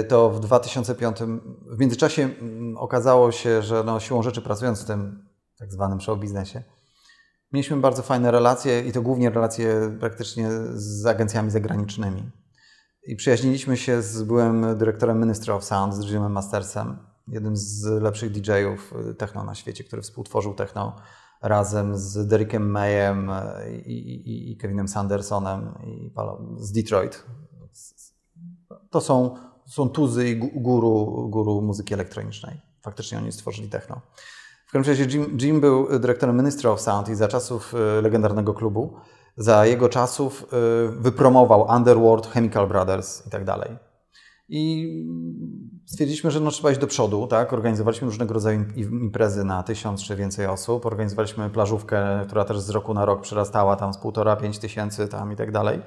Y, 0.00 0.04
To 0.04 0.30
w 0.30 0.40
2005, 0.40 1.18
w 1.66 1.78
międzyczasie 1.78 2.22
mm, 2.22 2.76
okazało 2.76 3.32
się, 3.32 3.62
że 3.62 3.84
no, 3.84 4.00
siłą 4.00 4.22
rzeczy 4.22 4.42
pracując 4.42 4.82
w 4.82 4.84
tym 4.84 5.28
tak 5.58 5.72
zwanym 5.72 6.00
show 6.00 6.18
biznesie, 6.18 6.62
mieliśmy 7.52 7.76
bardzo 7.76 8.02
fajne 8.02 8.30
relacje 8.30 8.80
i 8.80 8.92
to 8.92 9.02
głównie 9.02 9.30
relacje 9.30 9.96
praktycznie 10.00 10.48
z 10.72 11.06
agencjami 11.06 11.50
zagranicznymi. 11.50 12.30
I 13.06 13.16
przyjaźniliśmy 13.16 13.76
się 13.76 14.02
z 14.02 14.22
byłym 14.22 14.78
dyrektorem 14.78 15.20
Ministry 15.20 15.52
of 15.52 15.64
Sound, 15.64 15.94
z 15.94 16.04
Jimem 16.04 16.32
Mastersem, 16.32 16.98
jednym 17.28 17.56
z 17.56 17.84
lepszych 17.84 18.32
DJ-ów 18.32 18.94
y, 19.10 19.14
techno 19.14 19.44
na 19.44 19.54
świecie, 19.54 19.84
który 19.84 20.02
współtworzył 20.02 20.54
techno 20.54 20.96
razem 21.42 21.96
z 21.96 22.26
Derekiem 22.26 22.70
Mayem 22.70 23.30
y, 23.30 23.80
i, 23.86 23.92
i, 23.92 24.52
i 24.52 24.56
Kevinem 24.56 24.88
Sandersonem 24.88 25.74
i 25.86 26.12
z 26.58 26.72
Detroit. 26.72 27.24
To 28.90 29.00
są, 29.00 29.34
są 29.66 29.88
tuzy 29.88 30.28
i 30.28 30.40
gu- 30.40 30.50
guru, 30.54 31.28
guru 31.30 31.62
muzyki 31.62 31.94
elektronicznej. 31.94 32.60
Faktycznie 32.82 33.18
oni 33.18 33.32
stworzyli 33.32 33.68
techno. 33.68 34.00
W 34.66 34.72
każdym 34.72 34.92
razie 34.92 35.18
Jim, 35.18 35.38
Jim 35.40 35.60
był 35.60 35.98
dyrektorem 35.98 36.36
Ministry 36.36 36.70
of 36.70 36.80
Sound 36.80 37.08
i 37.08 37.14
za 37.14 37.28
czasów 37.28 37.74
y, 37.98 38.02
legendarnego 38.02 38.54
klubu, 38.54 38.94
za 39.36 39.66
jego 39.66 39.88
czasów 39.88 40.44
y, 40.44 41.00
wypromował 41.00 41.66
Underworld, 41.76 42.26
Chemical 42.26 42.68
Brothers 42.68 43.26
i 43.26 43.30
tak 43.30 43.44
dalej. 43.44 43.76
I 44.48 44.88
stwierdziliśmy, 45.86 46.30
że 46.30 46.40
no, 46.40 46.50
trzeba 46.50 46.70
iść 46.70 46.80
do 46.80 46.86
przodu, 46.86 47.26
tak? 47.26 47.52
Organizowaliśmy 47.52 48.06
różnego 48.06 48.34
rodzaju 48.34 48.60
im- 48.76 49.00
imprezy 49.02 49.44
na 49.44 49.62
tysiąc 49.62 50.02
czy 50.02 50.16
więcej 50.16 50.46
osób. 50.46 50.86
Organizowaliśmy 50.86 51.50
plażówkę, 51.50 52.24
która 52.26 52.44
też 52.44 52.60
z 52.60 52.70
roku 52.70 52.94
na 52.94 53.04
rok 53.04 53.22
przyrastała 53.22 53.76
tam 53.76 53.94
z 53.94 53.98
półtora, 53.98 54.36
pięć 54.36 54.58
tysięcy 54.58 55.08
tam 55.08 55.32
i 55.32 55.36
tak 55.36 55.52
dalej. 55.52 55.82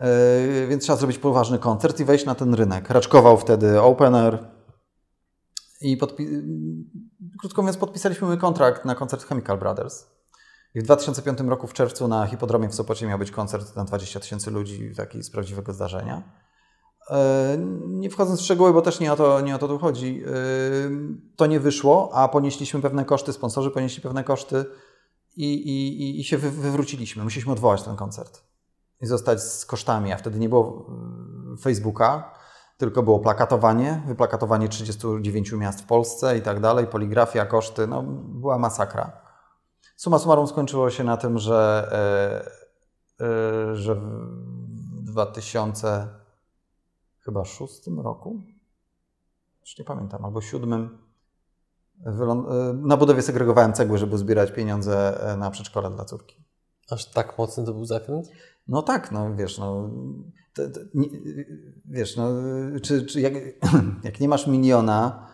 Yy, 0.00 0.66
Więc 0.66 0.82
trzeba 0.82 0.96
zrobić 0.98 1.18
poważny 1.18 1.58
koncert 1.58 2.00
i 2.00 2.04
wejść 2.04 2.24
na 2.24 2.34
ten 2.34 2.54
rynek. 2.54 2.90
Raczkował 2.90 3.38
wtedy 3.38 3.80
Opener 3.82 4.48
i 5.80 5.98
podpi- 5.98 6.42
krótko 7.40 7.62
mówiąc 7.62 7.76
podpisaliśmy 7.76 8.36
kontrakt 8.36 8.84
na 8.84 8.94
koncert 8.94 9.24
Chemical 9.24 9.58
Brothers. 9.58 10.06
I 10.74 10.80
w 10.80 10.82
2005 10.82 11.40
roku 11.40 11.66
w 11.66 11.72
czerwcu 11.72 12.08
na 12.08 12.26
Hipodromie 12.26 12.68
w 12.68 12.74
Sopocie 12.74 13.06
miał 13.06 13.18
być 13.18 13.30
koncert 13.30 13.76
na 13.76 13.84
20 13.84 14.20
tysięcy 14.20 14.50
ludzi, 14.50 14.92
taki 14.96 15.22
z 15.22 15.30
prawdziwego 15.30 15.72
zdarzenia. 15.72 16.22
E, 17.10 17.56
Nie 17.86 18.10
wchodząc 18.10 18.40
w 18.40 18.44
szczegóły, 18.44 18.72
bo 18.72 18.82
też 18.82 19.00
nie 19.00 19.12
o 19.12 19.16
to, 19.16 19.40
nie 19.40 19.54
o 19.54 19.58
to 19.58 19.68
tu 19.68 19.78
chodzi, 19.78 20.22
e, 20.26 20.30
to 21.36 21.46
nie 21.46 21.60
wyszło, 21.60 22.10
a 22.14 22.28
ponieśliśmy 22.28 22.80
pewne 22.80 23.04
koszty, 23.04 23.32
sponsorzy 23.32 23.70
ponieśli 23.70 24.02
pewne 24.02 24.24
koszty 24.24 24.64
i, 25.36 25.54
i, 25.54 26.20
i- 26.20 26.24
się 26.24 26.38
wy, 26.38 26.50
wywróciliśmy. 26.50 27.24
Musieliśmy 27.24 27.52
odwołać 27.52 27.82
ten 27.82 27.96
koncert 27.96 28.42
i 29.00 29.06
zostać 29.06 29.42
z 29.42 29.66
kosztami, 29.66 30.12
a 30.12 30.16
wtedy 30.16 30.38
nie 30.38 30.48
było 30.48 30.86
e, 31.54 31.56
Facebooka, 31.56 32.34
tylko 32.78 33.02
było 33.02 33.18
plakatowanie, 33.18 34.02
wyplakatowanie 34.06 34.68
39 34.68 35.52
miast 35.52 35.80
w 35.80 35.86
Polsce 35.86 36.38
i 36.38 36.42
tak 36.42 36.60
dalej, 36.60 36.86
poligrafia, 36.86 37.46
koszty, 37.46 37.86
no 37.86 38.02
była 38.28 38.58
masakra. 38.58 39.12
Suma 39.96 40.18
summarum 40.18 40.46
skończyło 40.46 40.90
się 40.90 41.04
na 41.04 41.16
tym, 41.16 41.38
że, 41.38 41.88
e, 43.20 43.76
że 43.76 43.94
w 43.94 45.02
2000 45.02 46.08
chyba 47.24 47.44
szóstym 47.44 48.00
roku, 48.00 48.42
już 49.60 49.78
nie 49.78 49.84
pamiętam, 49.84 50.24
albo 50.24 50.40
siódmym, 50.40 50.98
e, 52.06 52.72
na 52.72 52.96
budowie 52.96 53.22
segregowałem 53.22 53.72
cegły, 53.72 53.98
żeby 53.98 54.18
zbierać 54.18 54.52
pieniądze 54.52 55.22
e, 55.32 55.36
na 55.36 55.50
przedszkole 55.50 55.90
dla 55.90 56.04
córki. 56.04 56.36
Aż 56.90 57.10
tak 57.10 57.38
mocny 57.38 57.64
to 57.64 57.72
był 57.72 57.84
zakręt? 57.84 58.28
No 58.68 58.82
tak, 58.82 59.12
no 59.12 59.36
wiesz, 59.36 59.58
no, 59.58 59.90
te, 60.54 60.70
te, 60.70 60.80
nie, 60.94 61.08
wiesz, 61.84 62.16
no, 62.16 62.30
czy, 62.82 63.06
czy 63.06 63.20
jak, 63.20 63.34
jak 64.04 64.20
nie 64.20 64.28
masz 64.28 64.46
miliona, 64.46 65.31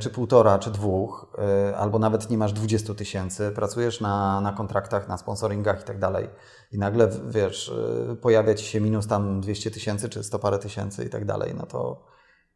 czy 0.00 0.10
półtora, 0.10 0.58
czy 0.58 0.70
dwóch, 0.70 1.32
e, 1.38 1.76
albo 1.76 1.98
nawet 1.98 2.30
nie 2.30 2.38
masz 2.38 2.52
20 2.52 2.94
tysięcy, 2.94 3.52
pracujesz 3.54 4.00
na, 4.00 4.40
na 4.40 4.52
kontraktach, 4.52 5.08
na 5.08 5.18
sponsoringach 5.18 5.80
i 5.80 5.84
tak 5.84 5.98
dalej 5.98 6.28
i 6.72 6.78
nagle, 6.78 7.10
wiesz, 7.28 7.72
e, 8.12 8.16
pojawia 8.16 8.54
ci 8.54 8.64
się 8.64 8.80
minus 8.80 9.06
tam 9.06 9.40
200 9.40 9.70
tysięcy, 9.70 10.08
czy 10.08 10.24
100 10.24 10.38
parę 10.38 10.58
tysięcy 10.58 11.04
i 11.04 11.10
tak 11.10 11.24
dalej, 11.24 11.54
no 11.58 11.66
to 11.66 12.06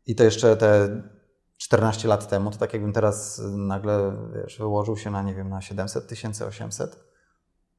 i 0.07 0.15
to 0.15 0.25
jeszcze 0.25 0.57
te 0.57 1.03
14 1.57 2.09
lat 2.09 2.29
temu, 2.29 2.51
to 2.51 2.59
tak 2.59 2.73
jakbym 2.73 2.93
teraz 2.93 3.43
nagle, 3.57 4.17
wiesz, 4.35 4.59
wyłożył 4.59 4.97
się 4.97 5.11
na, 5.11 5.23
nie 5.23 5.35
wiem, 5.35 5.49
na 5.49 5.61
700 5.61 6.07
tysięcy, 6.07 6.47
800, 6.47 7.01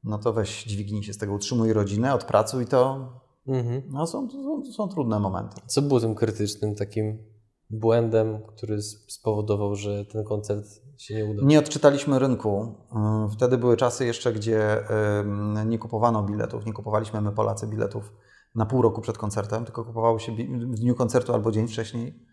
no 0.04 0.18
to 0.18 0.32
weź 0.32 0.64
dźwignij 0.64 1.02
się 1.02 1.12
z 1.12 1.18
tego, 1.18 1.32
utrzymuj 1.32 1.72
rodzinę, 1.72 2.14
odpracuj 2.14 2.66
to. 2.66 3.12
Mhm. 3.46 3.82
No 3.88 4.06
są, 4.06 4.30
są, 4.30 4.72
są 4.72 4.88
trudne 4.88 5.20
momenty. 5.20 5.60
Co 5.66 5.82
było 5.82 6.00
tym 6.00 6.14
krytycznym 6.14 6.74
takim 6.74 7.35
błędem, 7.70 8.38
który 8.46 8.82
spowodował, 8.82 9.76
że 9.76 10.04
ten 10.04 10.24
koncert 10.24 10.66
się 10.98 11.14
nie 11.14 11.24
udał? 11.24 11.46
Nie 11.46 11.58
odczytaliśmy 11.58 12.18
rynku. 12.18 12.74
Ym, 12.96 13.30
Wtedy 13.30 13.58
były 13.58 13.76
czasy 13.76 14.06
jeszcze, 14.06 14.32
gdzie 14.32 14.84
ym, 15.20 15.68
nie 15.68 15.78
kupowano 15.78 16.22
biletów. 16.22 16.66
Nie 16.66 16.72
kupowaliśmy 16.72 17.20
my 17.20 17.32
Polacy 17.32 17.66
biletów 17.66 18.12
na 18.54 18.66
pół 18.66 18.82
roku 18.82 19.00
przed 19.00 19.18
koncertem, 19.18 19.64
tylko 19.64 19.84
kupowało 19.84 20.18
się 20.18 20.32
w 20.32 20.74
dniu 20.74 20.94
koncertu 20.94 21.34
albo 21.34 21.52
dzień 21.52 21.68
wcześniej. 21.68 22.26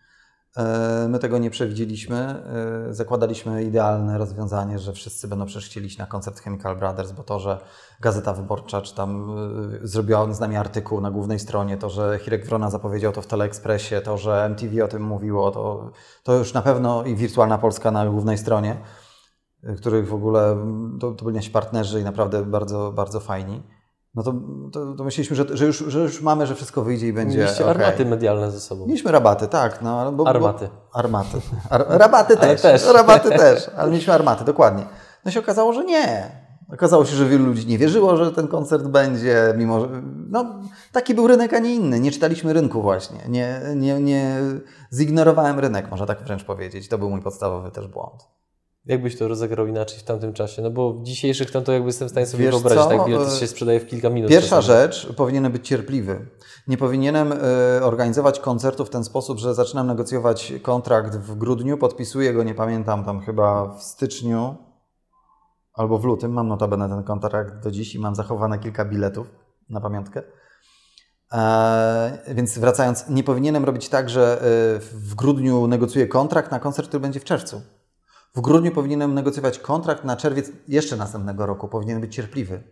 E, 0.56 1.08
My 1.08 1.18
tego 1.18 1.38
nie 1.38 1.50
przewidzieliśmy. 1.50 2.16
E, 2.90 2.94
Zakładaliśmy 2.94 3.64
idealne 3.64 4.18
rozwiązanie, 4.18 4.78
że 4.78 4.92
wszyscy 4.92 5.28
będą 5.28 5.46
przecież 5.46 5.98
na 5.98 6.06
koncert 6.06 6.40
Chemical 6.40 6.76
Brothers, 6.76 7.12
bo 7.12 7.22
to, 7.22 7.40
że 7.40 7.60
Gazeta 8.00 8.32
Wyborcza 8.32 8.82
czy 8.82 8.94
tam 8.94 9.36
e, 9.84 9.86
zrobiła 9.86 10.32
z 10.32 10.40
nami 10.40 10.56
artykuł 10.56 11.00
na 11.00 11.10
głównej 11.10 11.38
stronie, 11.38 11.76
to, 11.76 11.90
że 11.90 12.18
Hirek 12.22 12.46
Wrona 12.46 12.70
zapowiedział 12.70 13.12
to 13.12 13.22
w 13.22 13.26
Teleekspresie, 13.26 14.00
to, 14.00 14.18
że 14.18 14.44
MTV 14.44 14.84
o 14.84 14.88
tym 14.88 15.02
mówiło, 15.02 15.50
to, 15.50 15.90
to 16.22 16.34
już 16.34 16.54
na 16.54 16.62
pewno 16.62 17.04
i 17.04 17.16
Wirtualna 17.16 17.58
Polska 17.58 17.90
na 17.90 18.06
głównej 18.06 18.38
stronie, 18.38 18.76
których 19.76 20.08
w 20.08 20.14
ogóle 20.14 20.56
to, 21.00 21.12
to 21.12 21.24
byli 21.24 21.36
nasi 21.36 21.50
partnerzy 21.50 22.00
i 22.00 22.04
naprawdę 22.04 22.44
bardzo, 22.44 22.92
bardzo 22.92 23.20
fajni. 23.20 23.62
No 24.14 24.22
to, 24.22 24.34
to, 24.72 24.94
to 24.94 25.04
myśleliśmy, 25.04 25.36
że, 25.36 25.44
że, 25.56 25.66
już, 25.66 25.78
że 25.78 26.00
już 26.00 26.22
mamy, 26.22 26.46
że 26.46 26.54
wszystko 26.54 26.82
wyjdzie 26.82 27.08
i 27.08 27.12
będzie. 27.12 27.38
Mieliście 27.38 27.66
okej. 27.66 27.84
armaty 27.84 28.04
medialne 28.04 28.50
ze 28.50 28.60
sobą. 28.60 28.86
Mieliśmy 28.86 29.12
rabaty, 29.12 29.48
tak. 29.48 29.82
No, 29.82 30.12
bo, 30.12 30.26
Armaty. 30.28 30.68
Bo, 30.68 30.98
armaty. 30.98 31.40
Ar, 31.70 31.84
rabaty 31.88 32.36
też, 32.46 32.62
też. 32.62 32.86
Rabaty 32.86 33.30
też, 33.30 33.70
ale 33.76 33.90
mieliśmy 33.90 34.12
armaty, 34.12 34.44
dokładnie. 34.44 34.84
No 35.24 35.30
się 35.30 35.40
okazało, 35.40 35.72
że 35.72 35.84
nie. 35.84 36.30
Okazało 36.72 37.04
się, 37.04 37.16
że 37.16 37.26
wielu 37.26 37.46
ludzi 37.46 37.66
nie 37.66 37.78
wierzyło, 37.78 38.16
że 38.16 38.32
ten 38.32 38.48
koncert 38.48 38.84
będzie, 38.84 39.54
mimo 39.56 39.80
że. 39.80 39.86
No, 40.30 40.60
taki 40.92 41.14
był 41.14 41.26
rynek, 41.26 41.54
a 41.54 41.58
nie 41.58 41.74
inny. 41.74 42.00
Nie 42.00 42.10
czytaliśmy 42.10 42.52
rynku 42.52 42.82
właśnie. 42.82 43.18
Nie, 43.28 43.60
nie, 43.76 44.00
nie 44.00 44.36
zignorowałem 44.92 45.58
rynek, 45.58 45.90
można 45.90 46.06
tak 46.06 46.22
wręcz 46.24 46.44
powiedzieć. 46.44 46.88
To 46.88 46.98
był 46.98 47.10
mój 47.10 47.22
podstawowy 47.22 47.70
też 47.70 47.88
błąd. 47.88 48.28
Jakbyś 48.86 49.18
to 49.18 49.28
rozegrał 49.28 49.66
inaczej 49.66 49.98
w 49.98 50.02
tamtym 50.02 50.32
czasie? 50.32 50.62
No 50.62 50.70
bo 50.70 50.92
w 50.92 51.02
dzisiejszych 51.02 51.50
tam 51.50 51.64
to 51.64 51.72
jakby 51.72 51.88
jestem 51.88 52.08
w 52.08 52.10
stanie 52.10 52.26
sobie 52.26 52.44
Wiesz 52.44 52.54
wyobrazić, 52.54 52.84
co? 52.84 52.88
tak 52.88 53.06
bilet 53.06 53.28
E, 53.28 53.30
się 53.30 53.46
sprzedaje 53.46 53.80
w 53.80 53.86
kilka 53.86 54.10
minut. 54.10 54.30
Pierwsza 54.30 54.56
czasami. 54.56 54.66
rzecz, 54.66 55.12
powinienem 55.16 55.52
być 55.52 55.68
cierpliwy. 55.68 56.26
Nie 56.68 56.76
powinienem 56.76 57.32
e, 57.32 57.36
organizować 57.84 58.40
koncertu 58.40 58.84
w 58.84 58.90
ten 58.90 59.04
sposób, 59.04 59.38
że 59.38 59.54
zaczynam 59.54 59.86
negocjować 59.86 60.52
kontrakt 60.62 61.16
w 61.16 61.34
grudniu, 61.34 61.78
podpisuję 61.78 62.32
go, 62.34 62.42
nie 62.42 62.54
pamiętam, 62.54 63.04
tam 63.04 63.20
chyba 63.20 63.74
w 63.78 63.82
styczniu 63.82 64.56
albo 65.74 65.98
w 65.98 66.04
lutym. 66.04 66.32
Mam 66.32 66.48
notabene 66.48 66.88
ten 66.88 67.02
kontrakt 67.02 67.62
do 67.64 67.70
dziś 67.70 67.94
i 67.94 67.98
mam 67.98 68.14
zachowane 68.14 68.58
kilka 68.58 68.84
biletów 68.84 69.26
na 69.70 69.80
pamiątkę. 69.80 70.22
E, 71.32 72.34
więc 72.34 72.58
wracając, 72.58 73.08
nie 73.08 73.24
powinienem 73.24 73.64
robić 73.64 73.88
tak, 73.88 74.10
że 74.10 74.38
e, 74.40 74.44
w 74.80 75.14
grudniu 75.14 75.66
negocjuję 75.66 76.06
kontrakt 76.08 76.50
na 76.50 76.58
koncert, 76.58 76.88
który 76.88 77.00
będzie 77.00 77.20
w 77.20 77.24
czerwcu. 77.24 77.62
W 78.36 78.40
grudniu 78.40 78.72
powinienem 78.72 79.14
negocjować 79.14 79.58
kontrakt 79.58 80.04
na 80.04 80.16
czerwiec 80.16 80.50
jeszcze 80.68 80.96
następnego 80.96 81.46
roku. 81.46 81.68
Powinienem 81.68 82.00
być 82.00 82.14
cierpliwy. 82.14 82.62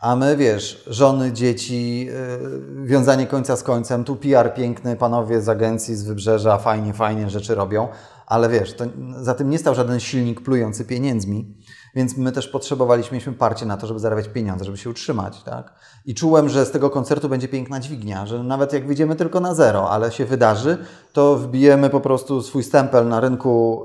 A 0.00 0.16
my, 0.16 0.36
wiesz, 0.36 0.84
żony, 0.86 1.32
dzieci, 1.32 2.06
yy, 2.06 2.86
wiązanie 2.86 3.26
końca 3.26 3.56
z 3.56 3.62
końcem, 3.62 4.04
tu 4.04 4.16
PR 4.16 4.54
piękny, 4.54 4.96
panowie 4.96 5.40
z 5.42 5.48
agencji, 5.48 5.96
z 5.96 6.02
wybrzeża, 6.02 6.58
fajnie, 6.58 6.92
fajnie 6.92 7.30
rzeczy 7.30 7.54
robią, 7.54 7.88
ale 8.26 8.48
wiesz, 8.48 8.74
to 8.74 8.84
za 9.20 9.34
tym 9.34 9.50
nie 9.50 9.58
stał 9.58 9.74
żaden 9.74 10.00
silnik 10.00 10.40
plujący 10.40 10.84
pieniędzmi, 10.84 11.56
Więc 11.98 12.16
my 12.16 12.32
też 12.32 12.48
potrzebowaliśmy, 12.48 13.14
mieliśmy 13.14 13.32
parcie 13.32 13.66
na 13.66 13.76
to, 13.76 13.86
żeby 13.86 14.00
zarabiać 14.00 14.28
pieniądze, 14.28 14.64
żeby 14.64 14.78
się 14.78 14.90
utrzymać. 14.90 15.42
Tak? 15.42 15.72
I 16.06 16.14
czułem, 16.14 16.48
że 16.48 16.66
z 16.66 16.70
tego 16.70 16.90
koncertu 16.90 17.28
będzie 17.28 17.48
piękna 17.48 17.80
dźwignia, 17.80 18.26
że 18.26 18.42
nawet 18.42 18.72
jak 18.72 18.86
wyjdziemy 18.86 19.16
tylko 19.16 19.40
na 19.40 19.54
zero, 19.54 19.90
ale 19.90 20.12
się 20.12 20.24
wydarzy, 20.24 20.78
to 21.12 21.36
wbijemy 21.36 21.90
po 21.90 22.00
prostu 22.00 22.42
swój 22.42 22.62
stempel 22.62 23.08
na 23.08 23.20
rynku 23.20 23.84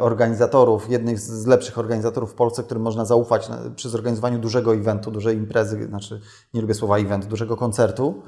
organizatorów, 0.00 0.90
jednych 0.90 1.20
z 1.20 1.46
lepszych 1.46 1.78
organizatorów 1.78 2.32
w 2.32 2.34
Polsce, 2.34 2.62
którym 2.62 2.82
można 2.82 3.04
zaufać 3.04 3.48
przy 3.76 3.88
zorganizowaniu 3.88 4.38
dużego 4.38 4.74
eventu, 4.74 5.10
dużej 5.10 5.36
imprezy, 5.36 5.86
znaczy 5.86 6.20
nie 6.54 6.60
lubię 6.60 6.74
słowa 6.74 6.98
event, 6.98 7.26
dużego 7.26 7.56
koncertu, 7.56 8.22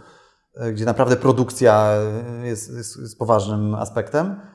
y, 0.67 0.73
gdzie 0.73 0.85
naprawdę 0.85 1.17
produkcja 1.17 1.95
jest, 2.43 2.73
jest, 2.77 2.97
jest 2.97 3.19
poważnym 3.19 3.75
aspektem. 3.75 4.54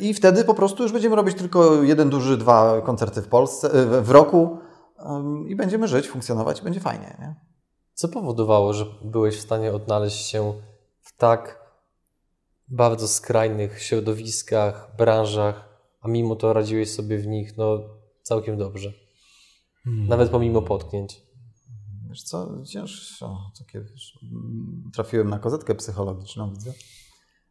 I 0.00 0.14
wtedy 0.14 0.44
po 0.44 0.54
prostu 0.54 0.82
już 0.82 0.92
będziemy 0.92 1.16
robić 1.16 1.36
tylko 1.36 1.82
jeden 1.82 2.10
duży, 2.10 2.36
dwa 2.36 2.80
koncerty 2.82 3.22
w 3.22 3.28
Polsce, 3.28 3.74
y, 3.98 4.02
w 4.02 4.10
roku 4.10 4.58
i 5.46 5.56
będziemy 5.56 5.88
żyć, 5.88 6.08
funkcjonować, 6.08 6.62
będzie 6.62 6.80
fajnie. 6.80 7.16
Nie? 7.20 7.34
Co 7.94 8.08
powodowało, 8.08 8.72
że 8.72 8.86
byłeś 9.04 9.36
w 9.36 9.42
stanie 9.42 9.72
odnaleźć 9.72 10.26
się 10.26 10.54
w 11.00 11.16
tak 11.16 11.64
bardzo 12.68 13.08
skrajnych 13.08 13.82
środowiskach, 13.82 14.96
branżach, 14.98 15.68
a 16.00 16.08
mimo 16.08 16.36
to 16.36 16.52
radziłeś 16.52 16.90
sobie 16.90 17.18
w 17.18 17.26
nich 17.26 17.56
no, 17.56 17.78
całkiem 18.22 18.58
dobrze? 18.58 18.92
Hmm. 19.84 20.08
Nawet 20.08 20.30
pomimo 20.30 20.62
potknięć. 20.62 21.22
Wiesz 22.08 22.22
co, 22.22 22.64
ciężko. 22.64 23.38
Takie, 23.58 23.80
wiesz, 23.80 24.18
trafiłem 24.94 25.30
na 25.30 25.38
kozetkę 25.38 25.74
psychologiczną, 25.74 26.50
widzę 26.50 26.72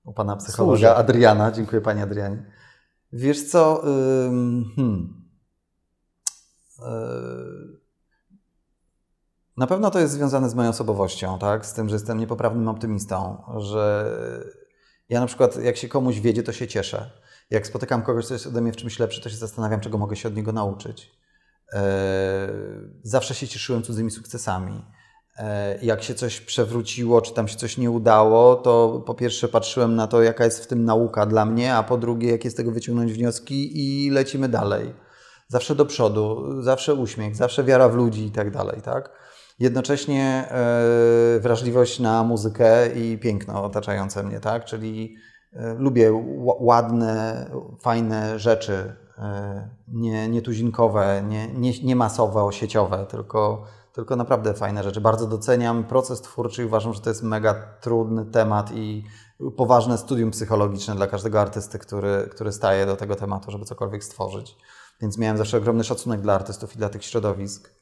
u 0.03 0.13
pana 0.13 0.35
psychologa 0.35 0.77
Służę. 0.77 0.95
Adriana. 0.95 1.51
Dziękuję 1.51 1.81
pani 1.81 2.01
Adrianie. 2.01 2.45
Wiesz 3.13 3.49
co? 3.49 3.81
Hmm. 4.75 5.23
E, 6.80 6.93
na 9.57 9.67
pewno 9.67 9.91
to 9.91 9.99
jest 9.99 10.13
związane 10.13 10.49
z 10.49 10.55
moją 10.55 10.69
osobowością, 10.69 11.39
tak? 11.39 11.65
Z 11.65 11.73
tym, 11.73 11.89
że 11.89 11.95
jestem 11.95 12.19
niepoprawnym 12.19 12.67
optymistą, 12.67 13.43
że 13.57 14.11
ja 15.09 15.19
na 15.19 15.25
przykład 15.25 15.55
jak 15.63 15.77
się 15.77 15.88
komuś 15.88 16.19
wiedzie, 16.19 16.43
to 16.43 16.51
się 16.53 16.67
cieszę. 16.67 17.11
Jak 17.49 17.67
spotykam 17.67 18.03
kogoś, 18.03 18.25
kto 18.25 18.34
jest 18.34 18.47
ode 18.47 18.61
mnie 18.61 18.71
w 18.71 18.75
czymś 18.75 18.99
lepszy, 18.99 19.21
to 19.21 19.30
się 19.30 19.35
zastanawiam, 19.35 19.80
czego 19.80 19.97
mogę 19.97 20.15
się 20.15 20.27
od 20.27 20.35
niego 20.35 20.51
nauczyć. 20.51 21.11
E, 21.73 22.49
zawsze 23.03 23.35
się 23.35 23.47
cieszyłem 23.47 23.84
cudzymi 23.84 24.11
sukcesami. 24.11 24.85
E, 25.38 25.77
jak 25.81 26.03
się 26.03 26.15
coś 26.15 26.41
przewróciło, 26.41 27.22
czy 27.22 27.34
tam 27.34 27.47
się 27.47 27.57
coś 27.57 27.77
nie 27.77 27.91
udało, 27.91 28.55
to 28.55 29.03
po 29.05 29.14
pierwsze 29.14 29.47
patrzyłem 29.47 29.95
na 29.95 30.07
to, 30.07 30.23
jaka 30.23 30.45
jest 30.45 30.64
w 30.64 30.68
tym 30.68 30.85
nauka 30.85 31.26
dla 31.26 31.45
mnie, 31.45 31.76
a 31.76 31.84
po 31.84 31.97
drugie, 31.97 32.31
jakie 32.31 32.49
z 32.49 32.55
tego 32.55 32.72
wyciągnąć 32.72 33.14
wnioski 33.14 33.72
i 33.73 34.10
lecimy 34.10 34.49
dalej. 34.49 34.93
Zawsze 35.47 35.76
do 35.76 35.85
przodu, 35.85 36.45
zawsze 36.61 36.93
uśmiech, 36.93 37.35
zawsze 37.35 37.64
wiara 37.64 37.89
w 37.89 37.95
ludzi 37.95 38.26
i 38.26 38.31
tak 38.31 38.51
dalej, 38.51 38.81
tak? 38.81 39.10
Jednocześnie 39.60 40.45
e, 40.49 41.39
wrażliwość 41.39 41.99
na 41.99 42.23
muzykę 42.23 42.95
i 42.95 43.18
piękno 43.18 43.64
otaczające 43.64 44.23
mnie, 44.23 44.39
tak? 44.39 44.65
Czyli 44.65 45.15
e, 45.53 45.73
lubię 45.73 46.23
ładne, 46.60 47.45
fajne 47.81 48.39
rzeczy, 48.39 48.95
nie, 49.88 50.30
nie 50.30 50.41
tuzinkowe, 50.41 51.23
nie, 51.27 51.53
nie, 51.53 51.72
nie 51.84 51.95
masowe, 51.95 52.43
osieciowe, 52.43 53.05
tylko 53.10 53.65
tylko 53.94 54.15
naprawdę 54.15 54.53
fajne 54.53 54.84
rzeczy. 54.84 55.02
Bardzo 55.02 55.28
doceniam 55.28 55.84
proces 55.84 56.22
twórczy 56.22 56.61
i 56.61 56.65
uważam, 56.65 56.94
że 56.94 57.02
to 57.02 57.10
jest 57.10 57.24
mega 57.24 57.53
trudny 57.82 58.26
temat 58.26 58.72
i 58.74 59.06
poważne 59.57 59.98
studium 59.98 60.32
psychologiczne 60.32 60.95
dla 60.95 61.07
każdego 61.07 61.41
artysty, 61.41 61.80
który, 61.80 62.30
który 62.32 62.52
staje 62.52 62.86
do 62.86 62.95
tego 62.95 63.15
tematu, 63.15 63.52
żeby 63.52 63.65
cokolwiek 63.65 64.03
stworzyć. 64.03 64.57
Więc 65.02 65.18
miałem 65.18 65.38
zawsze 65.38 65.57
ogromny 65.57 65.84
szacunek 65.84 66.22
dla 66.22 66.34
artystów 66.34 66.76
i 66.76 66.78
dla 66.78 66.90
tych 66.90 67.06
środowisk. 67.06 67.74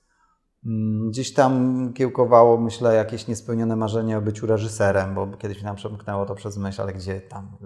Mm, 0.66 1.10
gdzieś 1.10 1.34
tam 1.34 1.94
kiełkowało, 1.94 2.58
myślę, 2.58 2.96
jakieś 2.96 3.28
niespełnione 3.28 3.76
marzenie 3.76 4.18
o 4.18 4.22
byciu 4.22 4.48
reżyserem, 4.48 5.16
bo 5.16 5.28
kiedyś 5.28 5.58
mi 5.58 5.64
nam 5.64 5.76
przemknęło 5.76 6.26
to 6.26 6.36
przez 6.36 6.58
myśl, 6.58 6.82
ale 6.82 6.94
gdzie 6.94 7.22
tam 7.22 7.58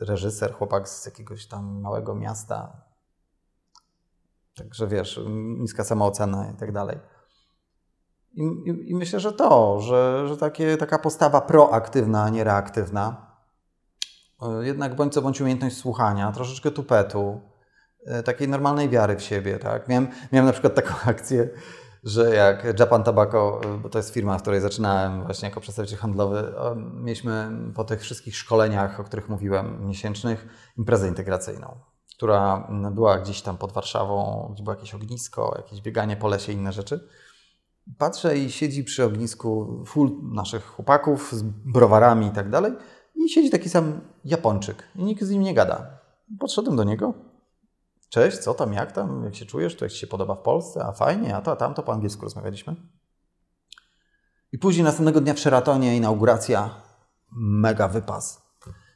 reżyser, 0.00 0.52
chłopak 0.52 0.88
z 0.88 1.06
jakiegoś 1.06 1.46
tam 1.46 1.80
małego 1.80 2.14
miasta. 2.14 2.82
Także 4.56 4.86
wiesz, 4.86 5.20
niska 5.58 5.84
samoocena 5.84 6.50
i 6.50 6.54
tak 6.54 6.72
dalej. 6.72 6.98
I, 8.38 8.70
i, 8.70 8.90
I, 8.90 8.94
myślę, 8.94 9.20
że 9.20 9.32
to, 9.32 9.80
że, 9.80 10.28
że 10.28 10.36
takie, 10.36 10.76
taka 10.76 10.98
postawa 10.98 11.40
proaktywna, 11.40 12.22
a 12.22 12.28
nie 12.28 12.44
reaktywna, 12.44 13.26
e, 14.42 14.66
jednak 14.66 14.96
bądź 14.96 15.14
co 15.14 15.22
bądź 15.22 15.40
umiejętność 15.40 15.76
słuchania, 15.76 16.32
troszeczkę 16.32 16.70
tupetu, 16.70 17.40
e, 18.06 18.22
takiej 18.22 18.48
normalnej 18.48 18.88
wiary 18.88 19.16
w 19.16 19.22
siebie. 19.22 19.58
Tak? 19.58 19.88
Miałem, 19.88 20.08
miałem 20.32 20.46
na 20.46 20.52
przykład 20.52 20.74
taką 20.74 20.94
akcję, 21.10 21.48
że 22.04 22.34
jak 22.34 22.78
Japan 22.80 23.04
Tobacco, 23.04 23.60
e, 23.64 23.78
bo 23.78 23.88
to 23.88 23.98
jest 23.98 24.10
firma, 24.10 24.38
w 24.38 24.42
której 24.42 24.60
zaczynałem 24.60 25.24
właśnie 25.24 25.48
jako 25.48 25.60
przedstawiciel 25.60 25.98
handlowy, 25.98 26.54
mieliśmy 26.94 27.50
po 27.74 27.84
tych 27.84 28.00
wszystkich 28.00 28.36
szkoleniach, 28.36 29.00
o 29.00 29.04
których 29.04 29.28
mówiłem, 29.28 29.86
miesięcznych, 29.86 30.46
imprezę 30.78 31.08
integracyjną, 31.08 31.78
która 32.16 32.68
była 32.92 33.18
gdzieś 33.18 33.42
tam 33.42 33.56
pod 33.56 33.72
Warszawą, 33.72 34.48
gdzie 34.54 34.64
było 34.64 34.76
jakieś 34.76 34.94
ognisko, 34.94 35.54
jakieś 35.56 35.80
bieganie 35.80 36.16
po 36.16 36.28
lesie 36.28 36.52
inne 36.52 36.72
rzeczy. 36.72 37.08
Patrzę 37.98 38.38
i 38.38 38.50
siedzi 38.50 38.84
przy 38.84 39.04
ognisku 39.04 39.82
full 39.86 40.10
naszych 40.22 40.64
chłopaków 40.64 41.32
z 41.32 41.42
browarami 41.42 42.26
i 42.26 42.30
tak 42.30 42.50
dalej. 42.50 42.72
I 43.14 43.28
siedzi 43.28 43.50
taki 43.50 43.68
sam 43.68 44.00
Japończyk. 44.24 44.82
I 44.96 45.04
nikt 45.04 45.22
z 45.22 45.30
nim 45.30 45.42
nie 45.42 45.54
gada. 45.54 45.86
Podszedłem 46.40 46.76
do 46.76 46.84
niego. 46.84 47.14
Cześć, 48.08 48.38
co 48.38 48.54
tam, 48.54 48.72
jak 48.72 48.92
tam, 48.92 49.24
jak 49.24 49.34
się 49.34 49.46
czujesz, 49.46 49.76
to 49.76 49.84
jak 49.84 49.92
Ci 49.92 49.98
się 49.98 50.06
podoba 50.06 50.34
w 50.34 50.42
Polsce, 50.42 50.84
a 50.84 50.92
fajnie, 50.92 51.36
a 51.36 51.40
to, 51.40 51.52
a 51.52 51.56
tam 51.56 51.74
to 51.74 51.82
po 51.82 51.92
angielsku 51.92 52.22
rozmawialiśmy. 52.22 52.76
I 54.52 54.58
później 54.58 54.84
następnego 54.84 55.20
dnia 55.20 55.34
w 55.34 55.38
Sheratonie 55.38 55.96
inauguracja, 55.96 56.70
mega 57.32 57.88
wypas. 57.88 58.42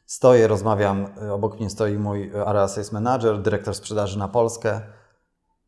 Stoję, 0.06 0.47
rozmawiam, 0.47 1.06
obok 1.32 1.59
mnie 1.59 1.70
stoi 1.70 1.98
mój 1.98 2.32
sales 2.55 2.93
manager, 2.93 3.43
dyrektor 3.43 3.74
sprzedaży 3.74 4.19
na 4.19 4.28
Polskę. 4.28 4.81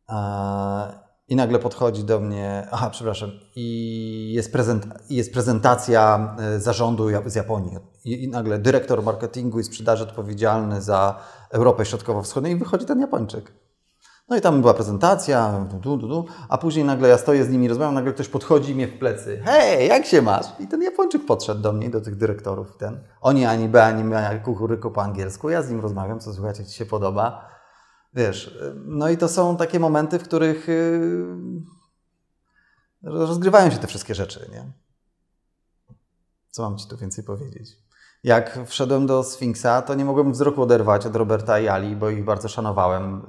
Eee, 0.07 1.04
i 1.27 1.35
nagle 1.35 1.59
podchodzi 1.59 2.03
do 2.03 2.19
mnie, 2.19 2.67
aha, 2.71 2.89
przepraszam, 2.89 3.31
i 3.55 4.31
jest, 4.33 4.51
prezent, 4.51 4.87
jest 5.09 5.33
prezentacja 5.33 6.35
e, 6.39 6.59
zarządu 6.59 7.07
z 7.25 7.35
Japonii. 7.35 7.77
I, 8.05 8.23
I, 8.23 8.27
nagle 8.27 8.59
dyrektor 8.59 9.03
marketingu 9.03 9.59
i 9.59 9.63
sprzedaży 9.63 10.03
odpowiedzialny 10.03 10.81
za 10.81 11.19
Europę 11.51 11.85
Środkowo-Wschodnią 11.85 12.49
i 12.49 12.55
wychodzi 12.55 12.85
ten 12.85 12.99
Japończyk. 12.99 13.51
No 14.29 14.37
i 14.37 14.41
tam 14.41 14.61
była 14.61 14.73
prezentacja, 14.73 15.65
du, 15.71 15.97
du, 15.97 16.07
du, 16.07 16.25
a 16.49 16.57
później 16.57 16.85
nagle 16.85 17.09
ja 17.09 17.17
stoję 17.17 17.45
z 17.45 17.49
nimi, 17.49 17.67
rozmawiam, 17.67 17.93
nagle 17.93 18.13
ktoś 18.13 18.27
podchodzi 18.27 18.75
mnie 18.75 18.87
w 18.87 18.99
plecy. 18.99 19.41
Hej, 19.45 19.87
jak 19.87 20.05
się 20.05 20.21
masz? 20.21 20.45
I 20.59 20.67
ten 20.67 20.81
Japończyk 20.81 21.25
podszedł 21.25 21.61
do 21.61 21.73
mnie, 21.73 21.89
do 21.89 22.01
tych 22.01 22.15
dyrektorów. 22.15 22.77
Ten. 22.77 22.99
Oni 23.21 23.45
ani 23.45 23.69
B, 23.69 23.83
ani 23.83 24.03
B, 24.03 24.41
kukuryku 24.45 24.91
po 24.91 25.01
angielsku. 25.01 25.49
Ja 25.49 25.61
z 25.61 25.69
nim 25.69 25.79
rozmawiam, 25.79 26.19
co 26.19 26.33
słuchajcie, 26.33 26.65
Ci 26.65 26.73
się 26.73 26.85
podoba. 26.85 27.54
Wiesz, 28.15 28.57
no 28.85 29.09
i 29.09 29.17
to 29.17 29.27
są 29.27 29.57
takie 29.57 29.79
momenty, 29.79 30.19
w 30.19 30.23
których 30.23 30.69
y, 30.69 31.25
rozgrywają 33.03 33.71
się 33.71 33.77
te 33.77 33.87
wszystkie 33.87 34.15
rzeczy, 34.15 34.49
nie? 34.51 34.71
Co 36.51 36.63
mam 36.63 36.77
Ci 36.77 36.87
tu 36.87 36.97
więcej 36.97 37.23
powiedzieć? 37.23 37.77
Jak 38.23 38.59
wszedłem 38.65 39.07
do 39.07 39.23
Sfinksa, 39.23 39.81
to 39.81 39.95
nie 39.95 40.05
mogłem 40.05 40.31
wzroku 40.31 40.61
oderwać 40.61 41.05
od 41.05 41.15
Roberta 41.15 41.59
i 41.59 41.67
Ali, 41.67 41.95
bo 41.95 42.09
ich 42.09 42.25
bardzo 42.25 42.47
szanowałem. 42.47 43.21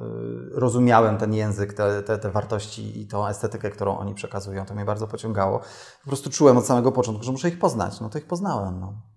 Y, 0.57 0.61
rozumiałem 0.61 1.19
ten 1.19 1.35
język, 1.35 1.73
te, 1.73 2.03
te, 2.03 2.19
te 2.19 2.31
wartości 2.31 3.01
i 3.01 3.07
tą 3.07 3.27
estetykę, 3.27 3.71
którą 3.71 3.99
oni 3.99 4.15
przekazują. 4.15 4.67
To 4.67 4.75
mnie 4.75 4.85
bardzo 4.85 5.07
pociągało. 5.07 5.59
Po 6.05 6.07
prostu 6.07 6.31
czułem 6.31 6.57
od 6.57 6.67
samego 6.67 6.93
początku, 6.93 7.25
że 7.25 7.33
muszę 7.33 7.49
ich 7.49 7.59
poznać. 7.59 8.01
No 8.01 8.09
to 8.09 8.19
ich 8.19 8.27
poznałem. 8.27 8.81
No. 8.81 9.16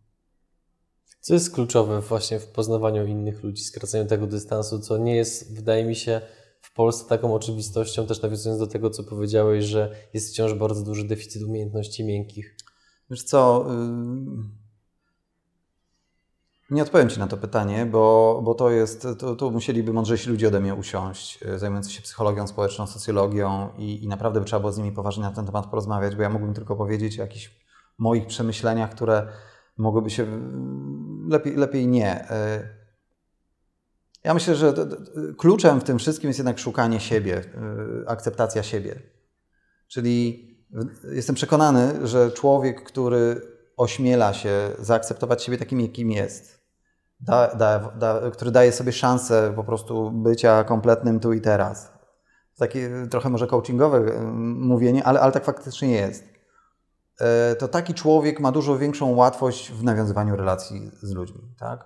Co 1.20 1.34
jest 1.34 1.54
kluczowe 1.54 2.02
właśnie 2.02 2.40
w 2.40 2.48
poznawaniu 2.48 3.06
innych 3.06 3.44
ludzi, 3.44 3.64
skracaniu 3.64 4.06
tego 4.06 4.28
dystansu, 4.28 4.80
co 4.80 4.98
nie 4.98 5.16
jest, 5.16 5.56
wydaje 5.56 5.86
mi 5.86 5.96
się, 5.96 6.22
w 6.62 6.74
Polsce 6.74 7.10
taką 7.10 7.34
oczywistością, 7.34 8.08
też 8.08 8.22
nawiązując 8.22 8.60
do 8.60 8.68
tego, 8.68 8.90
co 8.90 9.04
powiedziałeś, 9.04 9.66
że 9.66 9.96
jest 10.14 10.30
wciąż 10.30 10.54
bardzo 10.54 10.84
duży 10.84 11.04
deficyt 11.04 11.44
umiejętności 11.44 12.04
miękkich. 12.04 12.56
Wiesz 13.10 13.24
co, 13.24 13.66
nie 16.70 16.84
odpowiem 16.84 17.10
Ci 17.10 17.20
na 17.20 17.28
to 17.28 17.38
pytanie, 17.38 17.86
bo, 17.86 18.42
bo 18.44 18.56
to 18.56 18.70
jest, 18.70 19.08
to, 19.20 19.36
to 19.36 19.50
musieliby 19.50 19.94
mądrzejsi 19.94 20.30
ludzie 20.30 20.48
ode 20.48 20.60
mnie 20.60 20.76
usiąść, 20.76 21.44
y, 21.44 21.60
zajmujący 21.60 21.92
się 21.92 22.02
psychologią 22.02 22.48
społeczną, 22.48 22.88
socjologią 22.88 23.70
i, 23.78 24.04
i 24.04 24.08
naprawdę 24.08 24.40
by 24.40 24.46
trzeba 24.46 24.60
było 24.60 24.72
z 24.72 24.78
nimi 24.78 24.92
poważnie 24.92 25.24
na 25.24 25.32
ten 25.32 25.46
temat 25.46 25.66
porozmawiać, 25.66 26.16
bo 26.16 26.22
ja 26.22 26.30
mógłbym 26.30 26.54
tylko 26.54 26.76
powiedzieć 26.76 27.20
o 27.20 27.22
jakichś 27.22 27.52
moich 27.98 28.28
przemyśleniach, 28.28 28.92
które 28.92 29.28
mogłyby 29.80 30.10
się 30.10 30.26
lepiej, 31.30 31.56
lepiej 31.56 31.88
nie. 31.88 32.30
E, 32.30 32.70
ja 34.24 34.34
myślę, 34.34 34.56
że 34.56 34.74
kluczem 35.38 35.82
w 35.82 35.84
tym 35.84 36.00
wszystkim 36.00 36.28
jest 36.28 36.40
jednak 36.40 36.60
szukanie 36.60 37.00
siebie, 37.00 37.38
e, 38.06 38.10
akceptacja 38.10 38.64
siebie. 38.64 39.02
Czyli 39.88 40.50
jestem 41.12 41.36
przekonany, 41.36 42.08
że 42.08 42.32
człowiek, 42.32 42.84
który 42.84 43.42
ośmiela 43.78 44.34
się 44.34 44.72
zaakceptować 44.80 45.44
siebie 45.44 45.58
takim, 45.58 45.80
jakim 45.80 46.12
jest, 46.12 46.60
da, 47.20 47.56
da, 47.56 47.92
da, 48.00 48.32
który 48.32 48.52
daje 48.52 48.72
sobie 48.72 48.92
szansę 48.92 49.54
po 49.56 49.64
prostu 49.64 50.12
bycia 50.12 50.64
kompletnym 50.64 51.20
tu 51.20 51.34
i 51.34 51.42
teraz, 51.42 51.92
takie 52.58 53.08
trochę 53.10 53.30
może 53.30 53.48
coachingowe 53.48 54.22
mówienie, 54.56 55.04
ale, 55.04 55.20
ale 55.20 55.32
tak 55.32 55.46
faktycznie 55.46 55.92
jest. 55.92 56.29
To 57.60 57.68
taki 57.68 57.94
człowiek 57.94 58.40
ma 58.40 58.52
dużo 58.52 58.78
większą 58.78 59.16
łatwość 59.16 59.72
w 59.72 59.84
nawiązywaniu 59.84 60.36
relacji 60.36 60.92
z 61.02 61.12
ludźmi, 61.12 61.42
tak? 61.60 61.86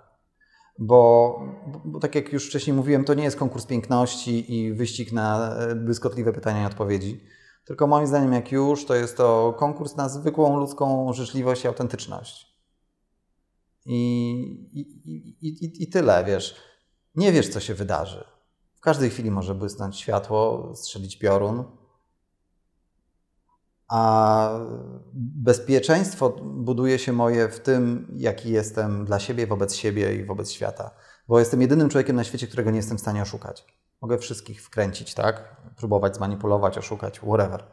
Bo, 0.79 1.39
bo, 1.85 1.99
tak 1.99 2.15
jak 2.15 2.33
już 2.33 2.47
wcześniej 2.47 2.75
mówiłem, 2.75 3.05
to 3.05 3.13
nie 3.13 3.23
jest 3.23 3.37
konkurs 3.37 3.65
piękności 3.65 4.53
i 4.55 4.73
wyścig 4.73 5.11
na 5.11 5.55
błyskotliwe 5.75 6.33
pytania 6.33 6.63
i 6.63 6.65
odpowiedzi. 6.65 7.23
Tylko 7.65 7.87
moim 7.87 8.07
zdaniem, 8.07 8.33
jak 8.33 8.51
już, 8.51 8.85
to 8.85 8.95
jest 8.95 9.17
to 9.17 9.55
konkurs 9.59 9.95
na 9.95 10.09
zwykłą 10.09 10.57
ludzką 10.57 11.13
życzliwość 11.13 11.63
i 11.63 11.67
autentyczność. 11.67 12.53
I, 13.85 14.31
i, 14.73 14.79
i, 15.41 15.83
i 15.83 15.89
tyle, 15.89 16.23
wiesz. 16.23 16.55
Nie 17.15 17.31
wiesz, 17.31 17.49
co 17.49 17.59
się 17.59 17.73
wydarzy. 17.73 18.23
W 18.75 18.81
każdej 18.81 19.09
chwili 19.09 19.31
może 19.31 19.55
błysnąć 19.55 19.99
światło, 19.99 20.71
strzelić 20.75 21.17
piorun. 21.17 21.63
A 23.95 24.49
bezpieczeństwo 25.13 26.29
buduje 26.43 26.99
się 26.99 27.13
moje 27.13 27.49
w 27.49 27.59
tym, 27.59 28.07
jaki 28.15 28.51
jestem 28.51 29.05
dla 29.05 29.19
siebie, 29.19 29.47
wobec 29.47 29.75
siebie 29.75 30.15
i 30.15 30.25
wobec 30.25 30.51
świata. 30.51 30.91
Bo 31.27 31.39
jestem 31.39 31.61
jedynym 31.61 31.89
człowiekiem 31.89 32.15
na 32.15 32.23
świecie, 32.23 32.47
którego 32.47 32.71
nie 32.71 32.77
jestem 32.77 32.97
w 32.97 33.01
stanie 33.01 33.21
oszukać. 33.21 33.65
Mogę 34.01 34.17
wszystkich 34.17 34.63
wkręcić, 34.63 35.13
tak? 35.13 35.55
Próbować 35.75 36.15
zmanipulować, 36.15 36.77
oszukać, 36.77 37.19
whatever. 37.19 37.63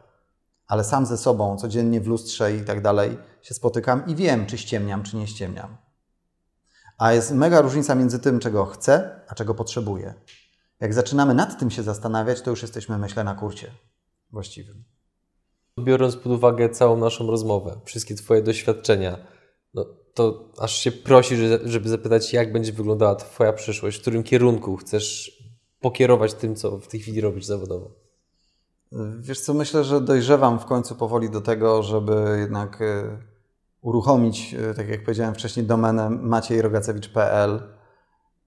Ale 0.66 0.84
sam 0.84 1.06
ze 1.06 1.18
sobą, 1.18 1.56
codziennie 1.56 2.00
w 2.00 2.06
lustrze 2.06 2.56
i 2.56 2.64
tak 2.64 2.82
dalej 2.82 3.18
się 3.42 3.54
spotykam 3.54 4.06
i 4.06 4.14
wiem, 4.14 4.46
czy 4.46 4.58
ściemniam, 4.58 5.02
czy 5.02 5.16
nie 5.16 5.26
ściemniam. 5.26 5.76
A 6.98 7.12
jest 7.12 7.32
mega 7.32 7.60
różnica 7.60 7.94
między 7.94 8.18
tym, 8.18 8.38
czego 8.38 8.66
chcę, 8.66 9.20
a 9.28 9.34
czego 9.34 9.54
potrzebuję. 9.54 10.14
Jak 10.80 10.94
zaczynamy 10.94 11.34
nad 11.34 11.58
tym 11.58 11.70
się 11.70 11.82
zastanawiać, 11.82 12.42
to 12.42 12.50
już 12.50 12.62
jesteśmy, 12.62 12.98
myślę, 12.98 13.24
na 13.24 13.34
kurcie 13.34 13.70
właściwym. 14.30 14.84
Biorąc 15.80 16.16
pod 16.16 16.32
uwagę 16.32 16.68
całą 16.68 16.96
naszą 16.96 17.26
rozmowę, 17.26 17.80
wszystkie 17.84 18.14
Twoje 18.14 18.42
doświadczenia, 18.42 19.18
no, 19.74 19.86
to 20.14 20.52
aż 20.58 20.78
się 20.78 20.92
prosi, 20.92 21.36
żeby 21.64 21.88
zapytać, 21.88 22.32
jak 22.32 22.52
będzie 22.52 22.72
wyglądała 22.72 23.14
Twoja 23.14 23.52
przyszłość, 23.52 23.98
w 23.98 24.00
którym 24.00 24.22
kierunku 24.22 24.76
chcesz 24.76 25.38
pokierować 25.80 26.34
tym, 26.34 26.56
co 26.56 26.78
w 26.78 26.88
tej 26.88 27.00
chwili 27.00 27.20
robisz 27.20 27.44
zawodowo? 27.44 27.90
Wiesz 29.18 29.40
co, 29.40 29.54
myślę, 29.54 29.84
że 29.84 30.00
dojrzewam 30.00 30.58
w 30.58 30.64
końcu 30.64 30.94
powoli 30.94 31.30
do 31.30 31.40
tego, 31.40 31.82
żeby 31.82 32.36
jednak 32.40 32.82
e, 32.82 33.18
uruchomić, 33.80 34.54
e, 34.54 34.74
tak 34.74 34.88
jak 34.88 35.04
powiedziałem 35.04 35.34
wcześniej, 35.34 35.66
domenę 35.66 36.10
maciejrogacewicz.pl 36.10 37.62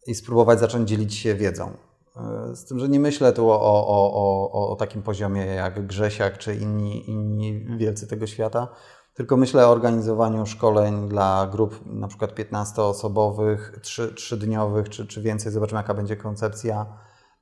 i 0.07 0.15
spróbować 0.15 0.59
zacząć 0.59 0.89
dzielić 0.89 1.15
się 1.15 1.35
wiedzą. 1.35 1.77
E, 2.15 2.55
z 2.55 2.65
tym, 2.65 2.79
że 2.79 2.89
nie 2.89 2.99
myślę 2.99 3.33
tu 3.33 3.51
o, 3.51 3.61
o, 3.61 4.51
o, 4.53 4.69
o 4.69 4.75
takim 4.75 5.03
poziomie 5.03 5.45
jak 5.45 5.87
Grzesiak 5.87 6.37
czy 6.37 6.55
inni, 6.55 7.09
inni 7.09 7.77
wielcy 7.77 8.07
tego 8.07 8.27
świata, 8.27 8.67
tylko 9.13 9.37
myślę 9.37 9.67
o 9.67 9.71
organizowaniu 9.71 10.45
szkoleń 10.45 11.09
dla 11.09 11.47
grup 11.51 11.79
na 11.85 12.07
przykład 12.07 12.31
15-osobowych, 12.31 13.57
3-dniowych 13.81 14.89
czy, 14.89 15.07
czy 15.07 15.21
więcej. 15.21 15.51
Zobaczymy, 15.51 15.79
jaka 15.79 15.93
będzie 15.93 16.15
koncepcja 16.15 16.85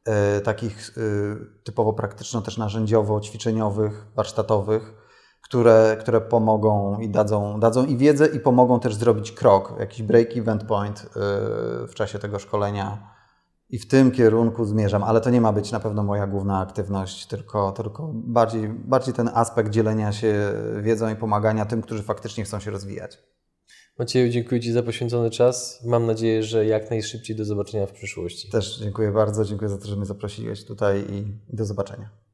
E, 0.06 0.42
takich 0.42 0.90
e, 0.90 1.02
typowo 1.64 1.94
praktyczno 1.94 2.42
też 2.42 2.58
narzędziowo-ćwiczeniowych, 2.58 4.06
warsztatowych, 4.16 4.94
które, 5.42 5.98
które 6.00 6.22
pomogą 6.22 7.00
i 7.00 7.10
dadzą, 7.10 7.60
dadzą 7.60 7.86
i 7.86 7.98
wiedzę 7.98 8.28
i 8.28 8.40
pomogą 8.40 8.80
też 8.80 8.96
zrobić 8.96 9.32
krok, 9.32 9.74
jakiś 9.80 10.04
break 10.04 10.38
event 10.38 10.64
point 10.64 11.02
e, 11.06 11.08
w 11.88 11.92
czasie 11.96 12.20
tego 12.20 12.40
szkolenia. 12.40 13.11
I 13.72 13.80
w 13.80 13.88
tym 13.88 14.12
kierunku 14.12 14.66
zmierzam, 14.66 15.04
ale 15.04 15.22
to 15.22 15.30
nie 15.30 15.42
ma 15.42 15.54
być 15.54 15.72
na 15.72 15.80
pewno 15.80 16.04
moja 16.04 16.28
główna 16.28 16.60
aktywność, 16.60 17.26
tylko, 17.26 17.72
tylko 17.72 18.12
bardziej, 18.14 18.70
bardziej 18.70 19.14
ten 19.14 19.30
aspekt 19.34 19.70
dzielenia 19.70 20.12
się 20.12 20.54
wiedzą 20.82 21.10
i 21.10 21.16
pomagania 21.16 21.66
tym, 21.66 21.82
którzy 21.82 22.04
faktycznie 22.04 22.44
chcą 22.44 22.60
się 22.60 22.72
rozwijać. 22.72 23.18
Macieju, 24.00 24.30
dziękuję 24.30 24.62
Ci 24.62 24.72
za 24.72 24.84
poświęcony 24.84 25.30
czas. 25.30 25.84
Mam 25.86 26.06
nadzieję, 26.06 26.44
że 26.44 26.66
jak 26.66 26.90
najszybciej 26.90 27.36
do 27.36 27.46
zobaczenia 27.46 27.88
w 27.88 27.92
przyszłości. 27.92 28.50
Też 28.50 28.80
dziękuję 28.80 29.12
bardzo. 29.12 29.46
Dziękuję 29.46 29.70
za 29.70 29.78
to, 29.78 29.88
że 29.88 29.96
mnie 29.96 30.06
zaprosiłeś 30.06 30.66
tutaj 30.66 31.06
i 31.10 31.38
do 31.56 31.66
zobaczenia. 31.66 32.10